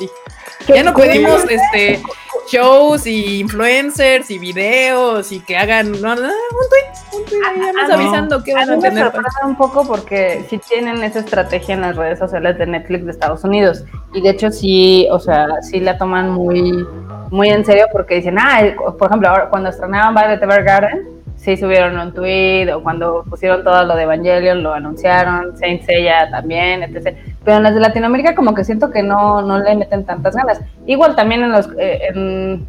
Ya 0.67 0.83
no 0.83 0.93
pedimos 0.93 1.43
este 1.49 2.01
shows 2.47 3.07
y 3.07 3.39
influencers 3.39 4.29
y 4.29 4.37
videos 4.37 5.31
y 5.31 5.39
que 5.39 5.55
hagan 5.57 5.91
no, 6.01 6.11
un 6.11 6.17
tweet, 6.17 7.17
un 7.17 7.25
tweet 7.25 7.39
ah, 7.45 7.93
avisando 7.93 8.43
que 8.43 8.53
van 8.53 8.69
a, 8.69 8.79
tener. 8.79 9.11
Me 9.13 9.47
un 9.47 9.55
poco 9.55 9.87
porque 9.87 10.45
sí 10.49 10.57
tienen 10.57 11.03
esa 11.03 11.19
estrategia 11.19 11.75
en 11.75 11.81
las 11.81 11.95
redes 11.95 12.19
sociales 12.19 12.57
de 12.57 12.67
Netflix 12.67 13.05
de 13.05 13.11
Estados 13.11 13.43
Unidos. 13.43 13.83
Y 14.13 14.21
de 14.21 14.29
hecho 14.29 14.51
sí, 14.51 15.07
o 15.11 15.19
sea, 15.19 15.47
sí 15.61 15.79
la 15.79 15.97
toman 15.97 16.29
muy 16.31 16.85
muy 17.31 17.49
en 17.49 17.65
serio 17.65 17.87
porque 17.91 18.15
dicen, 18.15 18.37
ah, 18.37 18.61
por 18.97 19.07
ejemplo, 19.07 19.29
ahora 19.29 19.49
cuando 19.49 19.69
estrenaban 19.69 20.13
Violet 20.13 20.43
Evergarden 20.43 21.22
sí 21.35 21.57
subieron 21.57 21.97
un 21.99 22.13
tweet 22.13 22.71
o 22.73 22.81
cuando 22.81 23.23
pusieron 23.29 23.63
todo 23.63 23.83
lo 23.83 23.95
de 23.95 24.03
Evangelion 24.03 24.63
lo 24.63 24.73
anunciaron, 24.73 25.57
Saint 25.57 25.83
Seiya 25.83 26.29
también, 26.29 26.83
etc. 26.83 27.15
Pero 27.43 27.57
en 27.57 27.63
las 27.63 27.73
de 27.73 27.81
Latinoamérica 27.81 28.35
como 28.35 28.53
que 28.53 28.63
siento 28.63 28.91
que 28.91 29.03
no, 29.03 29.41
no 29.41 29.59
le 29.59 29.75
meten 29.75 30.05
tantas 30.05 30.35
ganas. 30.35 30.61
Igual 30.85 31.15
también 31.15 31.43
en 31.43 31.51
los, 31.51 31.69
eh, 31.77 32.59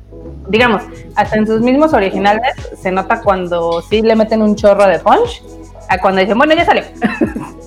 digamos, 0.48 0.82
hasta 1.14 1.36
en 1.36 1.46
sus 1.46 1.60
mismos 1.60 1.92
originales 1.92 2.54
se 2.76 2.90
nota 2.90 3.20
cuando 3.22 3.80
sí 3.82 4.02
le 4.02 4.16
meten 4.16 4.42
un 4.42 4.56
chorro 4.56 4.86
de 4.86 4.98
punch 4.98 5.42
a 5.88 5.98
cuando 5.98 6.20
dicen, 6.20 6.36
bueno, 6.36 6.54
ya 6.54 6.64
salió. 6.64 6.82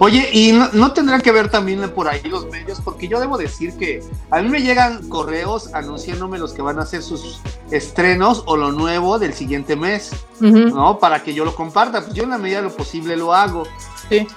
Oye, 0.00 0.28
y 0.32 0.52
no, 0.52 0.92
tendrán 0.92 1.20
que 1.20 1.32
ver 1.32 1.50
también 1.50 1.90
por 1.90 2.08
ahí 2.08 2.22
los 2.22 2.46
medios, 2.46 2.80
porque 2.80 3.08
yo 3.08 3.18
debo 3.18 3.36
decir 3.36 3.76
que 3.76 4.02
a 4.30 4.40
mí 4.40 4.48
me 4.48 4.62
llegan 4.62 5.08
correos 5.08 5.74
anunciándome 5.74 6.38
los 6.38 6.52
que 6.52 6.62
van 6.62 6.78
a 6.78 6.82
hacer 6.82 7.02
sus 7.02 7.40
estrenos 7.70 8.44
o 8.46 8.56
lo 8.56 8.70
nuevo 8.70 9.18
del 9.18 9.34
siguiente 9.34 9.74
mes, 9.74 10.12
¿no? 10.40 10.98
Para 11.00 11.22
que 11.24 11.34
yo 11.34 11.44
lo 11.44 11.54
comparta. 11.56 12.02
Pues 12.02 12.14
yo 12.14 12.22
en 12.22 12.30
la 12.30 12.38
medida 12.38 12.58
de 12.58 12.64
lo 12.64 12.76
posible 12.76 13.16
lo 13.16 13.34
hago. 13.34 13.64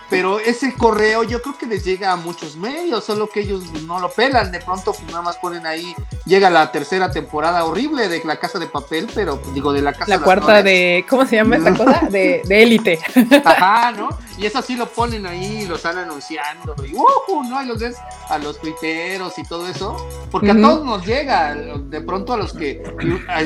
Pero 0.10 0.40
ese 0.40 0.74
correo 0.74 1.24
yo 1.24 1.42
creo 1.42 1.58
que 1.58 1.66
les 1.66 1.84
llega 1.84 2.12
a 2.12 2.16
muchos 2.16 2.56
medios, 2.56 3.04
solo 3.04 3.30
que 3.30 3.42
ellos 3.42 3.64
no 3.86 4.00
lo 4.00 4.10
pelan. 4.12 4.52
De 4.52 4.60
pronto 4.60 4.94
pues, 4.94 5.04
nada 5.08 5.22
más 5.22 5.38
ponen 5.38 5.66
ahí, 5.66 5.96
llega 6.26 6.50
la 6.50 6.72
tercera 6.72 7.12
temporada 7.12 7.64
horrible 7.66 8.08
de 8.08 8.22
La 8.24 8.38
Casa 8.38 8.60
de 8.60 8.68
Papel, 8.68 9.08
pero 9.14 9.40
pues, 9.40 9.54
digo, 9.54 9.74
de 9.74 9.82
La 9.82 9.94
Casa 9.94 10.10
La 10.10 10.20
cuarta 10.20 10.62
de, 10.64 11.06
¿cómo 11.10 11.26
se 11.26 11.38
llama 11.38 11.58
esta 11.58 11.74
cosa? 11.74 12.08
De 12.10 12.42
élite. 12.50 13.00
Ajá, 13.46 13.92
¿no? 13.92 14.10
Y 14.38 14.46
eso 14.48 14.62
sí 14.62 14.76
lo 14.76 14.88
ponen 14.88 15.26
ahí, 15.28 15.68
lo 15.68 15.76
están 15.76 16.00
anunciando. 16.00 16.76
Y 16.84 16.96
uh, 16.96 17.44
¿no? 17.44 17.62
Y 17.62 17.68
los 17.68 17.80
ves 17.80 17.96
a 18.28 18.40
los 18.40 18.60
tuiteros 18.60 19.38
y 19.38 19.44
todo 19.44 19.68
eso. 19.68 19.96
Porque 20.32 20.52
a 20.52 20.56
todos 20.56 20.84
nos 20.84 21.06
llega, 21.06 21.54
de 21.54 22.02
pronto 22.02 22.34
a 22.34 22.38
los 22.38 22.54
que 22.54 22.82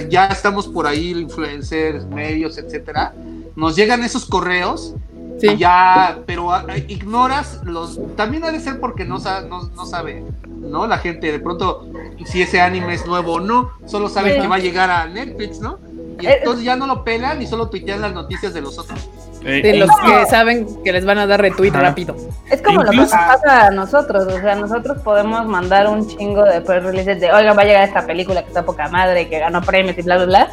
ya 0.09 0.27
estamos 0.27 0.67
por 0.67 0.87
ahí, 0.87 1.11
influencers, 1.11 2.05
medios, 2.05 2.57
etcétera, 2.57 3.13
nos 3.55 3.75
llegan 3.75 4.03
esos 4.03 4.25
correos 4.25 4.93
Sí. 5.39 5.57
Ya, 5.57 6.19
pero 6.25 6.51
ah, 6.51 6.65
ignoras 6.87 7.61
los. 7.63 7.99
También 8.15 8.43
debe 8.43 8.59
ser 8.59 8.79
porque 8.79 9.03
no, 9.03 9.19
no, 9.19 9.63
no, 9.69 9.85
sabe, 9.85 10.23
¿no? 10.47 10.87
La 10.87 10.97
gente, 10.97 11.31
de 11.31 11.39
pronto, 11.39 11.87
si 12.25 12.41
ese 12.41 12.61
anime 12.61 12.93
es 12.93 13.05
nuevo 13.05 13.33
o 13.33 13.39
no, 13.39 13.71
solo 13.85 14.07
sabe 14.07 14.39
que 14.39 14.47
va 14.47 14.55
a 14.55 14.59
llegar 14.59 14.89
a 14.89 15.07
Netflix, 15.07 15.59
¿no? 15.59 15.79
Y 16.19 16.25
eh, 16.25 16.37
entonces 16.37 16.63
ya 16.63 16.75
no 16.75 16.87
lo 16.87 17.03
pelan 17.03 17.41
y 17.41 17.47
solo 17.47 17.69
tuitean 17.69 18.01
las 18.01 18.13
noticias 18.13 18.53
de 18.53 18.61
los 18.61 18.79
otros. 18.79 19.09
De 19.45 19.77
los 19.77 19.89
que 20.03 20.25
saben 20.25 20.67
que 20.83 20.91
les 20.91 21.05
van 21.05 21.19
a 21.19 21.27
dar 21.27 21.39
retweet 21.39 21.71
rápido. 21.71 22.15
Es 22.49 22.61
como 22.61 22.83
lo 22.83 22.91
que 22.91 22.97
pasa 22.97 23.67
a 23.67 23.71
nosotros, 23.71 24.25
o 24.25 24.41
sea, 24.41 24.55
nosotros 24.55 25.01
podemos 25.03 25.45
mandar 25.45 25.87
un 25.87 26.07
chingo 26.07 26.43
de 26.43 26.61
press 26.61 26.83
releases 26.83 27.19
de, 27.19 27.31
oiga, 27.31 27.53
va 27.53 27.61
a 27.61 27.65
llegar 27.65 27.87
esta 27.87 28.05
película 28.05 28.41
que 28.41 28.47
está 28.47 28.65
poca 28.65 28.87
madre, 28.89 29.29
que 29.29 29.39
ganó 29.39 29.61
premios 29.61 29.97
y 29.97 30.01
bla, 30.01 30.17
bla, 30.17 30.25
bla, 30.25 30.49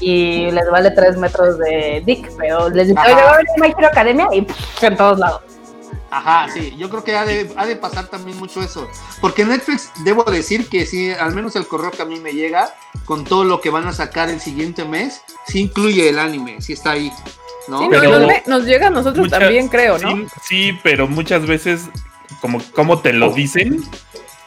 y 0.00 0.50
les 0.50 0.70
vale 0.70 0.90
tres 0.90 1.16
metros 1.16 1.58
de 1.58 2.02
dick, 2.04 2.30
pero 2.36 2.68
les 2.68 2.88
dice, 2.88 3.00
oiga, 3.00 3.24
va 3.24 3.34
a 3.34 3.36
venir 3.36 3.52
My 3.60 3.74
Hero 3.78 3.88
Academia 3.88 4.28
y 4.32 4.46
en 4.84 4.96
todos 4.96 5.18
lados. 5.18 5.42
Ajá, 6.10 6.46
sí, 6.52 6.74
yo 6.76 6.90
creo 6.90 7.02
que 7.02 7.16
ha 7.16 7.24
de, 7.24 7.50
ha 7.56 7.64
de, 7.64 7.74
pasar 7.74 8.08
también 8.08 8.36
mucho 8.38 8.60
eso. 8.60 8.86
Porque 9.22 9.46
Netflix, 9.46 9.90
debo 10.04 10.24
decir 10.24 10.68
que 10.68 10.84
sí, 10.84 11.10
al 11.10 11.34
menos 11.34 11.56
el 11.56 11.66
correo 11.66 11.90
que 11.90 12.02
a 12.02 12.04
mí 12.04 12.20
me 12.20 12.32
llega, 12.34 12.74
con 13.06 13.24
todo 13.24 13.44
lo 13.44 13.62
que 13.62 13.70
van 13.70 13.86
a 13.86 13.94
sacar 13.94 14.28
el 14.28 14.38
siguiente 14.38 14.84
mes, 14.84 15.22
sí 15.46 15.60
incluye 15.60 16.10
el 16.10 16.18
anime, 16.18 16.60
sí 16.60 16.74
está 16.74 16.90
ahí. 16.90 17.10
¿No? 17.68 17.80
Sí, 17.80 17.88
nos, 18.46 18.64
llega 18.64 18.88
a 18.88 18.90
nosotros 18.90 19.28
también, 19.30 19.68
creo, 19.68 19.98
¿no? 19.98 20.26
Sí, 20.42 20.78
pero 20.82 21.08
muchas 21.08 21.46
veces, 21.46 21.88
como, 22.40 22.60
como 22.74 23.00
te 23.00 23.12
lo 23.12 23.32
dicen, 23.32 23.82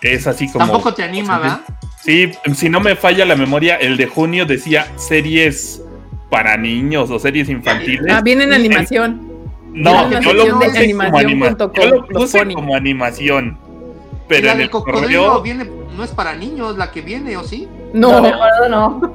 es 0.02 0.28
así 0.28 0.52
como. 0.52 0.66
Tampoco 0.66 0.94
te 0.94 1.04
anima, 1.04 1.40
¿verdad? 1.40 1.62
Sí, 2.04 2.32
si 2.56 2.70
no 2.70 2.80
me 2.80 2.96
falla 2.96 3.26
la 3.26 3.36
memoria, 3.36 3.76
el 3.76 3.98
de 3.98 4.06
junio 4.06 4.46
decía 4.46 4.92
series 4.98 5.82
para 6.30 6.58
niños 6.58 7.10
o 7.10 7.20
series 7.20 7.50
infantiles. 7.50 8.14
Ah, 8.14 8.22
viene 8.22 8.44
en 8.44 8.54
animación. 8.54 9.34
No, 9.74 10.10
yo 10.22 10.34
lo 10.34 10.60
puse 10.60 10.92
como, 10.92 11.18
anima 11.18 11.58
yo 11.74 11.88
lo 11.88 12.08
puse 12.08 12.54
como 12.54 12.76
animación. 12.76 13.58
Pero 14.28 14.50
en 14.50 14.62
el 14.62 14.70
correo 14.70 15.42
viene, 15.42 15.70
no 15.96 16.04
es 16.04 16.12
para 16.12 16.36
niños 16.36 16.78
la 16.78 16.92
que 16.92 17.02
viene, 17.02 17.38
¿o 17.38 17.44
sí? 17.44 17.68
No, 18.00 18.20
no, 18.20 18.68
no. 18.68 19.14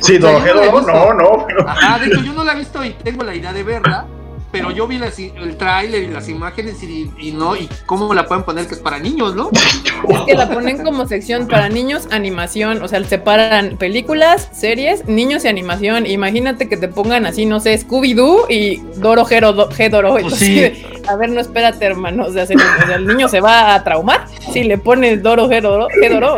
Sí, 0.00 0.18
no, 0.18 0.38
no, 0.38 1.14
no. 1.14 1.46
Ah, 1.66 1.98
de 1.98 2.06
hecho 2.06 2.20
yo 2.22 2.34
no 2.34 2.44
la 2.44 2.52
he 2.52 2.56
visto 2.56 2.84
y 2.84 2.90
tengo 2.90 3.24
la 3.24 3.34
idea 3.34 3.52
de 3.52 3.62
verla 3.62 4.06
pero 4.52 4.70
yo 4.70 4.86
vi 4.86 4.96
el 4.96 5.56
tráiler 5.56 6.02
y 6.02 6.08
las 6.08 6.28
imágenes 6.28 6.82
y, 6.82 7.32
no, 7.32 7.56
y 7.56 7.68
cómo 7.86 8.12
la 8.14 8.26
pueden 8.26 8.44
poner 8.44 8.66
que 8.66 8.74
es 8.74 8.80
para 8.80 8.98
niños, 8.98 9.34
¿no? 9.34 9.50
Es 10.08 10.20
que 10.22 10.34
la 10.34 10.48
ponen 10.48 10.82
como 10.82 11.06
sección 11.06 11.46
para 11.46 11.68
niños, 11.68 12.08
animación, 12.10 12.82
o 12.82 12.88
sea, 12.88 13.04
separan 13.04 13.76
películas, 13.76 14.48
series, 14.50 15.06
niños 15.06 15.44
y 15.44 15.48
animación. 15.48 16.06
Imagínate 16.06 16.70
que 16.70 16.78
te 16.78 16.88
pongan 16.88 17.26
así, 17.26 17.44
no 17.44 17.60
sé, 17.60 17.78
Scooby-Doo 17.78 18.46
y 18.48 18.78
Doro 18.96 19.26
Gedoro. 19.26 20.16
Pues 20.20 20.34
sí. 20.36 20.82
A 21.06 21.16
ver, 21.16 21.30
no 21.30 21.40
espérate, 21.40 21.84
hermano, 21.84 22.24
o 22.24 22.32
sea, 22.32 22.44
el 22.44 23.06
niño 23.06 23.28
se 23.28 23.40
va 23.40 23.74
a 23.74 23.84
traumar 23.84 24.26
si 24.52 24.64
le 24.64 24.78
pones 24.78 25.22
Doro 25.22 25.48
Gedoro. 25.48 25.88
Pero 26.00 26.36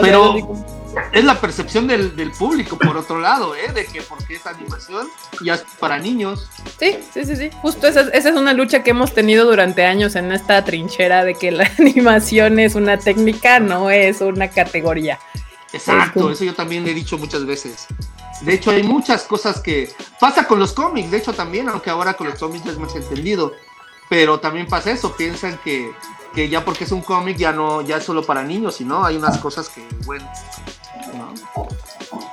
es 1.13 1.25
la 1.25 1.41
percepción 1.41 1.87
del, 1.87 2.33
público, 2.39 2.79
por 2.79 2.97
otro 2.97 3.21
lado, 3.21 3.55
¿eh? 3.55 3.73
De 3.73 3.85
que 3.87 4.03
porque 4.03 4.37
es 4.37 4.47
animación 4.47 5.09
ya 5.43 5.55
es 5.55 5.65
para 5.79 5.99
niños. 5.99 6.49
Sí, 6.79 6.99
sí, 7.13 7.25
sí, 7.25 7.37
sí. 7.37 7.51
Justo 7.61 7.87
esa, 7.87 8.03
esa, 8.13 8.29
es 8.31 8.37
una 8.37 8.53
lucha 8.53 8.83
que 8.83 8.91
hemos 8.91 9.13
tenido 9.15 9.45
durante 9.45 9.85
años 9.85 10.17
en 10.17 10.33
esta 10.33 10.65
trinchera 10.65 11.25
de 11.25 11.35
que 11.35 11.51
la 11.51 11.71
animación 11.79 12.59
es 12.59 12.75
una 12.75 12.99
técnica, 12.99 13.61
no 13.61 13.91
es 13.91 14.21
una 14.21 14.49
categoría. 14.49 15.19
Exacto, 15.73 16.31
eso 16.31 16.45
yo 16.45 16.55
también 16.55 16.87
he 16.87 16.95
dicho 16.95 17.17
muchas 17.17 17.47
veces. 17.47 17.87
De 18.43 18.55
hecho, 18.55 18.71
hay 18.71 18.83
muchas 18.83 19.23
cosas 19.23 19.61
que 19.61 19.91
pasa 20.19 20.47
con 20.47 20.59
los 20.59 20.73
cómics, 20.73 21.11
de 21.11 21.19
hecho 21.19 21.33
también, 21.33 21.69
aunque 21.69 21.91
ahora 21.91 22.15
con 22.15 22.29
los 22.29 22.39
cómics 22.39 22.67
es 22.67 22.79
más 22.79 22.95
entendido 22.95 23.53
pero 24.13 24.39
también 24.39 24.67
pasa 24.67 24.91
eso, 24.91 25.17
piensan 25.17 25.59
que, 25.65 25.91
que 26.35 26.51
ya 26.51 26.63
porque 26.67 26.85
es 26.85 26.93
un 26.93 27.01
cómic 27.01 27.39
ya 27.39 27.51
no, 27.51 27.81
ya 27.81 27.97
es 27.97 28.05
solo 28.05 28.23
para 28.23 28.43
niños, 28.43 28.77
sino 28.77 29.03
hay 29.07 29.17
unas 29.17 29.39
cosas 29.39 29.71
que, 29.71 29.89
bueno, 30.05 30.31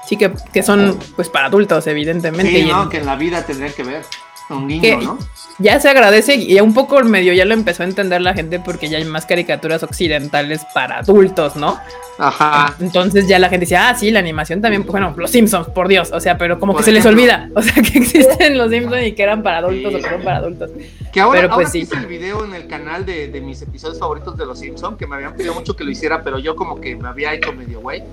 Sí, 0.08 0.18
que, 0.18 0.32
que, 0.52 0.64
son 0.64 0.98
pues 1.16 1.30
para 1.30 1.48
adultos, 1.48 1.86
evidentemente. 1.88 2.52
Sí, 2.52 2.66
¿no? 2.66 2.90
que 2.90 2.98
en 2.98 3.06
la 3.06 3.16
vida 3.16 3.46
tendrían 3.46 3.74
que 3.74 3.84
ver 3.84 4.04
un 4.50 4.68
niño, 4.68 5.02
¿no? 5.02 5.20
Ya 5.60 5.80
se 5.80 5.90
agradece 5.90 6.36
y 6.36 6.60
un 6.60 6.74
poco 6.74 7.02
medio 7.04 7.34
ya 7.34 7.46
lo 7.46 7.54
empezó 7.54 7.84
a 7.84 7.86
entender 7.86 8.22
la 8.22 8.34
gente 8.34 8.60
porque 8.60 8.90
ya 8.90 8.98
hay 8.98 9.06
más 9.06 9.26
caricaturas 9.26 9.84
occidentales 9.84 10.66
para 10.74 11.00
adultos, 11.00 11.56
¿no? 11.56 11.78
Ajá. 12.18 12.76
Entonces 12.80 13.28
ya 13.28 13.40
la 13.40 13.50
gente 13.50 13.66
dice, 13.66 13.78
ah, 13.78 13.96
sí, 13.96 14.12
la 14.12 14.20
animación 14.20 14.62
también, 14.62 14.84
pues, 14.84 14.92
bueno, 14.92 15.14
los 15.18 15.32
Simpsons, 15.32 15.68
por 15.70 15.88
Dios, 15.88 16.12
o 16.12 16.20
sea, 16.20 16.38
pero 16.38 16.60
como 16.60 16.76
que 16.76 16.84
se 16.84 16.92
les 16.92 17.06
olvida, 17.06 17.50
o 17.56 17.62
sea, 17.62 17.74
que 17.84 18.00
existen 18.00 18.58
los 18.58 18.72
Simpsons 18.72 19.04
y 19.08 19.12
que 19.14 19.24
eran 19.24 19.44
para 19.44 19.60
adultos 19.60 19.94
o 19.96 19.98
que 20.00 20.06
eran 20.06 20.24
para 20.24 20.38
adultos. 20.38 20.72
Que 21.14 21.22
ahora, 21.22 21.42
pero 21.42 21.56
pues 21.56 21.72
sí. 21.72 21.80
hice 21.80 21.96
el 21.98 22.08
video 22.08 22.44
en 22.46 22.54
el 22.54 22.68
canal 22.68 23.06
de, 23.06 23.28
de, 23.30 23.42
mis 23.42 23.62
episodios 23.62 24.00
favoritos 24.00 24.38
de 24.38 24.46
los 24.46 24.60
Simpsons, 24.60 24.98
que 24.98 25.08
me 25.08 25.16
habían 25.16 25.36
pedido 25.36 25.54
mucho 25.54 25.76
que 25.76 25.84
lo 25.84 25.92
hiciera, 25.92 26.24
pero 26.24 26.40
yo 26.40 26.56
como 26.56 26.80
que 26.80 26.96
me 26.96 27.08
había 27.08 27.34
hecho 27.34 27.54
medio 27.54 27.80
güey. 27.82 28.04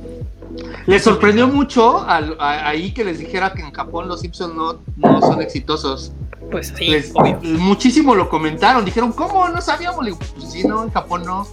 Les 0.86 1.02
sorprendió 1.02 1.48
mucho 1.48 2.04
ahí 2.08 2.92
que 2.92 3.04
les 3.04 3.18
dijera 3.18 3.52
que 3.52 3.62
en 3.62 3.72
Japón 3.72 4.08
los 4.08 4.20
Simpsons 4.20 4.54
no, 4.54 4.78
no 4.96 5.20
son 5.20 5.42
exitosos. 5.42 6.12
Pues 6.50 6.72
sí, 6.76 6.96
muchísimo 7.42 8.14
lo 8.14 8.28
comentaron, 8.28 8.84
dijeron, 8.84 9.12
¿cómo? 9.12 9.48
No 9.48 9.60
sabíamos. 9.60 10.06
pues 10.18 10.52
sí, 10.52 10.66
no, 10.66 10.84
en 10.84 10.90
Japón 10.90 11.24
no. 11.24 11.46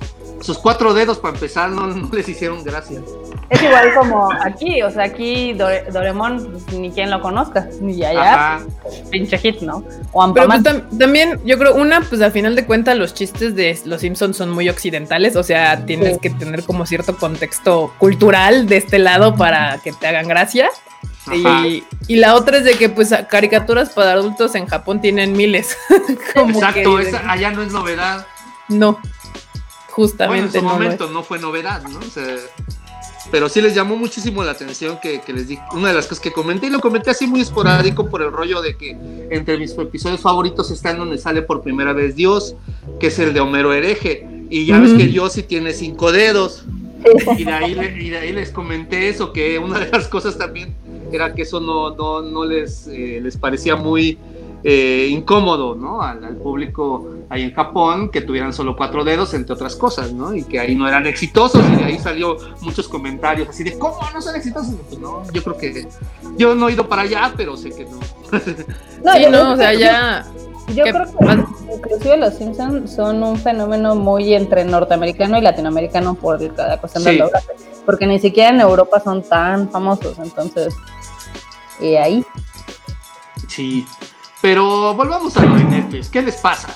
Sus 0.44 0.58
cuatro 0.58 0.94
dedos 0.94 1.20
para 1.20 1.36
empezar 1.36 1.70
no, 1.70 2.10
les 2.12 2.28
hicieron 2.28 2.66
gracia. 2.66 3.02
Es 3.50 3.62
igual 3.62 3.94
como 3.94 4.30
aquí, 4.34 4.82
o 4.82 4.92
sea, 4.92 5.06
aquí 5.06 5.54
Doremon 5.54 6.52
pues, 6.52 6.78
ni 6.78 6.92
quien 6.92 7.10
lo 7.10 7.22
conozca, 7.22 7.70
ni 7.80 8.04
allá, 8.04 8.60
pinche 9.10 9.38
hit, 9.38 9.62
¿no? 9.62 9.86
O 10.12 10.34
Pero 10.34 10.48
pues, 10.48 10.64
también 11.00 11.40
yo 11.46 11.58
creo, 11.58 11.76
una, 11.76 12.02
pues 12.02 12.22
al 12.22 12.34
final 12.34 12.58
de 12.58 12.66
cuentas 12.66 12.98
los 12.98 13.14
chistes 13.14 13.56
de 13.56 13.80
los 13.86 14.02
Simpsons 14.02 14.36
son 14.36 14.50
muy 14.50 14.68
occidentales, 14.68 15.38
o 15.38 15.44
sea, 15.44 15.86
tienes 15.86 16.18
que 16.18 16.30
tener 16.30 16.64
como 16.64 16.86
cierto 16.86 17.16
contexto 17.16 17.94
cultural 17.98 18.68
de 18.68 18.78
este 18.78 19.00
lado 19.00 19.36
para 19.36 19.78
que 19.82 19.94
te 19.94 20.08
hagan 20.08 20.28
gracia. 20.28 20.70
Y, 21.32 21.86
y, 22.10 22.18
la 22.18 22.36
otra 22.36 22.58
es 22.58 22.66
de 22.66 22.74
que 22.74 22.90
pues 22.90 23.16
caricaturas 23.30 23.92
para 23.92 24.12
adultos 24.12 24.56
en 24.56 24.68
Japón 24.68 25.00
tienen 25.00 25.32
miles. 25.32 25.78
Exacto, 26.36 26.98
allá 27.30 27.52
no 27.52 27.62
es 27.62 27.72
novedad. 27.72 28.28
No, 28.68 29.00
justamente. 29.94 30.58
en 30.58 30.64
su 30.64 30.70
momento 30.70 31.10
no 31.10 31.24
fue 31.24 31.40
novedad, 31.40 31.84
¿no? 31.84 32.00
pero 33.32 33.50
sí 33.50 33.62
les 33.62 33.74
llamó 33.74 33.96
muchísimo 33.96 34.44
la 34.44 34.52
atención 34.52 35.00
que, 35.02 35.22
les 35.34 35.48
di 35.48 35.58
una 35.74 35.88
de 35.88 35.96
las 35.96 36.06
cosas 36.06 36.20
que 36.22 36.32
comenté 36.32 36.68
y 36.68 36.70
lo 36.70 36.80
comenté 36.80 37.10
así 37.10 37.26
muy 37.26 37.42
esporádico 37.42 38.08
por 38.08 38.22
el 38.22 38.32
rollo 38.32 38.62
de 38.62 38.76
que 38.76 38.96
entre 39.32 39.58
mis 39.58 39.72
episodios 39.78 40.22
favoritos 40.22 40.70
están 40.72 40.98
donde 40.98 41.18
sale 41.18 41.42
por 41.42 41.62
primera 41.62 41.94
vez 41.94 42.16
Dios, 42.16 42.56
que 43.00 43.08
es 43.08 43.18
el 43.20 43.34
de 43.34 43.40
Homero 43.40 43.74
hereje, 43.74 44.28
y 44.50 44.66
ya 44.66 44.80
ves 44.80 44.94
que 44.94 45.08
Dios 45.08 45.34
sí 45.34 45.44
tiene 45.44 45.74
cinco 45.74 46.12
dedos. 46.12 46.66
Y 47.38 47.44
de, 47.44 47.52
ahí, 47.52 47.72
y 48.00 48.10
de 48.12 48.18
ahí 48.18 48.32
les 48.32 48.52
comenté 48.52 49.10
eso, 49.10 49.34
que 49.34 49.58
una 49.60 49.80
de 49.80 49.92
las 49.92 50.08
cosas 50.08 50.38
también 50.38 50.76
era 51.12 51.34
que 51.34 51.42
eso 51.42 51.60
no, 51.60 51.96
no, 51.96 52.22
no 52.22 52.46
les, 52.46 52.88
eh, 52.88 53.20
les 53.22 53.36
parecía 53.36 53.76
muy 53.76 54.18
eh, 54.64 55.08
incómodo, 55.10 55.76
¿no? 55.76 56.02
Al, 56.02 56.38
público 56.38 57.10
ahí 57.30 57.44
en 57.44 57.54
Japón 57.54 58.10
que 58.10 58.22
tuvieran 58.22 58.54
solo 58.54 58.76
cuatro 58.76 59.04
dedos, 59.04 59.34
entre 59.34 59.54
otras 59.54 59.76
cosas, 59.76 60.14
¿no? 60.14 60.34
Y 60.34 60.44
que 60.44 60.60
ahí 60.60 60.76
no 60.76 60.88
eran 60.88 61.06
exitosos 61.06 61.64
y 61.72 61.76
de 61.76 61.84
ahí 61.84 62.00
salió 62.00 62.38
muchos 62.62 62.88
comentarios 62.88 63.50
así 63.50 63.64
de, 63.64 63.78
¿cómo 63.78 64.00
no 64.14 64.22
son 64.22 64.36
exitosos? 64.36 64.76
Pues 64.88 65.00
no, 65.00 65.24
yo 65.32 65.44
creo 65.44 65.58
que 65.58 65.88
yo 66.38 66.56
no 66.56 66.70
he 66.70 66.74
ido 66.74 66.88
para 66.88 67.04
allá, 67.04 67.34
pero 67.36 67.58
sé 67.58 67.72
que 67.72 67.86
no. 67.86 68.00
no, 69.04 69.20
yo 69.20 69.30
no, 69.30 69.54
o 69.54 69.56
sea, 69.56 69.74
ya... 69.74 70.26
Yo 70.74 70.86
creo 70.86 71.06
que 71.06 71.74
inclusive 71.76 72.18
los 72.18 72.36
Simpsons 72.36 72.96
son 72.96 73.22
un 73.22 73.38
fenómeno 73.38 73.96
muy 73.96 74.34
entre 74.34 74.64
norteamericano 74.64 75.38
y 75.38 75.42
latinoamericano 75.42 76.16
por 76.16 76.40
la 76.42 76.78
cuestión 76.78 77.04
del 77.04 77.18
doblaje, 77.18 77.50
porque 77.86 78.08
ni 78.08 78.18
siquiera 78.18 78.50
en 78.50 78.62
Europa 78.62 79.02
son 79.02 79.24
tan 79.24 79.70
famosos, 79.70 80.18
entonces 80.20 80.74
y 81.82 81.96
ahí. 81.96 82.26
Sí, 83.50 83.86
pero 84.44 84.94
volvamos 84.94 85.38
a 85.38 85.46
lo 85.46 85.56
de 85.56 85.64
Netflix. 85.64 86.10
¿Qué 86.10 86.22
les 86.22 86.36
pasa? 86.36 86.68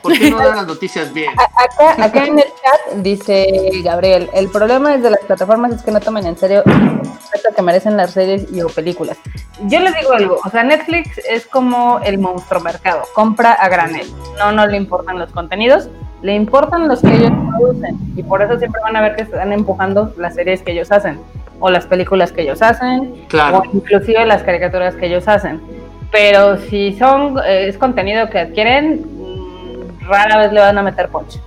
¿Por 0.00 0.16
qué 0.16 0.30
no 0.30 0.38
dan 0.38 0.58
las 0.58 0.66
noticias 0.68 1.12
bien? 1.12 1.32
Acá, 1.56 2.04
acá 2.04 2.24
en 2.24 2.38
el 2.38 2.44
chat 2.44 2.96
dice 2.98 3.48
Gabriel, 3.82 4.30
el 4.32 4.48
problema 4.48 4.94
es 4.94 5.02
de 5.02 5.10
las 5.10 5.18
plataformas 5.18 5.72
es 5.72 5.82
que 5.82 5.90
no 5.90 5.98
toman 5.98 6.24
en 6.24 6.38
serio 6.38 6.62
el 6.64 7.54
que 7.54 7.62
merecen 7.62 7.96
las 7.96 8.12
series 8.12 8.46
y 8.52 8.62
o 8.62 8.68
películas. 8.68 9.18
Yo 9.66 9.80
les 9.80 9.92
digo 9.96 10.12
algo, 10.12 10.38
o 10.44 10.50
sea, 10.50 10.62
Netflix 10.62 11.18
es 11.28 11.46
como 11.46 11.98
el 12.04 12.18
monstruo 12.18 12.60
mercado, 12.60 13.02
compra 13.12 13.54
a 13.54 13.68
granel. 13.68 14.06
No, 14.38 14.52
no 14.52 14.68
le 14.68 14.76
importan 14.76 15.18
los 15.18 15.32
contenidos, 15.32 15.88
le 16.22 16.34
importan 16.34 16.86
los 16.86 17.00
que 17.00 17.12
ellos 17.12 17.32
producen 17.50 17.98
y 18.14 18.22
por 18.22 18.40
eso 18.40 18.56
siempre 18.56 18.80
van 18.82 18.94
a 18.94 19.00
ver 19.00 19.16
que 19.16 19.22
están 19.22 19.52
empujando 19.52 20.14
las 20.16 20.36
series 20.36 20.62
que 20.62 20.70
ellos 20.70 20.92
hacen 20.92 21.20
o 21.58 21.70
las 21.70 21.86
películas 21.86 22.30
que 22.30 22.42
ellos 22.42 22.62
hacen 22.62 23.26
o 23.52 23.62
inclusive 23.72 24.24
las 24.26 24.44
caricaturas 24.44 24.94
que 24.94 25.06
ellos 25.06 25.26
hacen. 25.26 25.79
Pero 26.10 26.58
si 26.58 26.96
son 26.98 27.38
eh, 27.38 27.68
es 27.68 27.78
contenido 27.78 28.28
que 28.30 28.40
adquieren, 28.40 29.02
mm, 29.02 30.08
rara 30.08 30.38
vez 30.38 30.52
le 30.52 30.60
van 30.60 30.78
a 30.78 30.82
meter 30.82 31.08
punch. 31.08 31.38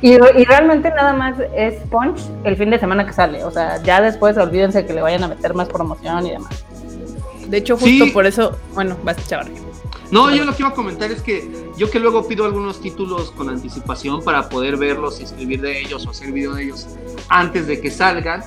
Y, 0.00 0.12
y, 0.12 0.44
realmente 0.44 0.90
nada 0.90 1.14
más 1.14 1.36
es 1.56 1.74
punch 1.90 2.20
el 2.44 2.56
fin 2.56 2.70
de 2.70 2.78
semana 2.78 3.06
que 3.06 3.12
sale. 3.12 3.42
O 3.44 3.50
sea, 3.50 3.82
ya 3.82 4.00
después 4.00 4.36
olvídense 4.36 4.86
que 4.86 4.92
le 4.92 5.02
vayan 5.02 5.24
a 5.24 5.28
meter 5.28 5.54
más 5.54 5.68
promoción 5.68 6.26
y 6.26 6.32
demás. 6.32 6.64
De 7.48 7.56
hecho, 7.58 7.76
justo 7.76 8.12
por 8.12 8.26
eso, 8.26 8.56
bueno, 8.74 8.96
vas 9.02 9.16
chaval. 9.28 9.50
No, 10.10 10.30
yo 10.34 10.44
lo 10.44 10.54
que 10.54 10.62
iba 10.62 10.68
a 10.68 10.74
comentar 10.74 11.10
es 11.10 11.20
que 11.20 11.66
yo 11.76 11.90
que 11.90 11.98
luego 11.98 12.26
pido 12.28 12.44
algunos 12.44 12.80
títulos 12.80 13.32
con 13.32 13.48
anticipación 13.48 14.22
para 14.22 14.48
poder 14.48 14.76
verlos 14.76 15.20
y 15.20 15.24
escribir 15.24 15.60
de 15.60 15.80
ellos 15.80 16.06
o 16.06 16.10
hacer 16.10 16.32
video 16.32 16.54
de 16.54 16.64
ellos 16.64 16.86
antes 17.28 17.66
de 17.66 17.80
que 17.80 17.90
salgan. 17.90 18.44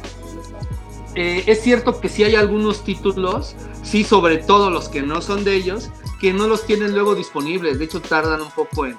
Eh, 1.16 1.44
es 1.48 1.62
cierto 1.62 2.00
que 2.00 2.08
sí 2.08 2.24
hay 2.24 2.36
algunos 2.36 2.84
títulos, 2.84 3.56
sí, 3.84 4.04
sobre 4.04 4.38
todo 4.38 4.70
los 4.70 4.90
que 4.90 5.02
no 5.02 5.22
son 5.22 5.44
de 5.44 5.56
ellos, 5.56 5.90
que 6.20 6.34
no 6.34 6.48
los 6.48 6.66
tienen 6.66 6.94
luego 6.94 7.16
disponibles. 7.16 7.80
De 7.80 7.86
hecho, 7.86 8.02
tardan 8.02 8.42
un 8.42 8.52
poco 8.52 8.86
en, 8.86 8.98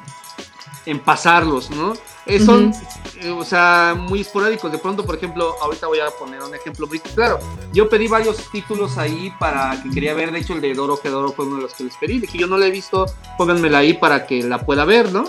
en 0.87 1.01
pasarlos, 1.01 1.71
¿no? 1.71 1.93
Eh, 2.27 2.39
son, 2.39 2.73
eh, 3.21 3.31
o 3.31 3.45
sea, 3.45 3.97
muy 3.99 4.21
esporádicos. 4.21 4.71
De 4.71 4.79
pronto, 4.79 5.05
por 5.05 5.17
ejemplo, 5.17 5.55
ahorita 5.61 5.87
voy 5.87 6.01
a 6.01 6.11
poner 6.11 6.43
un 6.43 6.55
ejemplo 6.55 6.87
muy 6.87 7.01
claro. 7.01 7.39
Yo 7.73 7.89
pedí 7.89 8.09
varios 8.09 8.51
títulos 8.51 8.99
ahí 8.99 9.33
para 9.39 9.83
que 9.83 9.91
quería 9.91 10.15
ver. 10.15 10.31
De 10.31 10.39
hecho, 10.39 10.55
el 10.55 10.61
de 10.61 10.75
Doro 10.75 11.01
que 11.01 11.09
Doro 11.09 11.33
fue 11.33 11.47
uno 11.47 11.57
de 11.57 11.63
los 11.63 11.75
que 11.75 11.85
les 11.85 11.97
pedí. 11.97 12.21
Dije, 12.21 12.39
yo 12.39 12.47
no 12.47 12.59
la 12.59 12.67
he 12.67 12.71
visto, 12.71 13.07
pónganmela 13.37 13.79
ahí 13.79 13.95
para 13.95 14.27
que 14.27 14.43
la 14.43 14.65
pueda 14.65 14.85
ver, 14.85 15.13
¿no? 15.13 15.25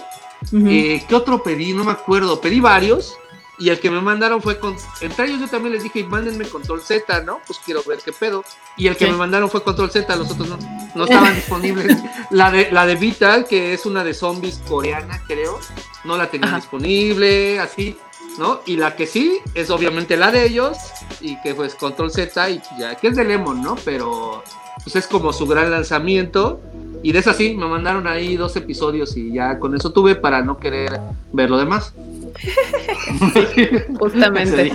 Eh, 0.53 1.03
¿Qué 1.07 1.15
otro 1.15 1.44
pedí? 1.44 1.73
No 1.73 1.84
me 1.84 1.91
acuerdo. 1.91 2.41
Pedí 2.41 2.60
varios 2.60 3.15
y 3.62 3.70
el 3.70 3.80
que 3.80 3.92
me 3.92 4.02
mandaron 4.02 4.42
fue 4.42 4.58
con. 4.58 4.76
Entre 5.02 5.26
ellos 5.26 5.40
yo 5.40 5.48
también 5.48 5.74
les 5.74 5.84
dije, 5.84 6.04
mándenme 6.04 6.50
control 6.50 6.82
Z, 6.82 7.22
¿no? 7.22 7.42
Pues 7.46 7.60
quiero 7.64 7.84
ver 7.88 8.00
qué 8.04 8.12
pedo. 8.12 8.44
Y 8.76 8.88
el 8.88 8.98
que 8.98 9.06
me 9.06 9.16
mandaron 9.16 9.52
fue 9.52 9.64
control 9.64 9.92
Z, 9.92 10.16
los 10.16 10.32
otros 10.32 10.50
no, 10.50 10.58
no 10.96 11.04
estaban 11.06 11.36
disponibles. 11.36 11.96
La 12.32 12.50
de, 12.50 12.72
la 12.72 12.88
de 12.88 12.96
Vital, 12.96 13.46
que 13.46 13.76
es 13.76 13.86
una 13.86 14.04
de 14.04 14.16
zombies 14.16 14.60
coreana, 14.68 15.22
creo, 15.28 15.60
no 16.06 16.18
la 16.18 16.32
tenía 16.32 16.56
disponible, 16.56 17.60
así, 17.60 17.96
¿no? 18.40 18.62
Y 18.66 18.78
la 18.78 18.96
que 18.96 19.06
sí 19.06 19.38
es 19.54 19.70
obviamente 19.70 20.18
la 20.18 20.32
de 20.32 20.44
ellos, 20.44 20.78
y 21.20 21.40
que 21.44 21.54
pues 21.54 21.76
control 21.76 22.10
Z, 22.10 22.50
y 22.50 22.62
ya, 22.80 22.96
que 22.96 23.10
es 23.10 23.16
de 23.16 23.26
Lemon, 23.26 23.62
¿no? 23.62 23.76
Pero 23.86 24.44
pues 24.84 24.96
es 24.96 25.06
como 25.06 25.34
su 25.34 25.46
gran 25.46 25.70
lanzamiento. 25.70 26.60
Y 27.04 27.12
de 27.12 27.20
esa 27.20 27.36
sí, 27.36 27.56
me 27.56 27.68
mandaron 27.68 28.08
ahí 28.08 28.38
dos 28.38 28.56
episodios 28.56 29.16
y 29.18 29.34
ya 29.34 29.60
con 29.60 29.76
eso 29.76 29.92
tuve 29.92 30.16
para 30.16 30.42
no 30.42 30.58
querer 30.58 31.00
ver 31.32 31.50
lo 31.52 31.58
demás. 31.58 31.94
Justamente. 33.99 34.72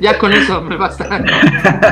ya, 0.00 0.18
con 0.18 0.32
eso 0.32 0.60
me 0.62 0.76
basta. 0.76 1.22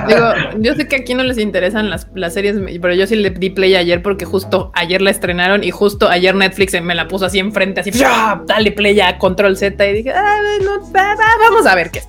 Digo, 0.06 0.58
yo 0.58 0.74
sé 0.74 0.88
que 0.88 0.96
aquí 0.96 1.14
no 1.14 1.22
les 1.22 1.38
interesan 1.38 1.90
las, 1.90 2.06
series, 2.32 2.56
pero 2.80 2.94
yo 2.94 3.06
sí 3.06 3.16
le 3.16 3.30
di 3.30 3.50
play 3.50 3.74
ayer 3.74 4.02
porque 4.02 4.24
justo 4.24 4.70
ayer 4.74 5.00
la 5.02 5.10
estrenaron 5.10 5.64
y 5.64 5.70
justo 5.70 6.08
ayer 6.08 6.34
Netflix 6.34 6.80
me 6.82 6.94
la 6.94 7.08
puso 7.08 7.26
así 7.26 7.38
enfrente, 7.38 7.80
así, 7.80 7.90
dale 8.46 8.72
play 8.72 9.00
a 9.00 9.18
Control 9.18 9.56
Z 9.56 9.86
y 9.86 9.92
dije, 9.92 10.12
ah, 10.12 10.38
vamos 11.40 11.66
a 11.66 11.74
ver 11.74 11.90
qué 11.90 12.00
es. 12.00 12.08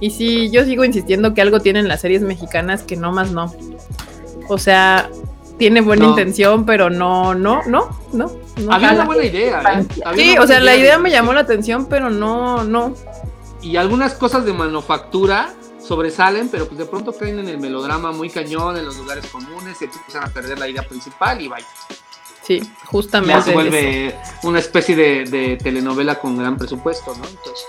Y 0.00 0.10
sí, 0.10 0.50
yo 0.50 0.64
sigo 0.64 0.84
insistiendo 0.84 1.34
que 1.34 1.40
algo 1.40 1.60
tienen 1.60 1.88
las 1.88 2.00
series 2.00 2.22
mexicanas 2.22 2.82
que 2.82 2.96
no 2.96 3.12
más 3.12 3.30
no. 3.30 3.54
O 4.48 4.58
sea, 4.58 5.08
tiene 5.58 5.80
buena 5.80 6.06
intención, 6.06 6.66
pero 6.66 6.90
no, 6.90 7.34
no, 7.34 7.62
no, 7.66 7.88
no. 8.12 8.43
Había 8.68 8.92
una 8.92 9.04
buena 9.04 9.24
idea. 9.24 9.62
¿eh? 9.80 9.86
sí, 10.14 10.38
o 10.38 10.46
sea, 10.46 10.60
la 10.60 10.76
idea 10.76 10.98
me 10.98 11.10
llamó 11.10 11.32
la 11.32 11.40
atención, 11.40 11.86
pero 11.86 12.10
no, 12.10 12.64
no. 12.64 12.94
Y 13.62 13.76
algunas 13.76 14.14
cosas 14.14 14.44
de 14.44 14.52
manufactura 14.52 15.54
sobresalen, 15.80 16.48
pero 16.48 16.66
pues 16.66 16.78
de 16.78 16.86
pronto 16.86 17.12
caen 17.12 17.38
en 17.38 17.48
el 17.48 17.58
melodrama 17.58 18.12
muy 18.12 18.30
cañón, 18.30 18.76
en 18.76 18.84
los 18.84 18.96
lugares 18.96 19.26
comunes, 19.26 19.80
y 19.80 19.84
empiezan 19.84 20.24
a 20.24 20.28
perder 20.28 20.58
la 20.58 20.68
idea 20.68 20.82
principal 20.82 21.40
y 21.40 21.48
vaya. 21.48 21.66
Sí, 22.42 22.62
justamente. 22.86 23.42
se 23.42 23.52
vuelve 23.52 24.14
una 24.42 24.58
especie 24.58 24.94
de, 24.94 25.24
de, 25.24 25.56
telenovela 25.56 26.16
con 26.16 26.36
gran 26.36 26.58
presupuesto, 26.58 27.14
¿no? 27.14 27.24
Entonces. 27.26 27.64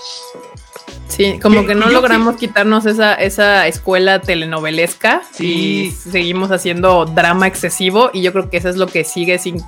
Sí, 1.07 1.39
como 1.41 1.65
que 1.65 1.75
no 1.75 1.87
logramos 1.89 2.35
quitarnos 2.35 2.85
esa, 2.85 3.13
esa 3.13 3.67
escuela 3.67 4.19
telenovelesca 4.19 5.21
y 5.39 5.91
seguimos 5.91 6.51
haciendo 6.51 7.05
drama 7.05 7.47
excesivo 7.47 8.09
y 8.11 8.21
yo 8.21 8.33
creo 8.33 8.49
que 8.49 8.57
eso 8.57 8.67
es 8.67 8.75
lo 8.75 8.87
que 8.87 9.05
sigue 9.05 9.39
sin 9.39 9.63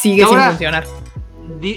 sigue 0.00 0.24
sin 0.26 0.38
funcionar. 0.38 0.84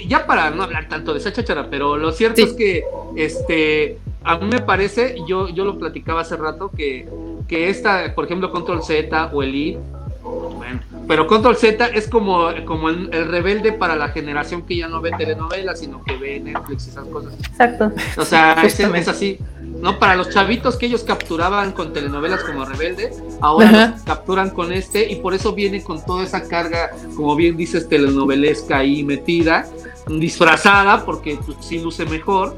Ya 0.08 0.26
para 0.26 0.50
no 0.50 0.62
hablar 0.62 0.88
tanto 0.88 1.12
de 1.12 1.18
esa 1.18 1.32
chachara, 1.32 1.68
pero 1.68 1.96
lo 1.96 2.12
cierto 2.12 2.42
es 2.42 2.52
que 2.52 2.84
este 3.16 3.98
a 4.24 4.38
mí 4.38 4.46
me 4.46 4.60
parece, 4.60 5.16
yo, 5.28 5.48
yo 5.48 5.64
lo 5.64 5.78
platicaba 5.78 6.22
hace 6.22 6.36
rato, 6.36 6.70
que, 6.70 7.06
que 7.46 7.68
esta, 7.68 8.14
por 8.14 8.24
ejemplo, 8.24 8.50
Control 8.50 8.82
Z 8.82 9.30
o 9.32 9.42
Elite, 9.42 9.78
bueno, 10.22 10.80
pero 11.06 11.26
Control 11.26 11.56
Z 11.56 11.86
es 11.88 12.08
como, 12.08 12.48
como 12.64 12.88
el, 12.88 13.10
rebelde 13.10 13.72
para 13.72 13.94
la 13.96 14.08
generación 14.08 14.62
que 14.62 14.78
ya 14.78 14.88
no 14.88 15.02
ve 15.02 15.10
telenovelas, 15.18 15.78
sino 15.78 16.02
que 16.02 16.16
ve 16.16 16.40
Netflix 16.40 16.86
y 16.86 16.90
esas 16.90 17.06
cosas. 17.08 17.34
Exacto. 17.38 17.92
O 18.16 18.24
sea, 18.24 18.54
es, 18.64 18.80
es, 18.80 19.08
así. 19.08 19.38
¿No? 19.74 19.98
Para 19.98 20.16
los 20.16 20.30
chavitos 20.30 20.76
que 20.76 20.86
ellos 20.86 21.02
capturaban 21.02 21.72
con 21.72 21.92
telenovelas 21.92 22.42
como 22.44 22.64
Rebelde, 22.64 23.12
ahora 23.40 23.96
capturan 24.04 24.50
con 24.50 24.72
este 24.72 25.10
y 25.10 25.16
por 25.16 25.34
eso 25.34 25.52
viene 25.52 25.82
con 25.82 26.04
toda 26.04 26.24
esa 26.24 26.48
carga, 26.48 26.90
como 27.16 27.34
bien 27.36 27.56
dices, 27.56 27.88
telenovelesca 27.88 28.78
ahí 28.78 29.02
metida, 29.04 29.68
disfrazada, 30.06 31.04
porque 31.04 31.38
pues, 31.44 31.58
sí 31.60 31.78
luce 31.78 32.04
mejor, 32.06 32.56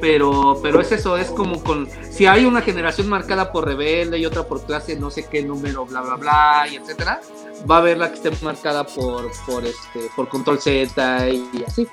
pero, 0.00 0.58
pero 0.62 0.80
es 0.80 0.92
eso, 0.92 1.16
es 1.16 1.28
como 1.28 1.62
con, 1.62 1.88
si 2.10 2.26
hay 2.26 2.44
una 2.44 2.60
generación 2.60 3.08
marcada 3.08 3.52
por 3.52 3.64
rebelde 3.64 4.18
y 4.18 4.26
otra 4.26 4.44
por 4.44 4.64
clase 4.64 4.96
no 4.98 5.10
sé 5.10 5.26
qué 5.30 5.42
número, 5.42 5.86
bla, 5.86 6.02
bla, 6.02 6.16
bla, 6.16 6.66
y 6.70 6.76
etcétera, 6.76 7.20
va 7.70 7.76
a 7.76 7.78
haber 7.78 7.98
la 7.98 8.10
que 8.10 8.16
esté 8.16 8.30
marcada 8.44 8.84
por, 8.84 9.30
por, 9.46 9.64
este, 9.64 10.10
por 10.14 10.28
control 10.28 10.60
Z 10.60 11.28
y, 11.30 11.64
así. 11.66 11.86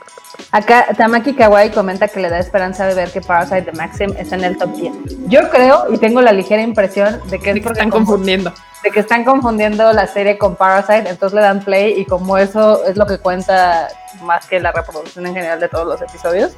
Acá 0.51 0.87
Tamaki 0.97 1.33
Kawaii 1.33 1.71
comenta 1.71 2.07
que 2.07 2.19
le 2.19 2.29
da 2.29 2.39
esperanza 2.39 2.87
de 2.87 2.95
ver 2.95 3.11
que 3.11 3.21
Parasite 3.21 3.63
de 3.63 3.71
Maxim 3.73 4.13
está 4.17 4.35
en 4.35 4.43
el 4.43 4.57
top 4.57 4.75
10. 4.75 4.93
Yo 5.27 5.49
creo 5.49 5.91
y 5.91 5.97
tengo 5.97 6.21
la 6.21 6.31
ligera 6.31 6.61
impresión 6.61 7.19
de 7.29 7.39
que, 7.39 7.51
están 7.51 7.89
confundiendo. 7.89 8.53
De 8.83 8.91
que 8.91 8.99
están 8.99 9.23
confundiendo 9.23 9.91
la 9.93 10.07
serie 10.07 10.37
con 10.37 10.55
Parasite, 10.55 11.09
entonces 11.09 11.33
le 11.35 11.41
dan 11.41 11.63
play 11.63 11.99
y 11.99 12.05
como 12.05 12.37
eso 12.37 12.85
es 12.85 12.97
lo 12.97 13.05
que 13.05 13.17
cuenta 13.19 13.87
más 14.23 14.45
que 14.47 14.59
la 14.59 14.71
reproducción 14.71 15.25
en 15.27 15.33
general 15.33 15.59
de 15.59 15.69
todos 15.69 15.87
los 15.87 16.01
episodios, 16.01 16.55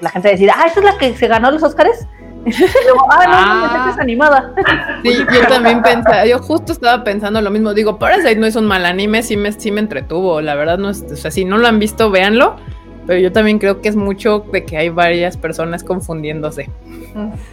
la 0.00 0.10
gente 0.10 0.28
decide, 0.28 0.50
ah, 0.54 0.64
esta 0.66 0.80
es 0.80 0.86
la 0.86 0.98
que 0.98 1.16
se 1.16 1.26
ganó 1.26 1.50
los 1.50 1.62
Oscars. 1.62 2.06
ah, 2.46 2.86
no, 2.86 3.04
ah. 3.10 3.90
es 3.92 4.00
animada. 4.00 4.52
Sí, 5.02 5.14
yo 5.32 5.46
también 5.46 5.80
pensaba, 5.80 6.26
yo 6.26 6.40
justo 6.40 6.72
estaba 6.72 7.04
pensando 7.04 7.40
lo 7.40 7.50
mismo. 7.50 7.72
Digo, 7.72 7.98
Parasite 7.98 8.34
no 8.34 8.46
es 8.46 8.56
un 8.56 8.66
mal 8.66 8.84
anime, 8.84 9.22
sí 9.22 9.36
me, 9.36 9.52
sí 9.52 9.70
me 9.70 9.80
entretuvo. 9.80 10.40
La 10.40 10.56
verdad, 10.56 10.76
no 10.76 10.90
es, 10.90 11.04
o 11.12 11.16
sea, 11.16 11.30
si 11.30 11.44
no 11.44 11.56
lo 11.56 11.68
han 11.68 11.78
visto, 11.78 12.10
véanlo. 12.10 12.56
Pero 13.08 13.20
yo 13.20 13.32
también 13.32 13.58
creo 13.58 13.80
que 13.80 13.88
es 13.88 13.96
mucho 13.96 14.44
de 14.52 14.66
que 14.66 14.76
hay 14.76 14.90
varias 14.90 15.38
personas 15.38 15.82
confundiéndose. 15.82 16.68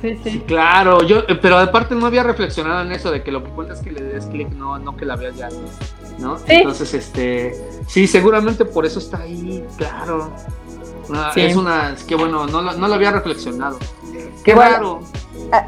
Sí, 0.01 0.19
sí. 0.21 0.43
claro, 0.45 1.01
yo, 1.03 1.19
eh, 1.29 1.39
pero 1.41 1.57
aparte 1.57 1.95
no 1.95 2.05
había 2.05 2.23
reflexionado 2.23 2.81
en 2.81 2.91
eso 2.91 3.09
de 3.09 3.23
que 3.23 3.31
lo 3.31 3.41
que 3.41 3.51
cuenta 3.51 3.73
es 3.73 3.79
que 3.79 3.89
le 3.89 4.03
des 4.03 4.25
clic, 4.25 4.49
no, 4.49 4.77
no 4.77 4.97
que 4.97 5.05
la 5.05 5.15
veas 5.15 5.37
ya, 5.37 5.47
¿no? 6.19 6.37
Entonces, 6.45 6.93
este, 6.93 7.55
sí, 7.87 8.05
seguramente 8.05 8.65
por 8.65 8.85
eso 8.85 8.99
está 8.99 9.19
ahí, 9.19 9.63
claro. 9.77 10.29
Es 11.37 11.55
una, 11.55 11.93
es 11.93 12.03
que 12.03 12.15
bueno, 12.15 12.47
no, 12.47 12.61
no 12.61 12.87
lo 12.89 12.93
había 12.93 13.11
reflexionado. 13.11 13.79
Qué 14.43 14.53
raro. 14.53 15.03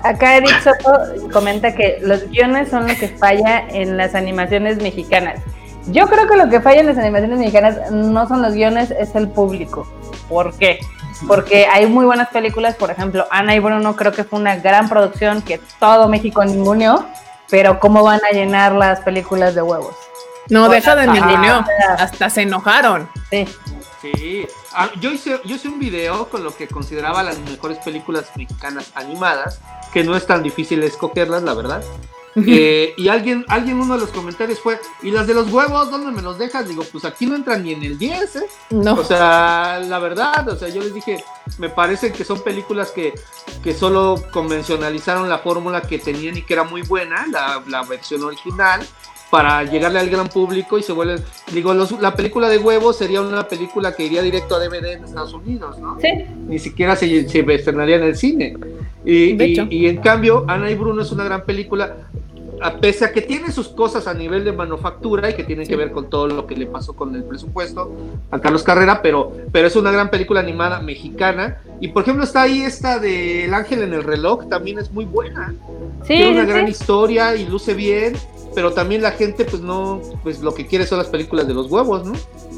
Acá 0.03 0.35
Eric 0.35 0.63
Soto 0.63 1.29
comenta 1.31 1.73
que 1.73 1.99
los 2.01 2.29
guiones 2.29 2.67
son 2.67 2.89
lo 2.89 2.93
que 2.95 3.07
falla 3.07 3.65
en 3.69 3.95
las 3.95 4.15
animaciones 4.15 4.81
mexicanas. 4.81 5.39
Yo 5.87 6.07
creo 6.07 6.27
que 6.27 6.35
lo 6.35 6.49
que 6.49 6.59
falla 6.61 6.81
en 6.81 6.87
las 6.87 6.97
animaciones 6.97 7.39
mexicanas 7.39 7.91
no 7.91 8.27
son 8.27 8.41
los 8.41 8.53
guiones, 8.53 8.91
es 8.91 9.15
el 9.15 9.29
público. 9.29 9.87
¿Por 10.27 10.53
qué? 10.57 10.79
Porque 11.27 11.65
hay 11.65 11.87
muy 11.87 12.05
buenas 12.05 12.29
películas, 12.29 12.75
por 12.75 12.91
ejemplo, 12.91 13.25
Ana 13.31 13.55
y 13.55 13.59
Bruno 13.59 13.95
creo 13.95 14.11
que 14.11 14.23
fue 14.23 14.39
una 14.39 14.57
gran 14.57 14.87
producción 14.89 15.41
que 15.41 15.59
todo 15.79 16.07
México 16.07 16.43
ninguneó, 16.45 17.05
pero 17.49 17.79
¿cómo 17.79 18.03
van 18.03 18.19
a 18.29 18.33
llenar 18.33 18.73
las 18.73 18.99
películas 18.99 19.55
de 19.55 19.61
huevos? 19.61 19.95
No, 20.49 20.69
deja 20.69 20.95
de 20.95 21.07
ninguneo, 21.07 21.65
hasta 21.97 22.29
se 22.29 22.43
enojaron. 22.43 23.09
Sí. 23.29 23.47
Sí, 24.01 24.47
ah, 24.73 24.89
yo 24.99 25.11
hice, 25.11 25.41
yo 25.43 25.55
hice 25.55 25.67
un 25.67 25.79
video 25.79 26.29
con 26.29 26.43
lo 26.43 26.55
que 26.55 26.67
consideraba 26.67 27.23
las 27.23 27.39
mejores 27.39 27.79
películas 27.79 28.25
mexicanas 28.35 28.91
animadas, 28.93 29.59
que 29.91 30.03
no 30.03 30.15
es 30.15 30.27
tan 30.27 30.43
difícil 30.43 30.83
escogerlas, 30.83 31.41
la 31.43 31.53
verdad. 31.55 31.83
Eh, 32.49 32.93
y 32.97 33.07
alguien, 33.07 33.43
alguien, 33.47 33.79
uno 33.79 33.95
de 33.95 34.01
los 34.01 34.09
comentarios 34.11 34.59
fue, 34.59 34.79
¿y 35.01 35.11
las 35.11 35.25
de 35.25 35.33
los 35.33 35.51
huevos, 35.51 35.89
dónde 35.89 36.11
me 36.11 36.21
los 36.21 36.37
dejas? 36.37 36.67
Digo, 36.67 36.83
pues 36.91 37.03
aquí 37.03 37.25
no 37.25 37.35
entran 37.35 37.63
ni 37.63 37.73
en 37.73 37.83
el 37.83 37.97
10, 37.97 38.35
¿eh? 38.35 38.41
No. 38.69 38.93
O 38.93 39.03
sea, 39.03 39.79
la 39.79 39.99
verdad, 39.99 40.47
o 40.47 40.55
sea, 40.55 40.69
yo 40.69 40.81
les 40.81 40.93
dije, 40.93 41.23
me 41.57 41.69
parece 41.69 42.11
que 42.11 42.23
son 42.23 42.43
películas 42.43 42.91
que, 42.91 43.13
que 43.63 43.73
solo 43.73 44.23
convencionalizaron 44.31 45.29
la 45.29 45.39
fórmula 45.39 45.81
que 45.81 45.99
tenían 45.99 46.37
y 46.37 46.43
que 46.43 46.53
era 46.53 46.63
muy 46.63 46.83
buena, 46.83 47.25
la, 47.27 47.63
la 47.67 47.83
versión 47.83 48.23
original, 48.23 48.85
para 49.29 49.63
llegarle 49.63 49.99
al 49.99 50.09
gran 50.09 50.29
público 50.29 50.77
y 50.77 50.83
se 50.83 50.93
vuelve, 50.93 51.21
digo, 51.51 51.73
la 51.73 52.15
película 52.15 52.47
de 52.49 52.59
huevos 52.59 52.97
sería 52.97 53.21
una 53.21 53.47
película 53.47 53.95
que 53.95 54.05
iría 54.05 54.21
directo 54.21 54.55
a 54.55 54.59
DVD 54.59 54.93
en 54.93 55.03
Estados 55.03 55.33
Unidos, 55.33 55.77
¿no? 55.79 55.97
Sí. 55.99 56.09
Ni 56.47 56.59
siquiera 56.59 56.95
se, 56.95 57.27
se 57.27 57.39
estrenaría 57.39 57.97
en 57.97 58.03
el 58.03 58.15
cine. 58.15 58.55
Y, 59.09 59.41
y, 59.69 59.87
en 59.87 59.97
cambio, 60.01 60.43
Ana 60.49 60.69
y 60.69 60.75
Bruno 60.75 61.01
es 61.01 61.13
una 61.13 61.23
gran 61.23 61.45
película, 61.45 61.95
a 62.61 62.75
pese 62.75 63.05
a 63.05 63.13
que 63.13 63.21
tiene 63.21 63.53
sus 63.53 63.69
cosas 63.69 64.05
a 64.05 64.13
nivel 64.13 64.43
de 64.43 64.51
manufactura 64.51 65.29
y 65.29 65.33
que 65.33 65.45
tienen 65.45 65.65
que 65.65 65.77
ver 65.77 65.93
con 65.93 66.09
todo 66.09 66.27
lo 66.27 66.45
que 66.45 66.57
le 66.57 66.65
pasó 66.65 66.93
con 66.93 67.15
el 67.15 67.23
presupuesto 67.23 67.89
a 68.31 68.39
Carlos 68.39 68.63
Carrera, 68.63 69.01
pero, 69.01 69.31
pero 69.53 69.67
es 69.67 69.77
una 69.77 69.91
gran 69.91 70.09
película 70.09 70.41
animada 70.41 70.81
mexicana. 70.81 71.61
Y 71.79 71.87
por 71.87 72.03
ejemplo 72.03 72.25
está 72.25 72.41
ahí 72.41 72.63
esta 72.63 72.99
de 72.99 73.45
El 73.45 73.53
Ángel 73.53 73.81
en 73.83 73.93
el 73.93 74.03
reloj, 74.03 74.49
también 74.49 74.77
es 74.77 74.91
muy 74.91 75.05
buena. 75.05 75.53
Sí, 76.01 76.15
tiene 76.15 76.31
una 76.31 76.45
gran 76.45 76.67
historia 76.67 77.33
y 77.37 77.45
luce 77.45 77.73
bien 77.75 78.15
pero 78.57 78.73
también 78.73 79.03
la 79.03 79.11
gente 79.11 79.45
pues 79.45 79.61
no, 79.61 80.01
pues 80.23 80.39
lo 80.39 80.55
que 80.55 80.65
quiere 80.65 80.87
son 80.87 80.97
las 80.97 81.09
películas 81.09 81.47
de 81.47 81.53
los 81.53 81.69
huevos, 81.69 82.07
¿no? 82.07 82.13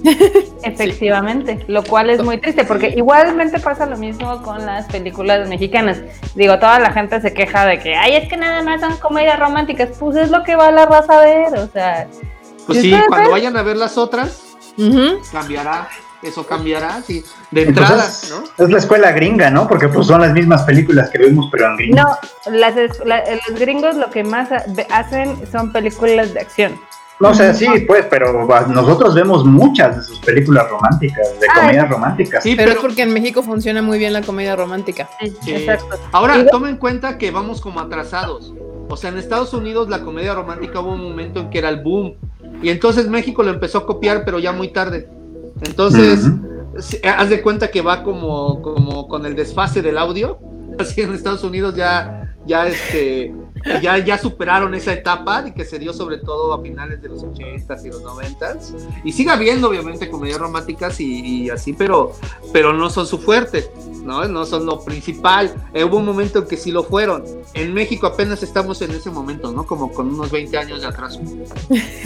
Efectivamente, 0.63 1.65
lo 1.67 1.83
cual 1.83 2.09
es 2.09 2.23
muy 2.23 2.37
triste 2.37 2.63
porque 2.63 2.93
igualmente 2.95 3.59
pasa 3.59 3.85
lo 3.85 3.97
mismo 3.97 4.41
con 4.41 4.65
las 4.65 4.85
películas 4.85 5.49
mexicanas. 5.49 6.01
Digo, 6.35 6.57
toda 6.57 6.79
la 6.79 6.93
gente 6.93 7.19
se 7.19 7.33
queja 7.33 7.65
de 7.65 7.79
que, 7.79 7.97
ay, 7.97 8.15
es 8.15 8.29
que 8.29 8.37
nada 8.37 8.63
más 8.63 8.79
son 8.79 8.95
comedias 8.95 9.37
románticas, 9.37 9.89
pues 9.99 10.15
es 10.15 10.31
lo 10.31 10.41
que 10.43 10.55
va 10.55 10.71
la 10.71 10.85
raza 10.85 11.19
a 11.19 11.25
ver, 11.25 11.53
o 11.59 11.67
sea. 11.67 12.07
Pues 12.65 12.79
sí, 12.79 12.95
cuando 13.09 13.31
vayan 13.31 13.57
a 13.57 13.61
ver 13.61 13.75
las 13.75 13.97
otras, 13.97 14.55
cambiará 15.33 15.89
eso 16.21 16.45
cambiará, 16.45 17.01
sí, 17.01 17.23
de 17.51 17.63
entrada, 17.63 18.05
¿no? 18.29 18.65
Es 18.65 18.69
la 18.69 18.77
escuela 18.77 19.11
gringa, 19.11 19.49
¿no? 19.49 19.67
Porque 19.67 19.87
pues 19.87 20.07
son 20.07 20.21
las 20.21 20.33
mismas 20.33 20.63
películas 20.63 21.09
que 21.09 21.17
vemos, 21.17 21.47
pero 21.51 21.67
en 21.67 21.77
gringo. 21.77 21.97
No, 21.97 22.17
las, 22.51 22.75
los 22.75 23.59
gringos 23.59 23.95
lo 23.95 24.09
que 24.09 24.23
más 24.23 24.49
hacen 24.89 25.37
son 25.51 25.71
películas 25.71 26.33
de 26.33 26.41
acción. 26.41 26.79
No 27.19 27.33
sé, 27.33 27.53
sí, 27.53 27.67
pues, 27.85 28.05
pero 28.09 28.47
nosotros 28.67 29.13
vemos 29.13 29.43
muchas 29.43 29.97
de 29.97 30.03
sus 30.03 30.19
películas 30.19 30.69
románticas, 30.69 31.37
de 31.37 31.47
ah, 31.49 31.59
comedias 31.59 31.89
románticas. 31.89 32.43
Sí, 32.43 32.55
pero, 32.55 32.71
es 32.71 32.77
porque 32.77 33.01
en 33.01 33.13
México 33.13 33.43
funciona 33.43 33.81
muy 33.81 33.97
bien 33.97 34.13
la 34.13 34.21
comedia 34.21 34.55
romántica. 34.55 35.09
Sí, 35.19 35.53
Exacto. 35.53 35.99
Ahora, 36.13 36.45
tomen 36.45 36.71
en 36.71 36.77
cuenta 36.77 37.17
que 37.17 37.29
vamos 37.31 37.59
como 37.59 37.81
atrasados. 37.81 38.53
O 38.87 38.95
sea, 38.95 39.09
en 39.09 39.17
Estados 39.17 39.53
Unidos 39.53 39.89
la 39.89 40.01
comedia 40.01 40.33
romántica 40.33 40.79
hubo 40.79 40.93
un 40.93 41.03
momento 41.03 41.41
en 41.41 41.49
que 41.49 41.59
era 41.59 41.67
el 41.67 41.81
boom. 41.81 42.15
Y 42.63 42.69
entonces 42.69 43.07
México 43.09 43.43
lo 43.43 43.51
empezó 43.51 43.79
a 43.79 43.85
copiar, 43.85 44.23
pero 44.23 44.39
ya 44.39 44.53
muy 44.53 44.69
tarde. 44.69 45.09
Entonces, 45.61 46.29
haz 47.03 47.29
de 47.29 47.41
cuenta 47.41 47.69
que 47.69 47.81
va 47.81 48.03
como, 48.03 48.61
como 48.61 49.07
con 49.07 49.25
el 49.25 49.35
desfase 49.35 49.81
del 49.81 49.97
audio. 49.97 50.39
Así 50.79 51.01
en 51.01 51.13
Estados 51.13 51.43
Unidos 51.43 51.75
ya, 51.75 52.35
ya 52.45 52.67
este, 52.67 53.33
ya, 53.81 53.97
ya 53.97 54.17
superaron 54.17 54.73
esa 54.75 54.93
etapa 54.93 55.45
y 55.47 55.51
que 55.51 55.65
se 55.65 55.79
dio 55.79 55.93
sobre 55.93 56.17
todo 56.17 56.53
a 56.53 56.61
finales 56.61 57.01
de 57.01 57.09
los 57.09 57.23
80s 57.23 57.85
y 57.85 57.89
los 57.89 58.03
90s. 58.03 58.75
Y 59.03 59.11
sigue 59.11 59.31
habiendo, 59.31 59.69
obviamente, 59.69 60.09
comedias 60.09 60.39
románticas 60.39 60.99
y, 60.99 61.49
así, 61.49 61.73
pero, 61.73 62.13
pero 62.51 62.73
no 62.73 62.89
son 62.89 63.07
su 63.07 63.17
fuerte, 63.17 63.69
¿no? 64.03 64.27
No 64.27 64.45
son 64.45 64.65
lo 64.65 64.81
principal. 64.81 65.53
Eh, 65.73 65.83
hubo 65.83 65.97
un 65.97 66.05
momento 66.05 66.39
en 66.39 66.47
que 66.47 66.57
sí 66.57 66.71
lo 66.71 66.83
fueron. 66.83 67.23
En 67.53 67.73
México 67.73 68.07
apenas 68.07 68.43
estamos 68.43 68.81
en 68.81 68.91
ese 68.91 69.09
momento, 69.09 69.51
¿no? 69.51 69.65
Como 69.65 69.91
con 69.91 70.07
unos 70.13 70.31
20 70.31 70.57
años 70.57 70.81
de 70.81 70.87
atrás. 70.87 71.19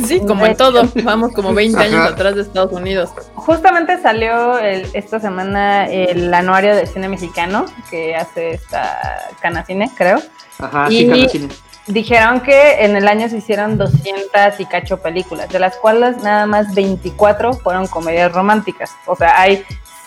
Sí, 0.06 0.20
como 0.20 0.46
en 0.46 0.58
todo. 0.58 0.84
Vamos 1.04 1.32
como 1.34 1.54
20 1.54 1.80
años 1.80 2.02
atrás 2.02 2.36
de 2.36 2.42
Estados 2.42 2.72
Unidos. 2.74 3.10
Justamente 3.36 4.02
salió 4.02 4.60
esta 4.60 5.20
semana 5.20 5.86
el 5.88 6.34
anuario 6.34 6.76
de 6.76 6.86
cine 6.86 7.08
mexicano 7.08 7.66
que 7.90 8.16
hace 8.16 8.52
esta 8.52 9.30
Canacine, 9.42 9.92
creo. 9.96 10.20
Ajá, 10.60 10.88
y 10.90 11.50
dijeron 11.88 12.42
que 12.42 12.86
en 12.86 12.96
el 12.96 13.08
año 13.08 13.28
se 13.30 13.38
hicieron 13.38 13.78
200 13.78 14.60
y 14.60 14.66
cacho 14.66 14.98
películas, 14.98 15.50
de 15.50 15.60
las 15.60 15.76
cuales 15.78 16.18
nada 16.24 16.46
más 16.46 16.74
24 16.74 17.54
fueron 17.54 17.88
comedias 17.88 18.32
románticas. 18.32 18.92
O 19.06 19.16
sea, 19.16 19.40
hay 19.40 19.64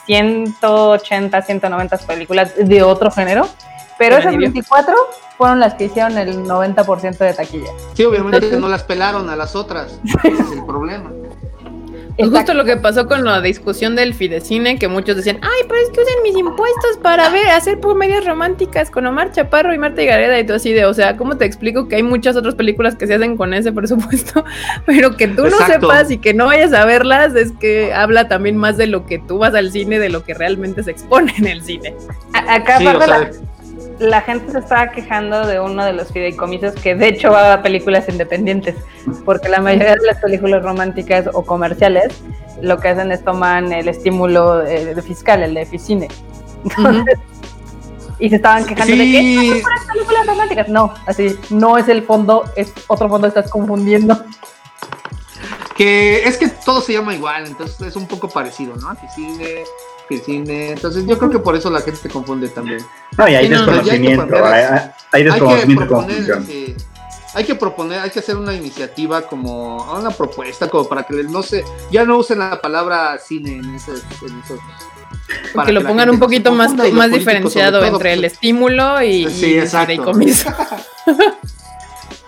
180, 0.06 1.43
190 1.43 1.98
películas 1.98 2.52
de 2.56 2.82
otro 2.82 3.10
género, 3.10 3.48
pero 3.98 4.16
esas 4.16 4.36
24 4.36 4.94
fueron 5.36 5.60
las 5.60 5.74
que 5.74 5.85
hicieron 5.85 6.16
el 6.16 6.44
90% 6.44 7.18
de 7.18 7.35
taquilla. 7.35 7.70
Sí, 7.94 8.05
obviamente 8.05 8.59
no 8.59 8.68
las 8.68 8.85
pelaron 8.85 9.28
a 9.28 9.36
las 9.36 9.55
otras. 9.55 10.01
Ese 10.24 10.43
es 10.43 10.52
el 10.52 10.64
problema. 10.64 11.10
Justo 12.18 12.55
lo 12.55 12.64
que 12.64 12.76
pasó 12.76 13.06
con 13.06 13.24
la 13.24 13.40
discusión 13.40 13.94
del 13.94 14.14
Fidecine, 14.14 14.78
que 14.78 14.88
muchos 14.88 15.16
decían, 15.16 15.38
ay, 15.43 15.66
pero 15.68 15.80
es 15.80 15.90
que 15.90 16.01
usen 16.01 16.22
mis 16.22 16.36
impuestos 16.36 16.98
para 17.02 17.28
ver, 17.28 17.47
hacer 17.48 17.78
comedias 17.78 18.24
románticas 18.24 18.90
con 18.90 19.06
Omar 19.06 19.32
Chaparro 19.32 19.74
y 19.74 19.78
Marta 19.78 20.02
y 20.02 20.06
Gareda 20.06 20.38
y 20.38 20.44
todo 20.44 20.56
así 20.56 20.72
de, 20.72 20.86
o 20.86 20.94
sea, 20.94 21.16
¿cómo 21.16 21.36
te 21.36 21.44
explico 21.44 21.88
que 21.88 21.97
hay 21.97 22.02
muchas 22.02 22.34
otras 22.36 22.55
películas 22.55 22.94
que 22.94 23.06
se 23.06 23.14
hacen 23.14 23.36
con 23.36 23.52
ese 23.52 23.70
presupuesto? 23.70 24.44
Pero 24.86 25.16
que 25.16 25.28
tú 25.28 25.44
no 25.44 25.59
sepas 25.66 26.10
y 26.10 26.18
que 26.18 26.32
no 26.32 26.47
vayas 26.47 26.72
a 26.72 26.86
verlas, 26.86 27.34
es 27.34 27.52
que 27.52 27.93
habla 27.93 28.28
también 28.28 28.56
más 28.56 28.78
de 28.78 28.86
lo 28.86 29.05
que 29.05 29.18
tú 29.18 29.38
vas 29.38 29.55
al 29.55 29.70
cine, 29.70 29.98
de 29.98 30.09
lo 30.09 30.24
que 30.24 30.32
realmente 30.32 30.82
se 30.82 30.93
expone 30.93 31.34
en 31.36 31.47
el 31.47 31.62
cine. 31.62 31.94
acá 32.32 32.80
la, 32.80 33.30
la 33.98 34.20
gente 34.20 34.52
se 34.52 34.59
estaba 34.59 34.90
quejando 34.90 35.47
de 35.47 35.60
uno 35.60 35.85
de 35.85 35.93
los 35.93 36.09
fideicomisos 36.09 36.74
que 36.74 36.94
de 36.94 37.09
hecho 37.09 37.31
va 37.31 37.55
a 37.55 37.62
películas 37.62 38.09
independientes, 38.09 38.74
porque 39.24 39.48
la 39.48 39.60
mayoría 39.60 39.94
de 39.94 40.06
las 40.06 40.18
películas 40.18 40.62
románticas 40.62 41.28
o 41.32 41.43
comerciales 41.44 42.12
lo 42.60 42.78
que 42.78 42.89
hacen 42.89 43.12
es 43.12 43.24
toman 43.24 43.73
el 43.73 43.89
estímulo 43.89 44.59
de, 44.59 45.01
fiscal, 45.02 45.43
el 45.43 45.55
de 45.55 45.66
Ficine. 45.66 46.09
y 48.18 48.31
se 48.31 48.36
estaban 48.36 48.64
quejando 48.64 48.97
de 48.97 49.02
que 49.02 49.23
no 49.23 49.78
son 49.78 49.86
películas 49.93 50.27
románticas. 50.27 50.68
No, 50.68 50.94
así, 51.06 51.39
no 51.51 51.78
es 51.78 51.89
el 51.89 52.02
fondo, 52.02 52.44
es 52.56 52.73
otro 52.86 53.09
fondo, 53.09 53.27
estás 53.27 53.51
confundiendo. 53.51 54.24
Que 55.77 56.24
es 56.27 56.39
que 56.39 56.48
todo 56.48 56.81
se 56.81 56.94
llama 56.94 57.14
igual, 57.14 57.47
entonces 57.47 57.89
es 57.89 57.97
un 57.97 58.06
poco 58.06 58.28
parecido, 58.28 58.77
¿no? 58.77 58.94
Ficine, 58.97 59.64
cine. 60.24 60.70
Entonces 60.70 61.07
yo 61.07 61.19
creo 61.19 61.31
que 61.31 61.39
por 61.39 61.57
eso 61.57 61.70
la 61.70 61.81
gente 61.81 62.01
se 62.01 62.09
confunde 62.09 62.49
también. 62.49 62.81
No, 63.16 63.28
y 63.28 63.35
hay 63.35 63.49
desconocimiento, 63.49 64.37
hay, 65.12 65.24
desconocimiento 65.24 66.07
hay 67.37 67.45
que 67.45 67.55
proponer, 67.55 68.01
hay 68.01 68.09
que 68.09 68.20
hacer 68.20 68.35
una 68.35 68.55
iniciativa 68.55 69.20
como 69.20 69.93
una 69.93 70.11
propuesta 70.11 70.70
como 70.70 70.89
para 70.89 71.03
que 71.03 71.23
no 71.24 71.43
se, 71.43 71.62
ya 71.91 72.03
no 72.03 72.16
usen 72.16 72.39
la 72.39 72.62
palabra 72.62 73.19
cine 73.19 73.57
en 73.57 73.74
esos, 73.74 74.01
para 75.55 75.66
que, 75.66 75.73
lo 75.73 75.85
pongan 75.85 76.09
un 76.09 76.19
poquito 76.19 76.51
más, 76.53 76.73
más 76.95 77.11
diferenciado 77.11 77.85
entre 77.85 78.15
el 78.15 78.24
estímulo 78.24 79.03
y, 79.03 79.28
sí, 79.28 79.59
y 79.59 79.61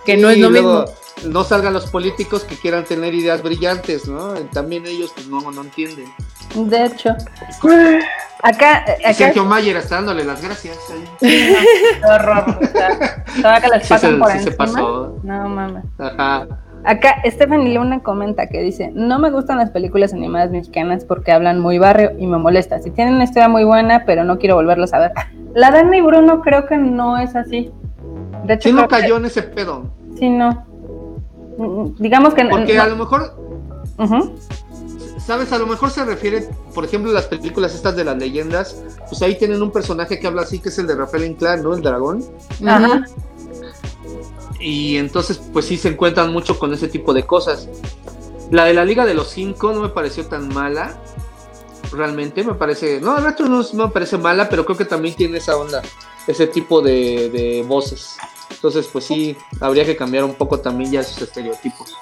que 0.05 0.17
no 0.17 0.29
es 0.29 0.37
lo 0.37 0.51
mismo 0.51 0.85
no 1.25 1.43
salgan 1.43 1.73
los 1.73 1.89
políticos 1.89 2.43
que 2.43 2.55
quieran 2.55 2.83
tener 2.85 3.13
ideas 3.13 3.41
brillantes, 3.43 4.07
¿no? 4.07 4.33
También 4.53 4.85
ellos 4.85 5.11
pues, 5.13 5.27
no, 5.27 5.39
no 5.51 5.61
entienden. 5.61 6.05
De 6.55 6.85
hecho. 6.85 7.15
Acá, 8.41 8.83
acá... 8.83 9.13
Sergio 9.13 9.45
Mayer 9.45 9.75
está 9.77 9.95
dándole 9.95 10.23
las 10.23 10.41
gracias. 10.41 10.77
horror. 12.09 12.59
Todavía 13.35 13.61
que 13.61 13.77
les 13.77 13.87
pasan 13.87 14.19
por 14.19 14.31
encima. 14.31 14.51
Se 14.51 14.57
pasó. 14.57 15.19
No 15.23 15.49
mames. 15.49 15.83
Ajá. 15.97 16.47
Acá 16.85 17.15
Stephanie 17.25 17.73
Luna 17.73 17.99
comenta 18.01 18.47
que 18.47 18.61
dice, 18.61 18.91
no 18.93 19.19
me 19.19 19.31
gustan 19.31 19.57
las 19.57 19.69
películas 19.69 20.13
animadas 20.13 20.49
mexicanas 20.49 21.03
porque 21.03 21.33
hablan 21.33 21.59
muy 21.59 21.77
barrio 21.77 22.11
y 22.17 22.25
me 22.25 22.37
molesta. 22.37 22.79
Si 22.79 22.89
tienen 22.91 23.15
una 23.15 23.25
historia 23.25 23.49
muy 23.49 23.65
buena, 23.65 24.05
pero 24.05 24.23
no 24.23 24.39
quiero 24.39 24.55
volverlos 24.55 24.93
a 24.93 24.99
ver. 24.99 25.11
La 25.53 25.71
Dana 25.71 25.97
y 25.97 26.01
Bruno 26.01 26.39
creo 26.41 26.65
que 26.67 26.77
no 26.77 27.17
es 27.17 27.35
así. 27.35 27.71
De 28.45 28.53
hecho, 28.53 28.69
sí 28.69 28.73
no 28.73 28.87
cayó 28.87 29.17
en 29.17 29.25
ese 29.25 29.43
pedo. 29.43 29.91
Sí, 30.17 30.29
no 30.29 30.68
digamos 31.97 32.33
que... 32.33 32.45
Porque 32.45 32.79
a 32.79 32.87
lo 32.87 32.95
mejor... 32.95 33.35
¿Sabes? 35.25 35.51
A 35.51 35.59
lo 35.59 35.67
mejor 35.67 35.91
se 35.91 36.03
refiere, 36.05 36.49
por 36.73 36.85
ejemplo, 36.85 37.11
las 37.11 37.25
películas 37.25 37.75
estas 37.75 37.95
de 37.95 38.03
las 38.03 38.17
leyendas, 38.17 38.81
pues 39.07 39.21
ahí 39.21 39.37
tienen 39.37 39.61
un 39.61 39.69
personaje 39.69 40.19
que 40.19 40.25
habla 40.25 40.41
así, 40.41 40.57
que 40.57 40.69
es 40.69 40.79
el 40.79 40.87
de 40.87 40.95
Rafael 40.95 41.25
Inclán, 41.25 41.61
¿no? 41.61 41.75
El 41.75 41.83
dragón. 41.83 42.25
Ajá. 42.65 43.03
Y 44.59 44.97
entonces, 44.97 45.39
pues 45.53 45.65
sí 45.65 45.77
se 45.77 45.89
encuentran 45.89 46.33
mucho 46.33 46.57
con 46.57 46.73
ese 46.73 46.87
tipo 46.87 47.13
de 47.13 47.23
cosas. 47.23 47.69
La 48.51 48.65
de 48.65 48.73
la 48.73 48.83
Liga 48.83 49.05
de 49.05 49.13
los 49.13 49.29
Cinco 49.29 49.71
no 49.71 49.81
me 49.81 49.89
pareció 49.89 50.25
tan 50.25 50.49
mala. 50.49 50.99
Realmente 51.91 52.43
me 52.43 52.55
parece. 52.55 52.99
No, 52.99 53.17
el 53.17 53.23
resto 53.23 53.45
no, 53.45 53.63
me 53.73 53.91
parece 53.91 54.17
mala, 54.17 54.49
pero 54.49 54.65
creo 54.65 54.77
que 54.77 54.85
también 54.85 55.15
tiene 55.15 55.37
esa 55.37 55.55
onda. 55.57 55.81
Ese 56.27 56.47
tipo 56.47 56.81
de, 56.81 57.29
de 57.29 57.63
voces. 57.67 58.17
Entonces, 58.51 58.87
pues 58.91 59.05
sí, 59.05 59.37
habría 59.61 59.85
que 59.85 59.95
cambiar 59.95 60.23
un 60.23 60.33
poco 60.33 60.59
también 60.59 60.91
ya 60.91 61.01
esos 61.01 61.21
estereotipos. 61.21 61.93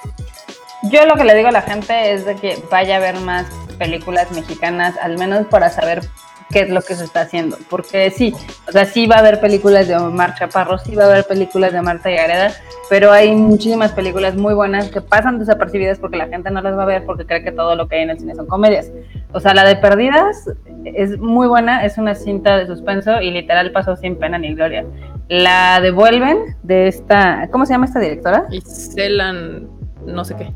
Yo 0.84 1.06
lo 1.06 1.15
que 1.15 1.24
le 1.24 1.36
digo 1.36 1.49
a 1.49 1.52
la 1.52 1.61
gente 1.61 2.14
es 2.14 2.26
de 2.26 2.36
que 2.36 2.64
vaya 2.69 2.98
a 2.98 2.99
ver 2.99 3.19
más 3.19 3.48
películas 3.78 4.32
mexicanas, 4.32 4.95
al 5.02 5.18
menos 5.18 5.48
para 5.48 5.69
saber 5.69 6.07
qué 6.49 6.61
es 6.61 6.69
lo 6.69 6.82
que 6.82 6.95
se 6.95 7.03
está 7.03 7.22
haciendo. 7.22 7.57
Porque 7.69 8.10
sí, 8.11 8.34
o 8.68 8.72
sea, 8.72 8.86
sí 8.86 9.07
va 9.07 9.18
a 9.18 9.19
haber 9.19 9.40
películas 9.40 9.88
de 9.88 9.95
Omar 9.95 10.36
Chaparro, 10.36 10.78
sí 10.78 10.95
va 10.95 11.03
a 11.03 11.07
haber 11.07 11.26
películas 11.26 11.74
de 11.74 11.82
Marta 11.82 12.11
y 12.11 12.15
Gareda, 12.15 12.52
pero 12.90 13.11
hay 13.11 13.36
muchísimas 13.36 13.91
películas 13.91 14.36
muy 14.36 14.53
buenas 14.53 14.90
que 14.90 15.02
pasan 15.02 15.40
desapercibidas 15.40 15.99
porque 15.99 16.18
la 16.18 16.28
gente 16.28 16.49
no 16.52 16.61
las 16.61 16.78
va 16.78 16.84
a 16.84 16.88
ver 16.88 17.06
porque 17.06 17.26
cree 17.26 17.44
que 17.44 17.52
todo 17.52 17.76
lo 17.76 17.88
que 17.88 17.98
hay 17.98 18.03
en 18.03 18.11
el 18.11 18.19
cine 18.19 18.36
son 18.36 18.48
comedias. 18.48 18.91
O 19.34 19.40
sea, 19.40 19.53
la 19.53 19.65
de 19.65 19.76
Perdidas 19.76 20.49
es 20.86 21.18
muy 21.19 21.48
buena, 21.48 21.86
es 21.86 21.98
una 21.98 22.15
cinta 22.15 22.57
de 22.57 22.68
suspenso 22.68 23.22
y 23.22 23.32
literal 23.32 23.72
pasó 23.72 23.95
sin 23.95 24.18
pena 24.18 24.38
ni 24.38 24.53
gloria. 24.53 24.86
La 25.30 25.82
devuelven 25.82 26.56
de 26.64 26.88
esta, 26.88 27.49
¿cómo 27.52 27.65
se 27.65 27.74
llama 27.74 27.86
esta 27.86 27.99
directora? 27.99 28.45
Iselan, 28.49 29.68
no 30.06 30.24
sé 30.24 30.36
qué. 30.38 30.53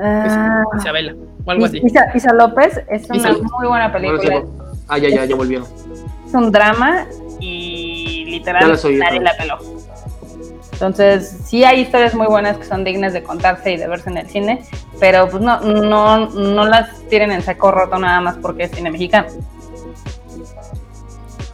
Ah, 0.00 0.64
Isabela, 0.76 1.14
o 1.44 1.50
algo 1.50 1.66
así. 1.66 1.80
Isa, 2.14 2.32
López 2.32 2.80
es 2.88 3.08
una 3.10 3.32
muy 3.32 3.68
buena 3.68 3.92
película. 3.92 4.42
Ah, 4.88 4.98
ya, 4.98 5.08
ya, 5.08 5.24
ya 5.24 5.36
volvieron. 5.36 5.66
Es 6.26 6.34
un 6.34 6.50
drama 6.50 7.06
y 7.40 8.24
literal 8.26 8.78
nadie 8.98 9.20
la 9.20 9.36
peló. 9.36 9.58
Entonces, 10.72 11.36
sí 11.44 11.64
hay 11.64 11.80
historias 11.80 12.14
muy 12.14 12.26
buenas 12.26 12.56
que 12.56 12.64
son 12.64 12.84
dignas 12.84 13.12
de 13.12 13.22
contarse 13.22 13.72
y 13.72 13.76
de 13.76 13.88
verse 13.88 14.10
en 14.10 14.18
el 14.18 14.30
cine, 14.30 14.64
pero 15.00 15.28
pues 15.28 15.42
no, 15.42 15.60
no, 15.60 16.28
no 16.28 16.66
las 16.66 17.00
tiren 17.08 17.32
en 17.32 17.42
saco 17.42 17.72
roto 17.72 17.98
nada 17.98 18.20
más 18.20 18.36
porque 18.36 18.64
es 18.64 18.70
cine 18.70 18.90
mexicano. 18.90 19.28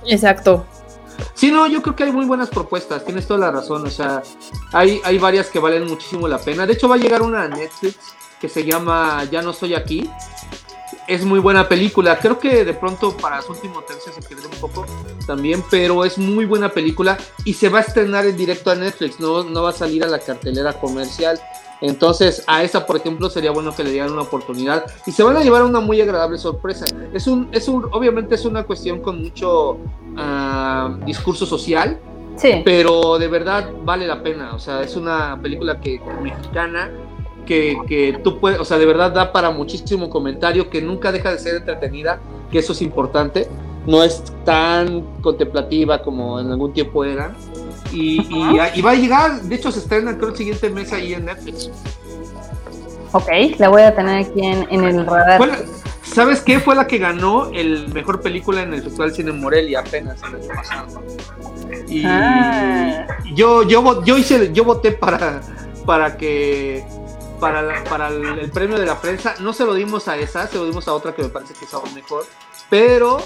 Exacto. 0.06 0.66
Sí, 1.32 1.51
no, 1.51 1.66
yo 1.66 1.81
creo 1.81 1.97
que 1.97 2.05
hay 2.05 2.12
muy 2.12 2.27
buenas 2.27 2.51
propuestas, 2.51 3.05
tienes 3.05 3.27
toda 3.27 3.40
la 3.40 3.51
razón, 3.51 3.86
o 3.86 3.90
sea, 3.90 4.23
hay, 4.73 5.01
hay 5.05 5.19
varias 5.19 5.48
que 5.48 5.59
valen 5.59 5.86
muchísimo 5.86 6.28
la 6.28 6.39
pena. 6.39 6.66
De 6.66 6.74
hecho, 6.74 6.89
va 6.89 6.97
a 6.97 6.98
llegar 6.98 7.23
una 7.23 7.44
a 7.44 7.48
Netflix 7.48 7.97
que 8.40 8.48
se 8.48 8.65
llama 8.65 9.24
Ya 9.31 9.40
no 9.40 9.55
soy 9.55 9.74
aquí. 9.74 10.11
Es 11.06 11.24
muy 11.24 11.39
buena 11.39 11.68
película, 11.68 12.18
creo 12.18 12.39
que 12.39 12.64
de 12.64 12.72
pronto 12.72 13.16
para 13.16 13.43
su 13.43 13.52
último 13.52 13.82
tercio 13.82 14.12
se 14.12 14.22
quedó 14.22 14.48
un 14.48 14.59
poco 14.59 14.86
también, 15.26 15.62
pero 15.70 16.05
es 16.05 16.16
muy 16.16 16.47
buena 16.47 16.70
película 16.70 17.18
y 17.44 17.55
se 17.55 17.68
va 17.68 17.78
a 17.78 17.82
estrenar 17.82 18.24
en 18.26 18.36
directo 18.36 18.70
a 18.70 18.74
Netflix, 18.74 19.20
no, 19.20 19.44
no 19.44 19.62
va 19.62 19.70
a 19.70 19.72
salir 19.72 20.02
a 20.02 20.06
la 20.06 20.18
cartelera 20.18 20.72
comercial. 20.74 21.39
Entonces, 21.81 22.43
a 22.47 22.62
esa, 22.62 22.86
por 22.86 22.97
ejemplo, 22.97 23.28
sería 23.28 23.51
bueno 23.51 23.74
que 23.74 23.85
le 23.85 23.90
dieran 23.90 24.12
una 24.12 24.22
oportunidad 24.22 24.86
y 25.06 25.12
se 25.12 25.22
van 25.22 25.36
a 25.36 25.43
llevar 25.43 25.62
una 25.64 25.81
muy 25.81 26.01
agradable 26.01 26.39
sorpresa. 26.39 26.86
Es 27.12 27.26
un, 27.26 27.48
es 27.52 27.68
un, 27.68 27.86
obviamente 27.90 28.36
es 28.36 28.47
una 28.47 28.64
cuestión 28.64 29.01
con 29.01 29.22
mucho 29.22 29.78
ah, 30.16 30.97
discurso 31.05 31.44
social, 31.44 31.98
sí. 32.36 32.62
pero 32.64 33.18
de 33.18 33.28
verdad 33.28 33.70
vale 33.85 34.06
la 34.06 34.22
pena. 34.22 34.55
O 34.55 34.59
sea, 34.59 34.81
es 34.81 34.97
una 34.97 35.39
película 35.43 35.78
que, 35.78 36.01
mexicana 36.22 36.90
que, 37.44 37.76
que, 37.86 38.20
tú 38.22 38.40
puedes, 38.40 38.58
o 38.60 38.64
sea, 38.64 38.78
de 38.78 38.86
verdad 38.86 39.12
da 39.12 39.32
para 39.32 39.50
muchísimo 39.50 40.10
comentario, 40.10 40.70
que 40.70 40.82
nunca 40.82 41.12
deja 41.12 41.30
de 41.32 41.38
ser 41.38 41.56
entretenida, 41.56 42.18
que 42.50 42.58
eso 42.58 42.72
es 42.72 42.82
importante. 42.82 43.48
No 43.86 44.02
es 44.02 44.22
tan 44.44 45.02
contemplativa 45.20 46.00
como 46.00 46.40
en 46.40 46.50
algún 46.50 46.72
tiempo 46.72 47.04
era. 47.04 47.34
Y, 47.92 48.26
y, 48.74 48.82
va 48.82 48.90
a 48.90 48.94
llegar, 48.94 49.42
de 49.42 49.54
hecho 49.54 49.70
se 49.70 49.78
estrena 49.78 50.16
creo 50.16 50.30
el 50.30 50.36
siguiente 50.36 50.70
mes 50.70 50.92
ahí 50.92 51.14
en 51.14 51.26
Netflix. 51.26 51.70
Ok, 53.12 53.28
la 53.58 53.68
voy 53.68 53.82
a 53.82 53.94
tener 53.94 54.26
aquí 54.26 54.44
en, 54.44 54.84
el 54.84 55.06
radar. 55.06 55.64
¿Sabes 56.02 56.40
qué? 56.40 56.58
Fue 56.58 56.74
la 56.74 56.86
que 56.86 56.98
ganó 56.98 57.50
el 57.52 57.88
mejor 57.92 58.20
película 58.20 58.62
en 58.62 58.74
el 58.74 58.82
Festival 58.82 59.12
Cine 59.12 59.32
Morelia 59.32 59.80
apenas 59.80 60.20
el 60.22 60.36
año 60.36 60.48
pasado. 60.48 61.02
Y 61.88 62.02
ah. 62.04 63.06
yo, 63.34 63.62
yo, 63.62 64.04
yo 64.04 64.18
hice, 64.18 64.52
yo 64.52 64.64
voté 64.64 64.92
para, 64.92 65.40
para 65.86 66.16
que 66.16 66.84
para, 67.44 67.84
para 67.84 68.08
el, 68.08 68.50
premio 68.50 68.78
de 68.78 68.86
la 68.86 69.00
prensa. 69.00 69.34
No 69.40 69.52
se 69.52 69.64
lo 69.64 69.74
dimos 69.74 70.08
a 70.08 70.16
esa, 70.16 70.46
se 70.46 70.56
lo 70.56 70.64
dimos 70.64 70.88
a 70.88 70.94
otra 70.94 71.14
que 71.14 71.22
me 71.22 71.28
parece 71.28 71.54
que 71.54 71.66
es 71.66 71.74
aún 71.74 71.92
mejor. 71.94 72.24
Pero 72.70 73.18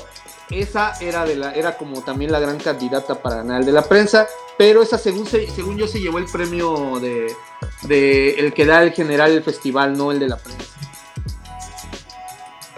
esa 0.50 0.94
era 1.00 1.24
de 1.24 1.36
la 1.36 1.52
era 1.52 1.76
como 1.76 2.00
también 2.02 2.32
la 2.32 2.40
gran 2.40 2.58
candidata 2.58 3.16
para 3.16 3.36
ganar 3.36 3.60
el 3.60 3.66
de 3.66 3.72
la 3.72 3.82
prensa 3.82 4.26
pero 4.56 4.82
esa 4.82 4.96
según 4.96 5.26
según 5.26 5.76
yo 5.76 5.86
se 5.86 6.00
llevó 6.00 6.16
el 6.16 6.24
premio 6.24 6.98
de, 7.00 8.30
el 8.30 8.54
que 8.54 8.64
da 8.64 8.82
el 8.82 8.92
general 8.92 9.32
el 9.32 9.42
festival 9.42 9.94
no 9.96 10.10
el 10.10 10.18
de 10.18 10.28
la 10.28 10.38
prensa 10.38 10.64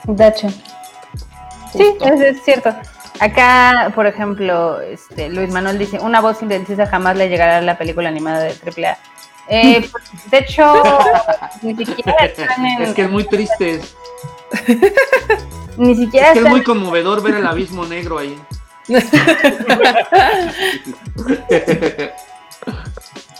de 0.02 0.26
hecho 0.26 0.48
sí 1.72 1.96
es, 2.00 2.42
cierto 2.42 2.74
acá 3.20 3.92
por 3.94 4.08
ejemplo 4.08 4.80
este 4.80 5.28
Luis 5.28 5.52
Manuel 5.52 5.78
dice 5.78 6.00
una 6.00 6.20
voz 6.20 6.38
silenciosa 6.38 6.86
jamás 6.86 7.16
le 7.16 7.28
llegará 7.28 7.58
a 7.58 7.62
la 7.62 7.78
película 7.78 8.08
animada 8.08 8.40
de 8.40 8.50
AAA 8.50 8.98
eh, 9.50 9.88
pues, 9.90 10.30
de 10.30 10.38
hecho 10.38 10.82
ni 11.62 11.76
siquiera 11.76 12.24
están 12.24 12.64
en, 12.64 12.82
es 12.82 12.94
que 12.94 13.02
es 13.02 13.10
muy 13.10 13.24
triste 13.24 13.80
Ni 15.76 15.94
siquiera. 15.94 16.28
Es, 16.28 16.34
que 16.34 16.40
es 16.40 16.50
muy 16.50 16.62
conmovedor 16.62 17.22
ver 17.22 17.36
el 17.36 17.46
abismo 17.46 17.86
negro 17.86 18.18
ahí. 18.18 18.36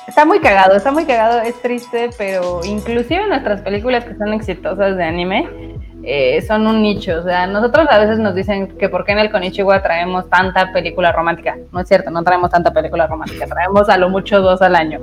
está 0.07 0.25
muy 0.25 0.41
cagado, 0.41 0.77
está 0.77 0.93
muy 0.93 1.05
cagado, 1.05 1.41
es 1.41 1.61
triste, 1.61 2.11
pero 2.17 2.61
inclusive 2.65 3.27
nuestras 3.27 3.61
películas 3.63 4.05
que 4.05 4.17
son 4.17 4.33
exitosas 4.33 4.97
de 4.97 5.05
anime 5.05 5.49
eh, 6.03 6.41
son 6.43 6.67
un 6.67 6.83
nicho. 6.83 7.19
O 7.19 7.23
sea, 7.23 7.47
nosotros 7.47 7.87
a 7.91 7.99
veces 7.99 8.19
nos 8.19 8.35
dicen 8.35 8.79
que 8.79 8.89
por 8.89 9.05
qué 9.05 9.13
en 9.13 9.19
el 9.19 9.31
Konichiwa 9.31 9.83
traemos 9.83 10.29
tanta 10.31 10.73
película 10.73 11.13
romántica. 11.13 11.59
No 11.73 11.81
es 11.81 11.89
cierto, 11.89 12.11
no 12.11 12.23
traemos 12.23 12.51
tanta 12.51 12.73
película 12.73 13.07
romántica, 13.07 13.47
traemos 13.47 13.89
a 13.89 13.97
lo 13.97 14.09
mucho 14.09 14.41
dos 14.41 14.63
al 14.63 14.77
año. 14.77 15.01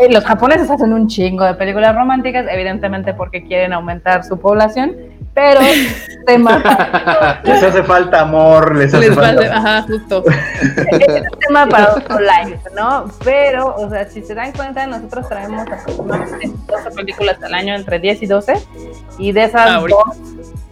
Eh, 0.00 0.10
los 0.10 0.24
japoneses 0.24 0.70
hacen 0.70 0.92
un 0.92 1.06
chingo 1.06 1.44
de 1.44 1.54
películas 1.54 1.94
románticas, 1.94 2.46
evidentemente 2.50 3.12
porque 3.14 3.44
quieren 3.44 3.72
aumentar 3.72 4.24
su 4.24 4.38
población, 4.38 4.96
pero 5.34 5.60
tema 6.26 7.40
les 7.44 7.62
hace 7.62 7.82
falta 7.82 8.20
amor, 8.20 8.74
les 8.76 8.92
hace 8.92 9.12
falta, 9.12 9.56
ajá, 9.56 9.82
justo. 9.82 10.24
Es 10.92 11.22
un 11.32 11.38
tema 11.40 11.66
para 11.66 11.94
otro 11.94 12.18
live, 12.20 12.60
¿no? 12.74 13.04
Pero, 13.24 13.74
o 13.76 13.90
sea, 13.90 14.08
si 14.08 14.22
se 14.22 14.34
dan 14.34 14.52
cuenta, 14.52 14.86
nosotros 14.86 15.28
traemos 15.28 15.64
12 15.66 16.90
películas 16.94 17.42
al 17.42 17.54
año, 17.54 17.74
entre 17.74 17.98
10 17.98 18.22
y 18.22 18.26
12, 18.26 18.54
y 19.18 19.32
de 19.32 19.44
esas 19.44 19.82
dos, 19.82 20.16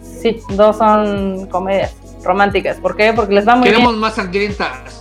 sí, 0.02 0.40
dos 0.50 0.78
son 0.78 1.46
comedias 1.46 1.94
románticas. 2.24 2.76
¿Por 2.78 2.96
qué? 2.96 3.12
Porque 3.12 3.34
les 3.34 3.46
va 3.46 3.56
muy 3.56 3.64
Queremos 3.64 3.92
bien. 3.92 4.00
más 4.00 4.14
sangrientas. 4.14 4.99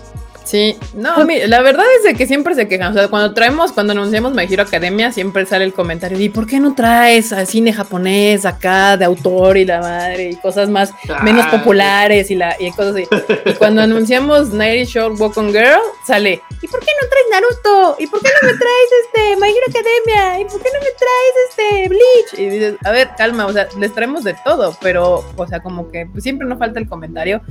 Sí, 0.50 0.76
no, 0.96 1.24
la 1.26 1.62
verdad 1.62 1.86
es 1.98 2.04
de 2.04 2.16
que 2.16 2.26
siempre 2.26 2.56
se 2.56 2.68
quejan. 2.68 2.92
O 2.92 2.94
sea, 2.96 3.08
cuando 3.08 3.36
traemos, 3.36 3.72
cuando 3.72 3.92
anunciamos 3.94 4.34
My 4.34 4.48
Hero 4.50 4.64
Academia, 4.64 5.12
siempre 5.12 5.46
sale 5.46 5.64
el 5.64 5.74
comentario 5.74 6.18
de 6.18 6.24
¿y 6.24 6.30
por 6.30 6.48
qué 6.48 6.60
no 6.60 6.74
traes 6.74 7.32
a 7.32 7.46
cine 7.46 7.72
japonés 7.72 8.46
acá 8.46 8.98
de 8.98 9.06
autor 9.06 9.58
y 9.58 9.66
la 9.66 9.80
madre 9.80 10.32
y 10.32 10.36
cosas 10.38 10.68
más 10.68 10.92
menos 11.24 11.46
Ah, 11.46 11.52
populares 11.52 12.32
y 12.32 12.36
la 12.36 12.56
y 12.60 12.72
cosas 12.72 12.96
así? 12.96 13.08
Y 13.46 13.54
cuando 13.54 13.84
anunciamos 13.84 14.50
Nighty 14.50 14.86
Short 14.86 15.20
Walk 15.20 15.38
on 15.38 15.52
Girl, 15.52 15.82
sale 16.08 16.42
¿y 16.62 16.68
por 16.68 16.80
qué 16.80 16.92
no 17.00 17.08
traes 17.08 17.26
Naruto? 17.32 17.96
¿Y 18.00 18.08
por 18.08 18.20
qué 18.20 18.30
no 18.42 18.48
me 18.48 18.58
traes 18.58 18.90
este 19.06 19.36
My 19.40 19.50
Hero 19.50 19.66
Academia? 19.70 20.40
¿Y 20.40 20.46
por 20.46 20.62
qué 20.64 20.70
no 20.74 20.80
me 20.80 20.92
traes 20.98 21.34
este 21.50 21.90
Bleach? 21.90 22.40
Y 22.40 22.50
dices, 22.50 22.76
a 22.84 22.92
ver, 22.92 23.12
calma, 23.16 23.46
o 23.46 23.54
sea, 23.54 23.68
les 23.78 23.94
traemos 23.94 24.24
de 24.24 24.36
todo, 24.44 24.76
pero, 24.82 25.24
o 25.36 25.48
sea, 25.48 25.62
como 25.62 25.92
que 25.92 26.08
pues, 26.12 26.24
siempre 26.24 26.48
nos 26.48 26.58
falta 26.58 26.80
el 26.80 26.90
comentario 26.90 27.42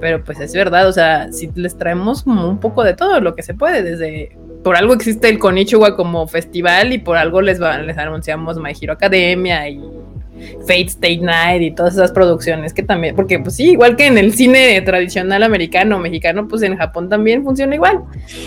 pero 0.00 0.24
pues 0.24 0.40
es 0.40 0.52
verdad, 0.54 0.88
o 0.88 0.92
sea, 0.92 1.30
si 1.32 1.50
les 1.54 1.76
traemos 1.76 2.22
como 2.22 2.48
un 2.48 2.58
poco 2.58 2.82
de 2.82 2.94
todo 2.94 3.20
lo 3.20 3.34
que 3.34 3.42
se 3.42 3.54
puede, 3.54 3.82
desde 3.82 4.36
por 4.64 4.76
algo 4.76 4.94
existe 4.94 5.28
el 5.28 5.38
Konichiwa 5.38 5.96
como 5.96 6.26
festival 6.26 6.92
y 6.92 6.98
por 6.98 7.16
algo 7.16 7.40
les 7.40 7.60
va, 7.62 7.78
les 7.78 7.96
anunciamos 7.96 8.58
My 8.58 8.72
Hero 8.78 8.92
Academia 8.92 9.68
y 9.68 9.80
Fate 10.60 10.86
State 10.86 11.18
Night 11.18 11.62
y 11.62 11.70
todas 11.70 11.94
esas 11.94 12.12
producciones 12.12 12.72
que 12.72 12.82
también, 12.82 13.14
porque 13.14 13.38
pues 13.38 13.56
sí, 13.56 13.70
igual 13.70 13.96
que 13.96 14.06
en 14.06 14.18
el 14.18 14.32
cine 14.34 14.80
tradicional 14.82 15.42
americano, 15.42 15.98
mexicano, 15.98 16.48
pues 16.48 16.62
en 16.62 16.76
Japón 16.76 17.08
también 17.08 17.44
funciona 17.44 17.74
igual. 17.74 18.00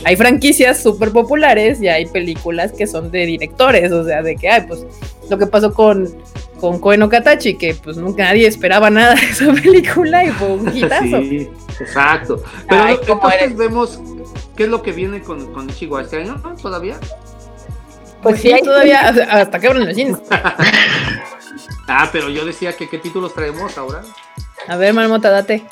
Hay 0.04 0.16
franquicias 0.16 0.82
súper 0.82 1.12
populares 1.12 1.82
y 1.82 1.88
hay 1.88 2.06
películas 2.06 2.72
que 2.72 2.88
son 2.88 3.12
de 3.12 3.26
directores, 3.26 3.92
o 3.92 4.04
sea, 4.04 4.22
de 4.22 4.36
que, 4.36 4.50
ay, 4.50 4.64
pues 4.68 4.86
lo 5.30 5.38
que 5.38 5.48
pasó 5.48 5.74
con 5.74 6.08
con 6.60 6.80
Koen 6.80 7.10
que 7.10 7.76
pues 7.84 7.98
nunca 7.98 8.24
nadie 8.24 8.48
esperaba 8.48 8.90
nada 8.90 9.16
de 9.16 9.22
esa 9.26 9.52
película 9.64 10.24
y 10.24 10.30
fue 10.30 10.48
un 10.54 10.76
hitazo. 10.78 11.04
Sí, 11.20 11.50
exacto. 11.80 12.42
Pero 12.70 12.84
Ay, 12.84 12.96
¿cómo 13.06 13.14
entonces 13.24 13.42
eres? 13.42 13.58
vemos 13.58 14.00
qué 14.56 14.64
es 14.64 14.70
lo 14.70 14.82
que 14.82 14.94
viene 14.94 15.22
con, 15.22 15.52
con 15.54 15.70
Ichigo 15.70 16.00
este 16.00 16.22
año, 16.22 16.40
¿no? 16.42 16.56
¿Todavía? 16.56 16.98
Pues 18.22 18.40
sí, 18.40 18.54
hay- 18.54 18.62
todavía 18.62 19.02
hasta- 19.10 19.24
hasta 19.42 19.60
que 19.60 19.68
abren 19.68 19.86
los 19.86 19.96
cines. 19.96 20.18
Ah, 21.88 22.10
pero 22.14 22.30
yo 22.30 22.46
decía 22.46 22.74
que 22.76 22.88
qué 22.90 22.98
títulos 22.98 23.34
traemos 23.34 23.78
ahora. 23.78 24.04
A 24.68 24.78
ver, 24.78 24.94
Marmota, 24.94 25.30
date. 25.30 25.66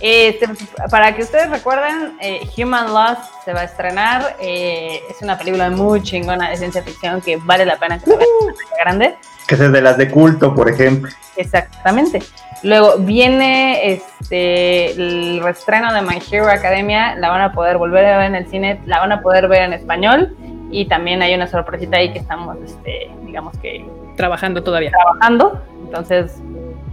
Este, 0.00 0.46
para 0.90 1.14
que 1.14 1.22
ustedes 1.22 1.50
recuerden, 1.50 2.16
eh, 2.20 2.40
Human 2.56 2.92
Lost 2.92 3.22
se 3.44 3.52
va 3.52 3.60
a 3.60 3.64
estrenar. 3.64 4.36
eh, 4.40 5.00
es 5.10 5.20
una 5.22 5.36
película 5.36 5.70
muy 5.70 6.02
chingona 6.02 6.50
de 6.50 6.56
ciencia 6.56 6.82
ficción 6.82 7.20
que 7.20 7.36
vale 7.38 7.64
la 7.66 7.76
pena 7.76 7.98
que 7.98 8.10
la 8.10 8.16
vean 8.16 8.28
en 8.40 8.46
pantalla 8.54 8.76
grande. 8.84 9.16
que 9.46 9.54
es 9.54 9.72
de 9.72 9.80
las 9.80 9.96
de 9.96 10.10
culto, 10.10 10.54
por 10.54 10.68
ejemplo. 10.70 11.10
Exactamente. 11.36 12.20
Luego 12.64 12.96
viene 12.98 13.92
este 13.92 14.90
el 14.90 15.40
reestreno 15.42 15.92
de 15.94 16.02
My 16.02 16.20
Hero 16.30 16.48
Academia, 16.48 17.14
la 17.16 17.30
van 17.30 17.40
a 17.40 17.52
poder 17.52 17.78
volver 17.78 18.04
a 18.04 18.18
ver 18.18 18.26
en 18.26 18.34
el 18.34 18.48
cine, 18.50 18.80
la 18.84 18.98
van 18.98 19.12
a 19.12 19.20
poder 19.22 19.46
ver 19.48 19.62
en 19.62 19.72
español 19.72 20.36
y 20.70 20.86
también 20.86 21.22
hay 21.22 21.34
una 21.34 21.46
sorpresita 21.46 21.96
ahí 21.98 22.12
que 22.12 22.18
estamos, 22.18 22.56
este, 22.64 23.10
digamos 23.24 23.56
que 23.58 23.86
Trabajando 24.16 24.62
todavía. 24.62 24.90
trabajando, 24.90 25.62
entonces 25.84 26.32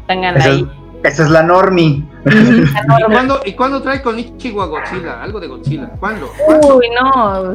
tengan 0.07 0.39
ahí. 0.41 0.67
Esa 1.07 1.23
es 1.23 1.30
la 1.30 1.44
normie. 1.44 2.03
¿Y 2.26 3.03
cuándo, 3.11 3.41
¿Y 3.45 3.53
cuándo 3.53 3.82
trae 3.82 4.02
con 4.02 4.18
Ichigo 4.19 4.61
a 4.61 4.68
Godzilla? 4.68 5.22
Algo 5.22 5.40
de 5.40 5.48
Godzilla. 5.48 5.90
¿Cuándo? 5.99 6.32
¿Cuándo? 6.45 6.77
Uy, 6.77 6.88
no, 7.02 7.53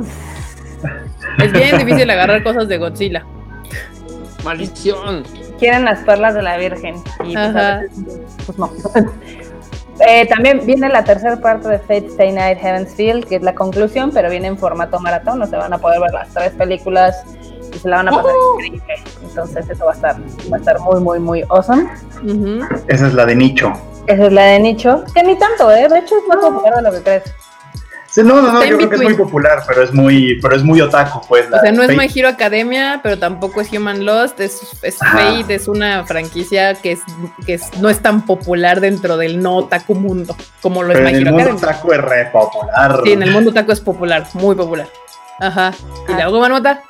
Es 1.39 1.53
bien 1.53 1.79
difícil 1.79 2.09
agarrar 2.11 2.43
cosas 2.43 2.69
de 2.69 2.79
Godzilla. 2.79 3.25
Maldición. 4.45 5.25
quieren 5.59 5.85
las 5.85 5.99
perlas 6.05 6.35
de 6.35 6.43
la 6.43 6.57
Virgen 6.57 6.95
y 7.25 7.35
pues, 7.35 7.37
a 7.37 7.49
Ajá. 7.51 7.81
veces, 7.81 8.21
pues 8.47 8.59
no. 8.59 8.71
Eh, 10.09 10.27
también 10.29 10.65
viene 10.65 10.89
la 10.89 11.05
tercera 11.05 11.37
parte 11.37 11.69
de 11.69 11.79
Fate 11.79 12.07
Stay 12.07 12.33
Night 12.33 12.59
Heaven's 12.59 12.95
Field, 12.95 13.27
que 13.27 13.37
es 13.37 13.43
la 13.43 13.55
conclusión, 13.55 14.11
pero 14.13 14.31
viene 14.31 14.49
en 14.49 14.57
formato 14.57 14.99
maratón, 14.99 15.43
o 15.43 15.47
sea, 15.47 15.59
van 15.59 15.75
a 15.75 15.79
poder 15.79 16.01
ver 16.01 16.13
las 16.13 16.31
tres 16.33 16.53
películas 16.53 17.23
y 17.75 17.79
se 17.79 17.89
la 17.89 17.97
van 17.97 18.09
a 18.09 18.11
pasar 18.13 18.31
increíble. 18.65 18.83
Entonces 19.23 19.69
eso 19.71 19.85
va 19.85 19.93
a 19.93 19.95
estar, 19.95 20.17
va 20.53 20.57
a 20.57 20.61
estar 20.61 20.81
muy, 20.81 21.01
muy, 21.01 21.19
muy 21.19 21.45
awesome. 21.49 21.89
Esa 22.89 23.07
es 23.07 23.15
la 23.15 23.27
de 23.27 23.35
nicho. 23.37 23.73
Esa 24.07 24.27
es 24.27 24.33
la 24.33 24.43
de 24.45 24.59
nicho, 24.61 25.05
que 25.15 25.23
ni 25.23 25.39
tanto, 25.39 25.71
¿eh? 25.71 25.87
De 25.89 25.99
hecho 25.99 26.17
es 26.19 26.27
más 26.29 26.39
popular 26.39 26.75
de 26.77 26.83
lo 26.83 26.91
que 26.93 27.03
crees. 27.03 27.23
Sí, 28.13 28.23
no, 28.25 28.43
no, 28.43 28.51
no, 28.51 28.61
Está 28.61 28.67
yo 28.67 28.77
creo 28.77 28.89
que 28.91 28.97
es 28.97 29.03
muy 29.03 29.15
popular, 29.15 29.63
pero 29.69 29.83
es 29.85 29.95
muy, 29.95 30.41
pero 30.43 30.57
es 30.57 30.65
muy 30.65 30.81
otaku, 30.81 31.21
pues. 31.29 31.47
O 31.47 31.51
la 31.51 31.61
sea, 31.61 31.71
no 31.71 31.85
es. 31.85 31.97
My 31.97 32.09
Hero 32.13 32.27
Academia, 32.29 32.99
pero 33.05 33.17
tampoco 33.17 33.61
es 33.61 33.73
Human 33.73 34.05
Lost. 34.05 34.41
Es, 34.41 34.61
es. 34.83 34.97
Fate, 34.99 35.55
es 35.55 35.69
una 35.69 36.05
franquicia 36.05 36.75
que, 36.75 36.91
es, 36.93 37.01
que 37.47 37.55
es- 37.55 37.71
no 37.81 37.89
es 37.89 38.01
tan 38.01 38.27
popular 38.27 38.81
dentro 38.81 39.17
del 39.17 39.41
no 39.41 39.59
otaku 39.59 39.95
mundo 39.95 40.35
como 40.61 40.83
lo 40.83 40.89
es 40.93 40.99
Pero 40.99 41.05
My 41.05 41.11
en 41.11 41.17
el 41.19 41.23
Hero 41.23 41.31
mundo 41.37 41.51
Academia. 41.53 41.69
otaku 41.71 41.93
es 41.93 42.01
re 42.01 42.25
popular. 42.33 43.01
Sí, 43.05 43.13
en 43.13 43.23
el 43.23 43.31
mundo 43.31 43.51
otaku 43.51 43.71
es 43.73 43.81
popular, 43.81 44.27
muy 44.35 44.57
popular. 44.57 44.89
Ajá. 45.39 45.73
¿Y 46.09 46.13
Ah. 46.13 46.17
luego, 46.23 46.41
Marmota? 46.41 46.83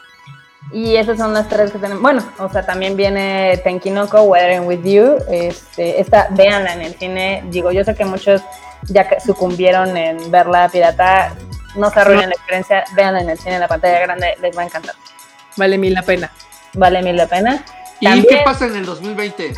Y 0.73 0.95
esas 0.97 1.19
son 1.19 1.35
las 1.35 1.49
tres 1.49 1.73
que 1.73 1.79
tenemos. 1.79 2.03
Bueno, 2.03 2.23
o 2.39 2.49
sea, 2.49 2.65
también 2.65 2.97
viene 2.97 3.61
Tenkinoko, 3.65 4.23
Weathering 4.23 4.67
With 4.67 4.85
You. 4.85 5.17
Este, 5.29 6.01
esta, 6.01 6.29
véanla 6.31 6.75
en 6.75 6.83
el 6.83 6.95
cine. 6.95 7.43
Digo, 7.51 7.73
yo 7.73 7.83
sé 7.83 7.95
que 7.95 8.05
muchos 8.05 8.41
ya 8.85 9.09
sucumbieron 9.25 9.97
en 9.97 10.31
verla 10.31 10.69
pirata. 10.69 11.35
No 11.77 11.91
se 11.91 12.01
arruinen 12.01 12.29
la 12.29 12.35
experiencia. 12.35 12.85
Véanla 12.95 13.21
en 13.23 13.31
el 13.31 13.39
cine, 13.39 13.55
en 13.55 13.61
la 13.61 13.69
pantalla 13.69 14.01
grande. 14.01 14.35
Les 14.41 14.57
va 14.57 14.63
a 14.63 14.67
encantar. 14.67 14.95
Vale 15.57 15.77
mil 15.77 15.93
la 15.93 16.03
pena. 16.03 16.31
Vale 16.75 17.03
mil 17.03 17.17
la 17.17 17.27
pena. 17.27 17.65
¿Y 17.99 18.07
También- 18.07 18.27
qué 18.29 18.43
pasa 18.45 18.67
en 18.67 18.77
el 18.77 18.87
2020? 18.87 19.53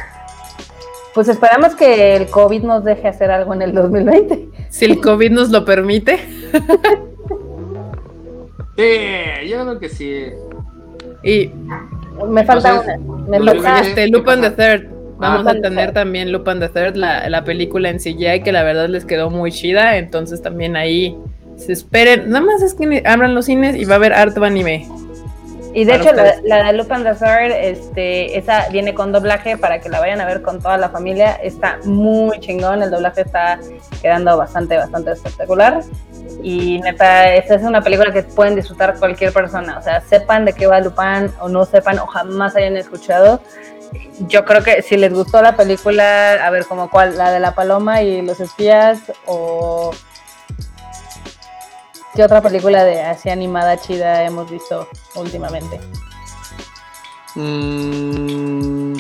Pues 1.15 1.29
esperamos 1.29 1.75
que 1.75 2.17
el 2.17 2.31
COVID 2.31 2.63
nos 2.63 2.85
deje 2.85 3.07
hacer 3.07 3.31
algo 3.31 3.53
en 3.53 3.61
el 3.61 3.75
2020. 3.75 4.49
Si 4.71 4.87
el 4.87 4.99
COVID 5.01 5.31
nos 5.31 5.51
lo 5.51 5.63
permite. 5.67 6.17
Sí, 8.77 8.99
yo 9.49 9.61
creo 9.63 9.79
que 9.79 9.89
sí. 9.91 10.25
Y 11.23 11.51
Me 12.29 12.45
falta 12.45 12.71
Entonces, 12.71 12.99
una. 13.07 13.39
Me 13.39 13.61
falta. 13.61 13.81
este, 13.81 14.09
Lupin 14.09 14.41
the 14.41 14.51
Third. 14.51 14.89
Vamos 15.19 15.47
Ah. 15.47 15.51
a 15.51 15.61
tener 15.61 15.93
también 15.93 16.33
Lupin 16.33 16.59
the 16.61 16.69
Third, 16.69 16.97
la, 16.97 17.29
la 17.29 17.45
película 17.45 17.89
en 17.91 17.99
CGI 17.99 18.43
que 18.43 18.51
la 18.53 18.63
verdad 18.65 18.89
les 18.89 19.05
quedó 19.05 19.31
muy 19.31 19.53
chida. 19.53 19.97
Entonces 19.97 20.43
también 20.43 20.77
ahí 20.77 21.17
se 21.57 21.73
esperen. 21.73 22.29
Nada 22.31 22.45
más 22.45 22.61
es 22.63 22.75
que 22.75 23.03
abran 23.07 23.35
los 23.35 23.47
cines 23.47 23.77
y 23.77 23.85
va 23.85 23.95
a 23.95 23.97
haber 23.97 24.13
harto 24.13 24.43
anime. 24.45 24.87
Y 25.75 25.85
de 25.87 25.95
hecho, 25.95 26.13
la, 26.13 26.35
la 26.45 26.65
de 26.71 26.77
Lupin 26.77 27.03
the 27.03 27.15
Third, 27.15 27.51
este, 27.53 28.37
esa 28.37 28.69
viene 28.71 28.93
con 28.93 29.11
doblaje 29.11 29.57
para 29.57 29.81
que 29.81 29.89
la 29.89 30.01
vayan 30.01 30.21
a 30.21 30.27
ver 30.27 30.43
con 30.43 30.61
toda 30.61 30.77
la 30.77 30.91
familia. 30.91 31.33
Está 31.43 31.79
muy 31.85 32.39
chingón, 32.41 32.83
el 32.83 32.91
doblaje 32.91 33.23
está 33.23 33.59
quedando 34.03 34.37
bastante, 34.37 34.77
bastante 34.77 35.13
espectacular. 35.13 35.81
Y 36.43 36.81
neta, 36.81 37.35
esta 37.35 37.55
es 37.55 37.63
una 37.63 37.81
película 37.81 38.13
que 38.13 38.25
pueden 38.25 38.57
disfrutar 38.57 38.99
cualquier 38.99 39.33
persona. 39.33 39.79
O 39.79 39.83
sea, 39.83 40.01
sepan 40.01 40.45
de 40.45 40.53
qué 40.53 40.67
va 40.67 40.81
Lupin 40.81 41.33
o 41.41 41.49
no 41.49 41.65
sepan 41.65 41.99
o 42.01 42.07
jamás 42.07 42.57
hayan 42.57 42.77
escuchado. 42.77 43.41
Yo 44.29 44.45
creo 44.45 44.63
que 44.63 44.83
si 44.83 44.97
les 44.97 45.13
gustó 45.13 45.41
la 45.41 45.57
película, 45.57 46.33
a 46.45 46.51
ver, 46.51 46.67
como 46.67 46.91
cuál, 46.91 47.17
la 47.17 47.31
de 47.31 47.41
la 47.41 47.55
paloma 47.55 48.03
y 48.03 48.23
los 48.23 48.41
espías 48.41 48.99
o... 49.27 49.93
¿Qué 52.15 52.23
otra 52.25 52.43
película 52.43 52.85
de 52.85 53.01
así 53.01 53.31
animada 53.31 53.79
chida 53.79 54.25
hemos 54.25 54.51
visto 54.51 54.87
últimamente? 55.15 55.81
Mm. 57.35 58.97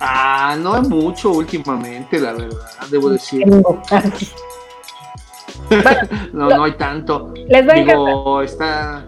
Ah, 0.00 0.56
no 0.58 0.76
es 0.76 0.88
mucho 0.88 1.30
últimamente, 1.32 2.18
la 2.18 2.32
verdad, 2.32 2.70
debo 2.90 3.10
decir. 3.10 3.44
No, 6.32 6.48
no 6.50 6.64
hay 6.64 6.72
tanto. 6.72 7.32
Les 7.48 7.66
va 7.66 7.72
a 7.72 7.76
encantar. 7.78 8.06
Digo, 8.06 8.42
está. 8.42 9.04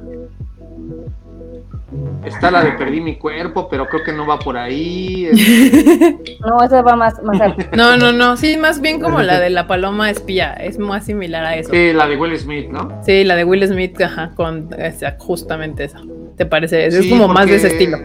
Está 2.25 2.51
la 2.53 2.62
de 2.62 2.73
Perdí 2.73 3.01
mi 3.01 3.17
cuerpo, 3.17 3.67
pero 3.69 3.89
creo 3.89 4.05
que 4.05 4.12
no 4.12 4.27
va 4.27 4.39
por 4.39 4.57
ahí. 4.57 5.29
No, 6.41 6.62
esa 6.65 6.81
va 6.81 6.97
más, 6.97 7.23
más 7.23 7.39
al- 7.41 7.69
No, 7.77 7.97
no, 7.99 8.12
no. 8.12 8.37
Sí, 8.37 8.57
más 8.57 8.81
bien 8.81 8.99
como 9.01 9.21
la 9.21 9.39
de 9.41 9.51
la 9.51 9.67
paloma 9.67 10.09
espía. 10.11 10.53
Es 10.55 10.79
más 10.79 11.05
similar 11.05 11.45
a 11.45 11.57
eso. 11.57 11.71
Sí, 11.71 11.93
la 11.93 12.07
de 12.07 12.17
Will 12.17 12.39
Smith, 12.39 12.69
¿no? 12.71 13.01
Sí, 13.05 13.25
la 13.25 13.37
de 13.37 13.45
Will 13.45 13.67
Smith, 13.67 14.01
ajá, 14.01 14.31
con 14.35 14.69
esa, 14.79 15.17
justamente 15.19 15.85
esa. 15.85 16.01
¿Te 16.37 16.47
parece? 16.47 16.87
Es 16.87 16.95
Sí, 16.95 17.11
como 17.11 17.29
más 17.29 17.47
de 17.47 17.57
ese 17.57 17.67
estilo. 17.69 17.99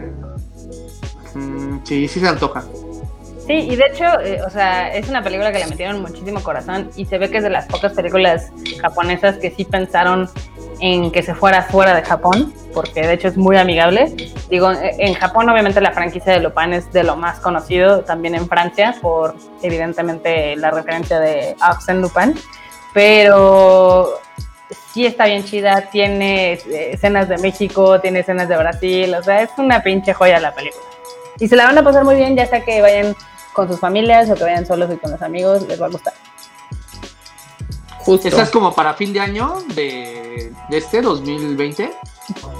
Mm, 1.34 1.78
sí, 1.84 2.08
sí 2.08 2.20
se 2.20 2.28
antoja. 2.28 2.64
Sí, 3.46 3.52
y 3.52 3.76
de 3.76 3.84
hecho, 3.86 4.04
eh, 4.20 4.40
o 4.44 4.50
sea, 4.50 4.92
es 4.92 5.08
una 5.08 5.22
película 5.22 5.52
que 5.52 5.60
le 5.60 5.66
metieron 5.66 6.02
muchísimo 6.02 6.42
corazón 6.42 6.90
y 6.96 7.04
se 7.04 7.16
ve 7.16 7.30
que 7.30 7.36
es 7.36 7.44
de 7.44 7.50
las 7.50 7.66
pocas 7.66 7.92
películas 7.92 8.50
japonesas 8.80 9.36
que 9.36 9.52
sí 9.52 9.64
pensaron 9.64 10.28
en 10.80 11.12
que 11.12 11.22
se 11.22 11.32
fuera 11.32 11.62
fuera 11.62 11.94
de 11.94 12.02
Japón, 12.02 12.52
porque 12.74 13.06
de 13.06 13.12
hecho 13.12 13.28
es 13.28 13.36
muy 13.36 13.56
amigable. 13.56 14.12
Digo, 14.50 14.72
en 14.72 15.14
Japón 15.14 15.48
obviamente 15.48 15.80
la 15.80 15.92
franquicia 15.92 16.32
de 16.32 16.40
Lupin 16.40 16.72
es 16.72 16.92
de 16.92 17.04
lo 17.04 17.14
más 17.14 17.38
conocido, 17.38 18.00
también 18.00 18.34
en 18.34 18.48
Francia, 18.48 18.96
por 19.00 19.36
evidentemente 19.62 20.56
la 20.56 20.72
referencia 20.72 21.20
de 21.20 21.54
Arsène 21.60 22.00
Lupin, 22.00 22.34
pero 22.92 24.18
sí 24.92 25.06
está 25.06 25.26
bien 25.26 25.44
chida, 25.44 25.82
tiene 25.92 26.54
eh, 26.54 26.90
escenas 26.94 27.28
de 27.28 27.38
México, 27.38 28.00
tiene 28.00 28.20
escenas 28.20 28.48
de 28.48 28.56
Brasil, 28.56 29.14
o 29.14 29.22
sea, 29.22 29.42
es 29.42 29.50
una 29.56 29.84
pinche 29.84 30.12
joya 30.12 30.40
la 30.40 30.52
película. 30.52 30.82
Y 31.38 31.46
se 31.46 31.54
la 31.54 31.66
van 31.66 31.78
a 31.78 31.84
pasar 31.84 32.04
muy 32.04 32.16
bien, 32.16 32.34
ya 32.34 32.46
sea 32.46 32.64
que 32.64 32.80
vayan 32.80 33.14
con 33.56 33.68
sus 33.68 33.80
familias 33.80 34.30
o 34.30 34.34
que 34.34 34.44
vayan 34.44 34.66
solos 34.66 34.90
y 34.92 34.98
con 34.98 35.10
los 35.10 35.22
amigos, 35.22 35.66
les 35.66 35.80
va 35.80 35.86
a 35.86 35.88
gustar. 35.88 36.12
Justo. 38.00 38.28
¿Esta 38.28 38.42
es 38.42 38.50
como 38.50 38.72
para 38.74 38.92
fin 38.92 39.14
de 39.14 39.18
año 39.20 39.54
de, 39.74 40.52
este 40.70 41.00
2020? 41.00 41.90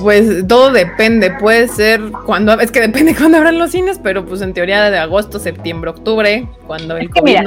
Pues 0.00 0.48
todo 0.48 0.72
depende, 0.72 1.30
puede 1.32 1.68
ser 1.68 2.00
cuando, 2.24 2.58
es 2.58 2.72
que 2.72 2.80
depende 2.80 3.14
cuando 3.18 3.36
abran 3.36 3.58
los 3.58 3.72
cines, 3.72 4.00
pero 4.02 4.24
pues 4.24 4.40
en 4.40 4.54
teoría 4.54 4.90
de 4.90 4.98
agosto, 4.98 5.38
septiembre, 5.38 5.90
octubre, 5.90 6.48
cuando 6.66 6.96
el 6.96 7.10
COVID 7.10 7.40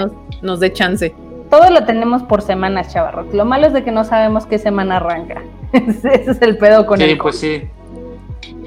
nos, 0.43 0.59
dé 0.59 0.71
chance. 0.71 1.13
Todo 1.49 1.71
lo 1.71 1.83
tenemos 1.85 2.21
por 2.21 2.43
semanas, 2.43 2.93
chavarros. 2.93 3.33
Lo 3.33 3.43
malo 3.45 3.65
es 3.65 3.73
de 3.73 3.83
que 3.83 3.91
no 3.91 4.03
sabemos 4.03 4.45
qué 4.45 4.59
semana 4.59 4.97
arranca. 4.97 5.41
Ese 5.73 6.29
es 6.29 6.41
el 6.41 6.57
pedo 6.57 6.85
con 6.85 7.01
el 7.01 7.09
Sí, 7.09 7.15
pues 7.15 7.39
sí. 7.39 7.63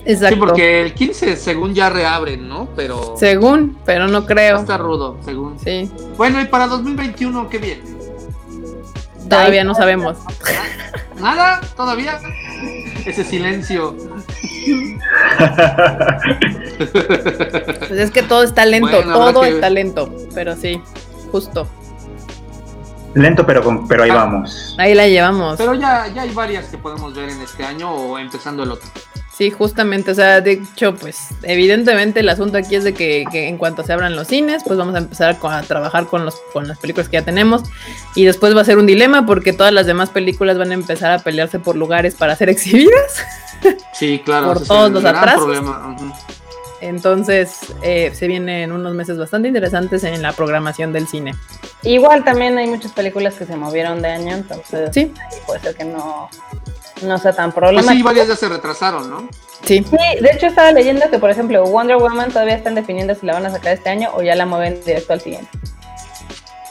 Sí, 0.04 0.36
porque 0.36 0.82
el 0.82 0.94
15 0.94 1.36
según 1.36 1.74
ya 1.74 1.88
reabren, 1.88 2.48
¿no? 2.48 2.68
Pero... 2.74 3.14
Según, 3.16 3.78
pero 3.84 4.08
no 4.08 4.26
creo. 4.26 4.58
Está 4.58 4.76
rudo, 4.76 5.18
según. 5.24 5.58
Sí. 5.60 5.90
Bueno, 6.16 6.40
y 6.40 6.46
para 6.46 6.66
2021, 6.66 7.48
¿qué 7.48 7.58
viene? 7.58 7.82
Todavía 9.28 9.64
no 9.64 9.74
sabemos. 9.74 10.18
¿Nada? 11.20 11.60
¿Todavía? 11.76 12.18
Ese 13.06 13.24
silencio. 13.24 13.96
Pues 17.88 17.90
es 17.92 18.10
que 18.10 18.22
todo 18.22 18.42
está 18.42 18.64
lento, 18.64 19.02
todo 19.02 19.44
está 19.44 19.70
lento, 19.70 20.12
pero 20.34 20.56
sí, 20.56 20.80
justo. 21.30 21.68
Lento, 23.14 23.46
pero, 23.46 23.62
con, 23.62 23.86
pero 23.86 24.04
ahí 24.04 24.10
ah. 24.10 24.14
vamos. 24.14 24.74
Ahí 24.78 24.94
la 24.94 25.06
llevamos. 25.06 25.58
Pero 25.58 25.74
ya, 25.74 26.08
ya 26.08 26.22
hay 26.22 26.30
varias 26.30 26.66
que 26.66 26.78
podemos 26.78 27.14
ver 27.14 27.28
en 27.28 27.40
este 27.40 27.64
año 27.64 27.90
o 27.90 28.18
empezando 28.18 28.62
el 28.62 28.72
otro. 28.72 28.88
Sí, 29.42 29.50
justamente, 29.50 30.12
o 30.12 30.14
sea, 30.14 30.40
de 30.40 30.52
hecho, 30.52 30.94
pues 30.94 31.18
evidentemente 31.42 32.20
el 32.20 32.28
asunto 32.28 32.58
aquí 32.58 32.76
es 32.76 32.84
de 32.84 32.94
que, 32.94 33.24
en 33.32 33.58
cuanto 33.58 33.82
se 33.82 33.92
abran 33.92 34.14
los 34.14 34.28
cines, 34.28 34.62
pues 34.64 34.78
vamos 34.78 34.94
a 34.94 34.98
empezar 34.98 35.36
a, 35.42 35.62
trabajar 35.62 36.06
con, 36.06 36.24
los, 36.24 36.36
con 36.52 36.68
las 36.68 36.78
películas 36.78 37.08
que 37.08 37.14
ya 37.14 37.24
tenemos 37.24 37.64
y 38.14 38.24
después 38.24 38.56
va 38.56 38.60
a 38.60 38.64
ser 38.64 38.78
un 38.78 38.86
dilema 38.86 39.26
porque 39.26 39.52
todas 39.52 39.72
las 39.72 39.86
demás 39.86 40.10
películas 40.10 40.58
van 40.58 40.70
a 40.70 40.74
empezar 40.74 41.10
a 41.10 41.18
pelearse 41.18 41.58
por 41.58 41.74
lugares 41.74 42.14
para 42.14 42.36
ser 42.36 42.48
exhibidas. 42.50 43.24
Sí, 43.92 44.22
claro. 44.24 44.46
por 44.46 44.64
todos 44.64 44.92
los 44.92 45.04
atrasos. 45.04 45.58
Entonces, 46.80 47.58
eh, 47.82 48.12
se 48.14 48.28
vienen 48.28 48.70
unos 48.70 48.94
meses 48.94 49.18
bastante 49.18 49.48
interesantes 49.48 50.04
en 50.04 50.22
la 50.22 50.34
programación 50.34 50.92
del 50.92 51.08
cine. 51.08 51.34
Igual 51.82 52.22
también 52.22 52.56
hay 52.58 52.68
muchas 52.68 52.92
películas 52.92 53.34
que 53.34 53.44
se 53.44 53.56
movieron 53.56 54.02
de 54.02 54.08
año, 54.08 54.36
entonces 54.36 54.90
sí. 54.92 55.12
puede 55.46 55.58
ser 55.58 55.74
que 55.74 55.84
no, 55.84 56.30
no 57.02 57.18
sea 57.18 57.32
tan 57.32 57.52
problemático. 57.52 57.86
Pues 57.86 57.96
sí, 57.96 58.02
varias 58.02 58.28
ya 58.28 58.36
se 58.36 58.48
retrasaron, 58.48 59.10
¿no? 59.10 59.28
Sí. 59.64 59.84
Sí, 59.88 60.20
de 60.20 60.30
hecho 60.32 60.46
estaba 60.46 60.72
leyendo 60.72 61.08
que, 61.10 61.18
por 61.18 61.30
ejemplo, 61.30 61.64
Wonder 61.64 61.96
Woman 61.96 62.30
todavía 62.30 62.54
están 62.54 62.74
definiendo 62.74 63.14
si 63.14 63.26
la 63.26 63.34
van 63.34 63.46
a 63.46 63.50
sacar 63.50 63.74
este 63.74 63.90
año 63.90 64.10
o 64.14 64.22
ya 64.22 64.34
la 64.34 64.46
mueven 64.46 64.80
directo 64.84 65.12
al 65.12 65.20
siguiente. 65.20 65.48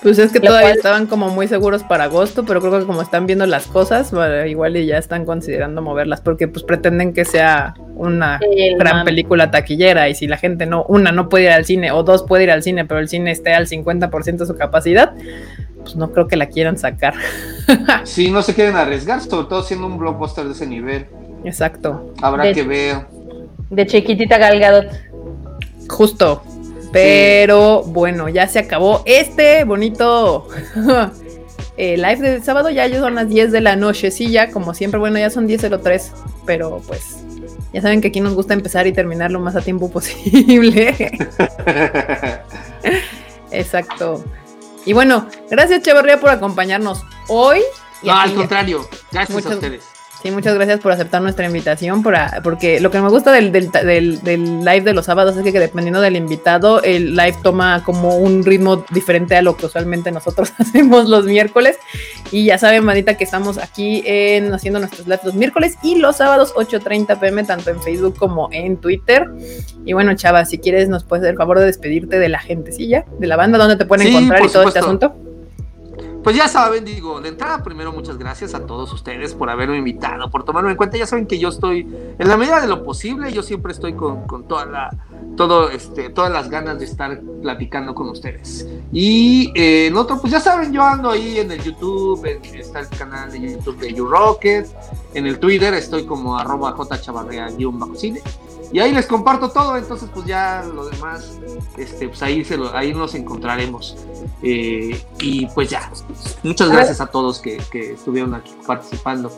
Pues 0.01 0.17
es 0.17 0.31
que 0.31 0.39
todavía 0.39 0.71
estaban 0.71 1.05
como 1.05 1.29
muy 1.29 1.47
seguros 1.47 1.83
para 1.83 2.05
agosto, 2.05 2.43
pero 2.43 2.59
creo 2.59 2.79
que 2.79 2.85
como 2.85 3.03
están 3.03 3.27
viendo 3.27 3.45
las 3.45 3.67
cosas, 3.67 4.11
igual 4.47 4.75
y 4.77 4.87
ya 4.87 4.97
están 4.97 5.25
considerando 5.25 5.83
moverlas, 5.83 6.21
porque 6.21 6.47
pues 6.47 6.63
pretenden 6.63 7.13
que 7.13 7.23
sea 7.23 7.75
una 7.95 8.39
gran 8.79 9.05
película 9.05 9.51
taquillera, 9.51 10.09
y 10.09 10.15
si 10.15 10.27
la 10.27 10.37
gente 10.37 10.65
no, 10.65 10.85
una 10.85 11.11
no 11.11 11.29
puede 11.29 11.45
ir 11.45 11.51
al 11.51 11.65
cine, 11.65 11.91
o 11.91 12.01
dos 12.01 12.23
puede 12.23 12.45
ir 12.45 12.51
al 12.51 12.63
cine, 12.63 12.85
pero 12.85 12.99
el 12.99 13.09
cine 13.09 13.29
esté 13.29 13.53
al 13.53 13.67
50% 13.67 14.37
de 14.37 14.45
su 14.47 14.55
capacidad, 14.55 15.13
pues 15.83 15.95
no 15.95 16.11
creo 16.11 16.27
que 16.27 16.35
la 16.35 16.47
quieran 16.47 16.79
sacar. 16.79 17.13
sí, 18.03 18.31
no 18.31 18.41
se 18.41 18.55
quieren 18.55 18.75
arriesgar, 18.75 19.21
sobre 19.21 19.47
todo 19.47 19.61
siendo 19.61 19.85
un 19.85 19.99
blockbuster 19.99 20.45
de 20.45 20.53
ese 20.53 20.65
nivel. 20.65 21.05
Exacto. 21.43 22.13
Habrá 22.21 22.51
que 22.53 22.63
ver. 22.63 23.05
De 23.69 23.85
chiquitita 23.85 24.37
Galgadot. 24.37 24.87
Justo. 25.87 26.43
Pero 26.91 27.83
bueno, 27.83 28.29
ya 28.29 28.47
se 28.47 28.59
acabó 28.59 29.01
este 29.05 29.63
bonito 29.63 30.47
eh, 31.77 31.97
live 31.97 32.17
de 32.17 32.41
sábado. 32.41 32.69
Ya 32.69 32.89
son 32.99 33.15
las 33.15 33.29
10 33.29 33.51
de 33.51 33.61
la 33.61 33.75
noche. 33.75 34.11
Sí, 34.11 34.29
ya 34.29 34.51
como 34.51 34.73
siempre, 34.73 34.99
bueno, 34.99 35.17
ya 35.19 35.29
son 35.29 35.47
10.03. 35.47 36.11
Pero 36.45 36.81
pues 36.87 37.23
ya 37.73 37.81
saben 37.81 38.01
que 38.01 38.09
aquí 38.09 38.19
nos 38.19 38.33
gusta 38.33 38.53
empezar 38.53 38.87
y 38.87 38.91
terminar 38.91 39.31
lo 39.31 39.39
más 39.39 39.55
a 39.55 39.61
tiempo 39.61 39.89
posible. 39.91 40.95
Exacto. 43.51 44.23
Y 44.85 44.93
bueno, 44.93 45.27
gracias 45.49 45.83
Chavarría 45.83 46.19
por 46.19 46.29
acompañarnos 46.29 47.03
hoy. 47.27 47.61
No, 48.03 48.13
al 48.13 48.33
contrario, 48.33 48.87
gracias 49.11 49.45
a 49.45 49.49
ustedes. 49.49 49.90
Sí, 50.21 50.29
muchas 50.29 50.53
gracias 50.53 50.79
por 50.81 50.91
aceptar 50.91 51.19
nuestra 51.23 51.47
invitación, 51.47 52.03
porque 52.43 52.79
lo 52.79 52.91
que 52.91 53.01
me 53.01 53.09
gusta 53.09 53.31
del, 53.31 53.51
live 53.51 54.81
de 54.81 54.93
los 54.93 55.05
sábados 55.05 55.35
es 55.35 55.43
que, 55.43 55.59
dependiendo 55.59 55.99
del 55.99 56.15
invitado, 56.15 56.83
el 56.83 57.15
live 57.15 57.37
toma 57.41 57.83
como 57.83 58.17
un 58.17 58.43
ritmo 58.43 58.85
diferente 58.91 59.35
a 59.35 59.41
lo 59.41 59.57
que 59.57 59.65
usualmente 59.65 60.11
nosotros 60.11 60.53
hacemos 60.59 61.09
los 61.09 61.25
miércoles. 61.25 61.77
Y 62.31 62.45
ya 62.45 62.59
saben, 62.59 62.83
manita, 62.83 63.17
que 63.17 63.23
estamos 63.23 63.57
aquí 63.57 64.03
en, 64.05 64.53
haciendo 64.53 64.79
nuestros 64.79 65.07
lives 65.07 65.25
los 65.25 65.33
miércoles 65.33 65.75
y 65.81 65.95
los 65.95 66.17
sábados 66.17 66.53
8.30 66.53 67.19
pm, 67.19 67.43
tanto 67.43 67.71
en 67.71 67.81
Facebook 67.81 68.15
como 68.15 68.47
en 68.51 68.77
Twitter. 68.77 69.27
Y 69.85 69.93
bueno, 69.93 70.13
Chava, 70.13 70.45
si 70.45 70.59
quieres 70.59 70.87
nos 70.87 71.03
puedes 71.03 71.23
hacer 71.23 71.31
el 71.31 71.37
favor 71.37 71.57
de 71.57 71.65
despedirte 71.65 72.19
de 72.19 72.29
la 72.29 72.39
gentecilla, 72.39 73.05
de 73.17 73.25
la 73.25 73.37
banda, 73.37 73.57
donde 73.57 73.75
te 73.75 73.85
pueden 73.85 74.05
encontrar 74.05 74.45
y 74.45 74.49
todo 74.49 74.67
este 74.67 74.79
asunto. 74.79 75.15
Pues 76.23 76.35
ya 76.35 76.47
saben, 76.47 76.85
digo, 76.85 77.19
de 77.19 77.29
entrada 77.29 77.63
primero 77.63 77.91
muchas 77.91 78.17
gracias 78.17 78.53
a 78.53 78.65
todos 78.67 78.93
ustedes 78.93 79.33
por 79.33 79.49
haberme 79.49 79.77
invitado, 79.77 80.29
por 80.29 80.43
tomarme 80.43 80.71
en 80.71 80.77
cuenta. 80.77 80.97
Ya 80.97 81.07
saben 81.07 81.25
que 81.25 81.39
yo 81.39 81.49
estoy, 81.49 81.87
en 82.19 82.27
la 82.27 82.37
medida 82.37 82.61
de 82.61 82.67
lo 82.67 82.83
posible, 82.83 83.33
yo 83.33 83.41
siempre 83.41 83.71
estoy 83.71 83.93
con, 83.93 84.27
con 84.27 84.47
toda 84.47 84.65
la, 84.65 84.89
todo, 85.35 85.69
este, 85.69 86.09
todas 86.09 86.31
las 86.31 86.49
ganas 86.49 86.77
de 86.77 86.85
estar 86.85 87.19
platicando 87.41 87.95
con 87.95 88.09
ustedes. 88.09 88.67
Y 88.91 89.51
eh, 89.55 89.87
en 89.87 89.97
otro, 89.97 90.19
pues 90.19 90.31
ya 90.31 90.39
saben, 90.39 90.71
yo 90.71 90.83
ando 90.83 91.09
ahí 91.09 91.39
en 91.39 91.51
el 91.51 91.63
YouTube, 91.63 92.23
está 92.53 92.81
el 92.81 92.89
canal 92.89 93.31
de 93.31 93.53
YouTube 93.53 93.79
de 93.79 93.93
YouRocket, 93.93 94.67
en 95.15 95.25
el 95.25 95.39
Twitter 95.39 95.73
estoy 95.73 96.05
como 96.05 96.37
arroba 96.37 96.75
jchavarrea-cine. 96.77 98.21
Y 98.73 98.79
ahí 98.79 98.93
les 98.93 99.05
comparto 99.05 99.49
todo, 99.49 99.75
entonces 99.75 100.09
pues 100.13 100.25
ya 100.25 100.63
lo 100.63 100.85
demás, 100.85 101.39
este, 101.77 102.07
pues 102.07 102.21
ahí, 102.23 102.45
se 102.45 102.55
lo, 102.55 102.75
ahí 102.75 102.93
nos 102.93 103.15
encontraremos. 103.15 103.97
Eh, 104.41 105.03
y 105.19 105.45
pues 105.47 105.69
ya, 105.69 105.91
muchas 106.43 106.69
gracias 106.69 107.01
a 107.01 107.07
todos 107.07 107.39
que, 107.39 107.57
estuvieron 107.73 108.33
aquí 108.33 108.55
participando. 108.65 109.31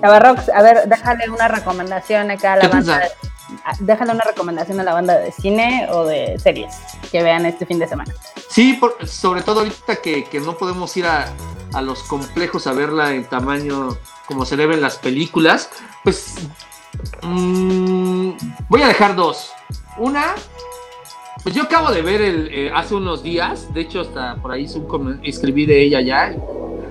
Chavarrox, 0.00 0.48
a 0.48 0.62
ver, 0.62 0.88
déjale 0.88 1.30
una 1.30 1.46
recomendación 1.46 2.30
acá 2.30 2.54
a 2.54 2.56
la 2.56 2.68
banda. 2.68 3.02
Déjale 3.80 4.12
una 4.12 4.24
recomendación 4.24 4.80
a 4.80 4.82
la 4.82 4.94
banda 4.94 5.18
de 5.18 5.30
cine 5.30 5.86
o 5.90 6.04
de 6.06 6.38
series 6.38 6.74
que 7.10 7.22
vean 7.22 7.44
este 7.46 7.66
fin 7.66 7.78
de 7.78 7.86
semana. 7.86 8.12
Sí, 8.48 8.80
sobre 9.04 9.42
todo 9.42 9.60
ahorita 9.60 9.96
que, 9.96 10.42
no 10.44 10.56
podemos 10.56 10.96
ir 10.96 11.06
a, 11.06 11.26
a 11.72 11.82
los 11.82 12.02
complejos 12.02 12.66
a 12.66 12.72
verla 12.72 13.12
en 13.12 13.24
tamaño 13.26 13.96
como 14.26 14.44
se 14.44 14.56
deben 14.56 14.80
las 14.80 14.96
películas, 14.96 15.70
pues 16.02 16.36
Mm, 17.22 18.30
voy 18.68 18.82
a 18.82 18.88
dejar 18.88 19.16
dos. 19.16 19.52
Una, 19.98 20.34
pues 21.42 21.54
yo 21.54 21.64
acabo 21.64 21.90
de 21.90 22.02
ver 22.02 22.20
el, 22.20 22.48
eh, 22.52 22.70
hace 22.74 22.94
unos 22.94 23.22
días, 23.22 23.72
de 23.74 23.82
hecho 23.82 24.00
hasta 24.00 24.36
por 24.36 24.52
ahí 24.52 24.66
escribí 25.22 25.66
de 25.66 25.82
ella 25.82 26.00
ya, 26.00 26.34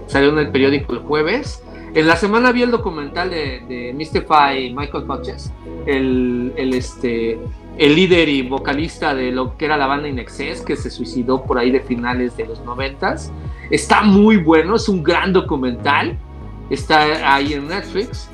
salió 0.08 0.30
en 0.30 0.40
el 0.40 0.52
periódico 0.52 0.94
el 0.94 1.00
jueves. 1.00 1.64
En 1.94 2.08
la 2.08 2.16
semana 2.16 2.52
vi 2.52 2.62
el 2.62 2.72
documental 2.72 3.30
de, 3.30 3.64
de 3.68 3.94
Mystify 3.94 4.74
Michael 4.74 5.04
Hodges, 5.10 5.52
el, 5.86 6.54
el, 6.56 6.74
este, 6.74 7.38
el 7.78 7.96
líder 7.96 8.30
y 8.30 8.44
vocalista 8.44 9.14
de 9.14 9.32
lo 9.32 9.58
que 9.58 9.66
era 9.66 9.76
la 9.76 9.88
banda 9.88 10.08
Inexcess, 10.08 10.62
que 10.62 10.76
se 10.76 10.90
suicidó 10.90 11.44
por 11.44 11.58
ahí 11.58 11.72
de 11.72 11.82
finales 11.82 12.38
de 12.38 12.46
los 12.46 12.62
noventas. 12.62 13.32
Está 13.70 14.04
muy 14.04 14.38
bueno, 14.38 14.76
es 14.76 14.88
un 14.88 15.04
gran 15.04 15.34
documental, 15.34 16.18
está 16.70 17.34
ahí 17.34 17.54
en 17.54 17.68
Netflix. 17.68 18.30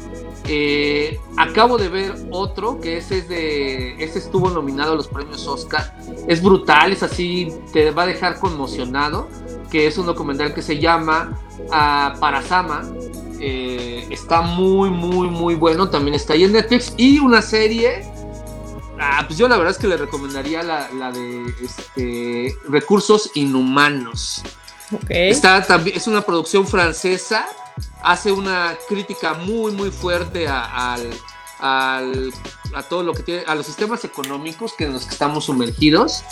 Eh, 0.46 1.20
acabo 1.36 1.78
de 1.78 1.90
ver 1.90 2.16
otro 2.32 2.80
que 2.80 2.98
ese 2.98 3.20
es 3.20 3.30
de. 3.30 4.04
Ese 4.04 4.20
estuvo 4.20 4.50
nominado 4.50 4.94
a 4.94 4.96
los 4.96 5.08
premios 5.08 5.46
Oscar. 5.48 5.98
Es 6.28 6.42
brutal, 6.42 6.92
es 6.92 7.04
así, 7.04 7.54
te 7.74 7.92
va 7.92 8.04
a 8.04 8.08
dejar 8.08 8.40
conmocionado. 8.40 9.28
Que 9.72 9.88
es 9.88 9.98
un 9.98 10.06
documental 10.06 10.54
que 10.54 10.62
se 10.62 10.80
llama 10.80 11.38
uh, 11.66 12.20
Parasama. 12.20 12.90
Eh, 13.40 14.08
está 14.10 14.42
muy, 14.42 14.90
muy, 14.90 15.30
muy 15.30 15.56
bueno. 15.56 15.90
También 15.90 16.16
está 16.16 16.34
ahí 16.34 16.46
en 16.46 16.54
Netflix. 16.54 16.94
Y 16.96 17.20
una 17.20 17.42
serie 17.42 18.06
Ah, 19.00 19.24
pues 19.28 19.38
yo 19.38 19.48
la 19.48 19.58
verdad 19.58 19.72
es 19.72 19.78
que 19.78 19.88
le 19.88 19.98
recomendaría 19.98 20.64
la, 20.64 21.12
de 21.12 21.54
este, 21.64 22.56
Recursos 22.68 23.32
Inhumanos. 23.36 24.44
Okay. 24.92 25.30
Está, 25.30 25.62
también, 25.66 25.98
es 25.98 26.08
una 26.08 26.22
producción 26.22 26.66
francesa, 26.66 27.46
hace 28.02 28.32
una 28.32 28.78
crítica 28.88 29.34
muy, 29.34 29.72
muy 29.72 29.92
fuerte 29.92 30.48
a, 30.48 30.94
al, 30.94 32.34
a 32.74 32.84
todo 32.84 33.04
lo 33.04 33.14
que 33.14 33.24
tiene, 33.24 33.44
a 33.48 33.56
los 33.56 33.66
sistemas 33.66 34.04
económicos 34.06 34.74
que 34.74 34.86
en 34.86 34.94
los 34.94 35.06
que 35.06 35.12
estamos 35.12 35.46
sumergidos. 35.46 36.24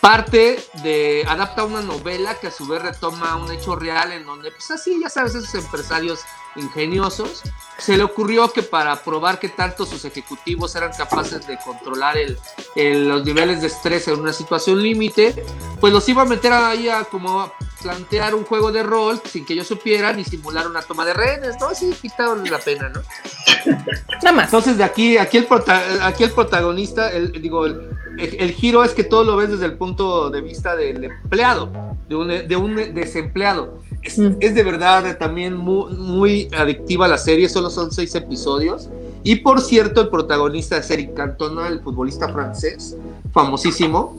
Parte 0.00 0.58
de, 0.82 1.24
adapta 1.28 1.64
una 1.64 1.80
novela 1.80 2.34
que 2.34 2.48
a 2.48 2.50
su 2.50 2.66
vez 2.66 2.82
retoma 2.82 3.36
un 3.36 3.50
hecho 3.52 3.76
real 3.76 4.12
en 4.12 4.26
donde, 4.26 4.50
pues 4.50 4.70
así, 4.72 4.98
ya 5.00 5.08
sabes, 5.08 5.34
esos 5.34 5.54
empresarios 5.54 6.20
ingeniosos, 6.56 7.42
se 7.78 7.96
le 7.96 8.02
ocurrió 8.02 8.52
que 8.52 8.62
para 8.62 9.02
probar 9.02 9.38
que 9.38 9.48
tanto 9.48 9.86
sus 9.86 10.04
ejecutivos 10.04 10.74
eran 10.74 10.92
capaces 10.92 11.46
de 11.46 11.58
controlar 11.58 12.16
el, 12.16 13.08
los 13.08 13.24
niveles 13.24 13.60
de 13.60 13.68
estrés 13.68 14.08
en 14.08 14.20
una 14.20 14.32
situación 14.32 14.82
límite, 14.82 15.44
pues 15.80 15.92
los 15.92 16.08
iba 16.08 16.22
a 16.22 16.26
meter 16.26 16.52
ahí 16.52 16.88
a 16.88 17.04
como 17.04 17.52
plantear 17.80 18.34
un 18.34 18.44
juego 18.44 18.72
de 18.72 18.82
rol 18.82 19.20
sin 19.24 19.44
que 19.44 19.52
ellos 19.52 19.66
supieran 19.66 20.18
y 20.18 20.24
simular 20.24 20.66
una 20.66 20.82
toma 20.82 21.04
de 21.04 21.14
rehenes, 21.14 21.56
¿no? 21.60 21.68
Así 21.68 21.90
quitaron 22.00 22.48
la 22.50 22.58
pena, 22.58 22.88
¿no? 22.88 23.02
Nada 24.22 24.32
más. 24.32 24.44
Entonces 24.46 24.78
de 24.78 24.84
aquí, 24.84 25.18
aquí 25.18 25.38
el, 25.38 25.46
aquí 26.02 26.24
el 26.24 26.30
protagonista, 26.30 27.10
el, 27.10 27.32
digo, 27.32 27.66
el, 27.66 27.90
el, 28.18 28.52
giro 28.52 28.82
es 28.84 28.92
que 28.92 29.04
todo 29.04 29.24
lo 29.24 29.36
ves 29.36 29.50
desde 29.50 29.66
el 29.66 29.74
punto 29.74 30.30
de 30.30 30.40
vista 30.40 30.74
del 30.74 31.04
empleado, 31.04 31.70
de 32.08 32.16
un, 32.16 32.28
de 32.28 32.56
un 32.56 32.94
desempleado. 32.94 33.80
Es, 34.02 34.18
mm. 34.18 34.36
es, 34.40 34.54
de 34.54 34.62
verdad 34.62 35.18
también 35.18 35.54
muy, 35.54 35.92
muy, 35.94 36.48
adictiva 36.56 37.08
la 37.08 37.18
serie, 37.18 37.48
solo 37.48 37.70
son 37.70 37.92
seis 37.92 38.14
episodios. 38.14 38.88
Y 39.22 39.36
por 39.36 39.60
cierto, 39.60 40.00
el 40.00 40.08
protagonista 40.08 40.78
es 40.78 40.90
Eric 40.90 41.14
Cantona, 41.14 41.66
el 41.68 41.80
futbolista 41.80 42.28
francés, 42.28 42.96
famosísimo, 43.32 44.16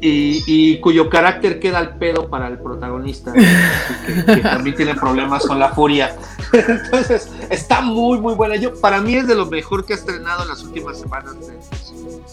y, 0.00 0.78
cuyo 0.80 1.08
carácter 1.10 1.60
queda 1.60 1.78
al 1.78 1.96
pedo 1.96 2.28
para 2.28 2.48
el 2.48 2.58
protagonista, 2.58 3.32
que, 3.32 4.36
también 4.40 4.76
tiene 4.76 4.94
problemas 4.94 5.46
con 5.46 5.58
la 5.58 5.70
furia. 5.70 6.16
Entonces, 6.52 7.28
está 7.50 7.80
muy, 7.80 8.18
muy 8.18 8.34
buena. 8.34 8.56
Yo, 8.56 8.78
para 8.80 9.00
mí 9.00 9.14
es 9.14 9.26
de 9.26 9.34
lo 9.34 9.46
mejor 9.46 9.84
que 9.84 9.92
ha 9.92 9.96
estrenado 9.96 10.42
en 10.42 10.48
las 10.48 10.62
últimas 10.62 10.98
semanas. 10.98 11.34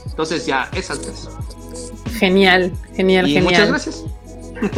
Entonces, 0.06 0.46
ya, 0.46 0.70
esas 0.74 1.02
tres. 1.02 1.30
Genial, 2.18 2.74
genial, 2.96 3.28
genial. 3.28 3.44
Muchas 3.44 3.70
gracias. 3.70 4.06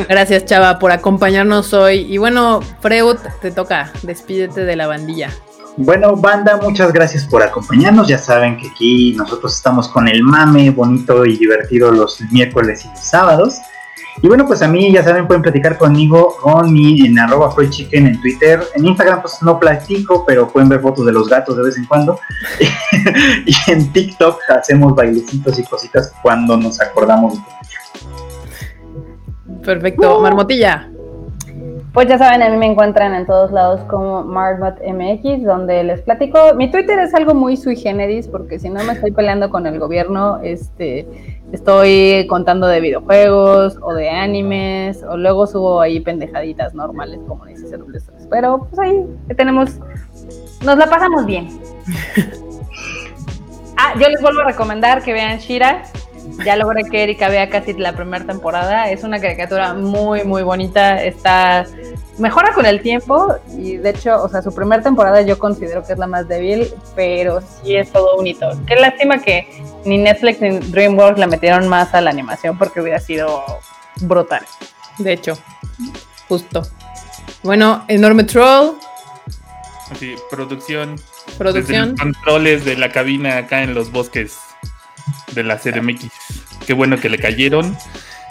Gracias, 0.09 0.45
Chava, 0.45 0.79
por 0.79 0.91
acompañarnos 0.91 1.73
hoy. 1.73 2.05
Y 2.09 2.17
bueno, 2.17 2.61
Freud, 2.81 3.17
te 3.41 3.51
toca, 3.51 3.93
despídete 4.03 4.65
de 4.65 4.75
la 4.75 4.87
bandilla. 4.87 5.31
Bueno, 5.81 6.13
banda, 6.17 6.59
muchas 6.61 6.91
gracias 6.91 7.25
por 7.25 7.41
acompañarnos. 7.41 8.05
Ya 8.05 8.17
saben 8.17 8.57
que 8.57 8.67
aquí 8.67 9.13
nosotros 9.13 9.55
estamos 9.55 9.87
con 9.87 10.09
el 10.09 10.21
mame 10.23 10.71
bonito 10.71 11.25
y 11.25 11.37
divertido 11.37 11.89
los 11.89 12.19
miércoles 12.31 12.83
y 12.83 12.89
los 12.89 12.99
sábados. 12.99 13.55
Y 14.21 14.27
bueno, 14.27 14.45
pues 14.45 14.61
a 14.61 14.67
mí 14.67 14.91
ya 14.91 15.05
saben, 15.05 15.25
pueden 15.25 15.41
platicar 15.41 15.77
conmigo 15.77 16.35
con 16.41 16.73
mi 16.73 17.05
en 17.05 17.17
arroba 17.17 17.55
chicken 17.69 18.07
en 18.07 18.19
Twitter. 18.19 18.61
En 18.75 18.87
Instagram 18.87 19.21
pues 19.21 19.41
no 19.41 19.57
platico, 19.57 20.25
pero 20.27 20.49
pueden 20.49 20.67
ver 20.67 20.81
fotos 20.81 21.05
de 21.05 21.13
los 21.13 21.29
gatos 21.29 21.55
de 21.55 21.63
vez 21.63 21.77
en 21.77 21.85
cuando. 21.85 22.19
y 23.45 23.71
en 23.71 23.89
TikTok 23.93 24.37
hacemos 24.49 24.93
bailecitos 24.93 25.57
y 25.59 25.63
cositas 25.63 26.13
cuando 26.21 26.57
nos 26.57 26.81
acordamos 26.81 27.35
de 27.35 27.39
Perfecto. 29.63 30.19
Uh. 30.19 30.21
Marmotilla. 30.23 30.89
Pues 31.93 32.07
ya 32.07 32.19
saben, 32.19 32.43
a 32.43 32.49
mí 32.49 32.57
me 32.57 32.67
encuentran 32.67 33.15
en 33.15 33.25
todos 33.25 33.51
lados 33.51 33.81
como 33.89 34.23
MarmotMX, 34.23 35.43
donde 35.43 35.83
les 35.83 36.01
platico. 36.01 36.53
Mi 36.53 36.69
Twitter 36.69 36.99
es 36.99 37.15
algo 37.15 37.33
muy 37.33 37.57
sui 37.57 37.75
generis, 37.75 38.27
porque 38.27 38.59
si 38.59 38.69
no 38.69 38.83
me 38.83 38.93
estoy 38.93 39.09
peleando 39.11 39.49
con 39.49 39.65
el 39.65 39.79
gobierno, 39.79 40.39
este, 40.43 41.07
estoy 41.51 42.27
contando 42.27 42.67
de 42.67 42.79
videojuegos 42.79 43.79
o 43.81 43.95
de 43.95 44.07
animes, 44.07 45.01
o 45.01 45.17
luego 45.17 45.47
subo 45.47 45.81
ahí 45.81 45.99
pendejaditas 45.99 46.75
normales, 46.75 47.19
como 47.27 47.45
dice 47.45 47.65
Pero 48.29 48.67
pues 48.69 48.79
ahí 48.79 49.05
tenemos, 49.35 49.79
nos 50.63 50.77
la 50.77 50.85
pasamos 50.85 51.25
bien. 51.25 51.47
ah, 53.77 53.93
yo 53.99 54.09
les 54.09 54.21
vuelvo 54.21 54.41
a 54.41 54.45
recomendar 54.45 55.01
que 55.01 55.11
vean 55.11 55.39
Shira, 55.39 55.81
ya 56.45 56.55
logré 56.55 56.83
que 56.83 57.03
Erika 57.03 57.29
vea 57.29 57.49
casi 57.49 57.73
la 57.73 57.93
primera 57.93 58.25
temporada. 58.25 58.89
Es 58.89 59.03
una 59.03 59.19
caricatura 59.19 59.73
muy, 59.73 60.23
muy 60.23 60.43
bonita. 60.43 61.03
Está. 61.03 61.65
Mejora 62.17 62.53
con 62.53 62.65
el 62.65 62.81
tiempo 62.81 63.35
y 63.57 63.77
de 63.77 63.91
hecho, 63.91 64.21
o 64.21 64.27
sea, 64.27 64.41
su 64.41 64.53
primera 64.53 64.83
temporada 64.83 65.21
yo 65.21 65.39
considero 65.39 65.85
que 65.85 65.93
es 65.93 65.99
la 65.99 66.05
más 66.05 66.27
débil, 66.27 66.67
pero 66.93 67.39
sí 67.41 67.77
es 67.77 67.91
todo 67.93 68.17
un 68.17 68.27
hito. 68.27 68.49
Qué 68.67 68.75
lástima 68.75 69.19
que 69.19 69.47
ni 69.85 69.97
Netflix 69.97 70.41
ni 70.41 70.59
DreamWorks 70.59 71.17
la 71.17 71.27
metieron 71.27 71.69
más 71.69 71.93
a 71.93 72.01
la 72.01 72.09
animación 72.09 72.57
porque 72.57 72.81
hubiera 72.81 72.99
sido 72.99 73.41
brutal. 74.01 74.41
De 74.97 75.13
hecho, 75.13 75.37
justo. 76.27 76.63
Bueno, 77.41 77.85
Enorme 77.87 78.25
Troll. 78.25 78.75
Sí, 79.97 80.15
producción. 80.29 80.99
Producción. 81.37 81.95
controles 81.95 82.65
de 82.65 82.75
la 82.75 82.91
cabina 82.91 83.37
acá 83.37 83.63
en 83.63 83.73
los 83.73 83.93
bosques 83.93 84.37
de 85.33 85.43
la 85.43 85.57
CDMX. 85.57 86.07
Qué 86.65 86.73
bueno 86.73 86.97
que 86.97 87.09
le 87.09 87.17
cayeron. 87.17 87.75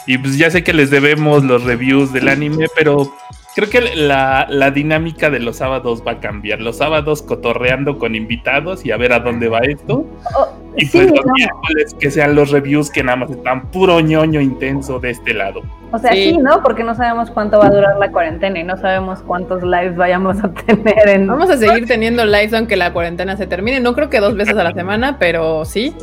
Y 0.07 0.17
pues 0.17 0.39
ya 0.39 0.51
sé 0.51 0.65
que 0.65 0.73
les 0.73 0.91
debemos 0.91 1.45
los 1.45 1.65
reviews 1.65 2.13
del 2.15 2.29
anime, 2.29 2.67
pero 2.75 3.13
creo 3.55 3.69
que 3.69 3.97
la, 3.97 4.71
dinámica 4.73 5.31
de 5.31 5.41
los 5.41 5.57
sábados 5.57 6.03
va 6.07 6.13
a 6.13 6.21
cambiar. 6.21 6.61
Los 6.61 6.79
sábados 6.79 7.23
cotorreando 7.23 7.99
con 7.99 8.15
invitados 8.15 8.87
y 8.87 8.93
a 8.93 8.97
ver 8.97 9.13
a 9.13 9.19
dónde 9.19 9.49
va 9.49 9.59
esto. 9.61 10.07
Oh, 10.37 10.49
y 10.77 10.87
pues 10.87 11.11
los 11.11 11.27
miércoles 11.35 11.95
que 11.99 12.11
sean 12.11 12.37
los 12.37 12.53
reviews 12.53 12.89
que 12.89 13.03
nada 13.03 13.17
más 13.17 13.31
están 13.31 13.67
puro 13.71 13.99
ñoño 14.01 14.41
intenso 14.41 15.01
de 15.01 15.11
este 15.11 15.35
lado. 15.35 15.63
O 15.91 15.99
sea, 15.99 16.13
sí. 16.13 16.39
¿no? 16.39 16.63
Porque 16.63 16.85
no 16.85 16.95
sabemos 16.95 17.31
cuánto 17.31 17.59
va 17.59 17.67
a 17.67 17.71
durar 17.71 17.99
la 17.99 18.13
cuarentena 18.13 18.61
y 18.61 18.65
no 18.65 18.77
sabemos 18.77 19.21
cuántos 19.21 19.63
lives 19.63 19.97
vayamos 19.97 20.43
a 20.43 20.53
tener. 20.67 21.09
En... 21.09 21.27
Vamos 21.27 21.51
a 21.51 21.57
seguir 21.57 21.87
teniendo 21.87 22.25
lives 22.25 22.55
aunque 22.55 22.77
la 22.77 22.93
cuarentena 22.93 23.37
se 23.37 23.47
termine. 23.47 23.81
No 23.81 23.93
creo 23.95 24.09
que 24.09 24.21
dos 24.21 24.37
veces 24.37 24.57
a 24.57 24.63
la 24.63 24.73
semana, 24.73 25.19
pero 25.19 25.65
sí 25.65 25.95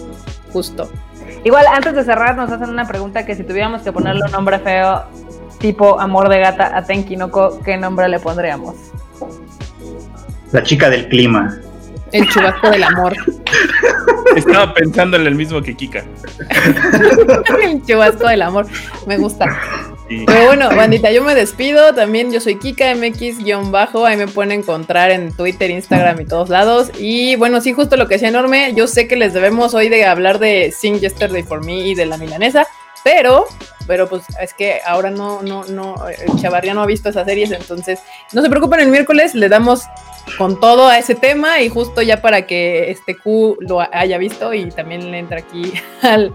justo. 0.55 0.89
Igual, 1.43 1.65
antes 1.67 1.93
de 1.95 2.05
cerrar, 2.05 2.37
nos 2.37 2.49
hacen 2.49 2.69
una 2.69 2.87
pregunta 2.87 3.25
que 3.25 3.35
si 3.35 3.43
tuviéramos 3.43 3.81
que 3.81 3.91
ponerle 3.91 4.21
un 4.23 4.31
nombre 4.31 4.57
feo, 4.59 5.03
tipo 5.59 5.99
amor 5.99 6.29
de 6.29 6.39
gata 6.39 6.77
a 6.77 6.81
Tenkinoko, 6.81 7.59
¿qué 7.61 7.75
nombre 7.75 8.07
le 8.07 8.19
pondríamos? 8.19 8.75
La 10.53 10.63
chica 10.63 10.89
del 10.89 11.09
clima. 11.09 11.59
El 12.13 12.29
chubasco 12.29 12.69
del 12.69 12.83
amor. 12.83 13.13
Estaba 14.37 14.73
pensando 14.73 15.17
en 15.17 15.27
el 15.27 15.35
mismo 15.35 15.61
que 15.61 15.75
Kika. 15.75 16.05
el 17.61 17.85
chubasco 17.85 18.29
del 18.29 18.41
amor. 18.41 18.65
Me 19.05 19.17
gusta. 19.17 19.45
Pero 20.07 20.45
bueno, 20.45 20.69
bandita, 20.75 21.11
yo 21.11 21.23
me 21.23 21.33
despido. 21.33 21.93
También 21.93 22.31
yo 22.31 22.39
soy 22.39 22.55
Kika 22.55 22.93
MX-bajo. 22.95 24.05
Ahí 24.05 24.17
me 24.17 24.27
pueden 24.27 24.51
encontrar 24.51 25.11
en 25.11 25.31
Twitter, 25.33 25.71
Instagram 25.71 26.21
y 26.21 26.25
todos 26.25 26.49
lados. 26.49 26.91
Y 26.99 27.35
bueno, 27.37 27.59
sí, 27.61 27.73
justo 27.73 27.97
lo 27.97 28.07
que 28.07 28.19
sea 28.19 28.29
enorme. 28.29 28.73
Yo 28.75 28.87
sé 28.87 29.07
que 29.07 29.15
les 29.15 29.33
debemos 29.33 29.73
hoy 29.73 29.89
de 29.89 30.05
hablar 30.05 30.39
de 30.39 30.71
Sing 30.71 30.99
Yesterday 30.99 31.43
for 31.43 31.63
Me 31.63 31.87
y 31.87 31.95
de 31.95 32.05
la 32.05 32.17
milanesa. 32.17 32.67
Pero, 33.03 33.45
pero 33.85 34.09
pues 34.09 34.23
es 34.41 34.53
que 34.55 34.79
ahora 34.83 35.11
no, 35.11 35.43
no, 35.43 35.63
no, 35.65 35.95
el 36.07 36.41
Chavarría 36.41 36.73
no 36.73 36.81
ha 36.81 36.87
visto 36.87 37.09
esas 37.09 37.27
series, 37.27 37.51
entonces 37.51 37.99
no 38.33 38.41
se 38.41 38.49
preocupen, 38.49 38.79
el 38.79 38.87
miércoles 38.87 39.35
le 39.35 39.47
damos 39.47 39.83
con 40.39 40.59
todo 40.59 40.87
a 40.87 40.97
ese 40.97 41.13
tema 41.13 41.61
y 41.61 41.69
justo 41.69 42.01
ya 42.01 42.19
para 42.19 42.47
que 42.47 42.89
este 42.89 43.15
Q 43.15 43.57
lo 43.59 43.79
haya 43.79 44.17
visto 44.17 44.55
y 44.55 44.71
también 44.71 45.11
le 45.11 45.19
entra 45.19 45.37
aquí 45.37 45.71
al, 46.01 46.33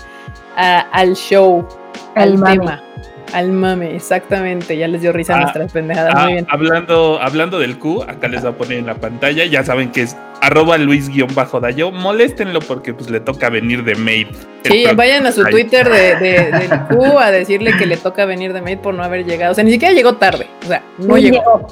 al 0.54 1.16
show, 1.16 1.66
al 2.14 2.40
tema. 2.40 2.84
Al 3.32 3.52
mame, 3.52 3.94
exactamente. 3.94 4.76
Ya 4.76 4.88
les 4.88 5.02
dio 5.02 5.12
risa 5.12 5.36
ah, 5.36 5.40
nuestras 5.40 5.72
pendejadas. 5.72 6.14
Muy 6.14 6.22
ah, 6.22 6.26
bien. 6.26 6.46
Hablando, 6.50 7.20
hablando 7.20 7.58
del 7.58 7.78
Q, 7.78 8.02
acá 8.02 8.28
les 8.28 8.42
voy 8.42 8.50
a 8.50 8.56
poner 8.56 8.78
en 8.78 8.86
la 8.86 8.94
pantalla. 8.94 9.44
Ya 9.44 9.64
saben 9.64 9.90
que 9.90 10.02
es 10.02 10.16
arroba 10.40 10.78
Luis-Dayo. 10.78 11.92
Moléstenlo 11.92 12.60
porque 12.60 12.94
pues 12.94 13.10
le 13.10 13.20
toca 13.20 13.50
venir 13.50 13.84
de 13.84 13.94
Maid. 13.94 14.28
Sí, 14.64 14.84
vayan 14.94 15.26
a 15.26 15.32
su 15.32 15.44
Twitter 15.44 15.88
de, 15.88 16.16
del 16.50 16.80
Q 16.88 17.18
a 17.18 17.30
decirle 17.30 17.72
que 17.76 17.86
le 17.86 17.96
toca 17.96 18.24
venir 18.24 18.52
de 18.52 18.62
Maid 18.62 18.78
por 18.78 18.94
no 18.94 19.02
haber 19.02 19.24
llegado. 19.24 19.52
O 19.52 19.54
sea, 19.54 19.64
ni 19.64 19.70
siquiera 19.70 19.94
llegó 19.94 20.16
tarde. 20.16 20.46
O 20.64 20.66
sea, 20.66 20.82
no 20.98 21.16
llegó. 21.16 21.66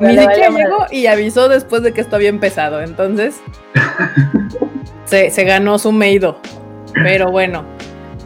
Ni 0.00 0.18
siquiera 0.18 0.48
llegó 0.50 0.86
y 0.90 1.06
avisó 1.06 1.48
después 1.48 1.82
de 1.82 1.92
que 1.92 2.00
esto 2.00 2.16
había 2.16 2.28
empezado. 2.28 2.82
Entonces, 2.82 3.40
se, 5.04 5.30
se 5.30 5.44
ganó 5.44 5.78
su 5.78 5.92
Maido. 5.92 6.40
Pero 6.94 7.30
bueno, 7.30 7.64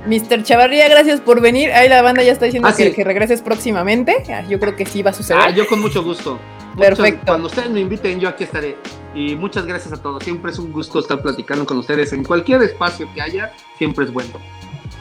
Mr. 0.09 0.43
Chavarría, 0.43 0.89
gracias 0.89 1.21
por 1.21 1.41
venir. 1.41 1.71
Ahí 1.73 1.89
la 1.89 2.03
banda 2.03 2.23
ya 2.23 2.33
está 2.33 2.47
diciendo 2.47 2.69
ah, 2.69 2.75
que, 2.75 3.05
regreses 3.05 3.43
próximamente. 3.43 4.25
Ah, 4.33 4.43
yo 4.49 4.59
creo 4.59 4.75
que 4.75 4.87
sí 4.87 5.03
va 5.03 5.11
a 5.11 5.15
suceder. 5.15 5.43
Ah, 5.45 5.51
yo 5.51 5.67
con 5.67 5.81
mucho 5.81 6.03
gusto. 6.03 6.39
Perfecto. 6.77 7.27
cuando 7.27 7.49
ustedes 7.49 7.71
me 7.71 7.81
inviten, 7.81 8.19
yo 8.19 8.29
aquí 8.29 8.45
estaré. 8.45 8.77
Y 9.15 9.37
muchas 9.37 9.67
gracias 9.67 9.93
a 9.93 10.01
todos. 10.01 10.25
Siempre 10.25 10.51
es 10.51 10.59
un 10.59 10.73
gusto 10.73 10.99
estar 11.01 11.21
platicando 11.21 11.67
con 11.67 11.79
ustedes 11.79 12.13
en 12.13 12.25
cualquier 12.25 12.63
espacio 12.63 13.09
que 13.15 13.21
haya. 13.21 13.53
Siempre 13.77 14.07
es 14.07 14.13
bueno. 14.13 14.33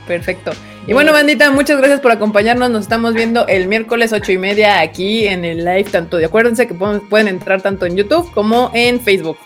Perfecto. 0.07 0.51
Y 0.87 0.93
bueno, 0.93 1.11
bandita, 1.11 1.51
muchas 1.51 1.77
gracias 1.77 1.99
por 1.99 2.11
acompañarnos. 2.11 2.69
Nos 2.69 2.81
estamos 2.83 3.13
viendo 3.13 3.45
el 3.47 3.67
miércoles 3.67 4.13
ocho 4.13 4.31
y 4.31 4.37
media 4.37 4.79
aquí 4.81 5.27
en 5.27 5.45
el 5.45 5.59
live. 5.59 5.85
Tanto 5.85 6.17
de 6.17 6.25
acuérdense 6.25 6.67
que 6.67 6.73
pueden 6.73 7.27
entrar 7.27 7.61
tanto 7.61 7.85
en 7.85 7.95
YouTube 7.95 8.31
como 8.33 8.71
en 8.73 8.99
Facebook. 8.99 9.37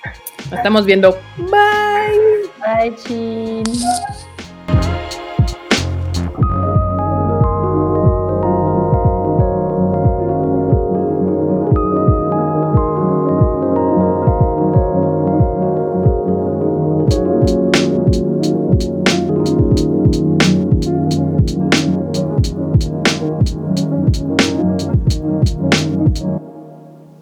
Nos 0.50 0.60
estamos 0.60 0.86
viendo. 0.86 1.18
Bye. 1.38 2.42
Bye, 2.60 2.96
chin. 2.96 3.64